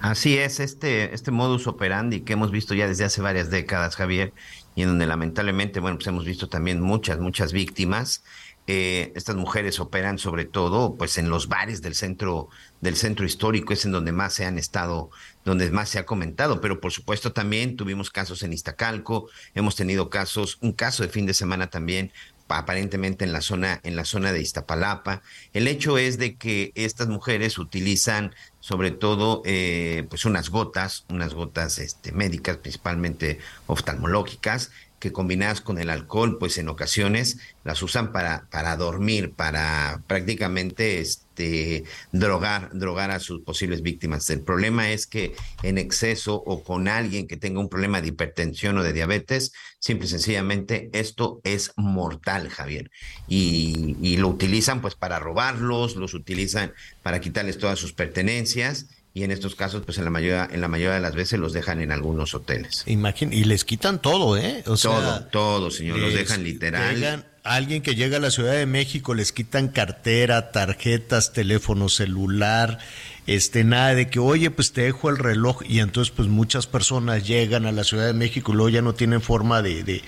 Así 0.02 0.38
es, 0.38 0.60
este, 0.60 1.14
este 1.14 1.32
modus 1.32 1.66
operandi 1.66 2.22
que 2.22 2.34
hemos 2.34 2.52
visto 2.52 2.74
ya 2.74 2.88
desde 2.88 3.06
hace 3.06 3.22
varias 3.22 3.50
décadas, 3.50 3.96
Javier, 3.96 4.34
y 4.76 4.82
en 4.82 4.90
donde 4.90 5.08
lamentablemente, 5.08 5.80
bueno, 5.80 5.96
pues 5.96 6.08
hemos 6.08 6.26
visto 6.26 6.50
también 6.50 6.82
muchas, 6.82 7.20
muchas 7.20 7.54
víctimas. 7.54 8.22
Eh, 8.66 9.12
estas 9.16 9.36
mujeres 9.36 9.82
operan 9.82 10.18
sobre 10.18 10.46
todo 10.46 10.96
pues 10.96 11.18
en 11.18 11.30
los 11.30 11.50
bares 11.50 11.82
del 11.82 11.96
centro 11.96 12.48
del 12.80 12.96
centro 12.96 13.26
histórico 13.26 13.74
es 13.74 13.84
en 13.84 13.92
donde 13.92 14.14
más 14.14 14.36
se 14.36 14.46
han 14.46 14.58
estado 14.58 15.10
donde 15.44 15.70
más 15.70 15.90
se 15.90 16.00
ha 16.00 16.06
comentado 16.06 16.62
pero 16.62 16.80
por 16.80 16.94
supuesto 16.94 17.34
también 17.34 17.76
tuvimos 17.76 18.10
casos 18.10 18.42
en 18.42 18.54
Iztacalco 18.54 19.28
hemos 19.54 19.76
tenido 19.76 20.10
casos 20.10 20.60
un 20.62 20.72
caso 20.72 21.04
de 21.04 21.10
fin 21.10 21.26
de 21.26 21.34
semana 21.34 21.68
también 21.68 22.14
aparentemente 22.48 23.26
en 23.26 23.34
la 23.34 23.42
zona 23.42 23.80
en 23.84 23.96
la 23.96 24.06
zona 24.06 24.32
de 24.32 24.42
Iztapalapa. 24.42 25.22
El 25.54 25.68
hecho 25.68 25.98
es 25.98 26.18
de 26.18 26.36
que 26.36 26.72
estas 26.76 27.08
mujeres 27.08 27.58
utilizan 27.58 28.36
sobre 28.60 28.92
todo 28.92 29.42
eh, 29.46 30.06
pues 30.10 30.26
unas 30.26 30.50
gotas 30.50 31.06
unas 31.10 31.34
gotas 31.34 31.80
este 31.80 32.12
médicas 32.12 32.58
principalmente 32.58 33.40
oftalmológicas 33.68 34.72
que 35.04 35.12
combinadas 35.12 35.60
con 35.60 35.80
el 35.80 35.90
alcohol, 35.90 36.38
pues 36.40 36.58
en 36.58 36.70
ocasiones 36.70 37.38
las 37.66 37.84
usan 37.84 38.14
para, 38.14 38.48
para 38.50 38.78
dormir, 38.78 39.34
para 39.34 40.02
prácticamente 40.08 41.02
este, 41.02 41.84
drogar, 42.14 42.70
drogar 42.72 43.12
a 43.12 43.20
sus 43.20 43.42
posibles 43.42 43.82
víctimas. 43.82 44.30
El 44.30 44.44
problema 44.44 44.92
es 44.92 45.06
que 45.06 45.36
en 45.62 45.78
exceso 45.78 46.36
o 46.36 46.64
con 46.64 46.88
alguien 46.88 47.28
que 47.28 47.36
tenga 47.36 47.60
un 47.60 47.68
problema 47.68 48.00
de 48.00 48.08
hipertensión 48.08 48.78
o 48.78 48.84
de 48.84 48.94
diabetes, 48.94 49.52
simple 49.78 50.06
y 50.06 50.10
sencillamente 50.10 50.90
esto 50.94 51.42
es 51.44 51.74
mortal, 51.76 52.48
Javier. 52.48 52.90
Y, 53.28 53.98
y 54.02 54.16
lo 54.16 54.30
utilizan 54.30 54.80
pues 54.80 54.96
para 54.96 55.20
robarlos, 55.20 55.98
los 55.98 56.14
utilizan 56.14 56.72
para 57.02 57.20
quitarles 57.20 57.58
todas 57.58 57.78
sus 57.78 57.92
pertenencias 57.92 58.88
y 59.16 59.24
en 59.24 59.30
estos 59.30 59.54
casos, 59.54 59.84
pues 59.86 60.00
en 60.00 60.06
la 60.06 60.10
mayoría, 60.10 60.50
en 60.52 60.60
la 60.60 60.68
mayoría 60.68 60.96
de 60.96 61.00
las 61.00 61.14
veces 61.14 61.40
los 61.40 61.54
dejan 61.54 61.80
en 61.82 61.92
algunos 61.92 62.34
hoteles. 62.34 62.84
Imagín 62.88 63.32
y 63.32 63.44
les 63.44 63.64
quitan 63.64 64.02
todo, 64.02 64.38
¿eh? 64.38 64.64
todo, 64.64 65.26
todo, 65.26 65.70
señor, 65.70 66.00
los 66.00 66.16
dejan 66.16 66.44
literal. 66.44 67.24
alguien 67.44 67.84
que 67.84 67.94
llega 67.94 68.18
a 68.18 68.20
la 68.20 68.32
Ciudad 68.32 68.54
de 68.54 68.66
México, 68.66 69.14
les 69.14 69.32
quitan 69.32 69.68
cartera, 69.68 70.52
tarjetas, 70.52 71.32
teléfono 71.32 71.90
celular, 71.90 72.80
este, 73.28 73.64
nada 73.64 73.94
de 73.94 74.10
que, 74.10 74.18
oye, 74.18 74.50
pues 74.50 74.74
te 74.74 74.82
dejo 74.82 75.12
el 75.12 75.20
reloj, 75.20 75.62
y 75.64 75.80
entonces 75.80 76.12
pues 76.12 76.28
muchas 76.28 76.66
personas 76.66 77.28
llegan 77.28 77.68
a 77.68 77.72
la 77.72 77.84
Ciudad 77.84 78.08
de 78.08 78.14
México 78.14 78.52
y 78.52 78.56
luego 78.56 78.70
ya 78.70 78.82
no 78.82 78.96
tienen 78.96 79.22
forma 79.22 79.62
de, 79.62 80.02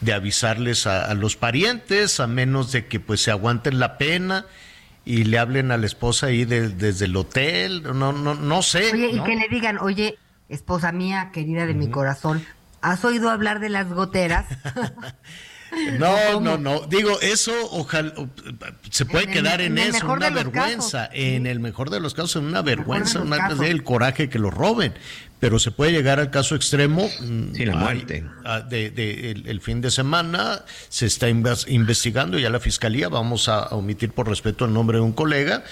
de, 0.00 0.12
avisarles 0.12 0.86
a, 0.86 1.06
a 1.06 1.14
los 1.14 1.34
parientes, 1.34 2.20
a 2.20 2.28
menos 2.28 2.70
de 2.70 2.86
que 2.86 3.00
pues 3.00 3.22
se 3.22 3.32
aguanten 3.32 3.80
la 3.80 3.98
pena 3.98 4.46
y 5.04 5.24
le 5.24 5.38
hablen 5.38 5.72
a 5.72 5.76
la 5.76 5.86
esposa 5.86 6.26
ahí 6.26 6.44
desde 6.44 7.04
el 7.04 7.16
hotel, 7.16 7.82
no, 7.82 8.12
no, 8.12 8.34
no 8.34 8.62
sé. 8.62 8.92
Oye, 8.92 9.10
y 9.10 9.20
que 9.20 9.36
le 9.36 9.48
digan, 9.48 9.78
oye, 9.78 10.18
esposa 10.48 10.92
mía, 10.92 11.30
querida 11.32 11.66
de 11.66 11.74
mi 11.74 11.88
corazón, 11.88 12.44
¿has 12.80 13.04
oído 13.04 13.30
hablar 13.30 13.60
de 13.60 13.68
las 13.68 13.88
goteras? 13.88 14.46
No, 15.98 16.40
no, 16.40 16.58
no. 16.58 16.80
Digo, 16.80 17.20
eso 17.20 17.52
ojalá 17.70 18.12
se 18.90 19.06
puede 19.06 19.26
quedar 19.28 19.60
en, 19.60 19.78
eso, 19.78 20.10
una 20.10 20.30
vergüenza. 20.30 21.08
En 21.12 21.46
el 21.46 21.60
mejor 21.60 21.90
de 21.90 22.00
los 22.00 22.14
casos, 22.14 22.36
una 22.36 22.62
vergüenza, 22.62 23.20
una 23.20 23.48
el 23.64 23.82
coraje 23.82 24.28
que 24.28 24.38
lo 24.38 24.50
roben. 24.50 24.94
Pero 25.40 25.58
se 25.58 25.72
puede 25.72 25.90
llegar 25.90 26.20
al 26.20 26.30
caso 26.30 26.54
extremo. 26.54 27.08
Mm, 27.20 27.54
sí, 27.54 27.64
la 27.64 27.74
muerte. 27.74 28.24
Ah, 28.44 28.60
de, 28.60 29.42
el, 29.44 29.60
fin 29.60 29.80
de 29.80 29.90
semana 29.90 30.62
se 30.88 31.06
está 31.06 31.28
investigando 31.28 32.38
ya 32.38 32.50
la 32.50 32.60
fiscalía. 32.60 33.08
Vamos 33.08 33.48
a, 33.48 33.66
omitir 33.68 34.12
por 34.12 34.28
respeto 34.28 34.66
el 34.66 34.72
nombre 34.72 34.98
de 34.98 35.02
un 35.02 35.12
colega 35.12 35.64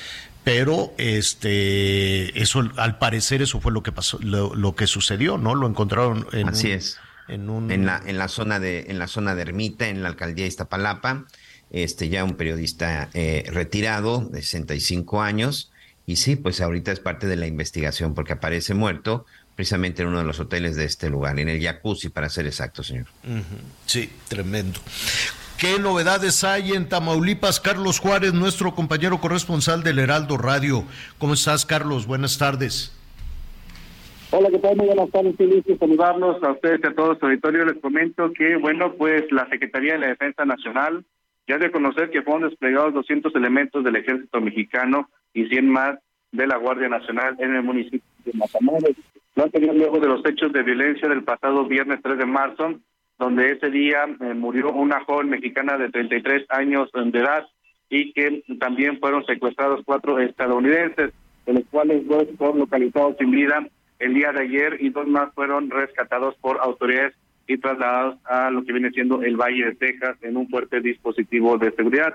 pero 0.43 0.95
este 0.97 2.41
eso 2.41 2.67
al 2.77 2.97
parecer 2.97 3.43
eso 3.43 3.61
fue 3.61 3.73
lo 3.73 3.83
que 3.83 3.93
pasó 3.93 4.19
lo, 4.23 4.75
que 4.75 4.87
sucedió 4.87 5.37
no 5.37 5.55
lo 5.55 5.69
encontraron 5.69 6.27
en 6.33 6.49
así 6.49 6.71
es 6.71 6.99
en, 7.31 7.87
la, 7.87 8.03
en 8.05 8.19
la 8.19 8.29
zona 8.29 8.59
de 8.59 8.87
en 8.89 8.99
la 8.99 9.07
zona 9.07 9.35
de 9.35 9.43
Ermita, 9.43 9.89
en 9.89 10.03
la 10.03 10.09
alcaldía 10.09 10.45
de 10.45 10.49
Iztapalapa, 10.49 11.27
este 11.71 12.09
ya 12.09 12.25
un 12.25 12.35
periodista 12.35 13.09
eh, 13.15 13.45
retirado 13.53 14.21
de 14.21 14.43
65 14.43 15.23
años 15.23 15.71
y 16.07 16.17
sí, 16.17 16.37
pues 16.37 16.61
ahorita 16.61 16.91
es 16.93 17.01
parte 17.01 17.27
de 17.27 17.37
la 17.37 17.47
investigación 17.47 18.15
porque 18.15 18.33
aparece 18.33 18.75
muerto 18.75 19.27
precisamente 19.55 20.03
en 20.03 20.09
uno 20.09 20.19
de 20.19 20.25
los 20.25 20.41
hoteles 20.41 20.75
de 20.75 20.85
este 20.87 21.11
lugar, 21.11 21.39
en 21.39 21.49
el 21.49 21.63
jacuzzi 21.63 22.09
para 22.09 22.29
ser 22.29 22.47
exacto, 22.47 22.83
señor. 22.83 23.07
Sí, 23.87 24.11
tremendo. 24.27 24.81
¿Qué 25.59 25.79
novedades 25.79 26.43
hay 26.45 26.73
en 26.73 26.89
Tamaulipas? 26.89 27.61
Carlos 27.61 27.99
Juárez, 27.99 28.33
nuestro 28.33 28.75
compañero 28.75 29.21
corresponsal 29.21 29.83
del 29.83 29.99
Heraldo 29.99 30.39
Radio. 30.39 30.87
¿Cómo 31.19 31.35
estás, 31.35 31.67
Carlos? 31.67 32.07
Buenas 32.07 32.39
tardes. 32.39 32.93
Hola, 34.33 34.49
¿qué 34.49 34.59
tal? 34.61 34.77
Muy 34.77 34.87
buenas 34.87 35.11
tardes, 35.11 35.35
feliz 35.35 35.65
de 35.65 35.77
saludarlos 35.77 36.41
a 36.45 36.53
ustedes 36.53 36.79
y 36.85 36.87
a 36.87 36.95
todo 36.95 37.19
su 37.19 37.27
auditorio. 37.27 37.65
Les 37.65 37.81
comento 37.81 38.33
que, 38.33 38.55
bueno, 38.55 38.95
pues 38.95 39.25
la 39.33 39.49
Secretaría 39.49 39.95
de 39.95 39.99
la 39.99 40.07
Defensa 40.07 40.45
Nacional 40.45 41.05
ya 41.49 41.59
de 41.59 41.73
conocer 41.73 42.11
que 42.11 42.23
fueron 42.23 42.49
desplegados 42.49 42.95
200 42.95 43.35
elementos 43.35 43.83
del 43.83 43.97
Ejército 43.97 44.41
Mexicano 44.41 45.11
y 45.35 45.47
100 45.47 45.69
más 45.69 45.99
de 46.31 46.47
la 46.47 46.59
Guardia 46.59 46.89
Nacional 46.89 47.35
en 47.41 47.57
el 47.57 47.65
municipio 47.65 48.03
de 48.25 48.33
Matamoros. 48.35 48.93
Lo 49.35 49.43
anterior 49.43 49.75
luego 49.75 49.99
de 49.99 50.07
los 50.07 50.25
hechos 50.25 50.53
de 50.53 50.63
violencia 50.63 51.09
del 51.09 51.25
pasado 51.25 51.65
viernes 51.65 51.99
3 52.01 52.17
de 52.17 52.27
marzo, 52.27 52.75
donde 53.19 53.51
ese 53.51 53.69
día 53.69 54.05
eh, 54.05 54.35
murió 54.35 54.71
una 54.71 55.05
joven 55.07 55.29
mexicana 55.29 55.77
de 55.77 55.91
33 55.91 56.47
años 56.51 56.89
de 56.95 57.19
edad 57.19 57.49
y 57.89 58.13
que 58.13 58.45
también 58.61 59.01
fueron 59.01 59.27
secuestrados 59.27 59.81
cuatro 59.85 60.21
estadounidenses, 60.21 61.13
de 61.47 61.53
los 61.53 61.65
cuales 61.69 62.07
dos 62.07 62.29
fueron 62.39 62.61
localizados 62.61 63.17
sin 63.19 63.33
vida 63.33 63.67
el 64.01 64.15
día 64.15 64.33
de 64.33 64.41
ayer 64.41 64.79
y 64.81 64.89
dos 64.91 65.07
más 65.07 65.33
fueron 65.35 65.71
rescatados 65.71 66.35
por 66.37 66.59
autoridades 66.59 67.15
y 67.47 67.59
trasladados 67.59 68.17
a 68.25 68.51
lo 68.51 68.65
que 68.65 68.73
viene 68.73 68.91
siendo 68.91 69.23
el 69.23 69.37
Valle 69.37 69.67
de 69.67 69.75
Texas 69.75 70.17
en 70.23 70.37
un 70.37 70.49
fuerte 70.49 70.81
dispositivo 70.81 71.59
de 71.59 71.71
seguridad. 71.73 72.15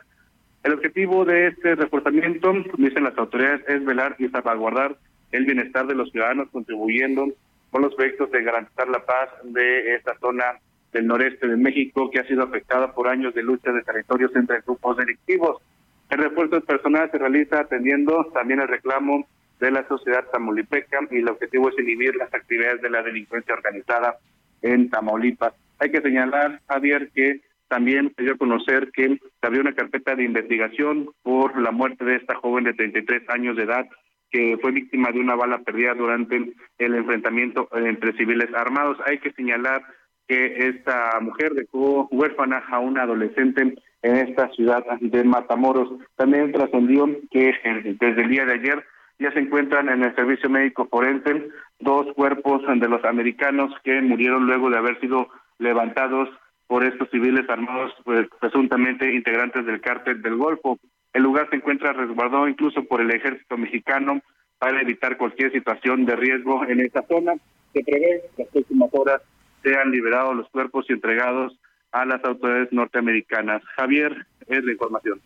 El 0.64 0.74
objetivo 0.74 1.26
de 1.26 1.48
este 1.48 1.76
reforzamiento, 1.76 2.53
dicen 2.78 3.03
las 3.03 3.18
autoridades, 3.18 3.62
es 3.68 3.86
velar 3.86 4.16
y 4.18 4.28
salvaguardar 4.30 4.98
el 5.32 5.45
bienestar 5.45 5.86
de 5.86 5.94
los 5.94 6.10
ciudadanos, 6.12 6.49
contribuyendo 6.49 7.28
con 7.70 7.84
los 7.84 7.94
proyectos 7.94 8.32
de 8.32 8.41
garantizar 8.41 8.88
la 8.88 9.06
paz 9.06 9.30
de 9.44 9.95
esta 9.95 10.18
zona 10.20 10.60
del 10.91 11.06
noreste 11.06 11.48
de 11.48 11.57
México 11.57 12.10
que 12.10 12.20
ha 12.20 12.28
sido 12.28 12.44
afectada 12.44 12.94
por 12.94 13.10
años 13.10 13.36
de 13.36 13.44
lucha 13.44 13.72
de 13.72 13.84
territorios 13.84 14.36
entre 14.36 14.62
grupos 14.62 14.98
delictivos. 14.98 15.62
El 16.10 16.20
refuerzo 16.20 16.62
personal 16.62 17.12
se 17.12 17.18
realiza 17.18 17.60
atendiendo 17.60 18.26
también 18.34 18.62
el 18.62 18.68
reclamo 18.68 19.28
de 19.60 19.72
la 19.72 19.88
sociedad 19.88 20.26
tamaulipeca 20.32 20.99
y 21.11 21.18
el 21.18 21.30
objetivo 21.30 21.69
es 21.69 21.80
inhibir 21.80 22.15
las 22.15 22.34
actividades 22.34 22.82
de 22.82 22.90
la 22.90 23.03
delincuencia 23.03 23.53
organizada 23.53 24.18
en 24.61 24.90
Tamaulipas. 24.90 25.53
Hay 25.80 25.91
que 25.91 26.02
señalar, 26.02 26.61
Javier, 26.68 27.10
que 27.14 27.41
también 27.68 28.14
se 28.15 28.23
dio 28.23 28.34
a 28.34 28.38
conocer 28.38 28.91
que 28.91 29.18
se 29.18 29.48
abrió 29.48 29.61
una 29.61 29.73
carpeta 29.73 30.15
de 30.15 30.23
investigación 30.23 31.10
por 31.23 31.60
la 31.60 31.72
muerte 31.72 32.06
de 32.06 32.15
esta 32.15 32.36
joven 32.36 32.64
de 32.64 32.73
33 32.73 33.30
años 33.30 33.56
de 33.56 33.64
edad 33.64 33.88
que 34.32 34.57
fue 34.61 34.72
víctima 34.72 35.11
de 35.11 35.19
una 35.19 35.36
bala 35.36 35.60
perdida 35.60 35.94
durante 35.94 36.53
el 36.77 36.95
enfrentamiento 36.95 37.69
entre 37.73 38.18
civiles 38.18 38.53
armados. 38.53 38.98
Hay 39.06 39.19
que 39.19 39.32
señalar 39.32 39.82
que 40.27 40.68
esta 40.69 41.19
mujer 41.22 41.53
dejó 41.53 42.07
huérfana 42.11 42.64
a 42.69 42.80
una 42.80 43.03
adolescente 43.03 43.76
en 44.02 44.15
esta 44.15 44.49
ciudad 44.49 44.84
de 44.99 45.23
Matamoros. 45.23 45.90
También 46.15 46.52
trascendió 46.52 47.07
que 47.32 47.53
desde 47.99 48.22
el 48.23 48.30
día 48.30 48.45
de 48.45 48.53
ayer 48.53 48.84
ya 49.19 49.31
se 49.31 49.39
encuentran 49.39 49.89
en 49.89 50.03
el 50.03 50.15
servicio 50.15 50.49
médico 50.49 50.87
forense 50.89 51.47
dos 51.79 52.13
cuerpos 52.15 52.61
de 52.67 52.87
los 52.87 53.03
americanos 53.05 53.73
que 53.83 54.01
murieron 54.01 54.45
luego 54.45 54.69
de 54.69 54.77
haber 54.77 54.99
sido 54.99 55.29
levantados 55.57 56.29
por 56.67 56.83
estos 56.83 57.09
civiles 57.09 57.49
armados 57.49 57.93
pues, 58.03 58.27
presuntamente 58.39 59.13
integrantes 59.13 59.65
del 59.65 59.81
cártel 59.81 60.21
del 60.21 60.35
Golfo. 60.35 60.79
El 61.13 61.23
lugar 61.23 61.47
se 61.49 61.57
encuentra 61.57 61.93
resguardado 61.93 62.47
incluso 62.47 62.83
por 62.83 63.01
el 63.01 63.11
ejército 63.11 63.57
mexicano 63.57 64.21
para 64.57 64.81
evitar 64.81 65.17
cualquier 65.17 65.51
situación 65.51 66.05
de 66.05 66.15
riesgo 66.15 66.65
en 66.65 66.79
esta 66.81 67.03
zona. 67.03 67.33
Se 67.73 67.83
prevé 67.83 68.23
que 68.35 68.43
las 68.43 68.51
próximas 68.51 68.89
horas 68.93 69.21
sean 69.63 69.91
liberados 69.91 70.35
los 70.35 70.49
cuerpos 70.49 70.85
y 70.89 70.93
entregados 70.93 71.57
a 71.91 72.05
las 72.05 72.23
autoridades 72.25 72.71
norteamericanas. 72.71 73.63
Javier, 73.75 74.25
es 74.47 74.63
la 74.63 74.71
información. 74.71 75.21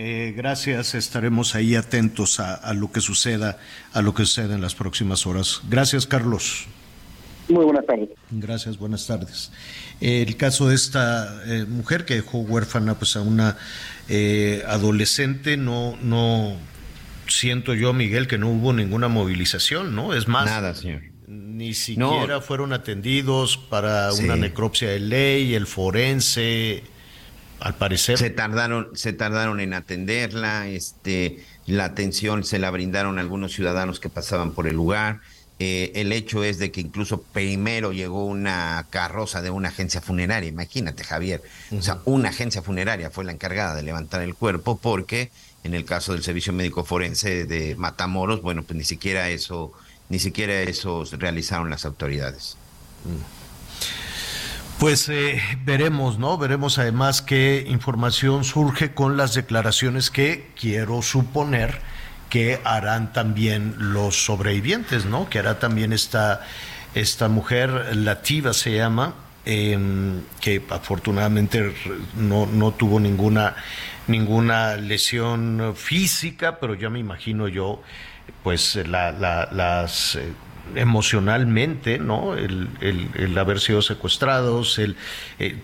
Eh, 0.00 0.32
gracias, 0.36 0.94
estaremos 0.94 1.56
ahí 1.56 1.74
atentos 1.74 2.38
a, 2.38 2.72
lo 2.72 2.92
que 2.92 3.00
suceda, 3.00 3.58
a 3.92 4.00
lo 4.00 4.14
que 4.14 4.24
suceda 4.24 4.54
en 4.54 4.60
las 4.60 4.76
próximas 4.76 5.26
horas. 5.26 5.60
Gracias, 5.68 6.06
Carlos. 6.06 6.66
Muy 7.48 7.64
buenas 7.64 7.84
tardes. 7.84 8.10
Gracias, 8.30 8.78
buenas 8.78 9.08
tardes. 9.08 9.50
el 10.00 10.36
caso 10.36 10.68
de 10.68 10.76
esta 10.76 11.42
eh, 11.46 11.64
mujer 11.64 12.04
que 12.04 12.14
dejó 12.14 12.38
huérfana 12.38 12.94
pues 12.94 13.16
a 13.16 13.22
una 13.22 13.56
eh, 14.08 14.62
adolescente, 14.68 15.56
no, 15.56 15.98
no 16.00 16.56
siento 17.26 17.74
yo, 17.74 17.92
Miguel, 17.92 18.28
que 18.28 18.38
no 18.38 18.50
hubo 18.50 18.72
ninguna 18.72 19.08
movilización, 19.08 19.96
¿no? 19.96 20.14
Es 20.14 20.28
más, 20.28 20.46
Nada, 20.46 20.76
señor. 20.76 21.02
ni 21.26 21.74
siquiera 21.74 22.40
fueron 22.40 22.72
atendidos 22.72 23.56
para 23.56 24.12
una 24.12 24.36
necropsia 24.36 24.90
de 24.90 25.00
ley, 25.00 25.54
el 25.56 25.66
forense, 25.66 26.84
al 27.60 27.74
parecer. 27.74 28.18
Se 28.18 28.30
tardaron, 28.30 28.88
se 28.94 29.12
tardaron 29.12 29.60
en 29.60 29.74
atenderla, 29.74 30.68
este, 30.68 31.44
la 31.66 31.84
atención 31.84 32.44
se 32.44 32.58
la 32.58 32.70
brindaron 32.70 33.18
algunos 33.18 33.52
ciudadanos 33.52 34.00
que 34.00 34.08
pasaban 34.08 34.52
por 34.52 34.66
el 34.66 34.76
lugar 34.76 35.20
eh, 35.60 35.90
el 35.96 36.12
hecho 36.12 36.44
es 36.44 36.58
de 36.58 36.70
que 36.70 36.80
incluso 36.80 37.20
primero 37.20 37.92
llegó 37.92 38.24
una 38.24 38.86
carroza 38.90 39.42
de 39.42 39.50
una 39.50 39.70
agencia 39.70 40.00
funeraria, 40.00 40.48
imagínate 40.48 41.02
Javier, 41.02 41.42
o 41.76 41.82
sea, 41.82 41.98
una 42.04 42.28
agencia 42.28 42.62
funeraria 42.62 43.10
fue 43.10 43.24
la 43.24 43.32
encargada 43.32 43.74
de 43.74 43.82
levantar 43.82 44.22
el 44.22 44.36
cuerpo 44.36 44.78
porque 44.80 45.32
en 45.64 45.74
el 45.74 45.84
caso 45.84 46.12
del 46.12 46.22
servicio 46.22 46.52
médico 46.52 46.84
forense 46.84 47.44
de 47.44 47.74
Matamoros, 47.74 48.40
bueno, 48.40 48.62
pues 48.62 48.76
ni 48.76 48.84
siquiera 48.84 49.30
eso, 49.30 49.72
ni 50.08 50.20
siquiera 50.20 50.62
eso 50.62 51.04
realizaron 51.18 51.70
las 51.70 51.84
autoridades. 51.84 52.56
Pues 54.78 55.08
eh, 55.08 55.42
veremos, 55.64 56.20
¿no? 56.20 56.38
Veremos 56.38 56.78
además 56.78 57.20
qué 57.20 57.66
información 57.68 58.44
surge 58.44 58.94
con 58.94 59.16
las 59.16 59.34
declaraciones 59.34 60.08
que 60.08 60.52
quiero 60.54 61.02
suponer 61.02 61.80
que 62.30 62.60
harán 62.62 63.12
también 63.12 63.74
los 63.76 64.24
sobrevivientes, 64.24 65.04
¿no? 65.04 65.28
Que 65.28 65.40
hará 65.40 65.58
también 65.58 65.92
esta, 65.92 66.42
esta 66.94 67.28
mujer, 67.28 67.96
Lativa 67.96 68.52
se 68.52 68.76
llama, 68.76 69.14
em, 69.44 70.20
que 70.40 70.62
afortunadamente 70.70 71.74
no, 72.16 72.46
no 72.46 72.70
tuvo 72.70 73.00
ninguna, 73.00 73.56
ninguna 74.06 74.76
lesión 74.76 75.74
física, 75.74 76.60
pero 76.60 76.74
ya 76.74 76.88
me 76.88 77.00
imagino 77.00 77.48
yo, 77.48 77.82
pues 78.44 78.76
la, 78.76 79.10
las... 79.50 80.18
Eh, 80.74 80.80
emocionalmente, 80.80 81.98
¿no? 81.98 82.34
El, 82.34 82.68
el, 82.80 83.38
haber 83.38 83.60
sido 83.60 83.82
secuestrados, 83.82 84.78
el, 84.78 84.96
el 85.38 85.60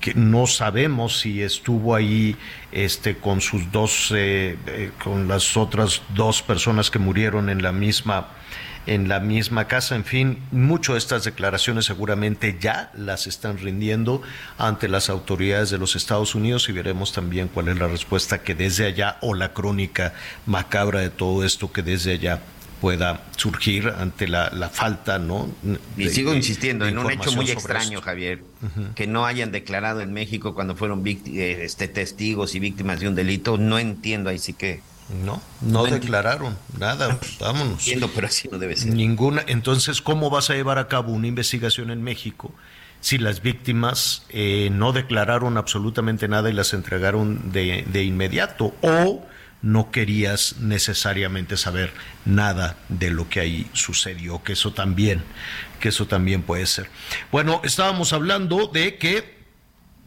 que 0.00 0.14
no 0.14 0.46
sabemos 0.46 1.20
si 1.20 1.42
estuvo 1.42 1.94
ahí 1.94 2.36
este 2.72 3.16
con 3.16 3.40
sus 3.40 3.72
dos 3.72 4.12
eh, 4.14 4.58
eh, 4.66 4.90
con 5.02 5.28
las 5.28 5.56
otras 5.56 6.02
dos 6.14 6.42
personas 6.42 6.90
que 6.90 6.98
murieron 6.98 7.48
en 7.48 7.62
la 7.62 7.72
misma 7.72 8.28
en 8.86 9.08
la 9.08 9.18
misma 9.18 9.66
casa, 9.66 9.96
en 9.96 10.04
fin, 10.04 10.38
muchas 10.50 10.92
de 10.92 10.98
estas 10.98 11.24
declaraciones 11.24 11.86
seguramente 11.86 12.58
ya 12.60 12.90
las 12.94 13.26
están 13.26 13.56
rindiendo 13.56 14.20
ante 14.58 14.88
las 14.88 15.08
autoridades 15.08 15.70
de 15.70 15.78
los 15.78 15.96
Estados 15.96 16.34
Unidos 16.34 16.68
y 16.68 16.72
veremos 16.72 17.12
también 17.12 17.48
cuál 17.48 17.68
es 17.68 17.78
la 17.78 17.88
respuesta 17.88 18.42
que 18.42 18.54
desde 18.54 18.84
allá 18.84 19.16
o 19.22 19.32
la 19.32 19.54
crónica 19.54 20.12
macabra 20.44 21.00
de 21.00 21.08
todo 21.08 21.44
esto 21.44 21.72
que 21.72 21.82
desde 21.82 22.12
allá 22.12 22.42
pueda 22.84 23.22
surgir 23.38 23.88
ante 23.88 24.28
la, 24.28 24.50
falta, 24.70 25.18
¿no? 25.18 25.48
y 25.96 26.10
sigo 26.10 26.34
insistiendo 26.34 26.86
en 26.86 26.98
un 26.98 27.10
hecho 27.10 27.32
muy 27.32 27.50
extraño, 27.50 28.02
Javier, 28.02 28.42
que 28.94 29.06
no 29.06 29.24
hayan 29.24 29.52
declarado 29.52 30.02
en 30.02 30.12
México 30.12 30.54
cuando 30.54 30.76
fueron 30.76 31.02
este, 31.06 31.88
testigos 31.88 32.54
y 32.54 32.60
víctimas 32.60 33.00
de 33.00 33.08
un 33.08 33.14
delito, 33.14 33.56
no 33.56 33.78
entiendo 33.78 34.28
ahí 34.28 34.38
sí 34.38 34.52
que... 34.52 34.82
No, 35.24 35.40
no, 35.62 35.86
declararon 35.86 36.58
nada, 36.78 37.18
vámonos. 37.40 37.78
Entiendo, 37.78 38.10
pero 38.14 38.26
así 38.26 38.48
no 38.52 38.58
debe 38.58 38.76
ser. 38.76 38.92
Ninguna, 38.92 39.42
entonces, 39.46 40.02
¿cómo 40.02 40.28
vas 40.28 40.50
a 40.50 40.54
llevar 40.54 40.78
a 40.78 40.86
cabo 40.86 41.10
una 41.14 41.26
investigación 41.26 41.90
en 41.90 42.02
México 42.02 42.52
si 43.00 43.16
las 43.16 43.40
víctimas 43.40 44.26
eh, 44.28 44.68
no 44.70 44.92
declararon 44.92 45.56
absolutamente 45.56 46.28
nada 46.28 46.50
y 46.50 46.52
las 46.52 46.74
entregaron 46.74 47.50
de, 47.50 47.86
de 47.90 48.04
inmediato? 48.04 48.74
O 48.82 49.24
no 49.64 49.90
querías 49.90 50.56
necesariamente 50.60 51.56
saber 51.56 51.90
nada 52.26 52.76
de 52.90 53.10
lo 53.10 53.30
que 53.30 53.40
ahí 53.40 53.66
sucedió, 53.72 54.42
que 54.42 54.52
eso 54.52 54.74
también, 54.74 55.22
que 55.80 55.88
eso 55.88 56.06
también 56.06 56.42
puede 56.42 56.66
ser. 56.66 56.90
Bueno, 57.32 57.62
estábamos 57.64 58.12
hablando 58.12 58.66
de 58.66 58.98
que 58.98 59.33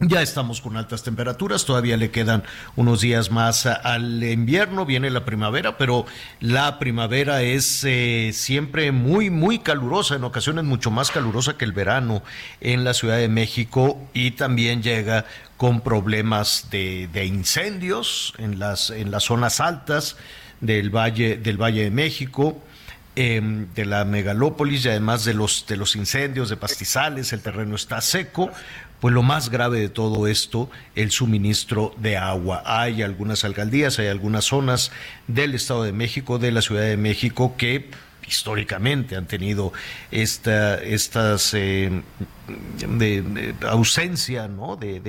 ya 0.00 0.22
estamos 0.22 0.60
con 0.60 0.76
altas 0.76 1.02
temperaturas, 1.02 1.64
todavía 1.64 1.96
le 1.96 2.12
quedan 2.12 2.44
unos 2.76 3.00
días 3.00 3.32
más 3.32 3.66
al 3.66 4.22
invierno, 4.22 4.86
viene 4.86 5.10
la 5.10 5.24
primavera, 5.24 5.76
pero 5.76 6.06
la 6.38 6.78
primavera 6.78 7.42
es 7.42 7.82
eh, 7.84 8.30
siempre 8.32 8.92
muy, 8.92 9.30
muy 9.30 9.58
calurosa, 9.58 10.14
en 10.14 10.22
ocasiones 10.22 10.64
mucho 10.64 10.92
más 10.92 11.10
calurosa 11.10 11.56
que 11.56 11.64
el 11.64 11.72
verano 11.72 12.22
en 12.60 12.84
la 12.84 12.94
Ciudad 12.94 13.16
de 13.16 13.28
México 13.28 13.98
y 14.14 14.32
también 14.32 14.82
llega 14.82 15.24
con 15.56 15.80
problemas 15.80 16.68
de, 16.70 17.24
incendios 17.26 18.34
en 18.38 18.60
las, 18.60 18.90
en 18.90 19.10
las 19.10 19.24
zonas 19.24 19.58
altas 19.58 20.16
del 20.60 20.90
Valle, 20.90 21.36
del 21.38 21.60
Valle 21.60 21.82
de 21.82 21.90
México. 21.90 22.62
Em, 23.20 23.66
de 23.74 23.84
la 23.84 24.04
megalópolis 24.04 24.84
y 24.84 24.90
además 24.90 25.24
de 25.24 25.34
los, 25.34 25.66
de 25.66 25.76
los 25.76 25.96
incendios 25.96 26.50
de 26.50 26.56
pastizales, 26.56 27.32
el 27.32 27.40
terreno 27.40 27.74
está 27.74 28.00
seco, 28.00 28.48
pues 29.00 29.14
lo 29.14 29.22
más 29.22 29.50
grave 29.50 29.80
de 29.80 29.88
todo 29.88 30.26
esto, 30.26 30.70
el 30.94 31.10
suministro 31.10 31.94
de 31.98 32.16
agua. 32.16 32.62
Hay 32.66 33.02
algunas 33.02 33.44
alcaldías, 33.44 33.98
hay 33.98 34.08
algunas 34.08 34.44
zonas 34.44 34.90
del 35.26 35.54
Estado 35.54 35.84
de 35.84 35.92
México, 35.92 36.38
de 36.38 36.52
la 36.52 36.62
Ciudad 36.62 36.82
de 36.82 36.96
México, 36.96 37.54
que 37.56 37.90
históricamente 38.28 39.16
han 39.16 39.26
tenido 39.26 39.72
esta 40.10 40.76
estas 40.82 41.54
eh, 41.54 42.02
de, 42.86 43.54
ausencia 43.66 44.48
¿no? 44.48 44.76
de, 44.76 45.00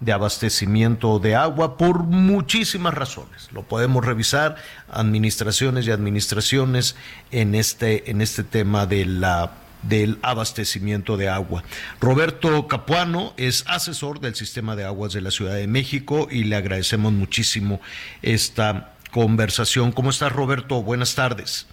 de, 0.00 0.12
abastecimiento 0.12 1.18
de 1.18 1.36
agua 1.36 1.76
por 1.76 2.02
muchísimas 2.02 2.94
razones. 2.94 3.48
Lo 3.52 3.62
podemos 3.62 4.04
revisar 4.04 4.56
administraciones 4.90 5.86
y 5.86 5.92
administraciones 5.92 6.96
en 7.30 7.54
este 7.54 8.10
en 8.10 8.20
este 8.20 8.42
tema 8.42 8.86
de 8.86 9.06
la 9.06 9.52
del 9.88 10.18
abastecimiento 10.22 11.16
de 11.16 11.28
agua. 11.28 11.62
Roberto 12.00 12.66
Capuano 12.68 13.34
es 13.36 13.64
asesor 13.66 14.20
del 14.20 14.34
sistema 14.34 14.76
de 14.76 14.84
aguas 14.84 15.12
de 15.12 15.20
la 15.20 15.30
Ciudad 15.30 15.54
de 15.54 15.66
México 15.66 16.28
y 16.30 16.44
le 16.44 16.56
agradecemos 16.56 17.12
muchísimo 17.12 17.80
esta 18.22 18.92
conversación. 19.10 19.92
¿Cómo 19.92 20.10
estás, 20.10 20.32
Roberto? 20.32 20.82
Buenas 20.82 21.14
tardes. 21.14 21.66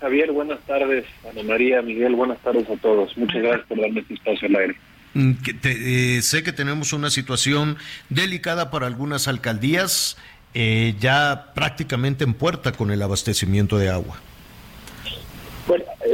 Javier, 0.00 0.32
buenas 0.32 0.60
tardes. 0.66 1.04
Ana 1.30 1.42
María, 1.44 1.80
Miguel, 1.80 2.14
buenas 2.16 2.38
tardes 2.40 2.68
a 2.68 2.76
todos. 2.76 3.16
Muchas 3.16 3.40
gracias 3.40 3.66
por 3.68 3.80
darme 3.80 4.00
este 4.00 4.14
espacio 4.14 4.48
al 4.48 4.56
aire. 4.56 4.76
Mm, 5.14 5.32
eh, 5.62 6.18
sé 6.22 6.42
que 6.42 6.52
tenemos 6.52 6.92
una 6.92 7.10
situación 7.10 7.76
delicada 8.08 8.70
para 8.70 8.86
algunas 8.86 9.28
alcaldías, 9.28 10.16
eh, 10.54 10.94
ya 10.98 11.52
prácticamente 11.54 12.24
en 12.24 12.34
puerta 12.34 12.72
con 12.72 12.90
el 12.90 13.00
abastecimiento 13.00 13.78
de 13.78 13.90
agua. 13.90 14.20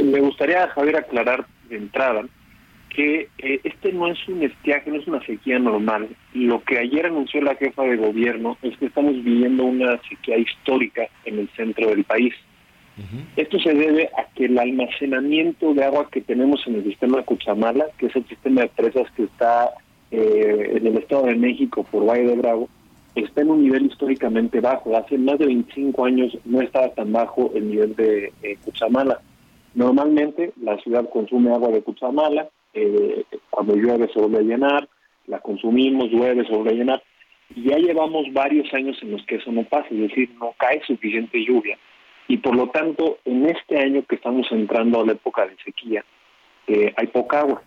Me 0.09 0.19
gustaría, 0.21 0.67
Javier, 0.69 0.97
aclarar 0.97 1.45
de 1.69 1.77
entrada 1.77 2.23
que 2.89 3.29
eh, 3.37 3.61
este 3.63 3.93
no 3.93 4.07
es 4.07 4.27
un 4.27 4.41
estiaje, 4.41 4.89
no 4.89 4.97
es 4.97 5.07
una 5.07 5.23
sequía 5.23 5.59
normal. 5.59 6.09
Lo 6.33 6.63
que 6.63 6.79
ayer 6.79 7.05
anunció 7.05 7.41
la 7.41 7.55
jefa 7.55 7.83
de 7.83 7.97
gobierno 7.97 8.57
es 8.63 8.75
que 8.77 8.87
estamos 8.87 9.13
viviendo 9.23 9.65
una 9.65 9.99
sequía 10.09 10.37
histórica 10.37 11.03
en 11.25 11.39
el 11.39 11.49
centro 11.55 11.89
del 11.89 12.03
país. 12.03 12.33
Esto 13.37 13.57
se 13.59 13.73
debe 13.73 14.09
a 14.17 14.27
que 14.35 14.45
el 14.45 14.59
almacenamiento 14.59 15.73
de 15.73 15.85
agua 15.85 16.09
que 16.11 16.19
tenemos 16.19 16.67
en 16.67 16.75
el 16.75 16.83
sistema 16.83 17.23
Cuchamala, 17.23 17.85
que 17.97 18.07
es 18.07 18.15
el 18.17 18.27
sistema 18.27 18.63
de 18.63 18.67
presas 18.67 19.09
que 19.11 19.23
está 19.23 19.69
eh, 20.11 20.73
en 20.75 20.85
el 20.85 20.97
Estado 20.97 21.27
de 21.27 21.35
México 21.35 21.85
por 21.89 22.05
Valle 22.05 22.25
de 22.25 22.35
Bravo, 22.35 22.67
está 23.15 23.39
en 23.39 23.51
un 23.51 23.63
nivel 23.63 23.85
históricamente 23.85 24.59
bajo. 24.59 24.97
Hace 24.97 25.17
más 25.17 25.39
de 25.39 25.45
25 25.45 26.03
años 26.03 26.37
no 26.43 26.61
estaba 26.61 26.89
tan 26.89 27.13
bajo 27.13 27.49
el 27.55 27.69
nivel 27.69 27.95
de 27.95 28.33
eh, 28.43 28.57
Cuchamala. 28.65 29.21
Normalmente 29.79 30.51
la 30.61 30.77
ciudad 30.79 31.09
consume 31.09 31.53
agua 31.53 31.69
de 31.69 31.81
Cuchamala, 31.81 32.49
eh, 32.73 33.23
cuando 33.49 33.77
llueve 33.77 34.09
se 34.11 34.19
vuelve 34.19 34.39
a 34.39 34.41
llenar, 34.41 34.89
la 35.25 35.39
consumimos, 35.39 36.09
llueve, 36.11 36.45
se 36.45 36.51
vuelve 36.53 36.71
a 36.71 36.73
llenar. 36.73 37.03
Y 37.55 37.69
ya 37.69 37.77
llevamos 37.77 38.25
varios 38.33 38.73
años 38.73 38.97
en 39.01 39.11
los 39.11 39.25
que 39.25 39.35
eso 39.35 39.53
no 39.53 39.63
pasa, 39.63 39.87
es 39.91 40.01
decir, 40.01 40.31
no 40.37 40.53
cae 40.59 40.81
suficiente 40.85 41.45
lluvia. 41.45 41.77
Y 42.27 42.39
por 42.39 42.57
lo 42.57 42.67
tanto, 42.71 43.19
en 43.23 43.45
este 43.45 43.79
año 43.79 44.03
que 44.03 44.15
estamos 44.15 44.51
entrando 44.51 44.99
a 44.99 45.05
la 45.05 45.13
época 45.13 45.47
de 45.47 45.55
sequía, 45.63 46.03
eh, 46.67 46.93
hay 46.97 47.07
poca 47.07 47.39
agua. 47.39 47.63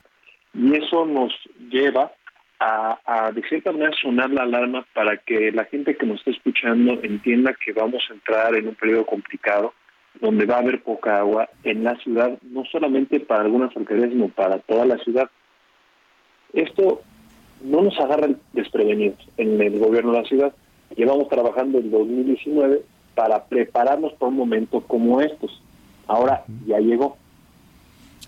Y 0.52 0.76
eso 0.76 1.06
nos 1.06 1.32
lleva 1.70 2.12
a, 2.60 2.98
a, 3.06 3.32
de 3.32 3.40
cierta 3.48 3.72
manera, 3.72 3.90
sonar 4.02 4.28
la 4.28 4.42
alarma 4.42 4.86
para 4.92 5.16
que 5.16 5.50
la 5.50 5.64
gente 5.64 5.96
que 5.96 6.04
nos 6.04 6.18
está 6.18 6.32
escuchando 6.32 6.92
entienda 7.02 7.56
que 7.64 7.72
vamos 7.72 8.04
a 8.10 8.12
entrar 8.12 8.54
en 8.54 8.68
un 8.68 8.74
periodo 8.74 9.06
complicado, 9.06 9.72
donde 10.20 10.46
va 10.46 10.56
a 10.56 10.60
haber 10.60 10.82
poca 10.82 11.18
agua 11.18 11.48
en 11.64 11.84
la 11.84 11.96
ciudad, 11.96 12.38
no 12.42 12.64
solamente 12.70 13.20
para 13.20 13.42
algunas 13.42 13.76
alcaldías, 13.76 14.10
sino 14.10 14.28
para 14.28 14.58
toda 14.58 14.84
la 14.84 14.98
ciudad. 14.98 15.30
Esto 16.52 17.02
no 17.62 17.82
nos 17.82 17.98
agarra 17.98 18.28
desprevenidos 18.52 19.18
en 19.36 19.60
el 19.60 19.78
gobierno 19.78 20.12
de 20.12 20.22
la 20.22 20.28
ciudad. 20.28 20.54
Llevamos 20.96 21.28
trabajando 21.28 21.78
en 21.78 21.90
2019 21.90 22.82
para 23.14 23.44
prepararnos 23.44 24.12
para 24.14 24.28
un 24.28 24.36
momento 24.36 24.80
como 24.80 25.20
estos. 25.20 25.62
Ahora 26.06 26.44
ya 26.66 26.78
llegó. 26.78 27.16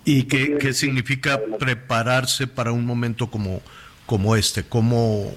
¿Y 0.04 0.24
qué, 0.24 0.58
qué 0.58 0.72
significa 0.72 1.40
prepararse 1.58 2.46
para 2.46 2.72
un 2.72 2.84
momento 2.84 3.28
como, 3.28 3.60
como 4.06 4.36
este? 4.36 4.62
¿Cómo, 4.62 5.30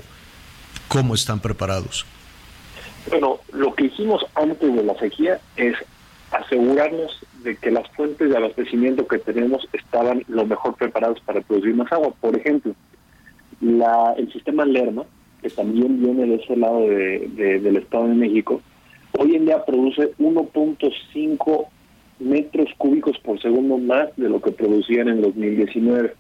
¿Cómo 0.88 1.16
están 1.16 1.40
preparados? 1.40 2.06
Bueno, 3.10 3.40
lo 3.54 3.74
que 3.74 3.86
hicimos 3.86 4.26
antes 4.36 4.76
de 4.76 4.84
la 4.84 4.98
sequía 5.00 5.40
es 5.56 5.76
asegurarnos 6.38 7.20
de 7.44 7.56
que 7.56 7.72
las 7.72 7.88
fuentes 7.92 8.30
de 8.30 8.38
abastecimiento 8.38 9.08
que 9.08 9.20
tenemos 9.20 9.68
estaban 9.74 10.24
lo 10.28 10.46
mejor 10.46 10.76
preparadas 10.76 11.20
para 11.22 11.42
producir 11.42 11.76
más 11.76 11.92
agua. 11.92 12.14
Por 12.20 12.36
ejemplo, 12.36 12.74
la, 13.62 14.14
el 14.18 14.32
sistema 14.32 14.66
Lerma, 14.66 15.06
que 15.42 15.50
también 15.50 16.02
viene 16.02 16.26
de 16.26 16.36
ese 16.36 16.56
lado 16.56 16.82
de, 16.82 17.30
de, 17.36 17.60
del 17.60 17.78
Estado 17.78 18.08
de 18.08 18.16
México, 18.16 18.62
hoy 19.18 19.36
en 19.36 19.46
día 19.46 19.64
produce 19.66 20.14
1.5 20.18 21.68
metros 22.20 22.70
cúbicos 22.78 23.18
por 23.20 23.40
segundo 23.42 23.78
más 23.78 24.10
de 24.18 24.30
lo 24.30 24.42
que 24.42 24.52
producían 24.52 25.08
en 25.08 25.22
2019. 25.22 26.14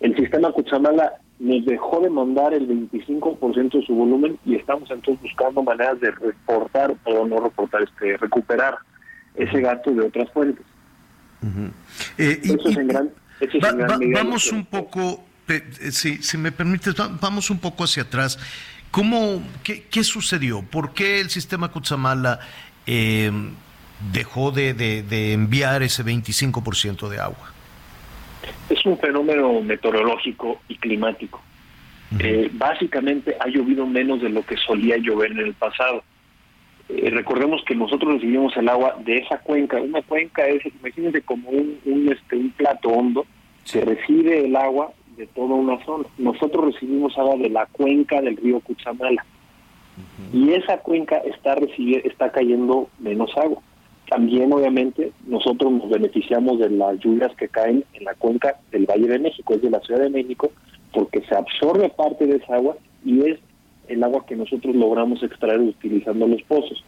El 0.00 0.16
sistema 0.16 0.52
Cuchamala 0.52 1.14
nos 1.38 1.64
dejó 1.64 2.00
de 2.00 2.10
mandar 2.10 2.54
el 2.54 2.68
25% 2.68 3.72
de 3.72 3.86
su 3.86 3.94
volumen 3.94 4.38
y 4.44 4.54
estamos 4.54 4.90
entonces 4.90 5.22
buscando 5.22 5.62
maneras 5.62 6.00
de 6.00 6.10
reportar 6.12 6.94
o 7.04 7.26
no 7.26 7.40
reportar, 7.40 7.82
este, 7.82 8.16
recuperar 8.16 8.78
ese 9.34 9.60
gasto 9.60 9.90
de 9.92 10.02
otras 10.02 10.30
fuentes. 10.32 10.64
Uh 11.42 11.46
-huh. 11.46 11.70
eh, 12.18 12.40
y, 12.42 12.52
eso 12.54 12.68
es 12.68 12.76
en 12.76 12.88
gran, 12.88 13.10
eso 13.40 13.58
es 13.58 13.64
va, 13.64 13.70
en 13.70 13.78
gran 13.78 14.00
va, 14.00 14.22
vamos 14.22 14.52
un 14.52 14.64
poco, 14.64 15.24
eh, 15.48 15.62
si, 15.90 16.22
si 16.22 16.38
me 16.38 16.52
permites, 16.52 16.94
vamos 17.20 17.50
un 17.50 17.58
poco 17.58 17.84
hacia 17.84 18.04
atrás. 18.04 18.38
¿Cómo, 18.90 19.42
qué, 19.64 19.84
qué 19.90 20.04
sucedió? 20.04 20.62
¿Por 20.62 20.92
qué 20.92 21.20
el 21.20 21.30
sistema 21.30 21.70
Cutzamala 21.70 22.40
eh, 22.86 23.32
dejó 24.12 24.50
de, 24.50 24.74
de, 24.74 25.02
de, 25.02 25.32
enviar 25.32 25.82
ese 25.82 26.04
25% 26.04 27.08
de 27.08 27.18
agua? 27.18 27.52
Es 28.68 28.84
un 28.84 28.98
fenómeno 28.98 29.62
meteorológico 29.62 30.60
y 30.68 30.76
climático. 30.76 31.40
Uh 32.10 32.16
-huh. 32.16 32.24
eh, 32.24 32.50
básicamente 32.52 33.34
ha 33.40 33.48
llovido 33.48 33.86
menos 33.86 34.20
de 34.20 34.28
lo 34.28 34.44
que 34.44 34.56
solía 34.58 34.98
llover 34.98 35.32
en 35.32 35.38
el 35.38 35.54
pasado. 35.54 36.04
Eh, 36.94 37.10
recordemos 37.10 37.62
que 37.64 37.74
nosotros 37.74 38.14
recibimos 38.14 38.54
el 38.56 38.68
agua 38.68 38.96
de 39.04 39.18
esa 39.18 39.38
cuenca. 39.38 39.80
Una 39.80 40.02
cuenca 40.02 40.46
es, 40.46 40.62
imagínense, 40.66 41.22
como 41.22 41.48
un, 41.48 41.78
un, 41.86 42.12
este, 42.12 42.36
un 42.36 42.50
plato 42.50 42.90
hondo 42.90 43.24
que 43.70 43.80
recibe 43.80 44.44
el 44.44 44.54
agua 44.56 44.92
de 45.16 45.26
toda 45.28 45.54
una 45.54 45.82
zona. 45.84 46.04
Nosotros 46.18 46.74
recibimos 46.74 47.16
agua 47.16 47.36
de 47.36 47.48
la 47.48 47.66
cuenca 47.66 48.20
del 48.20 48.36
río 48.36 48.60
Cuchamala. 48.60 49.24
Uh 49.96 50.36
-huh. 50.36 50.50
Y 50.50 50.52
esa 50.52 50.78
cuenca 50.78 51.16
está, 51.18 51.54
recibe, 51.54 52.06
está 52.06 52.30
cayendo 52.30 52.88
menos 52.98 53.30
agua. 53.36 53.62
También, 54.10 54.52
obviamente, 54.52 55.12
nosotros 55.26 55.72
nos 55.72 55.88
beneficiamos 55.88 56.58
de 56.58 56.68
las 56.68 56.98
lluvias 56.98 57.34
que 57.36 57.48
caen 57.48 57.84
en 57.94 58.04
la 58.04 58.14
cuenca 58.14 58.56
del 58.70 58.84
Valle 58.84 59.08
de 59.08 59.18
México, 59.18 59.54
es 59.54 59.62
de 59.62 59.70
la 59.70 59.80
Ciudad 59.80 60.00
de 60.00 60.10
México, 60.10 60.50
porque 60.92 61.22
se 61.22 61.34
absorbe 61.34 61.88
parte 61.88 62.26
de 62.26 62.36
esa 62.36 62.56
agua 62.56 62.76
y 63.04 63.22
es 63.26 63.38
el 63.92 64.02
agua 64.02 64.24
que 64.26 64.36
nosotros 64.36 64.74
logramos 64.74 65.22
extraer 65.22 65.60
utilizando 65.60 66.26
los 66.26 66.42
pozos. 66.42 66.82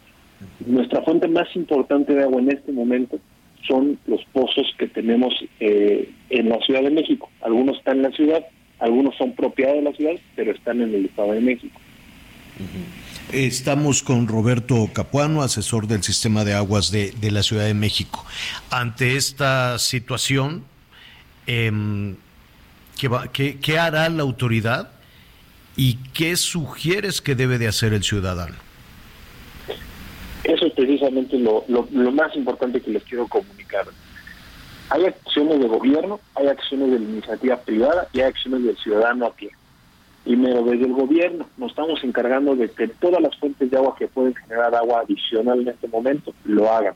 Nuestra 0.65 1.01
fuente 1.03 1.27
más 1.27 1.47
importante 1.55 2.13
de 2.13 2.23
agua 2.23 2.41
en 2.41 2.51
este 2.51 2.71
momento 2.71 3.19
son 3.67 3.97
los 4.05 4.21
pozos 4.33 4.67
que 4.77 4.87
tenemos 4.87 5.33
eh, 5.59 6.09
en 6.29 6.49
la 6.49 6.59
Ciudad 6.59 6.81
de 6.81 6.91
México. 6.91 7.29
Algunos 7.41 7.77
están 7.77 7.97
en 7.97 8.03
la 8.03 8.11
ciudad, 8.11 8.45
algunos 8.79 9.15
son 9.17 9.33
propiedad 9.33 9.73
de 9.73 9.81
la 9.81 9.93
ciudad, 9.93 10.13
pero 10.35 10.51
están 10.51 10.81
en 10.81 10.93
el 10.93 11.05
Estado 11.05 11.33
de 11.33 11.41
México. 11.41 11.79
Estamos 13.31 14.03
con 14.03 14.27
Roberto 14.27 14.89
Capuano, 14.93 15.41
asesor 15.41 15.87
del 15.87 16.03
sistema 16.03 16.45
de 16.45 16.53
aguas 16.53 16.91
de, 16.91 17.11
de 17.11 17.31
la 17.31 17.43
Ciudad 17.43 17.65
de 17.65 17.73
México. 17.73 18.25
Ante 18.69 19.15
esta 19.15 19.77
situación, 19.79 20.63
eh, 21.47 21.71
¿qué, 22.97 23.07
va, 23.07 23.31
qué, 23.31 23.57
¿qué 23.59 23.79
hará 23.79 24.07
la 24.09 24.23
autoridad 24.23 24.94
y 25.75 25.97
qué 26.13 26.35
sugieres 26.35 27.21
que 27.21 27.35
debe 27.35 27.57
de 27.57 27.67
hacer 27.67 27.93
el 27.93 28.03
ciudadano? 28.03 28.55
Eso 30.43 30.67
es 30.67 30.73
precisamente 30.73 31.37
lo, 31.39 31.65
lo, 31.67 32.11
más 32.11 32.35
importante 32.35 32.79
que 32.79 32.91
les 32.91 33.03
quiero 33.03 33.27
comunicar. 33.27 33.85
Hay 34.89 35.05
acciones 35.05 35.59
de 35.59 35.67
gobierno, 35.67 36.19
hay 36.35 36.47
acciones 36.47 36.91
de 36.91 36.99
la 36.99 37.05
iniciativa 37.05 37.57
privada 37.57 38.07
y 38.13 38.19
hay 38.19 38.27
acciones 38.27 38.63
del 38.63 38.77
ciudadano 38.77 39.25
a 39.25 39.33
pie. 39.33 39.49
Primero, 40.23 40.63
desde 40.63 40.85
el 40.85 40.93
gobierno 40.93 41.47
nos 41.57 41.71
estamos 41.71 42.03
encargando 42.03 42.55
de 42.55 42.69
que 42.69 42.87
todas 42.87 43.21
las 43.21 43.35
fuentes 43.37 43.69
de 43.69 43.77
agua 43.77 43.95
que 43.97 44.07
pueden 44.07 44.35
generar 44.35 44.73
agua 44.75 45.01
adicional 45.01 45.61
en 45.61 45.69
este 45.69 45.87
momento 45.87 46.31
lo 46.43 46.71
hagan. 46.71 46.93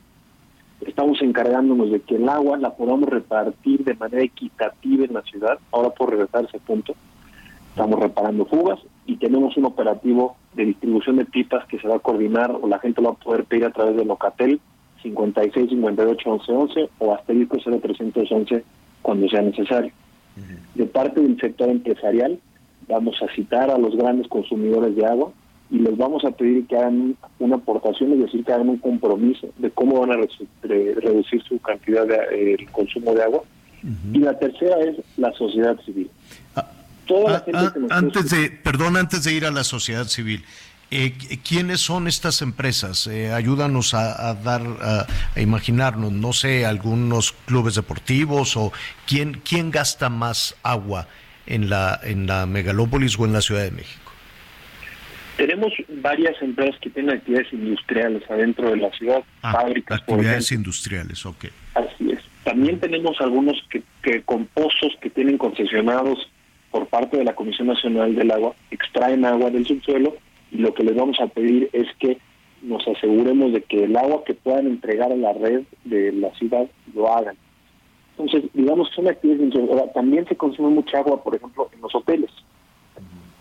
Estamos 0.80 1.20
encargándonos 1.20 1.90
de 1.90 2.00
que 2.00 2.16
el 2.16 2.28
agua 2.28 2.56
la 2.56 2.70
podamos 2.70 3.08
repartir 3.08 3.84
de 3.84 3.94
manera 3.94 4.22
equitativa 4.22 5.04
en 5.04 5.12
la 5.12 5.22
ciudad. 5.22 5.58
Ahora 5.72 5.90
por 5.90 6.10
regresar 6.10 6.44
a 6.44 6.48
ese 6.48 6.58
punto, 6.60 6.94
estamos 7.70 8.00
reparando 8.00 8.44
fugas 8.46 8.78
y 9.06 9.16
tenemos 9.16 9.56
un 9.56 9.64
operativo 9.64 10.36
de 10.54 10.66
distribución 10.66 11.16
de 11.16 11.24
pipas 11.24 11.66
que 11.66 11.78
se 11.78 11.88
va 11.88 11.96
a 11.96 12.00
coordinar 12.00 12.50
o 12.60 12.68
la 12.68 12.78
gente 12.78 13.00
lo 13.00 13.10
va 13.10 13.14
a 13.14 13.24
poder 13.24 13.44
pedir 13.44 13.64
a 13.64 13.70
través 13.70 13.96
de 13.96 14.04
Locatel 14.04 14.60
56 15.02 15.70
58 15.70 16.30
11 16.30 16.52
11 16.52 16.90
o 16.98 17.14
asterisco 17.14 17.56
0311 17.58 18.64
cuando 19.02 19.28
sea 19.28 19.42
necesario. 19.42 19.92
Uh 20.36 20.40
-huh. 20.40 20.58
De 20.74 20.86
parte 20.86 21.20
del 21.20 21.40
sector 21.40 21.68
empresarial 21.70 22.38
vamos 22.88 23.16
a 23.22 23.32
citar 23.34 23.70
a 23.70 23.78
los 23.78 23.96
grandes 23.96 24.28
consumidores 24.28 24.94
de 24.96 25.06
agua 25.06 25.32
y 25.70 25.78
les 25.78 25.96
vamos 25.96 26.24
a 26.24 26.32
pedir 26.32 26.66
que 26.66 26.76
hagan 26.76 27.16
una 27.38 27.56
aportación, 27.56 28.12
es 28.12 28.18
decir, 28.18 28.44
que 28.44 28.52
hagan 28.52 28.68
un 28.68 28.78
compromiso 28.78 29.48
de 29.58 29.70
cómo 29.70 30.00
van 30.00 30.10
a 30.10 30.26
reducir 30.62 31.42
su 31.44 31.60
cantidad 31.60 32.06
de 32.06 32.16
eh, 32.16 32.56
el 32.58 32.70
consumo 32.70 33.14
de 33.14 33.22
agua. 33.22 33.42
Uh 33.82 33.86
-huh. 33.86 34.16
Y 34.16 34.18
la 34.18 34.36
tercera 34.38 34.80
es 34.80 34.96
la 35.16 35.32
sociedad 35.32 35.78
civil. 35.86 36.10
Ah, 36.56 36.66
Toda 37.10 37.30
la 37.32 37.36
ah, 37.38 37.72
que 37.74 37.80
nos 37.80 37.90
antes 37.90 38.30
de, 38.30 38.50
perdón, 38.50 38.96
antes 38.96 39.24
de 39.24 39.32
ir 39.32 39.44
a 39.44 39.50
la 39.50 39.64
sociedad 39.64 40.04
civil, 40.04 40.44
eh, 40.92 41.12
¿quiénes 41.46 41.80
son 41.80 42.06
estas 42.06 42.40
empresas? 42.40 43.08
Eh, 43.08 43.32
ayúdanos 43.32 43.94
a, 43.94 44.30
a 44.30 44.34
dar, 44.34 44.62
a, 44.80 45.06
a, 45.34 45.40
imaginarnos, 45.40 46.12
no 46.12 46.32
sé, 46.32 46.66
algunos 46.66 47.32
clubes 47.46 47.74
deportivos 47.74 48.56
o 48.56 48.72
quién, 49.08 49.40
quién 49.44 49.72
gasta 49.72 50.08
más 50.08 50.54
agua 50.62 51.08
en 51.46 51.68
la, 51.68 51.98
en 52.04 52.28
la 52.28 52.46
megalópolis 52.46 53.18
o 53.18 53.24
en 53.24 53.32
la 53.32 53.40
Ciudad 53.40 53.64
de 53.64 53.72
México. 53.72 54.12
Tenemos 55.36 55.72
varias 55.88 56.40
empresas 56.42 56.78
que 56.80 56.90
tienen 56.90 57.16
actividades 57.16 57.52
industriales 57.52 58.22
adentro 58.30 58.70
de 58.70 58.76
la 58.76 58.92
ciudad, 58.92 59.24
ah, 59.42 59.52
fábricas. 59.52 59.98
Actividades 59.98 60.52
industriales, 60.52 61.26
ok. 61.26 61.46
Así 61.74 62.12
es. 62.12 62.20
También 62.44 62.78
tenemos 62.78 63.20
algunos 63.20 63.56
que, 63.68 63.82
que 64.00 64.22
con 64.22 64.46
pozos 64.46 64.92
que 65.00 65.10
tienen 65.10 65.38
concesionados 65.38 66.18
por 66.70 66.86
parte 66.86 67.16
de 67.16 67.24
la 67.24 67.34
Comisión 67.34 67.68
Nacional 67.68 68.14
del 68.14 68.30
Agua, 68.30 68.54
extraen 68.70 69.24
agua 69.24 69.50
del 69.50 69.66
subsuelo 69.66 70.14
y 70.50 70.58
lo 70.58 70.74
que 70.74 70.84
les 70.84 70.94
vamos 70.94 71.18
a 71.20 71.26
pedir 71.26 71.68
es 71.72 71.86
que 71.98 72.18
nos 72.62 72.86
aseguremos 72.86 73.52
de 73.52 73.62
que 73.62 73.84
el 73.84 73.96
agua 73.96 74.22
que 74.24 74.34
puedan 74.34 74.66
entregar 74.66 75.12
a 75.12 75.16
la 75.16 75.32
red 75.32 75.62
de 75.84 76.12
la 76.12 76.30
ciudad 76.34 76.68
lo 76.94 77.12
hagan. 77.12 77.36
Entonces, 78.16 78.50
digamos 78.52 78.88
que 78.90 78.96
son 78.96 79.08
actividades, 79.08 79.92
también 79.94 80.26
se 80.26 80.36
consume 80.36 80.68
mucha 80.68 80.98
agua, 80.98 81.22
por 81.22 81.34
ejemplo, 81.34 81.70
en 81.72 81.80
los 81.80 81.94
hoteles. 81.94 82.30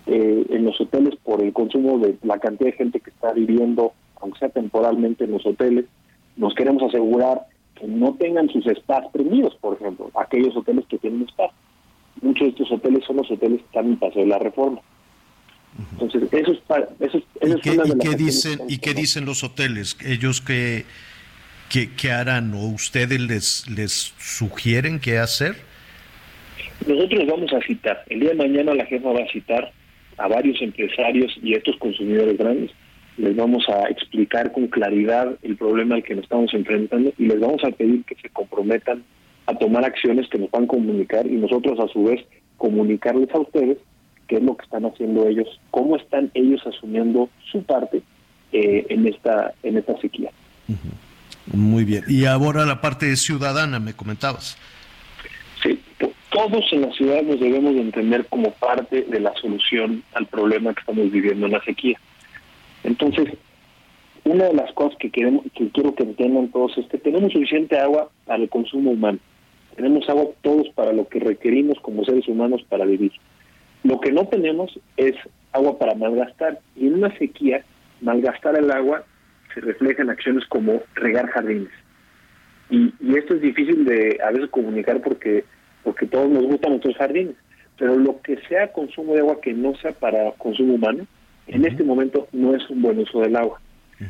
Eh, 0.07 0.45
en 0.49 0.65
los 0.65 0.79
hoteles 0.81 1.15
por 1.17 1.41
el 1.43 1.53
consumo 1.53 1.99
de 1.99 2.17
la 2.23 2.39
cantidad 2.39 2.71
de 2.71 2.77
gente 2.77 2.99
que 2.99 3.11
está 3.11 3.33
viviendo, 3.33 3.93
aunque 4.21 4.39
sea 4.39 4.49
temporalmente 4.49 5.25
en 5.25 5.31
los 5.31 5.45
hoteles, 5.45 5.85
nos 6.35 6.55
queremos 6.55 6.81
asegurar 6.81 7.45
que 7.75 7.85
no 7.85 8.15
tengan 8.15 8.49
sus 8.49 8.65
spas 8.65 9.05
prendidos, 9.11 9.55
por 9.57 9.75
ejemplo, 9.75 10.09
aquellos 10.15 10.55
hoteles 10.55 10.85
que 10.87 10.97
tienen 10.97 11.27
spa. 11.27 11.51
Muchos 12.21 12.47
de 12.47 12.49
estos 12.49 12.71
hoteles 12.71 13.03
son 13.05 13.17
los 13.17 13.31
hoteles 13.31 13.59
que 13.59 13.65
están 13.65 13.85
en 13.85 13.97
paso 13.97 14.19
de 14.19 14.27
la 14.27 14.39
reforma. 14.39 14.81
Entonces, 15.93 16.23
eso 16.33 16.51
es, 16.51 16.59
para, 16.59 16.89
eso 16.99 17.17
es, 17.17 17.55
¿Y, 17.55 17.61
qué, 17.61 18.15
dicen, 18.15 18.59
¿Y 18.67 18.79
qué 18.79 18.93
dicen 18.93 19.25
los 19.25 19.43
hoteles? 19.43 19.97
¿Ellos 20.03 20.41
qué, 20.41 20.85
qué, 21.69 22.11
harán 22.11 22.53
o 22.53 22.67
ustedes 22.67 23.19
les, 23.19 23.69
les 23.69 24.13
sugieren 24.17 24.99
qué 24.99 25.19
hacer? 25.19 25.55
Nosotros 26.87 27.25
vamos 27.27 27.53
a 27.53 27.61
citar. 27.61 28.03
El 28.09 28.21
día 28.21 28.29
de 28.29 28.35
mañana 28.35 28.73
la 28.73 28.85
jefa 28.85 29.11
va 29.11 29.21
a 29.21 29.31
citar 29.31 29.71
a 30.17 30.27
varios 30.27 30.61
empresarios 30.61 31.37
y 31.41 31.53
estos 31.53 31.77
consumidores 31.77 32.37
grandes. 32.37 32.71
Les 33.17 33.35
vamos 33.35 33.67
a 33.69 33.89
explicar 33.89 34.51
con 34.51 34.67
claridad 34.67 35.37
el 35.43 35.57
problema 35.57 35.95
al 35.95 36.03
que 36.03 36.15
nos 36.15 36.23
estamos 36.23 36.53
enfrentando 36.53 37.13
y 37.17 37.25
les 37.25 37.39
vamos 37.39 37.63
a 37.63 37.71
pedir 37.71 38.03
que 38.05 38.15
se 38.15 38.29
comprometan 38.29 39.03
a 39.49 39.55
tomar 39.55 39.83
acciones 39.83 40.27
que 40.29 40.37
nos 40.37 40.51
van 40.51 40.65
a 40.65 40.67
comunicar 40.67 41.25
y 41.25 41.31
nosotros 41.31 41.79
a 41.79 41.87
su 41.87 42.03
vez 42.03 42.23
comunicarles 42.57 43.33
a 43.33 43.39
ustedes 43.39 43.77
qué 44.27 44.35
es 44.35 44.43
lo 44.43 44.55
que 44.55 44.63
están 44.63 44.85
haciendo 44.85 45.27
ellos, 45.27 45.47
cómo 45.71 45.95
están 45.95 46.29
ellos 46.35 46.61
asumiendo 46.67 47.29
su 47.51 47.63
parte 47.63 48.03
eh, 48.51 48.85
en 48.89 49.07
esta 49.07 49.53
en 49.63 49.77
esta 49.77 49.99
sequía. 49.99 50.29
Muy 51.51 51.83
bien. 51.83 52.03
Y 52.07 52.25
ahora 52.25 52.63
la 52.65 52.79
parte 52.79 53.15
ciudadana, 53.15 53.79
me 53.79 53.93
comentabas. 53.93 54.55
Sí, 55.63 55.79
todos 56.29 56.71
en 56.71 56.81
la 56.81 56.91
ciudad 56.91 57.23
nos 57.23 57.39
debemos 57.39 57.73
de 57.73 57.81
entender 57.81 58.27
como 58.27 58.51
parte 58.51 59.01
de 59.01 59.19
la 59.19 59.33
solución 59.41 60.03
al 60.13 60.27
problema 60.27 60.75
que 60.75 60.81
estamos 60.81 61.11
viviendo 61.11 61.47
en 61.47 61.53
la 61.53 61.63
sequía. 61.63 61.99
Entonces, 62.83 63.33
una 64.25 64.45
de 64.45 64.53
las 64.53 64.71
cosas 64.73 64.95
que 64.99 65.09
queremos, 65.09 65.43
que 65.55 65.69
quiero 65.69 65.95
que 65.95 66.03
entiendan 66.03 66.49
todos 66.49 66.77
es 66.77 66.85
que 66.85 66.99
tenemos 66.99 67.33
suficiente 67.33 67.79
agua 67.79 68.09
para 68.25 68.43
el 68.43 68.49
consumo 68.49 68.91
humano. 68.91 69.17
Tenemos 69.79 70.09
agua 70.09 70.25
todos 70.41 70.67
para 70.75 70.91
lo 70.91 71.07
que 71.07 71.21
requerimos 71.21 71.79
como 71.79 72.03
seres 72.03 72.27
humanos 72.27 72.61
para 72.67 72.83
vivir. 72.83 73.13
Lo 73.85 74.01
que 74.01 74.11
no 74.11 74.27
tenemos 74.27 74.77
es 74.97 75.15
agua 75.53 75.79
para 75.79 75.95
malgastar. 75.95 76.59
Y 76.75 76.87
en 76.87 76.95
una 76.95 77.17
sequía, 77.17 77.63
malgastar 78.01 78.57
el 78.57 78.69
agua 78.71 79.05
se 79.53 79.61
refleja 79.61 80.01
en 80.01 80.09
acciones 80.09 80.45
como 80.47 80.83
regar 80.95 81.29
jardines. 81.29 81.69
Y, 82.69 82.91
esto 83.15 83.35
es 83.35 83.41
difícil 83.41 83.85
de 83.85 84.19
a 84.21 84.31
veces 84.31 84.49
comunicar 84.49 84.99
porque, 84.99 85.45
porque 85.85 86.07
todos 86.07 86.29
nos 86.29 86.43
gustan 86.43 86.71
nuestros 86.71 86.97
jardines. 86.97 87.35
Pero 87.77 87.95
lo 87.95 88.21
que 88.21 88.35
sea 88.49 88.73
consumo 88.73 89.13
de 89.13 89.21
agua 89.21 89.39
que 89.39 89.53
no 89.53 89.75
sea 89.75 89.93
para 89.93 90.31
consumo 90.31 90.73
humano, 90.73 91.07
en 91.47 91.63
este 91.63 91.85
momento 91.85 92.27
no 92.33 92.53
es 92.53 92.69
un 92.69 92.81
buen 92.81 92.99
uso 92.99 93.21
del 93.21 93.37
agua. 93.37 93.61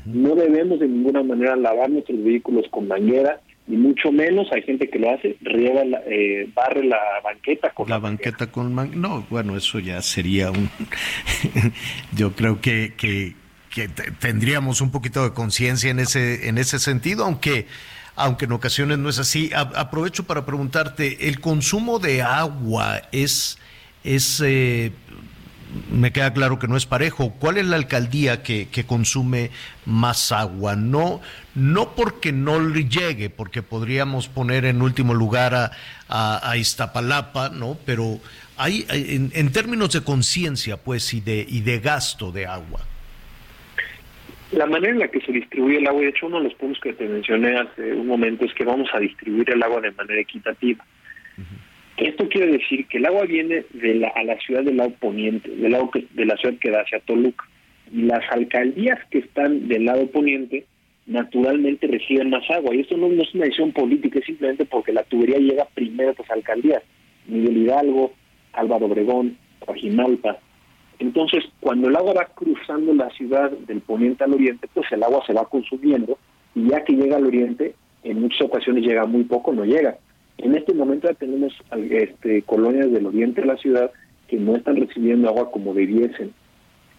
No 0.06 0.34
debemos 0.34 0.80
de 0.80 0.88
ninguna 0.88 1.22
manera 1.22 1.56
lavar 1.56 1.92
nuestros 1.92 2.24
vehículos 2.24 2.66
con 2.72 2.88
manguera 2.88 3.40
y 3.70 3.78
mucho 3.78 4.12
menos 4.12 4.48
hay 4.52 4.64
gente 4.64 4.90
que 4.90 4.98
lo 4.98 5.12
hace, 5.12 5.38
riega, 5.42 5.84
eh, 6.08 6.50
barre 6.56 6.84
la 6.84 7.00
banqueta 7.24 7.70
con 7.70 7.88
la, 7.88 8.00
banqueta 8.00 8.48
con 8.48 8.74
no, 9.00 9.28
bueno, 9.30 9.56
eso 9.56 9.78
ya 9.78 10.02
sería 10.02 10.50
un, 10.50 10.70
yo 12.16 12.34
creo 12.34 12.60
que, 12.60 12.94
que, 12.98 13.36
tendríamos 14.20 14.82
un 14.82 14.92
poquito 14.92 15.24
de 15.24 15.34
conciencia 15.34 15.92
en 15.92 16.00
ese, 16.00 16.50
en 16.50 16.58
ese 16.58 16.80
sentido, 16.80 17.24
aunque 17.24 17.68
aunque 18.16 18.46
en 18.46 18.52
ocasiones 18.52 18.98
no 18.98 19.08
es 19.08 19.20
así. 19.20 19.50
aprovecho 19.54 20.26
para 20.26 20.46
preguntarte, 20.46 21.30
¿el 21.30 21.40
consumo 21.40 22.00
de 22.00 22.22
agua 22.22 23.04
es, 23.14 23.58
es 24.04 24.44
eh, 24.46 24.92
me 25.92 26.12
queda 26.12 26.34
claro 26.34 26.60
que 26.60 26.68
no 26.68 26.78
es 26.78 26.86
parejo. 26.86 27.34
¿Cuál 27.40 27.58
es 27.58 27.66
la 27.66 27.76
alcaldía 27.76 28.42
que, 28.44 28.68
consume 28.88 29.52
más 29.86 30.32
agua? 30.32 30.76
No, 30.76 31.22
no 31.56 31.96
porque 31.96 32.32
no 32.32 32.60
le 32.60 32.88
llegue, 32.88 33.30
porque 33.30 33.62
podríamos 33.62 34.28
poner 34.28 34.66
en 34.66 34.82
último 34.82 35.14
lugar 35.14 35.54
a, 35.54 35.72
a, 36.50 36.58
Iztapalapa, 36.58 37.50
¿no? 37.50 37.78
Pero 37.86 38.20
hay, 38.58 38.86
en, 38.90 39.52
términos 39.52 39.94
de 39.94 40.02
conciencia, 40.04 40.78
pues, 40.78 41.14
y 41.14 41.22
de, 41.22 41.46
y 41.48 41.62
de 41.62 41.80
gasto 41.80 42.32
de 42.32 42.46
agua. 42.46 42.82
La 44.52 44.66
manera 44.66 44.94
en 44.94 45.00
la 45.00 45.08
que 45.10 45.22
se 45.22 45.32
distribuye 45.32 45.78
el 45.78 45.88
agua, 45.88 46.02
de 46.02 46.10
hecho, 46.10 46.26
uno 46.26 46.40
de 46.40 46.46
los 46.46 46.56
puntos 46.56 46.82
que 46.82 46.94
te 46.94 47.08
mencioné 47.08 47.56
hace 47.56 47.94
un 47.94 48.08
momento 48.08 48.46
es 48.46 48.54
que 48.56 48.64
vamos 48.64 48.90
a 48.94 49.00
distribuir 49.00 49.52
el 49.52 49.62
agua 49.62 49.80
de 49.82 49.92
manera 49.92 50.20
equitativa. 50.20 50.84
Esto 52.00 52.30
quiere 52.30 52.54
decir 52.54 52.88
que 52.88 52.98
el 52.98 53.06
agua 53.06 53.26
viene 53.26 53.66
de 53.74 53.96
la, 53.96 54.08
a 54.10 54.24
la 54.24 54.38
ciudad 54.40 54.64
del 54.64 54.78
lado 54.78 54.92
poniente, 55.00 55.50
del 55.50 55.72
lado 55.72 55.92
de 55.94 56.26
la 56.26 56.38
ciudad 56.38 56.56
que 56.60 56.72
da 56.72 56.82
hacia 56.82 57.00
Toluca. 57.02 57.46
Y 57.92 58.04
las 58.04 58.24
alcaldías 58.32 59.00
que 59.10 59.20
están 59.20 59.68
del 59.68 59.86
lado 59.86 60.08
poniente 60.08 60.66
naturalmente 61.08 61.88
reciben 61.88 62.30
más 62.30 62.50
agua. 62.52 62.74
Y 62.74 62.82
esto 62.82 62.96
no, 62.96 63.08
es 63.08 63.34
una 63.34 63.46
decisión 63.46 63.74
política, 63.74 64.20
es 64.20 64.26
simplemente 64.26 64.66
porque 64.66 64.94
la 64.94 65.04
tubería 65.04 65.40
llega 65.40 65.68
primero 65.74 66.12
a 66.12 66.22
las 66.22 66.32
alcaldías. 66.32 66.84
Miguel 67.28 67.58
Hidalgo, 67.58 68.14
Álvaro 68.54 68.86
Obregón, 68.86 69.38
Coajimalpa. 69.60 70.38
Entonces, 71.00 71.44
cuando 71.60 71.90
el 71.90 71.96
agua 71.96 72.14
va 72.14 72.26
cruzando 72.36 72.94
la 72.94 73.10
ciudad 73.10 73.52
del 73.52 73.82
poniente 73.82 74.24
al 74.24 74.34
oriente, 74.34 74.68
pues 74.74 74.90
el 74.92 75.04
agua 75.04 75.24
se 75.26 75.34
va 75.34 75.46
consumiendo 75.50 76.18
y 76.56 76.70
ya 76.70 76.84
que 76.84 76.94
llega 76.94 77.18
al 77.18 77.26
oriente, 77.26 77.74
en 78.04 78.22
muchas 78.22 78.42
ocasiones 78.42 78.84
llega 78.84 79.06
muy 79.06 79.24
poco, 79.24 79.52
no 79.54 79.66
llega. 79.66 79.98
En 80.42 80.56
este 80.56 80.74
momento 80.74 81.10
ya 81.10 81.16
tenemos 81.16 81.54
este, 81.90 82.42
colonias 82.44 82.92
del 82.92 83.06
oriente 83.06 83.42
de 83.42 83.48
la 83.48 83.58
ciudad 83.58 83.92
que 84.28 84.38
no 84.38 84.56
están 84.56 84.78
recibiendo 84.78 85.28
agua 85.28 85.52
como 85.52 85.74
debiesen. 85.74 86.34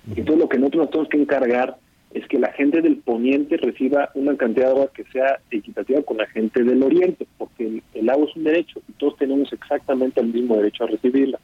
Entonces 0.08 0.38
lo 0.38 0.48
que 0.48 0.58
nosotros 0.58 0.82
nos 0.82 0.90
tenemos 0.90 1.08
que 1.08 1.20
encargar 1.22 1.76
es 2.12 2.26
que 2.26 2.38
la 2.38 2.52
gente 2.52 2.82
del 2.82 2.96
poniente 2.98 3.56
reciba 3.56 4.10
una 4.14 4.36
cantidad 4.36 4.66
de 4.66 4.72
agua 4.72 4.90
que 4.92 5.04
sea 5.04 5.40
equitativa 5.50 6.02
con 6.02 6.18
la 6.18 6.26
gente 6.26 6.62
del 6.62 6.82
oriente, 6.82 7.26
porque 7.38 7.82
el, 7.94 8.10
agua 8.10 8.26
es 8.28 8.36
un 8.36 8.44
derecho 8.44 8.82
y 8.88 8.92
todos 8.92 9.16
tenemos 9.16 9.50
exactamente 9.52 10.20
el 10.20 10.34
mismo 10.34 10.56
derecho 10.56 10.84
a 10.84 10.88
recibirla. 10.88 11.38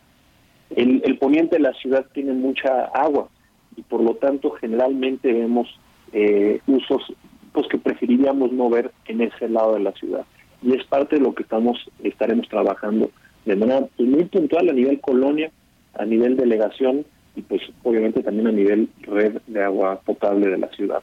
El, 0.74 1.00
el 1.04 1.16
poniente 1.18 1.56
de 1.56 1.62
la 1.62 1.72
ciudad 1.74 2.04
tiene 2.12 2.32
mucha 2.32 2.86
agua 2.86 3.28
y 3.74 3.82
por 3.82 4.02
lo 4.02 4.16
tanto 4.16 4.50
generalmente 4.50 5.32
vemos 5.32 5.68
eh, 6.12 6.60
usos 6.66 7.14
pues 7.52 7.68
que 7.68 7.78
preferiríamos 7.78 8.52
no 8.52 8.68
ver 8.68 8.90
en 9.06 9.22
ese 9.22 9.48
lado 9.48 9.74
de 9.74 9.80
la 9.80 9.92
ciudad 9.92 10.26
y 10.62 10.74
es 10.74 10.84
parte 10.84 11.16
de 11.16 11.22
lo 11.22 11.34
que 11.34 11.42
estamos 11.42 11.78
estaremos 12.02 12.48
trabajando 12.48 13.10
de 13.44 13.56
manera 13.56 13.86
pues, 13.96 14.08
muy 14.08 14.24
puntual 14.24 14.68
a 14.68 14.72
nivel 14.72 15.00
colonia, 15.00 15.50
a 15.94 16.04
nivel 16.04 16.36
delegación 16.36 17.04
y 17.34 17.42
pues 17.42 17.62
obviamente 17.82 18.22
también 18.22 18.48
a 18.48 18.52
nivel 18.52 18.88
red 19.02 19.40
de 19.46 19.62
agua 19.62 20.00
potable 20.04 20.48
de 20.48 20.58
la 20.58 20.68
ciudad. 20.68 21.02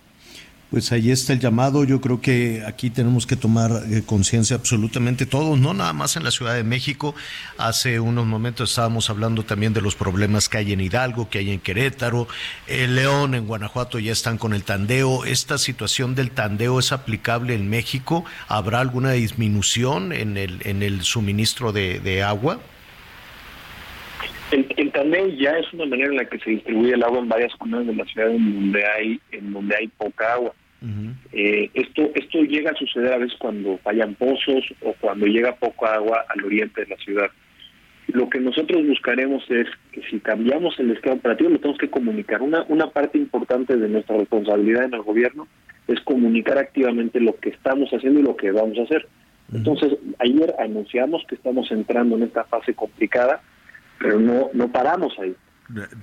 Pues 0.73 0.91
ahí 0.91 1.11
está 1.11 1.33
el 1.33 1.39
llamado. 1.39 1.83
Yo 1.83 2.01
creo 2.01 2.19
que 2.19 2.63
aquí 2.65 2.89
tenemos 2.89 3.27
que 3.27 3.35
tomar 3.35 3.69
eh, 3.91 4.01
conciencia 4.03 4.55
absolutamente 4.55 5.27
todos, 5.27 5.59
no 5.59 5.75
nada 5.75 5.93
más 5.93 6.17
en 6.17 6.23
la 6.23 6.31
Ciudad 6.31 6.55
de 6.55 6.63
México. 6.63 7.13
Hace 7.59 7.99
unos 7.99 8.25
momentos 8.25 8.71
estábamos 8.71 9.11
hablando 9.11 9.43
también 9.43 9.73
de 9.73 9.81
los 9.81 9.93
problemas 9.93 10.49
que 10.49 10.57
hay 10.57 10.73
en 10.73 10.81
Hidalgo, 10.81 11.29
que 11.29 11.37
hay 11.37 11.51
en 11.51 11.59
Querétaro, 11.59 12.27
en 12.65 12.95
León, 12.95 13.35
en 13.35 13.45
Guanajuato 13.45 13.99
ya 13.99 14.11
están 14.11 14.39
con 14.39 14.51
el 14.51 14.63
tandeo. 14.63 15.25
¿Esta 15.25 15.59
situación 15.59 16.15
del 16.15 16.31
tandeo 16.31 16.79
es 16.79 16.91
aplicable 16.91 17.53
en 17.53 17.69
México? 17.69 18.25
¿Habrá 18.47 18.79
alguna 18.79 19.11
disminución 19.11 20.11
en 20.11 20.37
el, 20.37 20.57
en 20.65 20.81
el 20.81 21.03
suministro 21.03 21.71
de, 21.71 22.23
agua? 22.23 22.59
El, 24.49 24.73
el, 24.75 24.91
tandeo 24.91 25.27
ya 25.37 25.51
es 25.51 25.71
una 25.71 25.85
manera 25.85 26.09
en 26.09 26.15
la 26.15 26.25
que 26.25 26.39
se 26.39 26.49
distribuye 26.49 26.95
el 26.95 27.03
agua 27.03 27.19
en 27.19 27.29
varias 27.29 27.55
comunidades 27.57 27.89
de 27.89 27.95
la 27.95 28.05
ciudad 28.05 28.31
en 28.31 28.55
donde 28.55 28.85
hay 28.87 29.21
en 29.31 29.53
donde 29.53 29.75
hay 29.75 29.87
poca 29.89 30.33
agua. 30.33 30.51
Eh, 31.31 31.69
esto, 31.73 32.11
esto 32.13 32.41
llega 32.41 32.71
a 32.71 32.75
suceder 32.75 33.13
a 33.13 33.17
veces 33.17 33.37
cuando 33.39 33.77
fallan 33.77 34.15
pozos 34.15 34.65
o 34.81 34.93
cuando 34.99 35.25
llega 35.25 35.55
poca 35.55 35.93
agua 35.93 36.25
al 36.27 36.43
oriente 36.43 36.81
de 36.81 36.87
la 36.87 36.97
ciudad. 36.97 37.31
Lo 38.07 38.29
que 38.29 38.39
nosotros 38.39 38.85
buscaremos 38.85 39.43
es 39.49 39.67
que 39.93 40.01
si 40.09 40.19
cambiamos 40.19 40.77
el 40.79 40.91
esquema 40.91 41.15
operativo, 41.15 41.49
lo 41.49 41.59
tenemos 41.59 41.79
que 41.79 41.89
comunicar. 41.89 42.41
Una, 42.41 42.65
una 42.67 42.87
parte 42.87 43.17
importante 43.17 43.77
de 43.77 43.87
nuestra 43.87 44.17
responsabilidad 44.17 44.83
en 44.83 44.93
el 44.93 45.03
gobierno 45.03 45.47
es 45.87 46.01
comunicar 46.01 46.57
activamente 46.57 47.19
lo 47.21 47.35
que 47.37 47.49
estamos 47.49 47.89
haciendo 47.91 48.19
y 48.19 48.23
lo 48.23 48.35
que 48.35 48.51
vamos 48.51 48.77
a 48.77 48.83
hacer. 48.83 49.07
Entonces, 49.53 49.93
ayer 50.19 50.53
anunciamos 50.59 51.23
que 51.27 51.35
estamos 51.35 51.71
entrando 51.71 52.17
en 52.17 52.23
esta 52.23 52.43
fase 52.43 52.73
complicada, 52.73 53.41
pero 53.99 54.19
no, 54.19 54.49
no 54.53 54.71
paramos 54.71 55.13
ahí. 55.19 55.33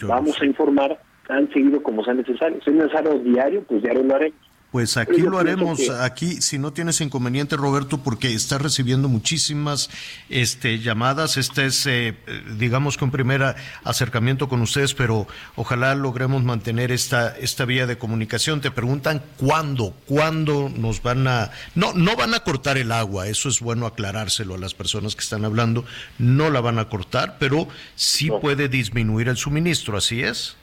Vamos 0.02 0.40
a 0.40 0.46
informar 0.46 0.98
tan 1.26 1.52
seguido 1.52 1.82
como 1.82 2.02
sea 2.04 2.14
necesario. 2.14 2.60
Si 2.62 2.70
es 2.70 2.76
necesario 2.76 3.18
diario, 3.18 3.62
pues 3.64 3.82
diario 3.82 4.04
lo 4.04 4.14
haremos 4.14 4.49
Pues 4.70 4.96
aquí 4.96 5.22
lo 5.22 5.38
haremos, 5.38 5.90
aquí, 5.90 6.40
si 6.40 6.56
no 6.56 6.72
tienes 6.72 7.00
inconveniente, 7.00 7.56
Roberto, 7.56 7.98
porque 8.04 8.32
estás 8.32 8.62
recibiendo 8.62 9.08
muchísimas 9.08 9.90
este, 10.28 10.78
llamadas. 10.78 11.38
Este 11.38 11.66
es, 11.66 11.84
eh, 11.86 12.14
digamos 12.56 12.96
que 12.96 13.04
un 13.04 13.10
primer 13.10 13.56
acercamiento 13.82 14.48
con 14.48 14.60
ustedes, 14.60 14.94
pero 14.94 15.26
ojalá 15.56 15.96
logremos 15.96 16.44
mantener 16.44 16.92
esta, 16.92 17.36
esta 17.36 17.64
vía 17.64 17.88
de 17.88 17.98
comunicación. 17.98 18.60
Te 18.60 18.70
preguntan 18.70 19.22
cuándo, 19.38 19.92
cuándo 20.06 20.68
nos 20.68 21.02
van 21.02 21.26
a... 21.26 21.50
No, 21.74 21.92
no 21.92 22.14
van 22.14 22.34
a 22.34 22.40
cortar 22.40 22.78
el 22.78 22.92
agua, 22.92 23.26
eso 23.26 23.48
es 23.48 23.58
bueno 23.58 23.86
aclarárselo 23.86 24.54
a 24.54 24.58
las 24.58 24.74
personas 24.74 25.16
que 25.16 25.22
están 25.22 25.44
hablando. 25.44 25.84
No 26.18 26.48
la 26.48 26.60
van 26.60 26.78
a 26.78 26.88
cortar, 26.88 27.38
pero 27.40 27.66
sí 27.96 28.30
puede 28.40 28.68
disminuir 28.68 29.26
el 29.26 29.36
suministro, 29.36 29.96
¿así 29.96 30.22
es? 30.22 30.56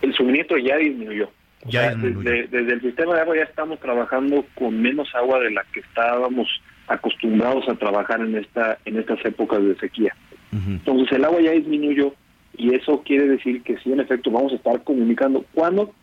El 0.00 0.14
suministro 0.14 0.58
ya 0.58 0.76
disminuyó 0.76 1.28
ya 1.66 1.94
desde, 1.94 2.72
el 2.72 2.80
sistema 2.80 3.14
de 3.14 3.20
agua 3.20 3.36
ya 3.36 3.44
estamos 3.44 3.78
trabajando 3.80 4.44
con 4.54 4.80
menos 4.80 5.08
agua 5.14 5.40
de 5.40 5.50
la 5.50 5.64
que 5.72 5.80
estábamos 5.80 6.48
acostumbrados 6.88 7.68
a 7.68 7.74
trabajar 7.74 8.20
en 8.20 8.36
esta 8.36 8.78
en 8.84 8.98
estas 8.98 9.24
épocas 9.24 9.62
de 9.62 9.76
sequía. 9.78 10.14
Entonces 10.52 11.12
el 11.12 11.24
agua 11.24 11.40
ya 11.40 11.52
disminuyó 11.52 12.12
y 12.56 12.74
eso 12.74 13.02
quiere 13.02 13.28
decir 13.28 13.62
que 13.62 13.78
sí, 13.78 13.92
en 13.92 14.00
efecto, 14.00 14.30
vamos 14.30 14.52
a 14.52 14.56
estar 14.56 14.82
comunicando 14.82 15.44
cuándo 15.54 15.94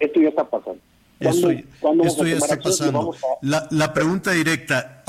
esto 0.00 0.20
ya 0.20 0.28
está 0.28 0.48
pasando. 0.48 0.80
Esto, 1.20 1.50
ya 2.26 2.36
está 2.36 2.58
pasando. 2.58 3.14
La, 3.40 3.66
la 3.70 3.94
pregunta 3.94 4.32
directa, 4.32 5.04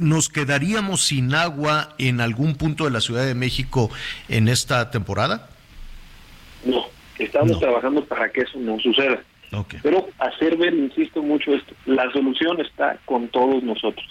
¿nos 0.00 0.28
quedaríamos 0.28 1.02
sin 1.06 1.34
agua 1.34 1.94
en 1.98 2.20
algún 2.20 2.56
punto 2.56 2.84
de 2.84 2.90
la 2.90 3.00
Ciudad 3.00 3.24
de 3.24 3.34
México 3.34 3.90
en 4.28 4.48
esta 4.48 4.90
temporada? 4.90 5.48
No, 6.64 6.86
Estamos 7.18 7.58
trabajando 7.58 8.04
para 8.04 8.30
que 8.30 8.42
eso 8.42 8.58
no 8.58 8.78
suceda. 8.78 9.20
Pero 9.82 10.08
hacer 10.18 10.56
ver, 10.56 10.74
insisto 10.74 11.22
mucho 11.22 11.54
esto, 11.54 11.74
la 11.86 12.10
solución 12.12 12.60
está 12.60 12.98
con 13.04 13.28
todos 13.28 13.62
nosotros. 13.62 14.06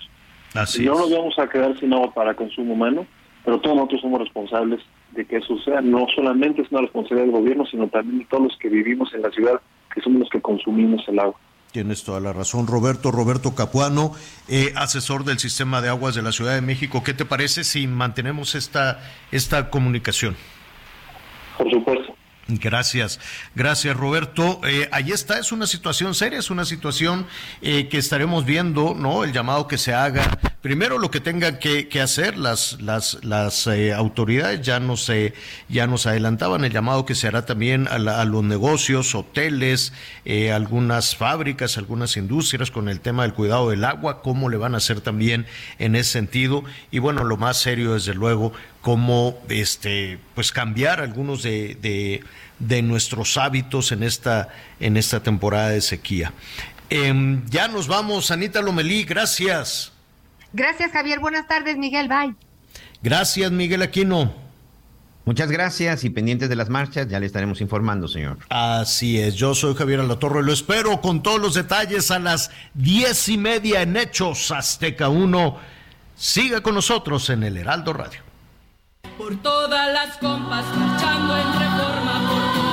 Así 0.54 0.86
no 0.86 0.96
nos 0.96 1.12
vamos 1.12 1.38
a 1.38 1.48
quedar 1.48 1.78
sin 1.80 1.94
agua 1.94 2.14
para 2.14 2.34
consumo 2.34 2.74
humano, 2.74 3.06
pero 3.46 3.60
todos 3.60 3.76
nosotros 3.76 4.02
somos 4.02 4.22
responsables 4.22 4.82
de 5.12 5.26
que 5.26 5.38
eso 5.38 5.58
suceda. 5.58 5.82
No 5.82 6.08
solamente 6.16 6.64
es 6.64 6.72
una 6.72 6.82
responsabilidad 6.82 7.26
del 7.26 7.40
gobierno, 7.40 7.66
sino 7.66 7.88
también 7.88 8.20
de 8.20 8.26
todos 8.26 8.44
los 8.44 8.58
que 8.58 8.70
vivimos 8.70 9.14
en 9.14 9.22
la 9.22 9.32
ciudad, 9.32 9.62
que 9.94 10.02
somos 10.02 10.22
los 10.22 10.30
que 10.30 10.42
consumimos 10.42 11.08
el 11.08 11.20
agua. 11.20 11.40
Tienes 11.72 12.04
toda 12.04 12.20
la 12.20 12.34
razón, 12.34 12.66
Roberto. 12.66 13.12
Roberto 13.12 13.54
Capuano, 13.54 14.14
eh, 14.48 14.74
asesor 14.76 15.26
del 15.26 15.38
Sistema 15.38 15.82
de 15.82 15.90
Aguas 15.90 16.16
de 16.16 16.22
la 16.22 16.32
Ciudad 16.32 16.56
de 16.56 16.62
México. 16.62 17.04
¿Qué 17.04 17.14
te 17.14 17.26
parece 17.26 17.64
si 17.64 17.88
mantenemos 17.88 18.56
esta, 18.56 19.00
esta 19.32 19.70
comunicación? 19.70 20.36
Por 21.58 21.70
supuesto. 21.70 21.97
Gracias, 22.48 23.20
gracias 23.56 23.96
Roberto. 23.98 24.62
Eh, 24.66 24.88
ahí 24.94 25.12
está, 25.12 25.38
es 25.38 25.52
una 25.52 25.68
situación 25.68 26.16
seria, 26.16 26.40
es 26.40 26.50
una 26.50 26.64
situación 26.64 27.28
eh, 27.62 27.90
que 27.90 27.98
estaremos 27.98 28.46
viendo, 28.46 28.96
¿no? 28.96 29.26
El 29.26 29.34
llamado 29.34 29.68
que 29.68 29.78
se 29.78 29.94
haga. 29.94 30.40
Primero 30.62 30.98
lo 30.98 31.12
que 31.12 31.22
tengan 31.22 31.60
que, 31.60 31.88
hacer 32.02 32.38
las, 32.38 32.82
las, 32.82 33.24
las 33.24 33.68
eh, 33.68 33.94
autoridades, 33.94 34.62
ya 34.62 34.80
nos, 34.80 35.10
ya 35.70 35.88
nos 35.88 36.08
adelantaban 36.08 36.66
el 36.66 36.74
llamado 36.74 37.06
que 37.06 37.16
se 37.16 37.28
hará 37.28 37.46
también 37.46 37.88
a, 37.88 37.96
a 37.96 38.26
los 38.26 38.44
negocios, 38.44 39.16
hoteles, 39.16 39.94
algunas 40.54 41.16
fábricas, 41.16 41.78
algunas 41.78 42.18
industrias 42.18 42.72
con 42.72 42.90
el 42.90 43.00
tema 43.00 43.24
del 43.24 43.34
cuidado 43.34 43.70
del 43.70 43.86
agua, 43.86 44.22
cómo 44.22 44.50
le 44.50 44.58
van 44.58 44.74
a 44.74 44.78
hacer 44.78 45.00
también 45.00 45.46
en 45.80 45.96
ese 45.96 46.12
sentido. 46.12 46.64
Y 46.92 47.00
bueno, 47.00 47.24
lo 47.24 47.38
más 47.38 47.58
serio, 47.58 47.94
desde 47.94 48.14
luego, 48.14 48.52
cómo 48.88 49.38
este, 49.50 50.18
pues 50.34 50.54
cambiar 50.54 51.02
algunos 51.02 51.44
de, 51.44 52.24
de, 52.60 52.82
nuestros 52.82 53.36
hábitos 53.36 53.92
en 53.92 54.02
esta, 54.02 54.48
en 54.80 54.96
esta 54.96 55.22
temporada 55.22 55.72
de 55.72 55.82
sequía. 55.82 56.32
Em, 56.90 57.46
ya 57.50 57.68
nos 57.68 57.88
vamos, 57.88 58.32
Anita 58.32 58.62
Lomelí, 58.62 59.04
gracias. 59.04 59.92
Gracias, 60.54 60.92
Javier. 60.92 61.20
Buenas 61.20 61.48
tardes, 61.48 61.78
Miguel. 61.78 62.08
Bye. 62.08 62.36
Gracias, 63.02 63.52
Miguel 63.52 63.82
Aquino. 63.82 64.34
Muchas 65.26 65.52
gracias 65.52 66.06
y 66.06 66.10
pendientes 66.10 66.48
de 66.48 66.56
las 66.56 66.70
marchas, 66.70 67.10
ya 67.10 67.20
le 67.20 67.26
estaremos 67.26 67.60
informando, 67.60 68.08
señor. 68.08 68.38
Así 68.50 69.20
es, 69.20 69.36
yo 69.36 69.54
soy 69.54 69.76
Javier 69.76 70.00
Alatorre, 70.00 70.42
lo 70.42 70.54
espero 70.54 71.02
con 71.02 71.22
todos 71.22 71.42
los 71.42 71.54
detalles 71.54 72.12
a 72.12 72.20
las 72.20 72.50
diez 72.74 73.28
y 73.28 73.38
media 73.38 73.82
en 73.82 73.98
Hechos 73.98 74.52
Azteca 74.52 75.10
1. 75.10 75.58
Siga 76.16 76.62
con 76.62 76.76
nosotros 76.76 77.30
en 77.30 77.44
el 77.44 77.58
Heraldo 77.58 77.92
Radio 77.92 78.28
por 79.18 79.36
todas 79.42 79.92
las 79.94 80.18
compas 80.18 80.66
marchando 80.76 81.36
en 81.38 81.54
reforma, 81.54 82.30
por 82.30 82.67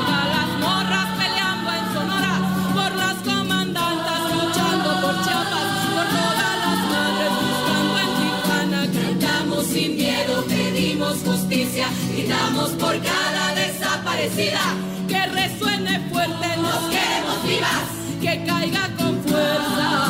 justicia, 11.84 12.12
gritamos 12.12 12.70
por 12.70 13.00
cada 13.02 13.54
desaparecida, 13.54 14.60
que 15.08 15.26
resuene 15.26 16.00
fuerte, 16.10 16.56
nos 16.56 16.90
queremos 16.90 17.42
vivas, 17.44 17.82
que 18.20 18.44
caiga 18.44 18.88
con 18.96 19.22
fuerza 19.24 20.08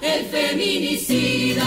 el 0.00 0.26
feminicida. 0.26 1.64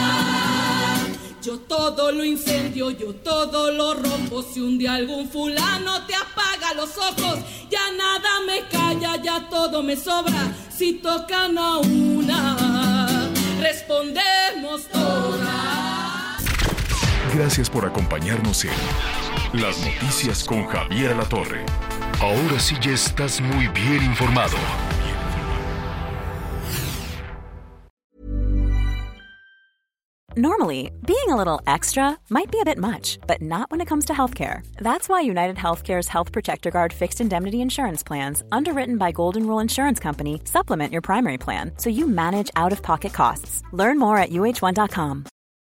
Yo 1.41 1.57
todo 1.59 2.11
lo 2.11 2.23
incendio, 2.23 2.91
yo 2.91 3.15
todo 3.15 3.71
lo 3.71 3.95
rompo. 3.95 4.43
Si 4.43 4.59
un 4.59 4.77
día 4.77 4.93
algún 4.93 5.27
fulano 5.27 6.05
te 6.05 6.13
apaga 6.13 6.73
los 6.75 6.95
ojos, 6.97 7.39
ya 7.69 7.91
nada 7.97 8.41
me 8.45 8.67
calla, 8.69 9.21
ya 9.21 9.49
todo 9.49 9.81
me 9.81 9.95
sobra. 9.95 10.53
Si 10.69 10.93
tocan 10.93 11.57
a 11.57 11.79
una, 11.79 13.31
respondemos 13.59 14.87
todas. 14.91 15.80
Gracias 17.33 17.69
por 17.69 17.85
acompañarnos 17.85 18.65
en 18.65 19.61
Las 19.61 19.79
Noticias 19.79 20.43
con 20.43 20.65
Javier 20.65 21.15
La 21.15 21.23
Torre. 21.23 21.65
Ahora 22.19 22.59
sí 22.59 22.75
ya 22.81 22.91
estás 22.91 23.39
muy 23.39 23.67
bien 23.67 24.03
informado. 24.03 24.57
Normally, 30.35 30.91
being 31.05 31.29
a 31.29 31.35
little 31.35 31.61
extra 31.67 32.17
might 32.29 32.51
be 32.51 32.59
a 32.61 32.65
bit 32.65 32.77
much, 32.77 33.17
but 33.27 33.41
not 33.41 33.69
when 33.69 33.81
it 33.81 33.87
comes 33.87 34.05
to 34.05 34.13
healthcare. 34.13 34.61
That's 34.77 35.07
why 35.07 35.21
United 35.21 35.55
Healthcare's 35.55 36.07
Health 36.07 36.31
Protector 36.31 36.71
Guard 36.71 36.93
fixed 36.93 37.21
indemnity 37.21 37.61
insurance 37.61 38.03
plans, 38.03 38.43
underwritten 38.51 38.97
by 38.97 39.11
Golden 39.11 39.45
Rule 39.45 39.59
Insurance 39.59 39.99
Company, 39.99 40.41
supplement 40.45 40.91
your 40.91 41.01
primary 41.01 41.37
plan 41.37 41.71
so 41.77 41.89
you 41.89 42.07
manage 42.07 42.51
out 42.55 42.71
of 42.71 42.81
pocket 42.81 43.13
costs. 43.13 43.61
Learn 43.71 43.99
more 43.99 44.17
at 44.17 44.29
uh1.com. 44.31 45.25